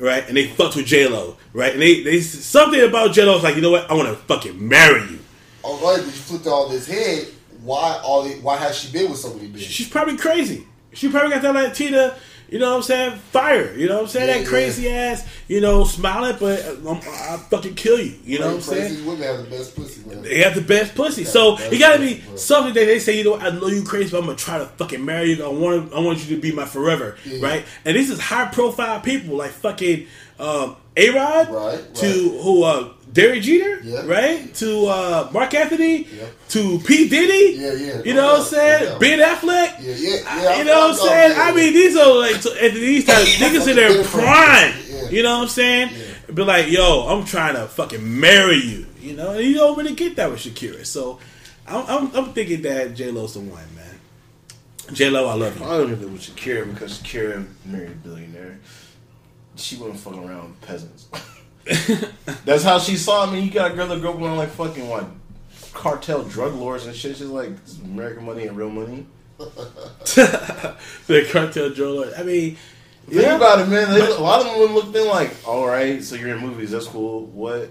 right? 0.00 0.26
And 0.26 0.36
they 0.36 0.48
fucked 0.48 0.76
with 0.76 0.86
J 0.86 1.06
Lo, 1.06 1.36
right? 1.52 1.72
And 1.72 1.82
they 1.82 2.02
they 2.02 2.20
something 2.20 2.80
about 2.80 3.12
J 3.12 3.24
Lo's 3.24 3.42
like, 3.42 3.54
you 3.54 3.62
know 3.62 3.70
what? 3.70 3.90
I 3.90 3.94
want 3.94 4.08
to 4.08 4.16
fucking 4.16 4.68
marry 4.68 5.02
you. 5.02 5.18
All 5.62 5.76
right, 5.76 5.98
but 5.98 6.06
you 6.06 6.10
flipped 6.12 6.46
all 6.46 6.68
this 6.68 6.86
head. 6.86 7.28
Why 7.62 8.00
all? 8.02 8.22
The, 8.22 8.34
why 8.40 8.56
has 8.56 8.78
she 8.78 8.90
been 8.90 9.10
with 9.10 9.20
so 9.20 9.34
many 9.34 9.48
men? 9.48 9.58
She's 9.58 9.88
probably 9.88 10.16
crazy. 10.16 10.66
She 10.92 11.08
probably 11.08 11.30
got 11.30 11.42
that 11.42 11.54
Latina, 11.54 12.16
you 12.50 12.58
know 12.58 12.70
what 12.70 12.76
I'm 12.76 12.82
saying, 12.82 13.18
fire. 13.18 13.72
You 13.74 13.88
know 13.88 13.96
what 13.96 14.02
I'm 14.02 14.08
saying? 14.08 14.28
Yeah, 14.28 14.38
that 14.38 14.46
crazy 14.46 14.88
ass, 14.88 15.26
you 15.46 15.60
know, 15.60 15.84
smiling, 15.84 16.36
but 16.40 16.66
I'm, 16.66 16.86
I'll 16.88 17.38
fucking 17.38 17.74
kill 17.74 18.00
you. 18.00 18.14
You 18.24 18.40
know 18.40 18.46
what 18.46 18.54
I'm 18.56 18.60
saying? 18.60 18.86
Crazy 18.88 19.06
women 19.06 19.22
have 19.22 19.38
the 19.38 19.50
best 19.50 19.76
pussy, 19.76 20.08
man. 20.08 20.22
They 20.22 20.38
have 20.42 20.54
the 20.54 20.60
best 20.60 20.94
pussy. 20.94 21.24
So 21.24 21.56
best 21.56 21.72
it 21.72 21.78
gotta 21.78 22.00
be 22.00 22.16
pussy, 22.16 22.36
something 22.36 22.74
that 22.74 22.84
they 22.86 22.98
say, 22.98 23.18
you 23.18 23.24
know, 23.24 23.36
I 23.36 23.50
know 23.50 23.68
you 23.68 23.84
crazy, 23.84 24.10
but 24.10 24.18
I'm 24.18 24.26
gonna 24.26 24.36
try 24.36 24.58
to 24.58 24.66
fucking 24.66 25.04
marry 25.04 25.34
you. 25.34 25.44
I 25.44 25.48
want 25.48 25.92
I 25.92 26.00
want 26.00 26.18
you 26.26 26.34
to 26.34 26.40
be 26.40 26.52
my 26.52 26.64
forever. 26.64 27.16
Yeah. 27.24 27.44
Right? 27.44 27.64
And 27.84 27.96
this 27.96 28.10
is 28.10 28.20
high 28.20 28.46
profile 28.46 29.00
people 29.00 29.36
like 29.36 29.52
fucking 29.52 30.06
um 30.38 30.76
A 30.96 31.10
Rod 31.10 31.50
Right, 31.50 31.94
to 31.94 32.38
who 32.42 32.64
uh 32.64 32.92
Derek 33.12 33.42
Jeter, 33.42 33.80
Yeah. 33.82 34.06
right? 34.06 34.54
To 34.56 34.86
uh 34.86 35.28
Marc 35.32 35.52
Anthony, 35.54 36.06
Yeah. 36.06 36.26
to 36.50 36.78
P 36.80 37.08
Diddy, 37.08 37.58
Yeah, 37.58 37.72
yeah. 37.72 38.02
You 38.04 38.14
no 38.14 38.20
know 38.20 38.32
what 38.34 38.40
I'm 38.40 38.46
saying? 38.46 38.84
no 38.84 38.90
doubt. 38.90 39.00
Ben 39.00 39.18
Affleck. 39.18 39.70
Yeah, 39.80 39.94
yeah, 39.96 40.42
yeah. 40.42 40.58
You 40.58 40.64
know 40.64 40.80
what 40.88 40.90
I'm 40.90 41.08
saying? 41.08 41.38
I 41.38 41.52
mean, 41.52 41.72
these 41.72 41.96
are 41.96 42.16
like 42.18 42.36
so, 42.36 42.52
and 42.54 42.76
these 42.76 43.04
type 43.06 43.26
niggas 43.26 43.68
in 43.68 43.76
their 43.76 44.04
prime. 44.04 44.74
Yeah. 44.88 45.08
You 45.10 45.22
know 45.24 45.36
what 45.38 45.42
I'm 45.44 45.48
saying? 45.48 45.90
Be 46.32 46.44
like, 46.44 46.70
yo, 46.70 47.08
I'm 47.08 47.24
trying 47.24 47.54
to 47.56 47.66
fucking 47.66 48.20
marry 48.20 48.56
you. 48.58 48.86
You 49.00 49.16
know, 49.16 49.30
and 49.32 49.44
you 49.44 49.54
don't 49.54 49.76
really 49.76 49.94
get 49.94 50.14
that 50.16 50.30
with 50.30 50.40
Shakira. 50.40 50.84
So, 50.86 51.18
I'm, 51.66 51.84
I'm, 51.88 52.14
I'm 52.14 52.32
thinking 52.32 52.62
that 52.62 52.94
J 52.94 53.10
Lo's 53.10 53.34
the 53.34 53.40
one, 53.40 53.64
man. 53.74 53.98
J 54.92 55.10
Lo, 55.10 55.26
I 55.26 55.34
love 55.34 55.58
you. 55.58 55.64
I 55.64 55.78
don't 55.78 55.88
think 55.88 56.02
it 56.02 56.10
was 56.12 56.28
Shakira 56.28 56.72
because 56.72 56.98
Shakira 57.00 57.44
married 57.64 57.90
a 57.90 57.94
billionaire. 57.94 58.58
She 59.56 59.76
wasn't 59.76 59.98
fucking 59.98 60.28
around 60.28 60.50
with 60.50 60.60
peasants. 60.60 61.08
That's 62.44 62.64
how 62.64 62.78
she 62.78 62.96
saw 62.96 63.30
me. 63.30 63.40
You 63.40 63.50
got 63.50 63.72
a 63.72 63.74
girl 63.74 63.86
that 63.88 64.00
grew 64.00 64.10
up 64.10 64.20
around 64.20 64.36
like 64.36 64.50
fucking 64.50 64.88
what 64.88 65.06
cartel 65.72 66.22
drug 66.24 66.54
lords 66.54 66.86
and 66.86 66.94
shit. 66.94 67.16
She's 67.16 67.26
like 67.26 67.50
this 67.62 67.74
is 67.74 67.80
American 67.80 68.24
money 68.24 68.46
and 68.46 68.56
real 68.56 68.70
money. 68.70 69.06
the 69.38 71.28
cartel 71.30 71.70
driller. 71.70 72.12
I 72.16 72.22
mean, 72.22 72.56
Think 73.06 73.22
yeah, 73.22 73.36
about 73.36 73.60
it, 73.60 73.68
man. 73.68 73.92
They, 73.92 74.00
a 74.00 74.20
lot 74.20 74.40
of 74.40 74.46
them 74.46 74.60
would 74.60 74.70
look 74.70 74.94
in 74.94 75.08
like, 75.08 75.34
all 75.46 75.66
right, 75.66 76.02
so 76.02 76.14
you're 76.16 76.36
in 76.36 76.38
movies. 76.38 76.70
That's 76.70 76.86
cool. 76.86 77.26
What? 77.26 77.70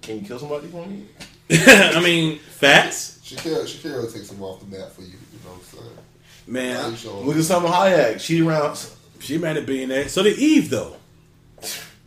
Can 0.00 0.20
you 0.20 0.26
kill 0.26 0.38
somebody 0.38 0.68
for 0.68 0.86
me? 0.86 1.06
I 1.50 2.00
mean, 2.02 2.38
facts, 2.38 3.20
Shakira, 3.22 3.64
Shakira 3.64 4.02
will 4.02 4.10
take 4.10 4.22
some 4.22 4.42
off 4.42 4.60
the 4.60 4.76
map 4.76 4.90
for 4.90 5.02
you. 5.02 5.08
You 5.08 5.38
know 5.44 5.52
what 5.52 5.58
I'm 5.58 5.78
saying? 5.78 5.98
man. 6.46 6.90
Look 7.26 7.36
at 7.36 7.42
Salma 7.42 7.68
Hayek. 7.68 8.20
She 8.20 8.42
around. 8.42 8.78
She 9.20 9.38
made 9.38 9.56
a 9.56 9.62
billionaire. 9.62 10.08
So 10.08 10.22
did 10.22 10.38
Eve, 10.38 10.70
though. 10.70 10.96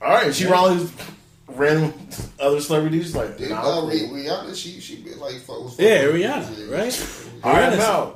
All 0.01 0.09
right, 0.09 0.35
she 0.35 0.45
around 0.45 0.79
these 0.79 0.91
random 1.47 1.93
other 2.39 2.59
celebrities 2.61 3.15
like. 3.15 3.37
Did, 3.37 3.49
Nah, 3.51 3.61
uh, 3.61 3.81
cool. 3.81 3.89
Rihanna, 3.89 4.55
she 4.55 4.79
she 4.79 4.97
been 4.97 5.19
like 5.19 5.35
fuck 5.41 5.63
was 5.63 5.79
Yeah, 5.79 6.05
fucking- 6.05 6.21
Rihanna, 6.21 6.71
right? 6.71 7.43
All 7.43 7.53
right, 7.53 7.69
Rihanna's- 7.73 7.77
now. 7.77 8.15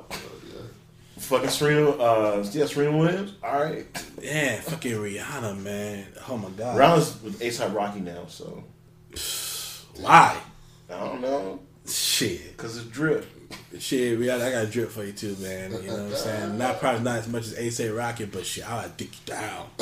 Fucking 1.20 1.50
Serena, 1.50 1.90
uh, 1.92 2.46
yeah, 2.54 2.66
Serena 2.66 2.98
Williams. 2.98 3.34
All 3.44 3.60
right. 3.62 3.86
Yeah, 4.22 4.62
fucking 4.62 4.94
Rihanna, 4.94 5.62
man. 5.62 6.08
Oh 6.28 6.38
my 6.38 6.50
god. 6.50 6.78
Rihanna's 6.78 7.22
with 7.22 7.40
ASAP 7.40 7.74
Rocky 7.76 8.00
now, 8.00 8.26
so 8.28 8.64
Why? 10.00 10.36
I 10.90 11.00
don't 11.00 11.22
know. 11.22 11.60
Shit. 11.88 12.56
Because 12.58 12.78
it's 12.78 12.88
drip. 12.88 13.26
Shit, 13.80 14.20
Rihanna, 14.20 14.42
I 14.42 14.52
got 14.52 14.64
a 14.66 14.68
drip 14.68 14.90
for 14.90 15.04
you 15.04 15.12
too, 15.14 15.36
man. 15.40 15.72
You 15.72 15.88
know 15.90 15.94
what 15.94 16.12
I'm 16.12 16.16
saying? 16.16 16.58
Not 16.58 16.80
probably 16.80 17.02
not 17.02 17.20
as 17.20 17.28
much 17.28 17.44
as 17.44 17.56
ASAP 17.56 17.96
Rocky, 17.98 18.26
but 18.26 18.46
shit, 18.46 18.70
I'll 18.70 18.90
dick 18.90 19.10
you 19.12 19.34
down. 19.34 19.68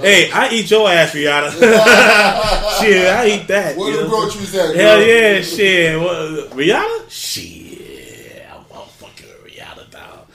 hey, 0.00 0.30
I 0.30 0.48
eat 0.52 0.70
your 0.70 0.88
ass, 0.90 1.12
Rihanna. 1.12 1.50
shit, 2.80 3.06
I 3.06 3.26
eat 3.28 3.48
that. 3.48 3.76
Where 3.76 3.90
you 3.90 4.02
the 4.02 4.08
groceries 4.08 4.54
at? 4.54 4.74
Hell 4.74 5.02
yeah, 5.02 5.40
shit. 5.40 5.98
What, 5.98 6.50
Rihanna? 6.50 7.10
Shit, 7.10 8.46
I'm, 8.52 8.64
I'm 8.74 8.86
fucking 8.88 9.26
Rihanna 9.44 9.90
down. 9.90 10.26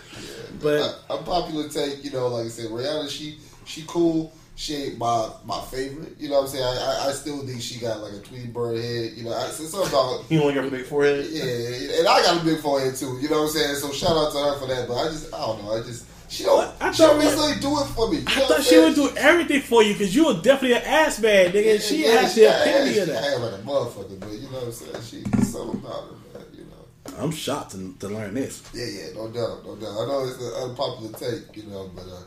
But 0.62 0.80
a, 1.10 1.14
a 1.14 1.24
popular 1.24 1.70
take, 1.70 2.04
you 2.04 2.12
know, 2.12 2.28
like 2.30 2.46
I 2.48 2.50
said, 2.50 2.72
Rihanna, 2.72 3.10
she 3.10 3.38
she 3.66 3.84
cool. 3.86 4.34
She 4.60 4.76
ain't 4.76 4.98
my 4.98 5.30
my 5.46 5.62
favorite. 5.72 6.20
You 6.20 6.28
know 6.28 6.36
what 6.42 6.42
I'm 6.42 6.48
saying? 6.50 6.64
I, 6.66 7.06
I, 7.06 7.08
I 7.08 7.12
still 7.14 7.40
think 7.48 7.62
she 7.62 7.80
got 7.80 8.02
like 8.02 8.12
a 8.12 8.20
Tweety 8.20 8.48
Bird 8.48 8.76
head. 8.78 9.14
You 9.16 9.24
know, 9.24 9.32
I, 9.32 9.46
it's 9.46 9.56
something 9.70 9.88
about 9.90 10.30
You 10.30 10.42
only 10.42 10.54
got 10.54 10.66
a 10.66 10.70
big 10.70 10.84
forehead? 10.86 11.28
yeah, 11.32 11.98
and 12.00 12.06
I 12.06 12.22
got 12.24 12.42
a 12.42 12.44
big 12.46 12.60
forehead 12.60 12.94
too. 12.98 13.18
You 13.22 13.30
know 13.30 13.38
what 13.44 13.44
I'm 13.44 13.50
saying? 13.56 13.76
So 13.76 13.90
shout 13.94 14.18
out 14.18 14.34
to 14.34 14.38
her 14.38 14.60
for 14.60 14.68
that. 14.68 14.86
But 14.90 14.96
I 14.96 15.06
just 15.08 15.34
I 15.34 15.38
don't 15.40 15.64
know. 15.64 15.72
I 15.76 15.80
just 15.82 16.06
she 16.28 16.44
don't. 16.44 16.70
I 16.82 16.92
she 16.92 17.04
thought 17.04 17.18
necessarily 17.18 17.58
do 17.62 17.80
it 17.80 17.86
for 17.96 18.12
me. 18.12 18.18
You 18.18 18.26
I 18.28 18.48
thought 18.48 18.62
she 18.64 18.78
would 18.80 18.96
do 18.96 19.10
everything 19.16 19.62
for 19.62 19.82
you 19.82 19.94
because 19.94 20.14
you 20.14 20.26
were 20.26 20.34
definitely 20.42 20.74
an 20.74 20.84
ass 20.84 21.22
man, 21.22 21.54
nigga. 21.54 21.76
and 21.76 21.82
she 21.82 22.04
Yeah, 22.04 22.20
has 22.20 22.36
the 22.36 22.52
had- 22.52 22.68
epitome 22.68 22.98
of 23.00 23.08
that. 23.08 23.24
had 23.24 23.42
like 23.42 23.54
a 23.54 23.64
motherfucker, 23.64 24.20
but 24.20 24.30
you 24.34 24.50
know 24.52 24.60
what 24.60 24.64
I'm 24.66 24.72
saying? 24.74 25.04
She 25.10 25.44
something 25.46 25.80
about 25.80 26.04
her, 26.04 26.38
man. 26.38 26.46
You 26.54 26.66
know. 26.66 27.18
I'm 27.24 27.32
shocked 27.32 27.72
to, 27.72 27.96
to 28.00 28.10
learn 28.10 28.34
this. 28.34 28.62
Yeah, 28.74 28.86
yeah, 28.86 29.14
no 29.16 29.30
doubt, 29.30 29.64
no 29.66 29.78
doubt. 29.78 30.04
I 30.04 30.06
know 30.06 30.28
it's 30.28 30.42
an 30.44 30.70
unpopular 30.70 31.14
take, 31.18 31.56
you 31.56 31.64
know, 31.72 31.90
but 31.96 32.04
uh, 32.04 32.24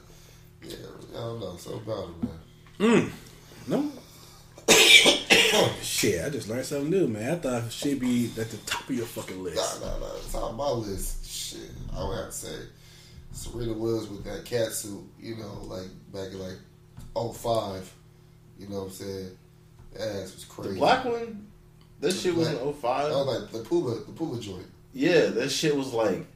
yeah, 0.63 0.77
I 1.13 1.15
don't 1.15 1.41
know, 1.41 1.57
So 1.57 1.75
about 1.75 2.09
it, 2.09 2.23
man. 2.23 2.39
Mm. 2.79 3.11
No. 3.69 3.93
oh, 4.69 5.77
Shit, 5.83 6.25
I 6.25 6.31
just 6.31 6.49
learned 6.49 6.67
something 6.67 6.91
new, 6.91 7.07
man. 7.09 7.33
I 7.33 7.37
thought 7.37 7.73
she'd 7.73 8.01
be 8.01 8.31
at 8.39 8.51
the 8.51 8.57
top 8.59 8.89
of 8.89 8.95
your 8.97 9.07
fucking 9.07 9.43
list. 9.43 9.81
nah, 9.81 9.89
nah. 9.89 9.99
Nah. 9.99 10.07
Top 10.31 10.51
of 10.51 10.57
my 10.57 10.71
list, 10.71 11.25
shit. 11.29 11.71
I 11.95 12.05
would 12.05 12.17
have 12.17 12.27
to 12.27 12.33
say 12.33 12.57
Serena 13.33 13.73
Williams 13.73 14.09
with 14.09 14.25
that 14.25 14.45
cat 14.45 14.73
suit, 14.73 15.03
you 15.21 15.37
know, 15.37 15.59
like 15.65 15.89
back 16.13 16.33
in 16.33 16.39
like 16.39 16.59
05. 17.15 17.93
You 18.59 18.69
know 18.69 18.81
what 18.81 18.85
I'm 18.85 18.91
saying? 18.91 19.31
That 19.95 20.09
ass 20.23 20.35
was 20.35 20.45
crazy. 20.45 20.71
The 20.75 20.77
black 20.77 21.05
one? 21.05 21.47
That 22.01 22.13
shit 22.13 22.35
was 22.35 22.49
in 22.49 22.57
Black. 22.59 22.75
05? 22.75 23.09
That 23.11 23.17
was 23.17 23.41
like 23.41 23.53
the 23.53 23.69
Puma, 23.69 23.95
the 23.95 24.13
Puma 24.13 24.41
joint. 24.41 24.67
Yeah, 24.93 25.27
that 25.27 25.51
shit 25.51 25.77
was 25.77 25.93
like 25.93 26.27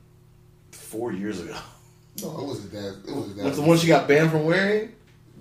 four 0.70 1.12
years 1.12 1.40
ago. 1.40 1.56
No, 2.22 2.38
it 2.40 2.46
wasn't 2.46 2.72
that. 2.72 2.96
It 3.08 3.14
wasn't 3.14 3.36
that. 3.36 3.44
What's 3.44 3.56
the 3.56 3.62
one 3.62 3.78
she 3.78 3.86
got 3.88 4.08
banned 4.08 4.30
from 4.30 4.44
wearing? 4.44 4.92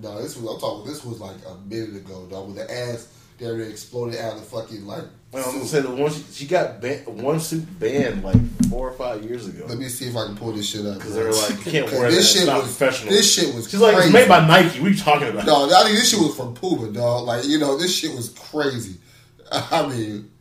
No, 0.01 0.21
this 0.21 0.35
was. 0.37 0.53
I'm 0.53 0.59
talking. 0.59 0.85
This 0.91 1.03
was 1.05 1.19
like 1.21 1.37
a 1.47 1.55
minute 1.67 1.95
ago, 1.95 2.25
dog. 2.29 2.47
With 2.47 2.57
the 2.57 2.69
ass 2.71 3.07
that 3.39 3.45
really 3.47 3.69
exploded 3.69 4.19
out 4.19 4.33
of 4.33 4.39
the 4.39 4.45
fucking 4.45 4.85
like. 4.85 5.03
I 5.33 5.37
was 5.37 5.45
gonna 5.47 5.65
say 5.65 5.81
the 5.81 5.91
one 5.91 6.11
she, 6.11 6.23
she 6.31 6.47
got 6.47 6.79
ban- 6.79 7.03
one 7.21 7.41
suit 7.41 7.65
banned 7.79 8.23
like 8.23 8.37
four 8.69 8.87
or 8.89 8.93
five 8.93 9.21
years 9.23 9.47
ago. 9.47 9.65
Let 9.67 9.77
me 9.77 9.89
see 9.89 10.07
if 10.07 10.15
I 10.15 10.25
can 10.27 10.37
pull 10.37 10.53
this 10.53 10.65
shit 10.69 10.85
up. 10.85 10.95
Because 10.95 11.13
they 11.15 11.23
were 11.23 11.31
like, 11.33 11.65
you 11.65 11.71
can't 11.71 11.87
'Cause 11.89 11.99
wear 11.99 12.09
that. 12.09 12.15
this 12.15 12.29
It's 12.31 12.39
shit 12.39 12.47
not 12.47 12.63
was 12.63 12.75
professional. 12.77 13.11
This 13.13 13.33
shit 13.33 13.53
was. 13.53 13.69
She's 13.69 13.81
like, 13.81 13.97
it's 13.97 14.13
made 14.13 14.29
by 14.29 14.45
Nike. 14.47 14.79
What 14.79 14.87
are 14.87 14.89
you 14.91 14.97
talking 14.97 15.27
about? 15.29 15.45
No, 15.45 15.65
I 15.65 15.83
think 15.83 15.95
this 15.97 16.09
shit 16.09 16.19
was 16.19 16.35
from 16.35 16.53
Puma, 16.55 16.89
dog. 16.91 17.25
Like 17.25 17.45
you 17.45 17.57
know, 17.59 17.77
this 17.77 17.93
shit 17.95 18.15
was 18.15 18.29
crazy. 18.29 18.95
I 19.51 19.87
mean, 19.87 20.29
Puma 20.29 20.33
outfit. 20.33 20.34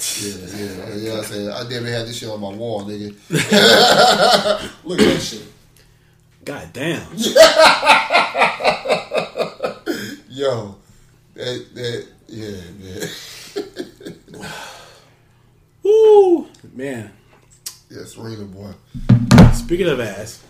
Yeah, 0.00 0.34
yeah, 0.56 0.94
yeah. 0.96 1.18
I'm 1.18 1.24
saying 1.24 1.50
I 1.50 1.68
near 1.68 1.80
had 1.92 2.06
this 2.06 2.16
shit 2.18 2.28
on 2.28 2.40
my 2.40 2.48
wall, 2.48 2.84
nigga. 2.84 3.14
Look 4.84 5.00
at 5.00 5.06
that 5.06 5.20
shit, 5.20 5.42
God 6.44 6.68
damn. 6.72 7.06
yo. 10.28 10.76
That 11.34 11.66
that 11.74 12.06
yeah, 12.28 12.60
man. 12.80 13.08
Woo! 15.82 16.46
Man, 16.74 17.10
Yeah, 17.90 18.04
Serena 18.04 18.44
boy. 18.44 18.72
speaking 19.54 19.88
of 19.88 19.98
ass, 20.00 20.42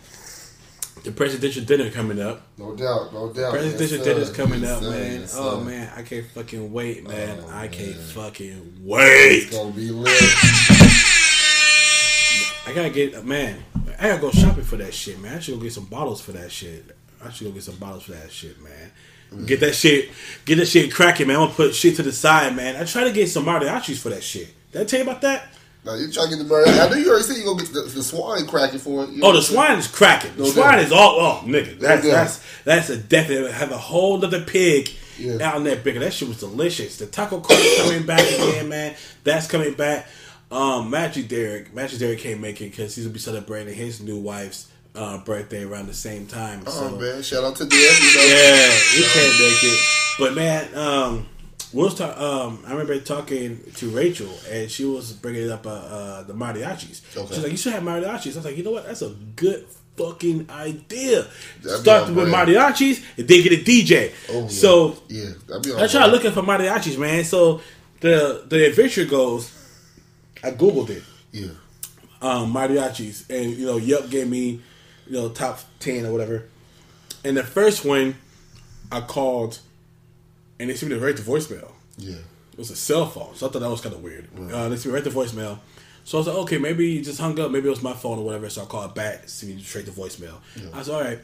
the 1.04 1.12
presidential 1.12 1.64
dinner 1.64 1.90
coming 1.90 2.20
up. 2.20 2.42
No 2.58 2.74
doubt, 2.74 3.12
no 3.12 3.32
doubt. 3.32 3.52
Presidential 3.52 3.98
Yes, 3.98 4.06
dinner's 4.06 4.30
coming 4.30 4.60
Yes, 4.62 4.70
up, 4.70 4.82
sir. 4.82 4.90
man. 4.90 5.20
Yes, 5.20 5.36
oh 5.38 5.60
man, 5.60 5.92
I 5.96 6.02
can't 6.02 6.26
fucking 6.26 6.72
wait, 6.72 7.04
oh, 7.06 7.08
man. 7.08 7.38
Oh, 7.44 7.50
I 7.50 7.68
can't 7.68 7.96
man. 7.96 8.06
fucking 8.06 8.80
wait. 8.82 9.44
It's 9.44 9.56
gonna 9.56 9.70
be 9.70 9.90
lit. 9.90 10.22
I 12.66 12.72
gotta 12.74 12.90
get 12.90 13.24
man. 13.24 13.62
I 13.98 14.08
gotta 14.08 14.20
go 14.20 14.30
shopping 14.30 14.64
for 14.64 14.76
that 14.76 14.94
shit, 14.94 15.20
man. 15.20 15.36
I 15.36 15.40
should 15.40 15.54
go 15.56 15.60
get 15.60 15.72
some 15.72 15.86
bottles 15.86 16.20
for 16.20 16.32
that 16.32 16.50
shit. 16.50 16.96
I 17.24 17.30
should 17.30 17.48
go 17.48 17.52
get 17.52 17.62
some 17.62 17.76
bottles 17.76 18.04
for 18.04 18.12
that 18.12 18.30
shit, 18.30 18.62
man. 18.62 19.46
Get 19.46 19.60
that 19.60 19.66
mm-hmm. 19.66 19.74
shit, 19.74 20.10
get 20.44 20.56
that 20.56 20.66
shit 20.66 20.92
cracking, 20.92 21.28
man. 21.28 21.36
I'm 21.36 21.42
gonna 21.44 21.54
put 21.54 21.74
shit 21.74 21.96
to 21.96 22.02
the 22.02 22.12
side, 22.12 22.56
man. 22.56 22.76
I 22.76 22.84
try 22.84 23.04
to 23.04 23.12
get 23.12 23.28
some 23.28 23.44
mariachis 23.44 23.98
for 23.98 24.08
that 24.08 24.24
shit. 24.24 24.48
Did 24.72 24.82
I 24.82 24.84
tell 24.84 25.00
you 25.00 25.08
about 25.08 25.20
that? 25.22 25.54
Now 25.84 25.94
you 25.94 26.10
trying 26.12 26.28
to 26.30 26.36
get 26.36 26.42
the 26.42 26.48
bird. 26.48 26.68
I 26.68 26.88
know 26.88 26.96
you 26.96 27.08
already 27.08 27.24
said 27.24 27.36
you 27.38 27.44
gonna 27.44 27.62
get 27.62 27.72
the, 27.72 27.80
the 27.82 28.02
swine 28.02 28.46
cracking 28.46 28.78
for 28.80 29.04
it. 29.04 29.10
You 29.10 29.18
know 29.22 29.28
Oh, 29.28 29.32
the 29.32 29.36
what 29.36 29.36
I'm 29.36 29.42
saying? 29.42 29.54
swine 29.56 29.78
is 29.78 29.88
cracking. 29.88 30.32
The 30.36 30.42
No 30.42 30.48
swine 30.50 30.72
doubt. 30.76 30.84
is 30.84 30.92
all 30.92 31.16
oh 31.20 31.42
nigga. 31.46 31.78
That's 31.78 32.02
doubt. 32.04 32.12
that's 32.12 32.42
that's 32.64 32.90
a 32.90 32.96
definite 32.98 33.50
have 33.52 33.70
a 33.72 33.78
whole 33.78 34.22
other 34.24 34.42
pig 34.42 34.90
Yeah. 35.18 35.38
out 35.40 35.56
in 35.56 35.64
that 35.64 35.82
bigger. 35.82 36.00
That 36.00 36.12
shit 36.12 36.28
was 36.28 36.38
delicious. 36.40 36.98
The 36.98 37.06
taco 37.06 37.40
cart 37.40 37.58
is 37.58 37.82
coming 37.82 38.04
back 38.06 38.20
again, 38.20 38.68
man. 38.68 38.94
That's 39.24 39.46
coming 39.46 39.72
back. 39.74 40.06
Um, 40.50 40.90
Magic 40.90 41.28
Derek, 41.28 41.72
Magic 41.72 41.98
Derek 42.00 42.18
can't 42.18 42.40
make 42.40 42.60
it 42.60 42.70
because 42.72 42.94
he's 42.94 43.04
gonna 43.04 43.12
be 43.14 43.20
celebrating 43.20 43.72
his 43.72 44.00
new 44.02 44.18
wife's 44.18 44.66
uh, 44.96 45.18
birthday 45.18 45.62
around 45.64 45.86
the 45.86 45.94
same 45.94 46.26
time. 46.26 46.62
Oh 46.66 46.70
so 46.90 46.96
man, 46.98 47.22
shout 47.22 47.44
out 47.44 47.56
to 47.56 47.64
them. 47.64 47.78
You 47.78 47.86
know? 47.86 48.26
yeah, 48.26 48.70
he 48.96 49.02
can't 49.04 49.38
make 49.38 49.62
it. 49.64 49.80
But 50.18 50.34
man, 50.34 50.74
um, 50.74 51.26
we 51.72 51.82
was 51.82 51.94
talk, 51.94 52.16
um, 52.18 52.62
I 52.66 52.72
remember 52.72 52.98
talking 53.00 53.60
to 53.76 53.90
Rachel, 53.90 54.32
and 54.50 54.70
she 54.70 54.84
was 54.84 55.12
bringing 55.12 55.50
up 55.50 55.66
uh, 55.66 55.70
uh, 55.70 56.22
the 56.24 56.32
mariachis. 56.34 57.00
Okay. 57.16 57.34
She's 57.34 57.42
like, 57.42 57.52
"You 57.52 57.58
should 57.58 57.72
have 57.72 57.82
mariachis." 57.82 58.32
I 58.32 58.36
was 58.36 58.44
like, 58.44 58.56
"You 58.56 58.64
know 58.64 58.72
what? 58.72 58.86
That's 58.86 59.02
a 59.02 59.10
good 59.36 59.66
fucking 59.96 60.50
idea." 60.50 61.26
That'd 61.62 61.80
Start 61.82 62.08
with 62.10 62.30
brand. 62.30 62.48
mariachis, 62.50 63.04
and 63.16 63.28
then 63.28 63.42
get 63.42 63.52
a 63.52 63.62
DJ. 63.62 64.12
Oh, 64.30 64.42
yeah. 64.42 64.48
So 64.48 64.96
yeah, 65.08 65.30
I 65.48 65.86
tried 65.86 65.90
brand. 65.90 66.12
looking 66.12 66.32
for 66.32 66.42
mariachis, 66.42 66.98
man. 66.98 67.22
So 67.24 67.60
the 68.00 68.44
the 68.48 68.66
adventure 68.66 69.04
goes. 69.04 69.52
I 70.42 70.52
googled 70.52 70.88
it 70.88 71.02
Yeah, 71.32 71.48
um, 72.22 72.52
mariachis, 72.52 73.28
and 73.30 73.56
you 73.56 73.66
know, 73.66 73.76
Yelp 73.76 74.08
gave 74.10 74.26
me, 74.28 74.60
you 75.06 75.12
know, 75.12 75.28
top 75.28 75.60
ten 75.78 76.06
or 76.06 76.12
whatever. 76.12 76.44
And 77.24 77.36
the 77.36 77.42
first 77.44 77.84
one, 77.84 78.16
I 78.90 79.02
called, 79.02 79.58
and 80.60 80.70
they 80.70 80.74
sent 80.76 80.92
me 80.92 80.98
right 80.98 81.16
to 81.16 81.22
voicemail. 81.22 81.72
yeah. 81.98 82.16
It 82.52 82.58
was 82.58 82.70
a 82.70 82.76
cell 82.76 83.06
phone, 83.06 83.34
so 83.36 83.46
I 83.46 83.50
thought 83.50 83.60
that 83.60 83.70
was 83.70 83.80
kind 83.80 83.94
of 83.94 84.02
weird. 84.02 84.28
Uh, 84.36 84.68
they 84.68 84.76
sent 84.76 84.86
me 84.86 84.92
right 84.92 85.04
to 85.04 85.10
voicemail. 85.10 85.58
So 86.04 86.18
I 86.18 86.20
was 86.20 86.26
like, 86.26 86.36
okay, 86.38 86.58
maybe 86.58 86.86
you 86.88 87.02
just 87.02 87.18
hung 87.20 87.38
up. 87.40 87.50
Maybe 87.50 87.68
it 87.68 87.70
was 87.70 87.82
my 87.82 87.94
phone 87.94 88.18
or 88.18 88.24
whatever. 88.24 88.50
So 88.50 88.62
I 88.62 88.64
called 88.66 88.94
back, 88.94 89.28
see 89.28 89.46
me 89.54 89.62
straight 89.62 89.86
to 89.86 89.92
voicemail. 89.92 90.34
I 90.74 90.78
was 90.78 90.88
all 90.90 91.00
right. 91.00 91.18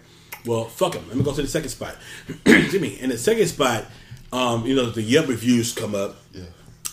Well, 0.47 0.65
fuck 0.65 0.95
him. 0.95 1.07
Let 1.09 1.17
me 1.17 1.25
go 1.25 1.35
to 1.35 1.43
the 1.43 1.49
second 1.49 1.69
spot. 1.71 1.97
Excuse 2.47 2.81
me. 2.81 2.99
In 3.01 3.11
the 3.11 3.19
second 3.19 3.47
spot, 3.49 3.85
um, 4.33 4.65
you 4.65 4.75
know, 4.77 4.89
the 4.91 5.03
Yelp 5.03 5.29
reviews 5.29 5.73
come 5.75 5.95
up. 5.95 6.17
Yeah. 6.33 6.45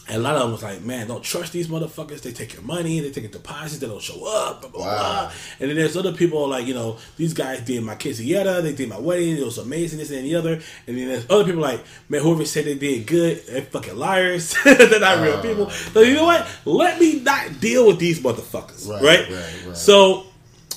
And 0.05 0.17
a 0.17 0.19
lot 0.19 0.35
of 0.35 0.41
them 0.41 0.51
was 0.51 0.61
like, 0.63 0.81
man, 0.81 1.07
don't 1.07 1.23
trust 1.23 1.53
these 1.53 1.67
motherfuckers. 1.69 2.21
They 2.21 2.33
take 2.33 2.53
your 2.53 2.61
money, 2.63 2.99
they 2.99 3.09
take 3.09 3.23
your 3.23 3.31
deposits, 3.31 3.79
they 3.79 3.87
don't 3.87 4.01
show 4.01 4.25
up, 4.27 4.59
blah, 4.61 4.69
blah, 4.69 4.81
Wow. 4.81 4.97
blah. 4.97 5.31
And 5.61 5.69
then 5.69 5.77
there's 5.77 5.95
other 5.95 6.11
people 6.11 6.45
like, 6.49 6.67
you 6.67 6.73
know, 6.73 6.97
these 7.15 7.33
guys 7.33 7.61
did 7.61 7.81
my 7.83 7.95
quinceañera, 7.95 8.61
they 8.61 8.73
did 8.73 8.89
my 8.89 8.99
wedding, 8.99 9.37
it 9.37 9.45
was 9.45 9.57
amazing, 9.59 9.99
this 9.99 10.11
and 10.11 10.25
the 10.25 10.35
other. 10.35 10.59
And 10.87 10.97
then 10.97 11.07
there's 11.07 11.25
other 11.29 11.45
people 11.45 11.61
like, 11.61 11.85
man, 12.09 12.21
whoever 12.21 12.43
said 12.43 12.65
they 12.65 12.75
did 12.75 13.07
good, 13.07 13.43
they're 13.47 13.61
fucking 13.61 13.95
liars. 13.97 14.53
they're 14.65 14.99
not 14.99 15.21
real 15.23 15.41
people. 15.41 15.69
So 15.69 16.01
you 16.01 16.15
know 16.15 16.25
what? 16.25 16.47
Let 16.65 16.99
me 16.99 17.21
not 17.21 17.61
deal 17.61 17.87
with 17.87 17.99
these 17.99 18.19
motherfuckers. 18.19 18.89
Right, 18.89 19.01
Right? 19.01 19.29
right, 19.31 19.65
right. 19.67 19.77
So 19.77 20.25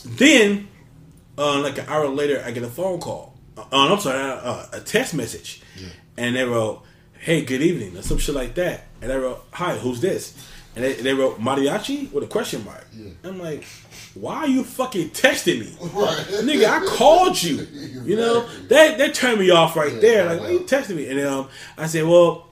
then, 0.04 0.68
uh, 1.36 1.60
like 1.62 1.78
an 1.78 1.86
hour 1.88 2.06
later, 2.08 2.42
I 2.46 2.52
get 2.52 2.62
a 2.62 2.68
phone 2.68 3.00
call. 3.00 3.34
Uh, 3.58 3.64
I'm 3.72 3.98
sorry, 3.98 4.20
uh, 4.22 4.66
a 4.72 4.80
text 4.80 5.14
message. 5.14 5.62
And 6.16 6.36
they 6.36 6.44
wrote, 6.44 6.82
hey, 7.26 7.44
good 7.44 7.60
evening, 7.60 7.96
or 7.96 8.02
some 8.02 8.18
shit 8.18 8.36
like 8.36 8.54
that. 8.54 8.84
And 9.02 9.10
I 9.12 9.16
wrote, 9.16 9.44
hi, 9.52 9.76
who's 9.76 10.00
this? 10.00 10.32
And 10.76 10.84
they, 10.84 10.92
they 10.92 11.12
wrote 11.12 11.40
mariachi 11.40 12.12
with 12.12 12.22
a 12.22 12.28
question 12.28 12.64
mark. 12.64 12.86
Yeah. 12.94 13.10
I'm 13.24 13.40
like, 13.40 13.64
why 14.14 14.36
are 14.36 14.46
you 14.46 14.62
fucking 14.62 15.10
texting 15.10 15.58
me? 15.58 15.76
Right. 15.92 16.16
Nigga, 16.44 16.66
I 16.70 16.86
called 16.86 17.42
you. 17.42 17.66
You 18.04 18.14
know, 18.14 18.46
they 18.68 18.94
they 18.96 19.10
turned 19.10 19.40
me 19.40 19.50
off 19.50 19.74
right 19.74 19.92
Yeah, 19.94 19.98
there. 20.00 20.26
Like, 20.26 20.40
why 20.40 20.50
you 20.50 20.60
texting 20.60 20.94
me? 20.94 21.08
And 21.08 21.18
um, 21.26 21.48
I 21.76 21.88
said, 21.88 22.04
well, 22.04 22.46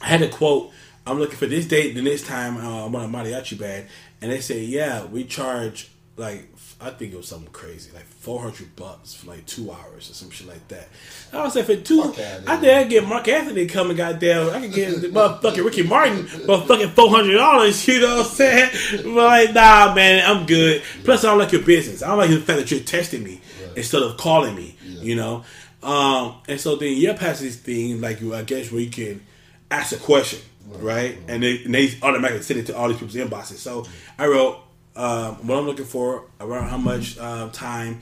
I 0.00 0.06
had 0.06 0.22
a 0.22 0.30
quote. 0.30 0.70
I'm 1.06 1.18
looking 1.18 1.36
for 1.36 1.46
this 1.46 1.66
date, 1.66 1.94
the 1.94 2.00
next 2.02 2.24
time 2.24 2.56
uh, 2.56 2.86
I'm 2.86 2.96
on 2.96 3.04
a 3.04 3.08
mariachi 3.08 3.58
band, 3.58 3.88
and 4.22 4.32
they 4.32 4.40
say, 4.40 4.60
yeah, 4.64 5.04
we 5.04 5.24
charge 5.24 5.90
like 6.16 6.56
I 6.82 6.90
think 6.90 7.12
it 7.12 7.16
was 7.16 7.28
something 7.28 7.52
crazy, 7.52 7.90
like 7.92 8.06
400 8.06 8.74
bucks 8.74 9.12
for 9.14 9.28
like 9.28 9.44
two 9.44 9.70
hours 9.70 10.10
or 10.10 10.14
some 10.14 10.30
shit 10.30 10.48
like 10.48 10.66
that. 10.68 10.88
I 11.32 11.42
was 11.42 11.54
like, 11.54 11.66
for 11.66 11.76
two, 11.76 12.02
I 12.02 12.56
think 12.56 12.72
I 12.72 12.84
get 12.84 13.06
Marc 13.06 13.28
Anthony 13.28 13.66
coming, 13.66 13.96
goddamn, 13.98 14.48
I 14.50 14.60
could 14.60 14.72
get 14.72 15.00
the 15.00 15.08
motherfucking 15.10 15.64
Ricky 15.64 15.82
Martin, 15.82 16.24
motherfucking 16.24 16.92
400 16.92 17.36
dollars. 17.36 17.86
You 17.86 18.00
know 18.00 18.16
what 18.16 18.26
I'm 18.26 18.32
saying? 18.32 18.70
But 19.04 19.14
like, 19.14 19.54
nah, 19.54 19.94
man, 19.94 20.24
I'm 20.24 20.46
good. 20.46 20.82
Plus, 21.04 21.22
I 21.24 21.28
don't 21.28 21.38
like 21.38 21.52
your 21.52 21.62
business. 21.62 22.02
I 22.02 22.08
don't 22.08 22.18
like 22.18 22.30
the 22.30 22.40
fact 22.40 22.58
that 22.60 22.70
you're 22.70 22.80
texting 22.80 23.22
me 23.22 23.40
instead 23.76 24.02
of 24.02 24.16
calling 24.16 24.54
me. 24.54 24.76
You 24.82 25.16
know, 25.16 25.44
um, 25.82 26.36
and 26.48 26.60
so 26.60 26.76
then 26.76 26.96
Yelp 26.96 27.18
has 27.18 27.40
this 27.40 27.56
thing 27.56 28.00
like 28.00 28.20
you, 28.20 28.34
I 28.34 28.42
guess, 28.42 28.70
where 28.70 28.80
you 28.80 28.90
can 28.90 29.22
ask 29.70 29.92
a 29.92 29.96
question, 29.96 30.40
right? 30.66 31.16
And, 31.28 31.42
they, 31.42 31.64
and 31.64 31.74
they 31.74 31.94
automatically 32.02 32.42
send 32.42 32.60
it 32.60 32.66
to 32.66 32.76
all 32.76 32.88
these 32.88 32.98
people's 32.98 33.16
inboxes. 33.16 33.56
So 33.56 33.86
I 34.18 34.26
wrote 34.26 34.58
um, 34.96 35.46
what 35.46 35.58
I'm 35.58 35.66
looking 35.66 35.84
for, 35.84 36.24
around 36.40 36.68
how 36.68 36.78
much 36.78 37.18
um, 37.18 37.50
time, 37.50 38.00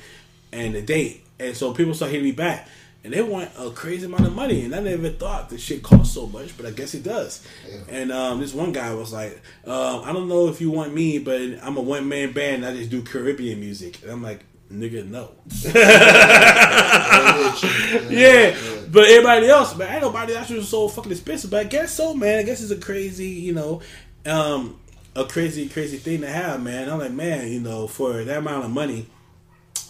and 0.52 0.74
the 0.74 0.82
date. 0.82 1.24
And 1.38 1.56
so 1.56 1.72
people 1.72 1.94
start 1.94 2.10
hitting 2.10 2.24
me 2.24 2.32
back. 2.32 2.68
And 3.04 3.12
they 3.12 3.22
want 3.22 3.50
a 3.56 3.70
crazy 3.70 4.06
amount 4.06 4.26
of 4.26 4.34
money, 4.34 4.64
and 4.64 4.74
I 4.74 4.80
never 4.80 5.08
thought 5.08 5.48
this 5.48 5.62
shit 5.62 5.84
cost 5.84 6.12
so 6.12 6.26
much, 6.26 6.56
but 6.56 6.66
I 6.66 6.72
guess 6.72 6.94
it 6.94 7.04
does. 7.04 7.46
And 7.88 8.10
um, 8.10 8.40
this 8.40 8.52
one 8.52 8.72
guy 8.72 8.92
was 8.92 9.12
like, 9.12 9.40
um, 9.64 10.02
"I 10.04 10.12
don't 10.12 10.28
know 10.28 10.48
if 10.48 10.60
you 10.60 10.72
want 10.72 10.92
me, 10.92 11.18
but 11.20 11.40
I'm 11.62 11.76
a 11.76 11.80
one 11.80 12.08
man 12.08 12.32
band. 12.32 12.66
I 12.66 12.74
just 12.74 12.90
do 12.90 13.00
Caribbean 13.02 13.60
music." 13.60 14.02
And 14.02 14.10
I'm 14.10 14.20
like, 14.22 14.40
"Nigga, 14.70 15.08
no." 15.08 15.30
yeah, 18.10 18.56
but 18.90 19.08
everybody 19.08 19.48
else, 19.48 19.76
man, 19.76 19.92
ain't 19.92 20.02
nobody 20.02 20.34
else 20.34 20.50
was 20.50 20.68
so 20.68 20.88
fucking 20.88 21.12
expensive. 21.12 21.52
But 21.52 21.60
I 21.60 21.64
guess 21.68 21.92
so, 21.92 22.14
man. 22.14 22.40
I 22.40 22.42
guess 22.42 22.60
it's 22.60 22.72
a 22.72 22.76
crazy, 22.76 23.28
you 23.28 23.54
know, 23.54 23.80
um, 24.26 24.78
a 25.18 25.24
crazy, 25.24 25.68
crazy 25.68 25.96
thing 25.96 26.20
to 26.20 26.28
have, 26.28 26.62
man. 26.62 26.88
I'm 26.88 26.98
like, 26.98 27.10
man, 27.10 27.50
you 27.50 27.60
know, 27.60 27.88
for 27.88 28.22
that 28.24 28.38
amount 28.38 28.64
of 28.64 28.70
money 28.70 29.06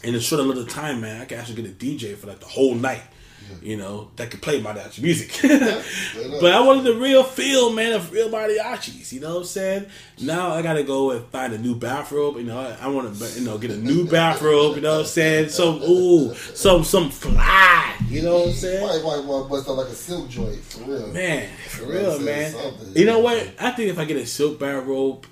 in 0.03 0.15
a 0.15 0.21
short 0.21 0.41
amount 0.41 0.59
of 0.59 0.69
time, 0.69 1.03
man, 1.03 1.21
I 1.21 1.27
can 1.27 1.39
actually 1.39 1.63
get 1.63 1.71
a 1.71 1.75
DJ 1.75 2.17
for 2.17 2.29
like 2.29 2.41
the 2.41 2.47
whole 2.47 2.75
night. 2.75 3.03
You 3.63 3.77
know, 3.77 4.11
that 4.17 4.31
could 4.31 4.41
play 4.41 4.61
mariachi 4.61 5.03
music. 5.03 5.33
but 6.41 6.53
I 6.53 6.61
wanted 6.61 6.85
the 6.85 6.95
real 6.95 7.25
feel, 7.25 7.73
man, 7.73 7.93
of 7.93 8.13
real 8.13 8.29
mariachis. 8.29 9.13
You 9.13 9.21
know 9.21 9.35
what 9.35 9.39
I'm 9.39 9.45
saying? 9.45 9.87
Now 10.21 10.53
I 10.53 10.63
gotta 10.63 10.83
go 10.83 11.11
and 11.11 11.25
find 11.27 11.53
a 11.53 11.59
new 11.59 11.75
bathrobe. 11.75 12.37
You 12.37 12.45
know, 12.45 12.59
I, 12.59 12.85
I 12.85 12.89
want 12.89 13.15
to, 13.15 13.39
you 13.39 13.45
know, 13.45 13.59
get 13.59 13.71
a 13.71 13.77
new 13.77 14.07
bathrobe. 14.11 14.77
You 14.77 14.83
know 14.83 14.95
what 14.95 15.01
I'm 15.01 15.07
saying? 15.07 15.49
Some 15.49 15.83
ooh, 15.83 16.35
some 16.35 16.85
some 16.85 17.11
fly. 17.11 17.97
You 18.09 18.23
know 18.23 18.39
what 18.39 18.49
I'm 18.49 18.55
saying? 18.55 18.83
White, 18.83 19.05
white, 19.05 19.25
white, 19.25 19.49
bust 19.49 19.69
out 19.69 19.77
like 19.77 19.89
a 19.89 19.95
silk 19.95 20.29
joint 20.29 20.57
for 20.57 20.85
real. 20.85 21.07
Man, 21.09 21.49
for 21.69 21.87
real, 21.87 22.19
man. 22.21 22.53
Something. 22.53 22.97
You 22.97 23.07
know 23.07 23.19
what? 23.19 23.55
I 23.59 23.71
think 23.73 23.91
if 23.91 23.99
I 23.99 24.05
get 24.05 24.17
a 24.17 24.27
silk 24.27 24.59
bathrobe, 24.59 25.27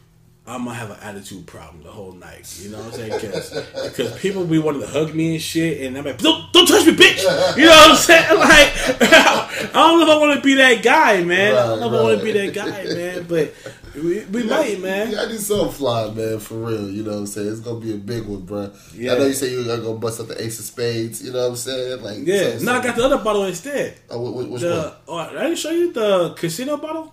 I'm 0.48 0.64
gonna 0.64 0.76
have 0.76 0.90
an 0.92 0.98
attitude 1.02 1.46
problem 1.46 1.82
the 1.82 1.90
whole 1.90 2.12
night. 2.12 2.56
You 2.62 2.70
know 2.70 2.78
what 2.78 2.86
I'm 2.86 2.92
saying? 2.92 3.42
Because 3.88 4.18
people 4.20 4.44
be 4.44 4.58
wanting 4.58 4.82
to 4.82 4.86
hug 4.86 5.12
me 5.14 5.32
and 5.34 5.42
shit, 5.42 5.82
and 5.84 5.98
I'm 5.98 6.04
like, 6.04 6.18
don't, 6.18 6.52
don't 6.52 6.66
touch 6.68 6.86
me, 6.86 6.92
bitch. 6.94 7.56
You 7.56 7.64
know 7.64 7.70
what 7.72 7.90
I'm 7.90 7.96
saying? 7.96 8.26
Like, 8.38 8.72
I 9.02 9.70
don't 9.72 9.98
know 10.00 10.06
if 10.06 10.10
I 10.10 10.18
want 10.18 10.36
to 10.36 10.40
be 10.42 10.54
that 10.54 10.82
guy, 10.82 11.22
man. 11.24 11.54
I 11.54 11.66
don't 11.66 11.80
know 11.80 11.86
if 11.88 11.92
I 12.00 12.02
want 12.02 12.18
to 12.20 12.24
be 12.24 12.32
that 12.32 12.54
guy, 12.54 12.84
man. 12.94 13.26
But 13.28 13.54
we, 13.94 14.24
we 14.26 14.42
might, 14.44 14.78
man. 14.80 15.08
You 15.10 15.16
gotta 15.16 15.28
do 15.30 15.38
something 15.38 15.72
fly, 15.72 16.10
man, 16.10 16.38
for 16.38 16.54
real. 16.54 16.88
You 16.90 17.02
know 17.02 17.12
what 17.12 17.18
I'm 17.18 17.26
saying? 17.26 17.48
It's 17.50 17.60
gonna 17.60 17.80
be 17.80 17.94
a 17.94 17.96
big 17.96 18.24
one, 18.26 18.42
bro. 18.42 18.70
Yeah. 18.94 19.14
I 19.14 19.18
know 19.18 19.26
you 19.26 19.32
say 19.32 19.50
you're 19.50 19.64
gonna 19.64 19.82
go 19.82 19.94
bust 19.96 20.20
up 20.20 20.28
the 20.28 20.40
ace 20.42 20.58
of 20.60 20.64
spades. 20.66 21.24
You 21.24 21.32
know 21.32 21.40
what 21.42 21.48
I'm 21.50 21.56
saying? 21.56 22.02
Like, 22.02 22.18
Yeah. 22.22 22.42
something- 22.50 22.64
No, 22.66 22.72
I 22.74 22.82
got 22.84 22.94
the 22.96 23.04
other 23.04 23.18
bottle 23.18 23.44
instead. 23.46 23.94
Oh, 24.10 24.20
wh- 24.20 24.46
wh- 24.46 24.52
which 24.52 24.62
The 24.62 24.76
one? 24.76 24.92
oh, 25.08 25.16
I 25.38 25.42
didn't 25.44 25.56
show 25.58 25.70
you 25.70 25.92
the 25.92 26.34
casino 26.36 26.76
bottle. 26.76 27.12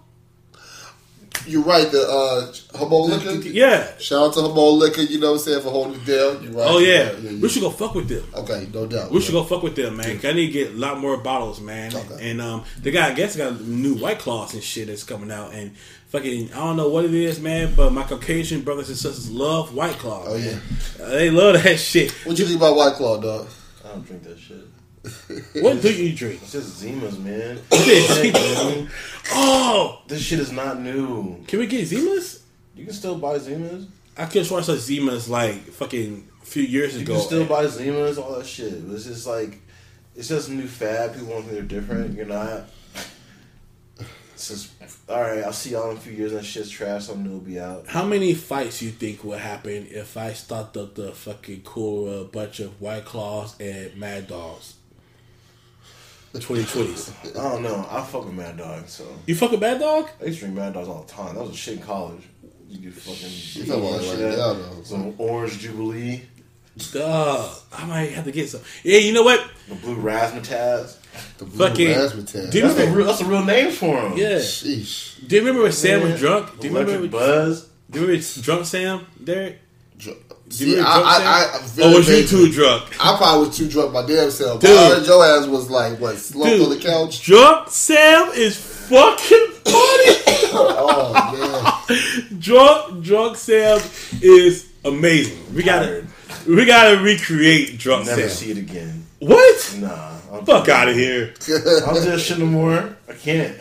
You're 1.47 1.63
right. 1.63 1.91
The 1.91 2.01
uh, 2.07 2.77
Hobo 2.77 3.01
Liquor. 3.03 3.47
Yeah. 3.47 3.97
Shout 3.97 4.27
out 4.27 4.33
to 4.35 4.41
Hobo 4.41 4.71
Liquor. 4.71 5.01
You 5.01 5.19
know 5.19 5.31
what 5.33 5.39
I'm 5.39 5.43
saying 5.45 5.61
for 5.61 5.69
holding 5.69 5.95
it 6.01 6.05
down. 6.05 6.43
You're 6.43 6.53
right. 6.53 6.67
Oh 6.69 6.79
you're 6.79 6.89
yeah. 6.95 7.11
yeah, 7.19 7.39
We 7.41 7.49
should 7.49 7.61
go 7.61 7.69
fuck 7.69 7.95
with 7.95 8.07
them. 8.09 8.23
Okay, 8.33 8.67
no 8.73 8.85
doubt. 8.85 9.11
We 9.11 9.21
should 9.21 9.33
go 9.33 9.43
fuck 9.43 9.63
with 9.63 9.75
them, 9.75 9.97
man. 9.97 10.15
'cause 10.17 10.25
I 10.25 10.33
need 10.33 10.47
to 10.47 10.51
get 10.53 10.71
a 10.71 10.77
lot 10.77 10.99
more 10.99 11.17
bottles, 11.17 11.59
man. 11.61 11.95
Okay. 11.95 12.29
And 12.31 12.41
um, 12.41 12.63
the 12.81 12.91
guy, 12.91 13.09
I 13.09 13.13
guess, 13.13 13.35
got 13.35 13.59
new 13.61 13.95
White 13.95 14.19
Claws 14.19 14.53
and 14.53 14.63
shit 14.63 14.87
that's 14.87 15.03
coming 15.03 15.31
out. 15.31 15.53
And 15.53 15.75
fucking, 16.09 16.53
I 16.53 16.57
don't 16.57 16.77
know 16.77 16.89
what 16.89 17.05
it 17.05 17.13
is, 17.13 17.39
man. 17.39 17.73
But 17.75 17.91
my 17.91 18.03
Caucasian 18.03 18.61
brothers 18.61 18.89
and 18.89 18.97
sisters 18.97 19.29
love 19.29 19.73
White 19.73 19.97
Claw. 19.97 20.23
Oh, 20.27 20.37
man. 20.37 20.61
Uh, 21.01 21.09
they 21.09 21.29
love 21.29 21.61
that 21.61 21.77
shit. 21.79 22.11
What 22.25 22.37
you 22.39 22.45
think 22.45 22.57
about 22.57 22.75
White 22.75 22.93
Claw, 22.93 23.19
dog? 23.19 23.47
I 23.83 23.89
don't 23.89 24.05
drink 24.05 24.23
that 24.23 24.39
shit. 24.39 24.57
What 25.61 25.81
do 25.81 25.93
you 25.93 26.15
drink? 26.15 26.41
It's 26.43 26.53
just 26.53 26.81
Zimas, 26.83 27.19
man. 27.19 27.59
Oh, 29.31 30.01
this 30.07 30.21
shit 30.21 30.39
is 30.39 30.51
not 30.51 30.79
new. 30.79 31.43
can 31.47 31.59
we 31.59 31.67
get 31.67 31.87
Zimas? 31.87 32.41
You 32.75 32.85
can 32.85 32.93
still 32.93 33.17
buy 33.17 33.37
Zimas. 33.37 33.87
I 34.17 34.27
swear 34.29 34.59
I 34.59 34.63
saw 34.63 34.73
Zimas 34.73 35.27
like 35.27 35.55
fucking 35.71 36.27
a 36.41 36.45
few 36.45 36.63
years 36.63 36.95
You 36.95 37.01
ago. 37.01 37.13
You 37.13 37.19
can 37.19 37.27
still 37.27 37.45
buy 37.45 37.65
Zimas, 37.65 38.17
all 38.17 38.35
that 38.37 38.45
shit. 38.45 38.73
It's 38.73 39.05
just 39.05 39.27
like, 39.27 39.59
it's 40.15 40.29
just 40.29 40.49
new 40.49 40.67
fad. 40.67 41.13
People 41.13 41.29
want 41.29 41.45
to 41.45 41.51
think 41.51 41.69
they're 41.69 41.79
different. 41.81 42.15
You're 42.15 42.25
not. 42.25 42.69
It's 44.33 44.47
just, 44.49 44.71
all 45.09 45.21
right, 45.21 45.43
I'll 45.43 45.53
see 45.53 45.71
y'all 45.71 45.91
in 45.91 45.97
a 45.97 45.99
few 45.99 46.13
years. 46.13 46.31
and 46.31 46.41
That 46.41 46.45
shit's 46.45 46.69
trash. 46.69 47.05
Something 47.05 47.23
new 47.25 47.31
will 47.33 47.39
be 47.39 47.59
out. 47.59 47.87
How 47.87 48.05
many 48.05 48.33
fights 48.33 48.81
you 48.81 48.89
think 48.91 49.23
would 49.23 49.39
happen 49.39 49.87
if 49.89 50.17
I 50.17 50.33
stocked 50.33 50.75
up 50.77 50.95
the 50.95 51.11
fucking 51.11 51.61
cool 51.63 52.09
uh, 52.09 52.23
bunch 52.25 52.59
of 52.59 52.79
White 52.81 53.05
Claws 53.05 53.59
and 53.59 53.95
Mad 53.95 54.27
Dogs? 54.27 54.75
The 56.33 56.39
2020s. 56.39 57.37
I 57.39 57.49
don't 57.51 57.61
know. 57.63 57.87
I 57.89 58.01
fuck 58.01 58.25
with 58.25 58.33
Mad 58.33 58.57
Dog, 58.57 58.87
so 58.89 59.05
You 59.27 59.35
fucking 59.35 59.59
Mad 59.59 59.79
Dog? 59.79 60.09
I 60.19 60.25
used 60.25 60.39
to 60.39 60.45
drink 60.45 60.55
Mad 60.57 60.73
Dogs 60.73 60.89
all 60.89 61.03
the 61.03 61.11
time. 61.11 61.35
That 61.35 61.41
was 61.41 61.51
a 61.51 61.55
shit 61.55 61.75
in 61.77 61.81
college. 61.83 62.23
You 62.67 62.89
could 62.89 62.99
fucking 63.01 63.29
You 63.61 63.65
talking 63.71 63.87
about 63.87 64.01
shit 64.03 64.13
right 64.19 64.31
at- 64.31 64.35
though. 64.37 64.81
some 64.83 65.13
orange 65.19 65.59
jubilee, 65.59 66.21
Duh. 66.91 67.49
I 67.71 67.85
might 67.85 68.11
have 68.13 68.25
to 68.25 68.31
get 68.31 68.49
some. 68.49 68.61
Yeah, 68.83 68.97
you 68.97 69.13
know 69.13 69.21
what? 69.21 69.47
the 69.69 69.75
blue 69.75 69.95
razzmatazz. 69.95 70.95
The 71.37 71.45
blue 71.45 71.67
Fucking- 71.67 71.87
razzmatazz. 71.89 72.49
Do 72.49 72.57
you 72.57 72.63
That's 72.63 72.73
a 72.73 72.79
remember- 72.79 72.97
real, 72.97 73.05
that's 73.07 73.21
a 73.21 73.25
real 73.25 73.43
name 73.45 73.71
for 73.71 73.99
him. 74.01 74.17
Yeah. 74.17 74.37
Sheesh. 74.39 75.27
Do 75.27 75.35
you 75.35 75.41
remember 75.43 75.61
when 75.61 75.71
Sam 75.71 76.01
was 76.01 76.19
drunk? 76.19 76.59
Do 76.59 76.67
you 76.67 76.73
Electric 76.73 76.95
remember? 76.95 77.17
Buzz. 77.19 77.67
Do 77.91 77.99
you 77.99 78.07
remember 78.07 78.25
drunk 78.41 78.65
Sam, 78.65 79.05
Derek? 79.23 79.59
Dr- 79.99 80.17
Do 80.17 80.32
See, 80.53 80.75
you 80.75 80.81
I, 80.81 80.83
I, 80.83 81.17
I, 81.23 81.59
I'm 81.83 81.93
or 81.93 81.97
was 81.97 82.07
you 82.07 82.27
too 82.27 82.51
drunk? 82.51 82.83
I 83.03 83.17
probably 83.17 83.47
was 83.47 83.57
too 83.57 83.67
drunk 83.67 83.91
my 83.91 84.05
damn 84.05 84.29
self. 84.29 84.61
Dude. 84.61 84.69
Dude. 84.69 85.03
I 85.03 85.05
your 85.05 85.25
ass 85.25 85.47
was 85.47 85.67
like, 85.69 85.99
what, 85.99 86.15
slumped 86.17 86.63
on 86.63 86.69
the 86.69 86.77
couch? 86.77 87.23
Drunk 87.23 87.69
Sam 87.69 88.29
is 88.35 88.55
fucking 88.57 89.47
funny. 89.65 90.19
Oh, 90.55 91.83
man. 91.89 92.39
drunk, 92.39 93.03
drunk 93.03 93.37
Sam 93.37 93.79
is 94.21 94.69
amazing. 94.85 95.55
We 95.55 95.63
gotta, 95.63 96.05
we 96.47 96.63
gotta 96.65 97.01
recreate 97.01 97.79
drunk 97.79 98.05
Never 98.05 98.21
Sam. 98.21 98.29
see 98.29 98.51
it 98.51 98.59
again. 98.59 99.03
What? 99.17 99.77
Nah. 99.79 100.11
I'm 100.31 100.45
Fuck 100.45 100.69
out 100.69 100.89
of 100.89 100.95
here. 100.95 101.33
I'll 101.49 101.95
just 101.95 102.05
that 102.05 102.19
shit 102.19 102.37
no 102.37 102.45
more. 102.45 102.95
I 103.09 103.13
can't. 103.13 103.57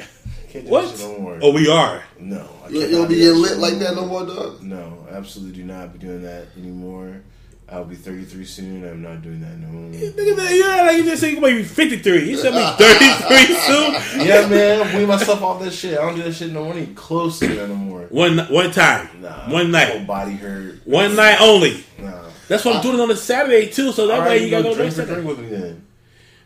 I 0.52 0.54
can't 0.54 0.64
do 0.66 0.70
What? 0.70 0.82
that 0.90 0.98
shit 0.98 1.08
no 1.08 1.18
more. 1.18 1.38
Oh, 1.40 1.50
we 1.52 1.70
are. 1.70 2.02
No. 2.20 2.36
I 2.64 2.68
You, 2.68 2.80
cannot 2.80 2.90
you 2.90 2.96
don't 2.98 3.08
be 3.08 3.14
do 3.14 3.20
getting 3.20 3.42
that 3.42 3.48
lit 3.48 3.58
like 3.58 3.78
that 3.78 3.94
no 3.94 4.04
more, 4.06 4.26
dog? 4.26 4.62
No, 4.62 5.06
absolutely 5.10 5.56
do 5.56 5.64
not 5.64 5.92
be 5.94 5.98
doing 5.98 6.22
that 6.24 6.48
anymore. 6.58 7.22
I'll 7.70 7.84
be 7.86 7.94
33 7.96 8.44
soon. 8.44 8.84
I'm 8.86 9.00
not 9.00 9.22
doing 9.22 9.40
that 9.40 9.56
no 9.56 9.68
more. 9.68 9.90
Nigga, 9.92 10.36
man, 10.36 10.54
yeah, 10.54 10.82
like 10.82 10.98
you 10.98 11.04
just 11.04 11.22
said 11.22 11.30
you 11.32 11.40
might 11.40 11.54
be 11.54 11.62
53. 11.64 12.28
You 12.28 12.36
said 12.36 12.52
me 12.52 12.60
33 12.78 13.54
soon. 13.54 14.26
Yeah, 14.26 14.46
man, 14.46 14.82
I'm 14.82 14.92
weaning 14.92 15.08
myself 15.08 15.40
off 15.42 15.62
that 15.62 15.70
shit. 15.72 15.98
I 15.98 16.02
don't 16.02 16.16
do 16.16 16.22
that 16.24 16.34
shit 16.34 16.52
no 16.52 16.64
more. 16.64 16.74
I 16.74 16.78
ain't 16.80 16.94
close 16.96 17.38
to 17.38 17.46
that 17.48 17.68
no 17.70 17.74
more. 17.74 18.02
One 18.10 18.36
one 18.50 18.72
time, 18.72 19.08
Nah, 19.22 19.44
one 19.50 19.62
Whole 19.62 19.66
night, 19.72 20.06
body 20.06 20.32
hurt. 20.32 20.86
one 20.86 21.16
night 21.16 21.40
only. 21.40 21.82
Nah. 21.98 22.12
That's 22.48 22.62
what 22.62 22.76
I'm 22.76 22.82
doing 22.82 22.98
it 22.98 23.00
on 23.00 23.10
a 23.10 23.16
Saturday 23.16 23.70
too. 23.70 23.90
So 23.92 24.06
that 24.08 24.20
way 24.20 24.26
right, 24.26 24.42
you 24.42 24.50
gotta 24.50 24.64
go 24.64 24.74
drink 24.74 24.94
to 24.96 25.06
drink 25.06 25.26
with 25.26 25.38
me 25.38 25.46
then. 25.48 25.86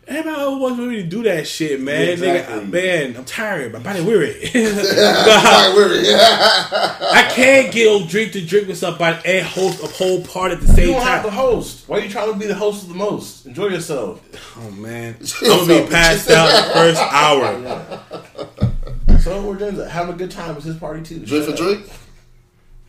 Everybody 0.09 0.41
always 0.41 0.61
wants 0.61 0.79
me 0.79 0.95
to 0.97 1.03
do 1.03 1.23
that 1.23 1.45
shit, 1.45 1.81
man. 1.81 1.99
Yeah, 2.05 2.11
exactly. 2.13 2.55
Nigga, 2.61 2.69
man, 2.71 3.17
I'm 3.17 3.25
tired. 3.25 3.73
My 3.73 3.79
body 3.79 4.01
weary. 4.01 4.39
Like, 4.53 5.75
we're- 5.75 6.05
I 6.15 7.27
can't 7.29 7.73
get 7.73 7.87
on 7.89 8.07
drink 8.07 8.31
to 8.31 8.45
drink 8.45 8.69
with 8.69 8.77
somebody 8.77 9.19
and 9.25 9.45
host 9.45 9.83
a 9.83 9.87
whole 9.87 10.23
party 10.23 10.55
at 10.55 10.61
the 10.61 10.67
same 10.67 10.77
You 10.77 10.83
same 10.85 10.93
don't 10.93 11.01
have 11.07 11.21
time. 11.23 11.31
to 11.31 11.35
host. 11.35 11.89
Why 11.89 11.97
are 11.97 11.99
you 12.01 12.09
trying 12.09 12.31
to 12.31 12.39
be 12.39 12.47
the 12.47 12.55
host 12.55 12.83
of 12.83 12.89
the 12.89 12.95
most? 12.95 13.47
Enjoy 13.47 13.67
yourself. 13.67 14.21
Oh 14.57 14.71
man, 14.71 15.17
I'm 15.43 15.67
gonna 15.67 15.83
be 15.83 15.89
passed 15.89 16.29
out 16.31 16.67
the 16.67 16.73
first 16.73 17.01
hour. 17.01 19.19
So 19.19 19.41
we're 19.45 19.57
doing 19.57 19.75
that. 19.75 19.89
Having 19.89 20.15
a 20.15 20.17
good 20.17 20.31
time. 20.31 20.55
It's 20.55 20.63
his 20.65 20.77
party 20.77 21.03
too. 21.03 21.19
Drink 21.25 21.43
for 21.45 21.51
up. 21.51 21.57
drink? 21.57 21.85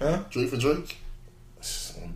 Huh? 0.01 0.23
Drink 0.31 0.51
for 0.51 0.57
drink? 0.57 0.99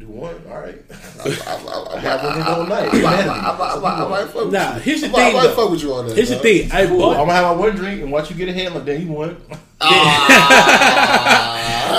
I'm 0.02 0.14
gonna 0.18 0.34
do 0.34 0.46
one. 0.46 0.52
All 0.52 0.60
right. 0.60 0.78
I, 0.90 0.94
I, 1.24 1.96
I, 1.96 2.00
Have 2.00 2.22
one 2.24 2.32
drink 2.32 2.48
all 2.48 2.66
night. 2.66 2.88
I, 2.92 4.08
might 4.08 4.26
fuck 4.26 4.34
with 4.44 4.52
Nah, 4.52 4.72
here's 4.78 5.00
the 5.02 5.08
thing, 5.08 5.16
I 5.20 5.32
might 5.32 5.42
though. 5.48 5.54
fuck 5.54 5.70
with 5.70 5.82
you 5.82 5.94
on 5.94 6.06
that. 6.08 6.16
Here's 6.16 6.28
the 6.30 6.34
dog. 6.36 6.42
thing. 6.42 6.72
I 6.72 6.86
Cool. 6.86 7.04
I'm 7.10 7.16
gonna 7.18 7.32
have 7.32 7.44
my 7.44 7.52
one 7.52 7.74
drink 7.76 8.02
and 8.02 8.10
watch 8.12 8.30
you 8.30 8.36
get 8.36 8.48
a 8.48 8.52
hand 8.52 8.74
like 8.74 8.84
then 8.84 9.02
you 9.06 9.12
won. 9.12 9.36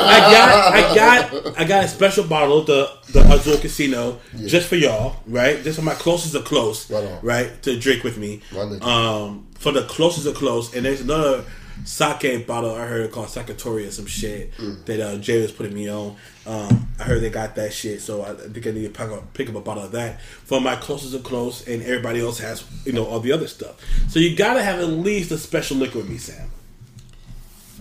I 0.06 0.20
got. 0.32 0.74
I 0.74 0.96
got. 0.96 1.60
I 1.60 1.64
got 1.66 1.84
a 1.84 1.88
special 1.88 2.24
bottle 2.26 2.60
of 2.60 2.66
the 2.68 2.90
the 3.12 3.22
Azul 3.34 3.58
Casino 3.58 4.20
just 4.38 4.68
for 4.68 4.76
y'all, 4.76 5.18
right? 5.28 5.64
Just 5.64 5.78
for 5.80 5.86
my 5.86 5.94
closest 5.96 6.36
of 6.36 6.46
close, 6.46 6.90
Right 6.90 7.04
on. 7.06 7.20
right? 7.22 7.62
To 7.64 7.78
drink 7.80 8.04
with 8.04 8.18
me. 8.18 8.42
Right. 8.54 8.82
Um, 8.82 9.48
for 9.60 9.72
the 9.72 9.84
closest 9.84 10.26
of 10.28 10.36
close, 10.36 10.74
and 10.76 10.86
there's 10.86 11.02
another 11.02 11.44
sake 11.86 12.46
bottle 12.48 12.74
I 12.76 12.86
heard 12.86 13.06
it 13.06 13.12
called 13.12 13.28
Sakatori 13.28 13.88
or 13.88 13.92
some 13.92 14.06
shit 14.06 14.54
Mm. 14.58 14.86
that 14.86 15.00
uh, 15.00 15.18
Jay 15.18 15.42
was 15.42 15.52
putting 15.52 15.74
me 15.74 15.90
on. 15.90 16.16
Um, 16.46 16.88
I 17.00 17.04
heard 17.04 17.22
they 17.22 17.30
got 17.30 17.56
that 17.56 17.74
shit, 17.74 18.02
so 18.02 18.24
I 18.24 18.34
think 18.34 18.68
I 18.68 18.72
need 18.72 18.84
to 18.84 18.90
pick 18.90 19.10
up, 19.10 19.34
pick 19.34 19.50
up 19.50 19.56
a 19.56 19.62
bottle 19.62 19.84
of 19.84 19.92
that 19.94 20.22
for 20.22 20.60
my 20.62 20.76
closest 20.76 21.14
of 21.16 21.24
close, 21.24 21.68
and 21.68 21.82
everybody 21.84 22.20
else 22.22 22.40
has 22.40 22.64
you 22.86 22.92
know 22.94 23.06
all 23.06 23.20
the 23.20 23.32
other 23.32 23.48
stuff. 23.48 23.76
So 24.10 24.20
you 24.20 24.36
gotta 24.36 24.62
have 24.64 24.80
at 24.80 24.88
least 24.90 25.32
a 25.32 25.38
special 25.38 25.78
liquor 25.78 26.00
with 26.00 26.10
me, 26.10 26.18
Sam. 26.18 26.50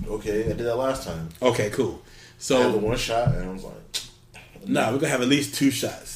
Okay, 0.07 0.45
I 0.45 0.49
did 0.49 0.59
that 0.59 0.77
last 0.77 1.05
time. 1.05 1.29
Okay, 1.41 1.71
cool. 1.71 2.03
I 2.03 2.55
had 2.55 2.69
the 2.69 2.73
So 2.73 2.77
one 2.79 2.97
shot 2.97 3.29
and 3.35 3.49
I 3.49 3.53
was 3.53 3.63
like, 3.65 3.75
nah, 4.67 4.91
we're 4.91 4.99
gonna 4.99 5.09
have 5.09 5.23
at 5.23 5.29
least 5.29 5.55
two 5.55 5.71
shots. 5.71 6.12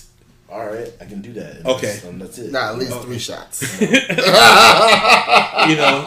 All 0.48 0.66
right, 0.66 0.92
I 1.00 1.04
can 1.04 1.20
do 1.22 1.32
that. 1.34 1.56
And 1.56 1.66
Okay. 1.66 1.86
that's, 1.86 2.04
and 2.04 2.20
that's 2.22 2.38
it. 2.38 2.52
Nah, 2.52 2.70
at 2.70 2.78
least 2.78 2.98
three 3.00 3.18
shots. 3.18 3.62
You 5.66 5.74
know, 5.76 5.98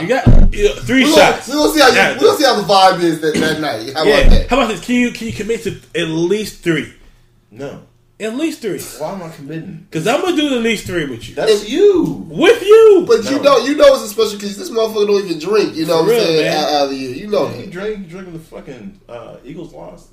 you 0.00 0.06
got 0.06 0.54
you 0.54 0.64
know, 0.68 0.74
three 0.82 1.02
We're 1.04 1.12
shots. 1.16 1.48
we 1.48 1.54
gonna 1.54 1.72
see 1.72 1.80
how 1.80 1.88
you, 1.88 1.94
Yeah. 1.96 2.14
we 2.14 2.20
gonna 2.20 2.38
see 2.38 2.44
how 2.44 2.54
the 2.60 2.62
vibe 2.62 3.02
is 3.02 3.20
that, 3.20 3.34
that 3.34 3.60
night. 3.60 3.92
How 3.94 4.04
Yeah. 4.04 4.18
about 4.18 4.30
that? 4.30 4.48
How 4.48 4.56
about 4.60 4.68
this? 4.68 4.84
Can 4.84 4.94
you 4.94 5.10
can 5.10 5.26
you 5.26 5.32
commit 5.32 5.64
to 5.64 5.80
at 5.96 6.06
least 6.08 6.62
three? 6.62 6.92
No. 7.50 7.82
At 8.20 8.36
least 8.36 8.60
three. 8.62 8.80
Why 8.98 9.12
am 9.14 9.22
I 9.22 9.30
committing? 9.30 9.86
Because 9.90 10.06
I'm 10.06 10.20
gonna 10.20 10.36
do 10.36 10.54
at 10.54 10.62
least 10.62 10.86
three 10.86 11.06
with 11.06 11.28
you. 11.28 11.34
That's 11.34 11.68
you. 11.68 12.24
with 12.28 12.62
you. 12.62 13.04
But 13.08 13.24
you 13.24 13.36
No. 13.38 13.42
know, 13.42 13.58
you 13.64 13.74
know 13.76 13.94
it's 13.94 14.04
a 14.04 14.08
special 14.08 14.38
case. 14.38 14.56
This 14.56 14.70
motherfucker 14.70 15.06
don't 15.08 15.24
even 15.24 15.38
drink. 15.40 15.74
You 15.74 15.86
know 15.86 15.98
For 15.98 16.02
what 16.04 16.12
I'm 16.12 16.16
real, 16.18 16.24
saying? 16.24 16.44
man. 16.44 16.64
Out, 16.64 16.70
out 16.72 16.86
of 16.86 16.92
you, 16.92 17.08
you 17.08 17.26
know 17.26 17.48
You 17.50 17.56
that. 17.62 17.70
drink, 17.70 17.98
you 17.98 18.04
drinking 18.04 18.32
the 18.34 18.38
fucking 18.40 19.00
uh, 19.08 19.36
Eagles 19.44 19.72
lost. 19.72 20.08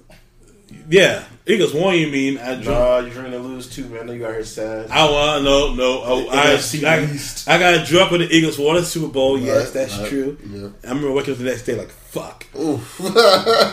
Yeah, 0.89 1.23
Eagles 1.47 1.73
won. 1.73 1.95
You 1.95 2.07
mean 2.07 2.37
I 2.37 2.55
drunk? 2.61 2.65
Nah, 2.65 2.99
you're 2.99 3.11
trying 3.13 3.31
to 3.31 3.39
lose 3.39 3.69
too, 3.69 3.85
man. 3.85 4.01
I 4.01 4.03
know 4.05 4.13
you 4.13 4.25
out 4.25 4.33
here 4.33 4.43
sad. 4.43 4.89
I 4.89 5.09
want 5.09 5.43
No, 5.43 5.73
no. 5.73 6.01
Oh, 6.03 6.27
I, 6.29 6.53
I. 6.55 7.55
I 7.55 7.59
got 7.59 7.85
drunk 7.87 8.11
when 8.11 8.21
the 8.21 8.35
Eagles 8.35 8.57
won 8.57 8.75
the 8.75 8.83
Super 8.83 9.07
Bowl. 9.11 9.39
yes, 9.39 9.71
that's 9.71 9.97
right. 9.97 10.09
true. 10.09 10.37
Yeah. 10.47 10.69
I 10.83 10.89
remember 10.93 11.11
waking 11.11 11.33
up 11.33 11.39
the 11.39 11.45
next 11.45 11.63
day 11.63 11.75
like 11.75 11.89
fuck. 11.89 12.45
Oof. 12.57 12.99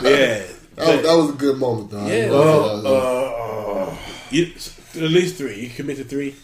Yeah. 0.03 0.45
That, 0.75 0.97
was, 0.97 1.03
that 1.07 1.17
was 1.17 1.31
a 1.31 1.33
good 1.35 1.59
moment, 1.59 1.91
though. 1.91 2.07
Yeah. 2.07 2.31
Uh, 2.31 2.83
uh, 2.83 3.91
uh, 3.91 3.97
You, 4.31 4.47
at 4.47 5.11
least 5.11 5.37
three. 5.37 5.61
You 5.61 5.69
commit 5.69 5.99
to 5.99 6.05
three. 6.05 6.35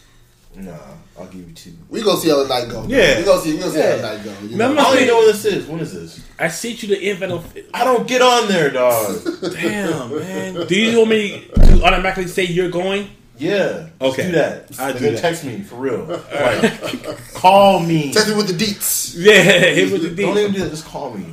Nah, 0.55 0.73
I'll 1.17 1.27
give 1.27 1.47
you 1.47 1.53
two. 1.53 1.71
we 1.89 2.01
gonna 2.03 2.19
see 2.19 2.29
how 2.29 2.43
the 2.43 2.47
night 2.49 2.69
go. 2.69 2.83
Yeah. 2.87 3.17
we 3.19 3.23
gonna 3.25 3.41
see. 3.41 3.53
We 3.53 3.59
gonna 3.59 3.71
see 3.71 3.81
how 3.81 3.95
the 3.97 4.01
night 4.01 4.23
go. 4.23 4.33
You 4.47 4.57
Man, 4.57 4.75
know? 4.75 4.81
I 4.81 4.83
don't 4.85 4.95
even 4.95 5.07
know 5.07 5.17
what 5.17 5.27
this 5.27 5.45
is. 5.45 5.65
What 5.67 5.81
is 5.81 5.93
this? 5.93 6.25
I 6.39 6.47
sent 6.47 6.81
you 6.83 6.89
the 6.89 7.09
invite. 7.09 7.31
on- 7.31 7.43
I 7.73 7.83
don't 7.83 8.07
get 8.07 8.21
on 8.21 8.47
there, 8.47 8.69
dog. 8.69 9.21
Damn, 9.53 10.15
man. 10.19 10.67
Do 10.67 10.75
you 10.75 10.97
want 10.97 11.09
me 11.11 11.47
to 11.55 11.83
automatically 11.83 12.27
say 12.27 12.43
you're 12.45 12.69
going? 12.71 13.09
Yeah. 13.37 13.87
Okay. 14.01 14.23
Do 14.27 14.31
that. 14.33 14.77
I'll 14.79 14.91
do 14.91 14.99
then 14.99 15.13
that. 15.15 15.21
text 15.21 15.45
me 15.45 15.61
for 15.61 15.75
real. 15.75 16.03
Like, 16.05 17.33
call 17.33 17.79
me. 17.79 18.11
Text 18.11 18.27
me 18.29 18.35
with 18.35 18.47
the 18.57 18.65
deets. 18.65 19.15
Yeah, 19.17 19.33
it 19.33 19.89
was 19.91 20.01
the 20.01 20.09
deets. 20.09 20.17
Don't 20.17 20.37
even 20.37 20.51
do 20.51 20.59
that. 20.59 20.69
Just 20.71 20.85
call 20.85 21.13
me. 21.13 21.25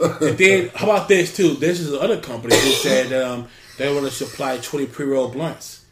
And 0.00 0.36
then, 0.36 0.70
how 0.74 0.90
about 0.90 1.06
this 1.06 1.36
too? 1.36 1.54
This 1.54 1.78
is 1.78 1.92
another 1.92 2.20
company 2.20 2.56
who 2.56 2.70
said 2.70 3.12
um, 3.12 3.46
they 3.78 3.92
want 3.92 4.04
to 4.06 4.10
supply 4.10 4.58
20 4.58 4.86
pre-roll 4.86 5.28
blunts. 5.28 5.83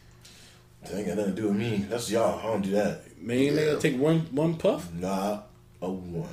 That 0.85 0.97
ain't 0.97 1.07
got 1.07 1.17
nothing 1.17 1.35
to 1.35 1.41
do 1.41 1.47
with 1.47 1.57
me. 1.57 1.85
That's 1.89 2.09
y'all. 2.11 2.39
I 2.39 2.43
don't 2.43 2.61
do 2.61 2.71
that. 2.71 3.01
Man, 3.21 3.55
they 3.55 3.65
gonna 3.67 3.79
take 3.79 3.97
one 3.99 4.19
one 4.31 4.55
puff. 4.55 4.91
Not 4.93 5.47
a 5.81 5.89
one. 5.89 6.27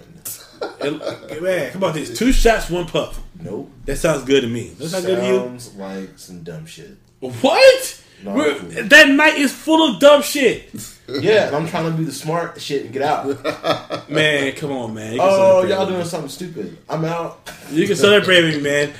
And- 0.80 0.98
man, 1.42 1.72
come 1.72 1.84
on, 1.84 1.94
this 1.94 2.18
two 2.18 2.32
shots, 2.32 2.68
one 2.68 2.86
puff. 2.86 3.20
Nope. 3.40 3.70
That 3.86 3.96
sounds 3.96 4.24
good 4.24 4.42
to 4.42 4.48
me. 4.48 4.68
That 4.70 4.88
sounds 4.88 5.06
good 5.06 5.20
to 5.20 5.26
you. 5.26 5.36
Sounds 5.38 5.74
like 5.76 6.18
some 6.18 6.42
dumb 6.42 6.66
shit. 6.66 6.96
What? 7.20 7.99
That 8.24 9.08
night 9.10 9.38
is 9.38 9.52
full 9.52 9.94
of 9.94 10.00
dumb 10.00 10.22
shit. 10.22 10.70
Yeah, 11.10 11.50
I'm 11.52 11.66
trying 11.66 11.90
to 11.90 11.98
be 11.98 12.04
the 12.04 12.12
smart 12.12 12.60
shit 12.60 12.84
and 12.84 12.92
get 12.92 13.02
out. 13.02 13.26
Man, 14.08 14.52
come 14.52 14.70
on, 14.70 14.94
man. 14.94 15.16
Oh, 15.20 15.64
y'all 15.64 15.84
me. 15.84 15.94
doing 15.94 16.04
something 16.04 16.28
stupid. 16.30 16.78
I'm 16.88 17.04
out. 17.04 17.50
You 17.72 17.84
can 17.88 17.96
celebrate 17.96 18.42
me, 18.44 18.60
man. 18.60 18.92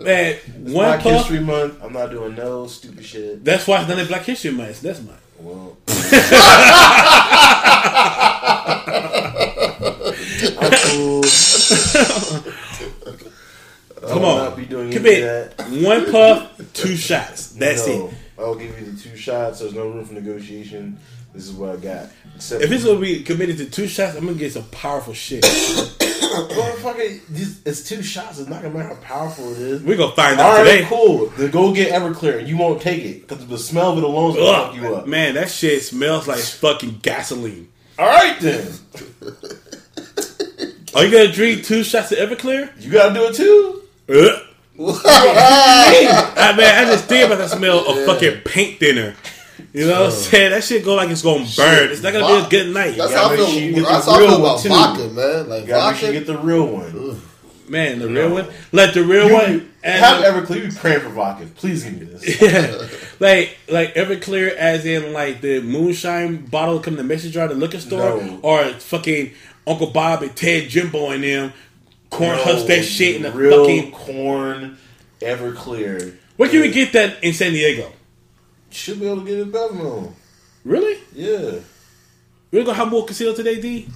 Man, 0.00 0.38
one 0.56 0.72
Black 0.72 1.02
puff. 1.02 1.12
History 1.28 1.38
Month. 1.38 1.80
I'm 1.84 1.92
not 1.92 2.10
doing 2.10 2.34
no 2.34 2.66
stupid 2.66 3.04
shit. 3.04 3.44
That's 3.44 3.64
why 3.64 3.78
it's 3.78 3.88
not 3.88 4.00
a 4.00 4.04
Black 4.06 4.22
History 4.24 4.50
Month. 4.50 4.80
That's 4.80 5.00
mine. 5.00 5.14
Well. 5.38 5.76
Come 14.02 14.24
on. 14.24 14.44
not 14.44 14.56
be 14.56 14.66
doing 14.66 14.86
any 14.88 14.96
Commit. 14.96 15.22
of 15.22 15.56
that. 15.56 15.70
One 15.84 16.10
puff, 16.10 16.60
two 16.74 16.96
shots. 16.96 17.48
That's 17.52 17.86
No. 17.86 18.08
it. 18.08 18.14
I'll 18.38 18.54
give 18.54 18.78
you 18.78 18.86
the 18.92 19.00
two 19.00 19.16
shots. 19.16 19.60
There's 19.60 19.74
no 19.74 19.88
room 19.88 20.04
for 20.04 20.14
negotiation. 20.14 20.98
This 21.34 21.46
is 21.46 21.52
what 21.52 21.70
I 21.70 21.76
got. 21.76 22.06
Except 22.34 22.62
If 22.62 22.70
it's 22.72 22.84
gonna 22.84 23.00
be 23.00 23.22
committed 23.22 23.58
to 23.58 23.66
two 23.66 23.86
shots, 23.88 24.16
I'm 24.16 24.26
gonna 24.26 24.38
get 24.38 24.52
some 24.52 24.64
powerful 24.70 25.12
shit. 25.14 25.42
motherfucker, 25.42 27.20
it's 27.66 27.82
two 27.88 28.02
shots. 28.02 28.38
It's 28.38 28.48
not 28.48 28.62
gonna 28.62 28.74
matter 28.74 28.88
how 28.94 29.00
powerful 29.00 29.52
it 29.52 29.58
is. 29.58 29.82
We're 29.82 29.96
gonna 29.96 30.14
find 30.14 30.38
out 30.40 30.46
All 30.50 30.62
right, 30.64 30.70
today. 30.80 30.86
cool. 30.88 31.26
Then 31.36 31.50
go 31.50 31.72
get 31.74 31.92
Everclear, 31.92 32.38
and 32.38 32.48
you 32.48 32.56
won't 32.56 32.80
take 32.82 33.02
it 33.04 33.26
because 33.26 33.46
the 33.46 33.58
smell 33.58 33.92
of 33.92 33.98
it 33.98 34.04
alone 34.04 34.30
is 34.32 34.36
gonna 34.36 34.66
fuck 34.66 34.74
you 34.76 34.94
up. 34.94 35.06
man, 35.06 35.34
that 35.34 35.50
shit 35.50 35.82
smells 35.82 36.26
like 36.28 36.38
fucking 36.40 37.00
gasoline. 37.02 37.68
All 37.98 38.06
right, 38.06 38.38
then 38.40 38.66
Are 40.94 41.04
you 41.04 41.10
gonna 41.12 41.32
drink 41.32 41.64
two 41.64 41.82
shots 41.82 42.12
of 42.12 42.18
Everclear? 42.18 42.70
you 42.80 42.90
gotta 42.90 43.12
do 43.14 43.24
it 43.26 43.34
too. 43.34 43.82
Ugh. 44.08 44.42
I 44.78 46.54
mean, 46.56 46.66
I 46.66 46.84
just 46.84 47.06
think 47.06 47.26
about 47.26 47.38
the 47.38 47.48
smell 47.48 47.88
of 47.88 48.04
fucking 48.04 48.42
paint 48.44 48.78
thinner. 48.78 49.14
You 49.72 49.86
know 49.86 49.92
what 49.92 50.00
I'm 50.00 50.06
oh. 50.06 50.10
saying? 50.10 50.50
That 50.52 50.64
shit 50.64 50.84
go 50.84 50.94
like 50.94 51.10
it's 51.10 51.22
gonna 51.22 51.46
burn. 51.56 51.90
It's 51.90 52.02
not 52.02 52.12
gonna 52.12 52.26
be 52.40 52.46
a 52.46 52.48
good 52.48 52.74
night. 52.74 52.96
That's 52.96 53.12
how 53.14 53.26
I 53.26 53.28
make 53.30 53.38
feel. 53.38 53.48
sure 53.48 53.60
you 53.60 53.72
get 53.74 53.84
the 53.84 53.88
that's 53.88 54.06
how 54.06 54.12
I 54.12 54.18
feel 54.18 54.36
about 54.36 54.60
too. 54.60 54.68
vodka, 54.68 55.08
man. 55.08 55.48
Like 55.48 55.62
You 55.62 55.68
gotta 55.68 55.92
make 55.92 56.00
sure 56.00 56.08
vodka. 56.08 56.18
get 56.18 56.26
the 56.26 56.38
real 56.38 56.66
one. 56.66 57.22
Man, 57.68 57.98
the 57.98 58.08
real 58.08 58.30
one, 58.30 58.46
Let 58.70 58.94
the 58.94 59.02
real 59.02 59.26
You, 59.26 59.34
one, 59.34 59.72
and 59.82 60.04
have 60.04 60.22
Everclear. 60.22 60.64
You 60.64 60.70
be 60.70 60.76
praying 60.76 61.00
for 61.00 61.08
vodka. 61.08 61.46
Please 61.56 61.82
give 61.82 61.98
me 61.98 62.06
this. 62.06 62.40
yeah, 62.42 62.88
like 63.18 63.58
like 63.68 63.94
Everclear, 63.94 64.54
as 64.54 64.86
in 64.86 65.12
like 65.12 65.40
the 65.40 65.60
moonshine 65.62 66.46
bottle 66.46 66.78
come 66.78 66.94
to 66.94 67.02
the 67.02 67.08
message 67.08 67.32
jar 67.32 67.48
the 67.48 67.54
liquor 67.54 67.80
store, 67.80 68.22
No. 68.22 68.38
or 68.42 68.64
fucking 68.66 69.32
Uncle 69.66 69.88
Bob 69.88 70.22
and 70.22 70.36
Ted 70.36 70.68
Jimbo 70.68 71.10
and 71.10 71.24
them 71.24 71.52
corn 72.10 72.38
husk 72.38 72.66
that 72.66 72.82
shit 72.84 73.16
in 73.16 73.22
the 73.22 73.32
fucking. 73.32 73.92
corn 73.92 74.78
Everclear. 75.20 76.16
Where 76.36 76.48
can 76.48 76.60
we 76.60 76.70
get 76.70 76.92
that 76.92 77.22
in 77.24 77.32
San 77.32 77.52
Diego? 77.52 77.90
Should 78.70 79.00
be 79.00 79.06
able 79.06 79.20
to 79.20 79.26
get 79.26 79.38
it 79.38 79.42
in 79.42 79.52
Bevmo. 79.52 80.12
Really? 80.64 80.98
Yeah. 81.14 81.60
We're 82.50 82.64
gonna 82.64 82.74
have 82.76 82.90
more 82.90 83.06
casino 83.06 83.34
today, 83.34 83.60
D. 83.60 83.88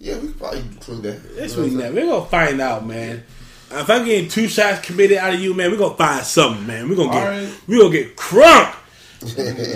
Yeah, 0.00 0.18
we 0.18 0.28
probably 0.28 0.60
include 0.60 1.02
that. 1.02 1.36
That's 1.36 1.56
You 1.56 1.62
what 1.76 1.84
I'm 1.84 1.94
We're 1.94 2.06
gonna 2.06 2.26
find 2.26 2.60
out, 2.60 2.86
man. 2.86 3.24
If 3.70 3.90
I'm 3.90 4.04
getting 4.04 4.28
two 4.30 4.48
shots 4.48 4.86
committed 4.86 5.18
out 5.18 5.34
of 5.34 5.40
you, 5.40 5.52
man, 5.54 5.70
we're 5.70 5.76
gonna 5.76 5.96
find 5.96 6.24
something, 6.24 6.66
man. 6.66 6.88
We're 6.88 6.96
gonna 6.96 7.12
get 7.12 7.22
Alright. 7.22 7.60
we 7.66 7.78
gonna 7.78 7.90
get 7.90 8.16
crunk. 8.16 8.74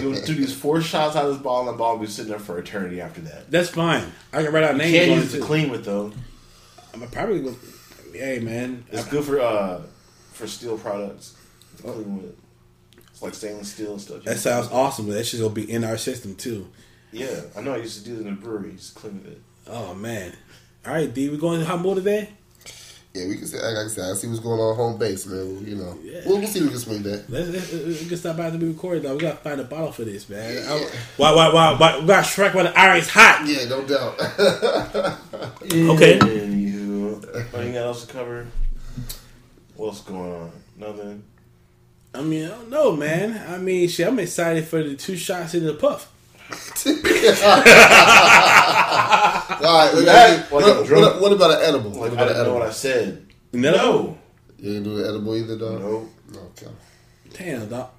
You'll 0.01 0.15
do 0.25 0.35
these 0.35 0.55
four 0.55 0.81
shots 0.81 1.17
out 1.17 1.27
of 1.27 1.35
this 1.35 1.43
ball, 1.43 1.61
and 1.61 1.69
the 1.69 1.73
ball 1.73 1.95
will 1.95 2.05
be 2.05 2.07
sitting 2.07 2.31
there 2.31 2.39
for 2.39 2.59
eternity 2.59 3.01
after 3.01 3.21
that. 3.23 3.51
That's 3.51 3.71
fine. 3.71 4.05
I 4.33 4.45
can 4.45 4.53
write 4.53 4.65
out 4.65 4.77
names 4.77 4.93
Can't 4.93 5.11
use 5.11 5.35
it 5.35 5.41
to 5.41 5.45
clean 5.45 5.69
with 5.69 5.85
though. 5.85 6.13
I'm 6.95 7.07
probably 7.09 7.41
gonna. 7.41 7.57
Hey, 8.13 8.39
man. 8.41 8.85
It's 8.91 9.07
good 9.09 9.25
for 9.25 9.41
uh 9.41 9.83
for 10.33 10.47
steel 10.47 10.79
products 10.79 11.35
to 11.79 11.83
clean 11.85 12.23
with. 12.23 12.37
like 13.21 13.35
stainless 13.35 13.73
steel 13.73 13.93
and 13.93 14.01
stuff. 14.01 14.25
That 14.25 14.39
sounds 14.39 14.69
awesome. 14.71 15.09
That 15.09 15.25
shit's 15.25 15.43
gonna 15.43 15.55
be 15.55 15.71
in 15.71 15.85
our 15.85 15.97
system 15.99 16.35
too. 16.35 16.69
Yeah, 17.13 17.41
I 17.57 17.61
know. 17.61 17.75
I 17.75 17.79
used 17.79 17.99
to 18.03 18.05
do 18.09 18.17
it 18.17 18.21
in 18.27 18.35
the 18.35 18.41
brewery. 18.41 18.73
Just 18.73 18.95
clean 18.95 19.23
it. 19.27 19.41
Oh 19.69 19.95
man. 19.95 20.33
All 20.87 20.93
right, 20.93 21.13
D, 21.13 21.29
we 21.29 21.37
going 21.37 21.61
to 21.61 21.67
hot 21.67 21.81
more 21.81 21.95
today? 21.95 22.29
Yeah, 23.15 23.29
we 23.29 23.37
can 23.37 23.47
say, 23.47 23.59
like 23.59 23.77
I 23.85 23.89
said, 23.89 24.11
I 24.11 24.15
see 24.15 24.27
what's 24.27 24.41
going 24.41 24.59
on 24.59 24.75
home 24.75 24.99
base, 24.99 25.27
man. 25.27 25.65
You 25.65 25.77
know, 25.77 25.97
Yeah. 26.03 26.23
we'll, 26.27 26.39
we'll 26.39 26.47
see 26.49 26.59
if 26.61 26.65
we 26.65 26.71
can 26.71 26.79
swing 26.79 27.03
that. 27.05 27.29
Let's, 27.31 27.51
let's, 27.51 27.73
let's 27.73 28.05
get 28.09 28.17
stop 28.17 28.39
by 28.39 28.51
to 28.51 28.59
be 28.59 28.67
recorded 28.67 29.03
though. 29.05 29.13
We 29.13 29.21
gotta 29.21 29.37
find 29.37 29.61
a 29.61 29.65
bottle 29.65 29.93
for 29.93 30.03
this, 30.05 30.29
man. 30.29 30.65
I- 30.67 30.89
Why, 31.19 31.33
why, 31.35 31.53
why, 31.53 31.77
why? 31.79 31.99
We 32.01 32.07
gotta 32.07 32.27
strike 32.27 32.55
while 32.55 32.65
the 32.65 32.77
iron's 32.77 33.09
hot. 33.09 33.45
Yeah, 33.47 33.67
no 33.69 33.83
doubt. 33.85 35.19
Okay. 35.73 36.19
Anywho, 37.29 37.55
anything 37.55 37.77
else 37.77 38.05
to 38.07 38.13
cover? 38.13 38.47
What's 39.77 40.01
going 40.03 40.33
on? 40.33 40.53
Nothing. 40.77 41.25
I 42.15 42.21
mean, 42.21 42.45
I 42.45 42.49
don't 42.49 42.69
know, 42.71 42.95
man. 42.95 43.43
I 43.53 43.57
mean, 43.59 43.89
shit, 43.89 44.07
I'm 44.07 44.19
excited 44.19 44.67
for 44.67 44.83
the 44.83 44.97
two 44.97 45.17
shots 45.17 45.55
in 45.55 45.65
the 45.65 45.75
puff. 45.75 46.09
All 48.45 49.79
right, 49.79 49.91
look, 49.95 50.05
That- 50.05 50.51
what, 50.51 50.67
like 50.67 50.91
a 50.91 50.95
what, 50.95 51.21
what 51.21 51.33
about 51.33 51.51
an 51.53 51.59
edible? 51.63 51.91
Like 51.91 52.01
what 52.01 52.11
I 52.11 52.13
about 52.15 52.29
an 52.29 52.35
didn't 52.35 52.47
know 52.49 52.55
what? 52.55 52.63
I 52.69 52.71
said. 52.73 53.27
No. 53.53 54.19
You 54.59 54.73
didn't 54.75 54.85
do 54.85 54.99
an 54.99 55.05
edible 55.09 55.37
either, 55.37 55.57
dog. 55.59 55.81
No. 55.81 56.09
Okay. 56.37 56.67
Damn, 57.33 57.69
dog. 57.69 57.91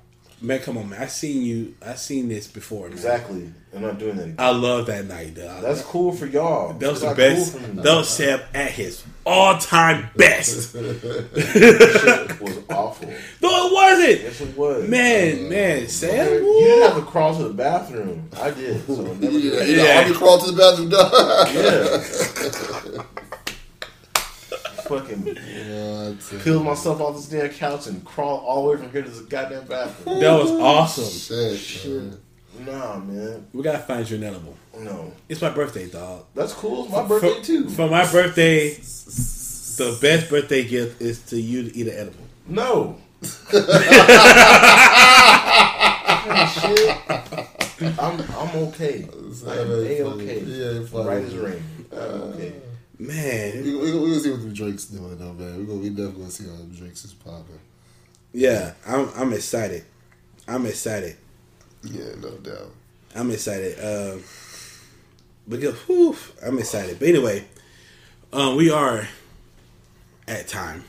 Man, 0.43 0.59
come 0.59 0.77
on, 0.77 0.89
man. 0.89 1.01
I 1.01 1.05
seen 1.07 1.41
you. 1.41 1.73
I 1.81 1.93
seen 1.95 2.27
this 2.27 2.47
before, 2.47 2.83
man. 2.89 2.91
Exactly. 2.91 3.49
I'm 3.73 3.81
not 3.81 3.97
doing 3.97 4.17
that 4.17 4.23
again. 4.23 4.35
I 4.37 4.49
love 4.51 4.87
that 4.87 5.05
night, 5.05 5.35
dog. 5.35 5.61
That's 5.63 5.81
cool 5.81 6.11
for 6.11 6.25
y'all. 6.25 6.73
that 6.73 6.91
was 6.91 6.99
the 6.99 7.15
best. 7.15 7.57
Cool 7.57 7.81
that 7.83 7.95
was 7.95 8.09
Sam 8.09 8.41
at 8.53 8.71
his 8.71 9.03
all-time 9.25 10.09
best. 10.17 10.73
Shit 10.75 12.41
was 12.41 12.59
awful. 12.69 13.07
no, 13.41 13.67
it 13.67 13.73
wasn't. 13.73 14.21
Yes, 14.21 14.41
it 14.41 14.57
was. 14.57 14.89
Man, 14.89 15.45
uh, 15.45 15.49
man, 15.49 15.87
Sam. 15.87 16.33
You 16.33 16.43
woo. 16.45 16.59
didn't 16.59 16.89
have 16.93 16.97
to 17.05 17.09
crawl 17.09 17.37
to 17.37 17.43
the 17.47 17.53
bathroom. 17.53 18.29
I 18.35 18.51
did. 18.51 18.85
So 18.85 18.99
I 19.01 19.13
never 19.15 19.25
Yeah, 19.31 19.31
did. 19.59 19.69
you 19.69 19.77
know, 19.77 19.83
Yeah. 19.85 20.01
army 20.01 20.13
crawl 20.13 20.39
to 20.39 20.51
the 20.51 20.57
bathroom, 20.57 20.89
dog. 20.89 21.47
Yeah. 22.97 23.03
Fucking 24.99 25.25
Yeah, 25.55 26.09
that's 26.09 26.43
peeled 26.43 26.65
myself 26.65 27.01
off 27.01 27.15
this 27.15 27.27
damn 27.29 27.49
couch 27.49 27.87
and 27.87 28.03
crawl 28.05 28.37
all 28.39 28.63
the 28.63 28.69
way 28.71 28.77
from 28.77 28.91
here 28.91 29.01
to 29.01 29.09
this 29.09 29.21
goddamn 29.21 29.65
bathroom. 29.65 30.19
That 30.19 30.39
was 30.39 30.51
awesome. 30.51 31.57
Shit, 31.57 32.03
man. 32.03 32.19
Nah, 32.59 32.99
man. 32.99 33.47
We 33.53 33.63
gotta 33.63 33.79
find 33.79 34.07
you 34.09 34.17
an 34.17 34.23
edible. 34.23 34.55
No. 34.77 35.11
It's 35.27 35.41
my 35.41 35.49
birthday, 35.49 35.89
dog. 35.89 36.25
That's 36.35 36.53
cool. 36.53 36.83
It's 36.83 36.93
my 36.93 37.07
birthday 37.07 37.33
for, 37.33 37.43
too. 37.43 37.69
For 37.69 37.89
my 37.89 38.11
birthday, 38.11 38.73
the 38.73 39.97
best 40.01 40.29
birthday 40.29 40.63
gift 40.67 41.01
is 41.01 41.21
to 41.27 41.41
you 41.41 41.69
to 41.69 41.75
eat 41.77 41.87
an 41.87 41.93
edible. 41.93 42.25
No. 42.47 42.97
shit. 43.51 43.59
I'm 47.99 48.21
I'm 48.21 48.55
okay. 48.67 49.07
I'm 49.11 49.71
a 49.71 50.01
okay. 50.01 50.39
Yeah, 50.41 50.85
fine. 50.85 51.05
Right 51.05 51.23
as 51.23 51.35
rain. 51.35 51.63
I'm 51.91 51.97
okay. 51.99 52.49
Uh, 52.49 52.72
Man, 52.99 53.63
We, 53.63 53.75
we, 53.75 53.81
we 53.85 53.91
gonna 53.91 54.19
see 54.19 54.31
what 54.31 54.41
the 54.43 54.49
drinks 54.49 54.85
doing 54.85 55.17
though, 55.17 55.33
man. 55.33 55.57
We 55.57 55.65
gonna 55.65 55.79
we 55.79 55.89
definitely 55.89 56.19
gonna 56.21 56.31
see 56.31 56.47
how 56.47 56.55
the 56.55 56.63
drinks 56.75 57.03
is 57.03 57.13
popping. 57.13 57.59
yeah, 58.33 58.73
I'm 58.87 59.09
I'm 59.15 59.33
excited. 59.33 59.83
I'm 60.47 60.65
excited. 60.65 61.17
Yeah, 61.83 62.15
no 62.21 62.31
doubt. 62.37 62.71
I'm 63.15 63.31
excited. 63.31 63.77
Um, 63.79 64.23
because 65.49 65.75
whew, 65.81 66.15
I'm 66.45 66.59
excited. 66.59 66.99
But 66.99 67.07
anyway, 67.09 67.45
um, 68.31 68.55
we 68.55 68.69
are 68.71 69.07
at 70.27 70.47
time. 70.47 70.83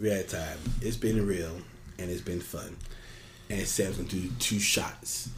We're 0.00 0.16
at 0.18 0.28
time. 0.28 0.58
It's 0.80 0.96
been 0.96 1.26
real 1.26 1.58
and 1.98 2.10
it's 2.10 2.20
been 2.20 2.40
fun. 2.40 2.76
And 3.50 3.66
Sam's 3.66 3.96
gonna 3.96 4.08
do 4.08 4.30
two 4.38 4.58
shots 4.60 5.28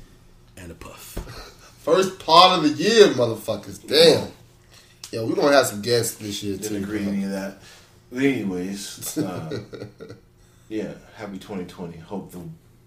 and 0.56 0.70
a 0.70 0.74
puff. 0.74 1.14
First 1.84 2.18
part 2.18 2.58
of 2.58 2.64
the 2.64 2.82
year, 2.82 3.08
motherfuckers. 3.08 3.84
Damn. 3.86 4.28
Yeah, 5.10 5.22
we're 5.22 5.34
gonna 5.34 5.56
have 5.56 5.66
some 5.66 5.82
guests 5.82 6.16
this 6.16 6.42
year 6.42 6.56
too. 6.56 6.64
Didn't 6.64 6.84
agree 6.84 7.02
bro. 7.02 7.12
any 7.12 7.24
of 7.24 7.30
that. 7.30 7.58
But 8.12 8.22
anyways, 8.22 9.18
uh, 9.18 9.60
yeah, 10.68 10.92
happy 11.16 11.38
2020. 11.38 11.98
Hope 11.98 12.32
the, 12.32 12.40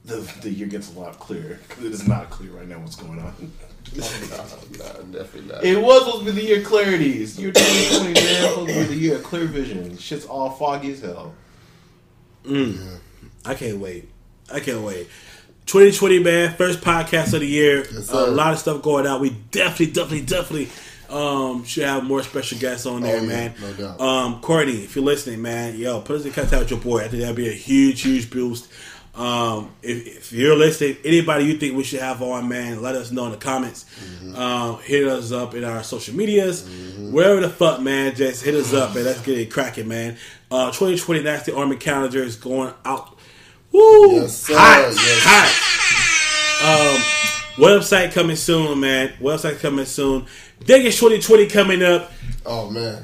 the 0.06 0.34
the 0.42 0.50
year 0.52 0.68
gets 0.68 0.94
a 0.96 1.00
lot 1.00 1.18
clearer 1.20 1.60
because 1.68 1.84
it 1.84 1.92
is 1.92 2.08
not 2.08 2.30
clear 2.30 2.52
right 2.52 2.68
now 2.68 2.80
what's 2.80 2.96
going 2.96 3.20
on. 3.20 3.34
Nah, 3.94 3.98
nah, 3.98 4.94
definitely 5.12 5.52
not. 5.52 5.64
It 5.64 5.76
was 5.82 6.06
supposed 6.06 6.26
to 6.26 6.32
be 6.32 6.40
the 6.40 6.48
year 6.48 6.60
of 6.60 6.68
clarities. 6.68 7.38
Year 7.40 7.52
2020, 7.52 8.14
man, 8.14 8.50
supposed 8.50 8.68
to 8.70 8.80
be 8.80 8.84
the 8.84 8.96
year 8.96 9.16
of 9.16 9.24
clear 9.24 9.46
vision. 9.46 9.98
Shit's 9.98 10.26
all 10.26 10.52
foggy 10.52 10.92
as 10.92 11.02
hell. 11.02 11.34
I 12.46 13.56
can't 13.56 13.80
wait. 13.80 14.08
I 14.54 14.60
can't 14.60 14.82
wait. 14.82 15.08
2020, 15.66 16.20
man, 16.20 16.54
first 16.56 16.80
podcast 16.82 17.34
of 17.34 17.42
the 17.42 17.48
year. 17.48 17.80
Yes, 17.92 18.12
a 18.12 18.28
lot 18.28 18.54
of 18.54 18.60
stuff 18.60 18.84
going 18.84 19.08
out. 19.08 19.20
We 19.20 19.32
definitely, 19.50 19.88
definitely, 19.88 20.22
definitely 20.22 20.70
um, 21.12 21.64
should 21.66 21.84
have 21.84 22.04
more 22.04 22.24
special 22.24 22.58
guests 22.60 22.86
on 22.86 23.02
there, 23.02 23.18
Oh, 23.18 23.22
yeah, 23.22 23.28
man. 23.28 23.54
no 23.62 23.74
doubt. 23.74 24.00
Um, 24.02 24.42
Courtney, 24.42 24.84
if 24.84 24.96
you're 24.96 25.06
listening, 25.06 25.42
man, 25.42 25.78
yo, 25.78 26.02
put 26.02 26.18
us 26.18 26.26
in 26.26 26.32
contact 26.32 26.60
with 26.62 26.72
your 26.72 26.80
boy. 26.80 27.00
I 27.04 27.08
think 27.08 27.22
that'd 27.22 27.36
be 27.36 27.50
a 27.50 27.54
huge, 27.54 28.02
huge 28.02 28.30
boost. 28.30 28.68
Um, 29.14 29.72
if, 29.84 30.08
if 30.08 30.32
you're 30.32 30.56
listening, 30.56 30.96
anybody 31.04 31.44
you 31.44 31.58
think 31.58 31.76
we 31.76 31.84
should 31.84 32.00
have 32.00 32.22
on, 32.22 32.48
man, 32.48 32.82
let 32.82 32.96
us 32.96 33.12
know 33.12 33.26
in 33.26 33.32
the 33.32 33.38
comments. 33.38 33.84
Mm-hmm. 34.00 34.36
Um, 34.38 34.80
hit 34.80 35.06
us 35.06 35.34
up 35.34 35.54
in 35.54 35.66
our 35.66 35.84
social 35.84 36.16
medias, 36.16 36.66
wherever 37.12 37.42
the 37.42 37.50
fuck, 37.50 37.82
man. 37.82 38.16
Just 38.16 38.42
hit 38.44 38.56
us 38.56 38.74
up, 38.74 38.96
man. 38.96 39.04
Let's 39.04 39.22
get 39.22 39.38
it 39.38 39.52
cracking, 39.52 39.90
man. 39.90 40.18
Uh, 40.50 40.68
2020 40.68 41.24
Nasty 41.24 41.52
Army 41.52 41.76
calendar 41.76 42.24
is 42.24 42.38
going 42.38 42.74
out. 42.86 43.18
Woo! 43.74 44.14
Yes, 44.22 44.38
sir. 44.38 44.54
Hot, 44.58 44.80
Yes. 44.94 45.22
hot. 45.26 45.68
Um, 46.64 47.02
website 47.66 48.12
coming 48.14 48.36
soon, 48.36 48.80
man. 48.80 49.14
Website 49.20 49.60
coming 49.60 49.86
soon. 49.86 50.26
Vegas 50.64 51.00
2020 51.00 51.48
coming 51.48 51.82
up. 51.82 52.12
Oh 52.46 52.70
man, 52.70 53.04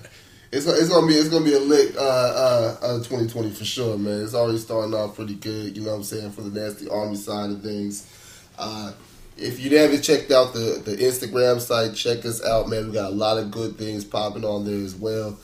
it's 0.51 0.67
it's 0.67 0.89
gonna 0.89 1.07
be 1.07 1.13
it's 1.13 1.29
gonna 1.29 1.43
be 1.43 1.55
a 1.55 1.59
lick 1.59 1.95
uh, 1.97 1.99
uh, 1.99 2.77
uh, 2.81 2.97
2020 2.99 3.49
for 3.49 3.65
sure, 3.65 3.97
man. 3.97 4.21
It's 4.21 4.35
already 4.35 4.59
starting 4.59 4.93
off 4.93 5.15
pretty 5.15 5.35
good. 5.35 5.75
You 5.75 5.83
know 5.83 5.89
what 5.89 5.97
I'm 5.97 6.03
saying 6.03 6.31
for 6.31 6.41
the 6.41 6.59
nasty 6.59 6.87
army 6.87 7.15
side 7.15 7.49
of 7.49 7.63
things. 7.63 8.13
Uh, 8.59 8.93
if 9.37 9.59
you 9.59 9.75
haven't 9.75 10.03
checked 10.03 10.31
out 10.31 10.53
the 10.53 10.81
the 10.85 10.97
Instagram 10.97 11.59
site, 11.59 11.95
check 11.95 12.25
us 12.25 12.45
out, 12.45 12.69
man. 12.69 12.87
We 12.87 12.93
got 12.93 13.11
a 13.11 13.15
lot 13.15 13.39
of 13.39 13.49
good 13.49 13.75
things 13.77 14.05
popping 14.05 14.45
on 14.45 14.63
there 14.63 14.83
as 14.83 14.95
well. 14.95 15.37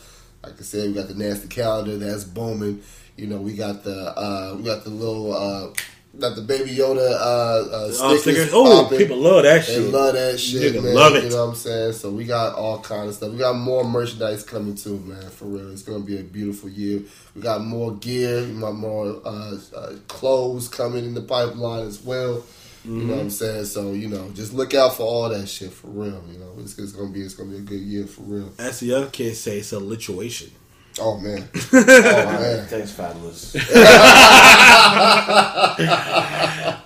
Like 0.43 0.59
I 0.59 0.63
said, 0.63 0.89
we 0.89 0.93
got 0.93 1.07
the 1.07 1.15
nasty 1.15 1.47
calendar 1.47 1.97
that's 1.97 2.25
booming. 2.25 2.83
You 3.17 3.25
know, 3.27 3.37
we 3.37 3.55
got 3.55 3.83
the 3.83 4.17
uh, 4.17 4.55
we 4.55 4.63
got 4.63 4.83
the 4.83 4.91
little 4.91 5.33
uh, 5.33 5.73
got 6.19 6.35
the 6.35 6.41
baby 6.41 6.69
Yoda 6.75 6.97
uh, 7.11 7.75
uh, 7.75 7.91
stickers. 7.91 8.21
stickers. 8.21 8.49
Oh, 8.53 8.83
popping. 8.83 8.97
people 8.99 9.17
love 9.17 9.43
that 9.43 9.65
They 9.65 9.73
shit. 9.73 9.91
love 9.91 10.13
that 10.13 10.39
shit, 10.39 10.73
Nigga 10.75 10.83
man. 10.83 10.93
love 10.93 11.15
it. 11.15 11.23
You 11.23 11.29
know 11.31 11.37
what 11.45 11.49
I'm 11.49 11.55
saying? 11.55 11.93
So 11.93 12.11
we 12.11 12.25
got 12.25 12.55
all 12.55 12.79
kind 12.81 13.09
of 13.09 13.15
stuff. 13.15 13.31
We 13.31 13.37
got 13.39 13.55
more 13.55 13.83
merchandise 13.83 14.43
coming 14.43 14.75
too, 14.75 14.99
man. 14.99 15.29
For 15.31 15.45
real, 15.45 15.71
it's 15.71 15.81
gonna 15.83 16.03
be 16.03 16.19
a 16.19 16.23
beautiful 16.23 16.69
year. 16.69 17.01
We 17.35 17.41
got 17.41 17.61
more 17.63 17.93
gear, 17.95 18.43
we 18.47 18.59
got 18.59 18.75
more 18.75 19.21
uh, 19.25 19.57
uh, 19.75 19.93
clothes 20.07 20.67
coming 20.67 21.05
in 21.05 21.13
the 21.13 21.21
pipeline 21.21 21.87
as 21.87 22.01
well. 22.01 22.43
You 22.85 22.91
Mm-hmm. 22.91 23.07
know 23.07 23.13
what 23.15 23.21
I'm 23.21 23.29
saying? 23.29 23.63
So 23.65 23.93
you 23.93 24.09
know, 24.09 24.29
just 24.31 24.53
look 24.53 24.73
out 24.73 24.95
for 24.97 25.03
all 25.03 25.29
that 25.29 25.47
shit 25.47 25.71
for 25.71 25.87
real. 25.87 26.21
You 26.29 26.37
know, 26.37 26.51
it's, 26.59 26.77
it's 26.77 26.91
gonna 26.91 27.11
be 27.11 27.21
it's 27.21 27.33
gonna 27.33 27.49
be 27.51 27.55
a 27.57 27.61
good 27.61 27.79
year 27.79 28.05
for 28.05 28.23
real. 28.23 28.51
As 28.59 28.81
the 28.81 28.87
young 28.87 29.09
kids 29.09 29.39
say, 29.39 29.59
it's 29.59 29.71
a 29.71 29.77
lituation. 29.77 30.49
Oh 30.99 31.17
man, 31.19 31.47
oh 31.73 31.77
All 31.77 31.83
right, 31.83 32.39
man. 32.39 32.65
thanks, 32.67 32.91
Fabulous. 32.91 33.55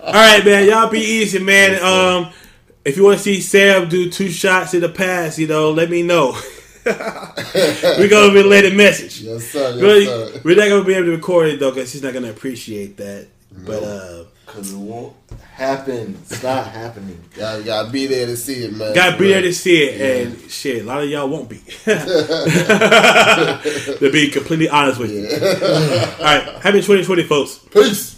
All 0.02 0.14
right, 0.14 0.44
man. 0.46 0.68
Y'all 0.68 0.90
be 0.90 1.00
easy, 1.00 1.40
man. 1.40 1.82
Um, 1.84 2.32
if 2.86 2.96
you 2.96 3.04
want 3.04 3.18
to 3.18 3.24
see 3.24 3.42
Sam 3.42 3.90
do 3.90 4.10
two 4.10 4.30
shots 4.30 4.74
in 4.74 4.80
the 4.82 4.90
past, 4.90 5.38
you 5.38 5.48
know, 5.48 5.72
let 5.72 5.90
me 5.90 6.04
know. 6.04 6.38
We're 6.86 8.08
gonna 8.10 8.34
relay 8.34 8.62
the 8.70 8.74
message. 8.74 9.20
Yes 9.22 9.44
sir. 9.50 9.72
Yes 9.74 9.82
Really, 9.82 10.06
sir. 10.06 10.42
we're 10.46 10.56
not 10.56 10.70
gonna 10.70 10.86
be 10.86 10.94
able 10.94 11.08
to 11.08 11.12
record 11.12 11.48
it 11.50 11.60
though, 11.60 11.72
because 11.72 11.92
he's 11.92 12.02
not 12.02 12.14
gonna 12.14 12.30
appreciate 12.30 12.96
that. 12.98 13.28
But 13.52 13.84
uh, 13.84 14.24
Because 14.48 14.74
it 14.74 14.78
won't 14.78 15.14
happen. 15.54 16.18
It's 16.24 16.42
not 16.42 16.66
happening. 16.72 17.22
Y'all 17.38 17.62
gotta 17.62 17.92
be 17.92 18.08
there 18.08 18.26
to 18.26 18.36
see 18.38 18.64
it, 18.64 18.74
man. 18.74 18.96
gotta 18.96 19.18
be 19.18 19.26
real. 19.26 19.34
there 19.34 19.42
to 19.44 19.54
see 19.54 19.84
it, 19.84 20.28
and 20.28 20.50
shit, 20.50 20.82
a 20.84 20.86
lot 20.86 21.04
of 21.04 21.10
y'all 21.10 21.28
won't 21.28 21.50
be. 21.50 21.58
to 21.86 22.00
be 24.12 24.30
completely 24.32 24.70
honest 24.70 25.00
with 25.00 25.12
you. 25.12 25.28
All 25.28 26.24
right, 26.24 26.44
happy 26.62 26.80
2020, 26.82 27.24
folks. 27.24 27.60
Peace. 27.72 28.17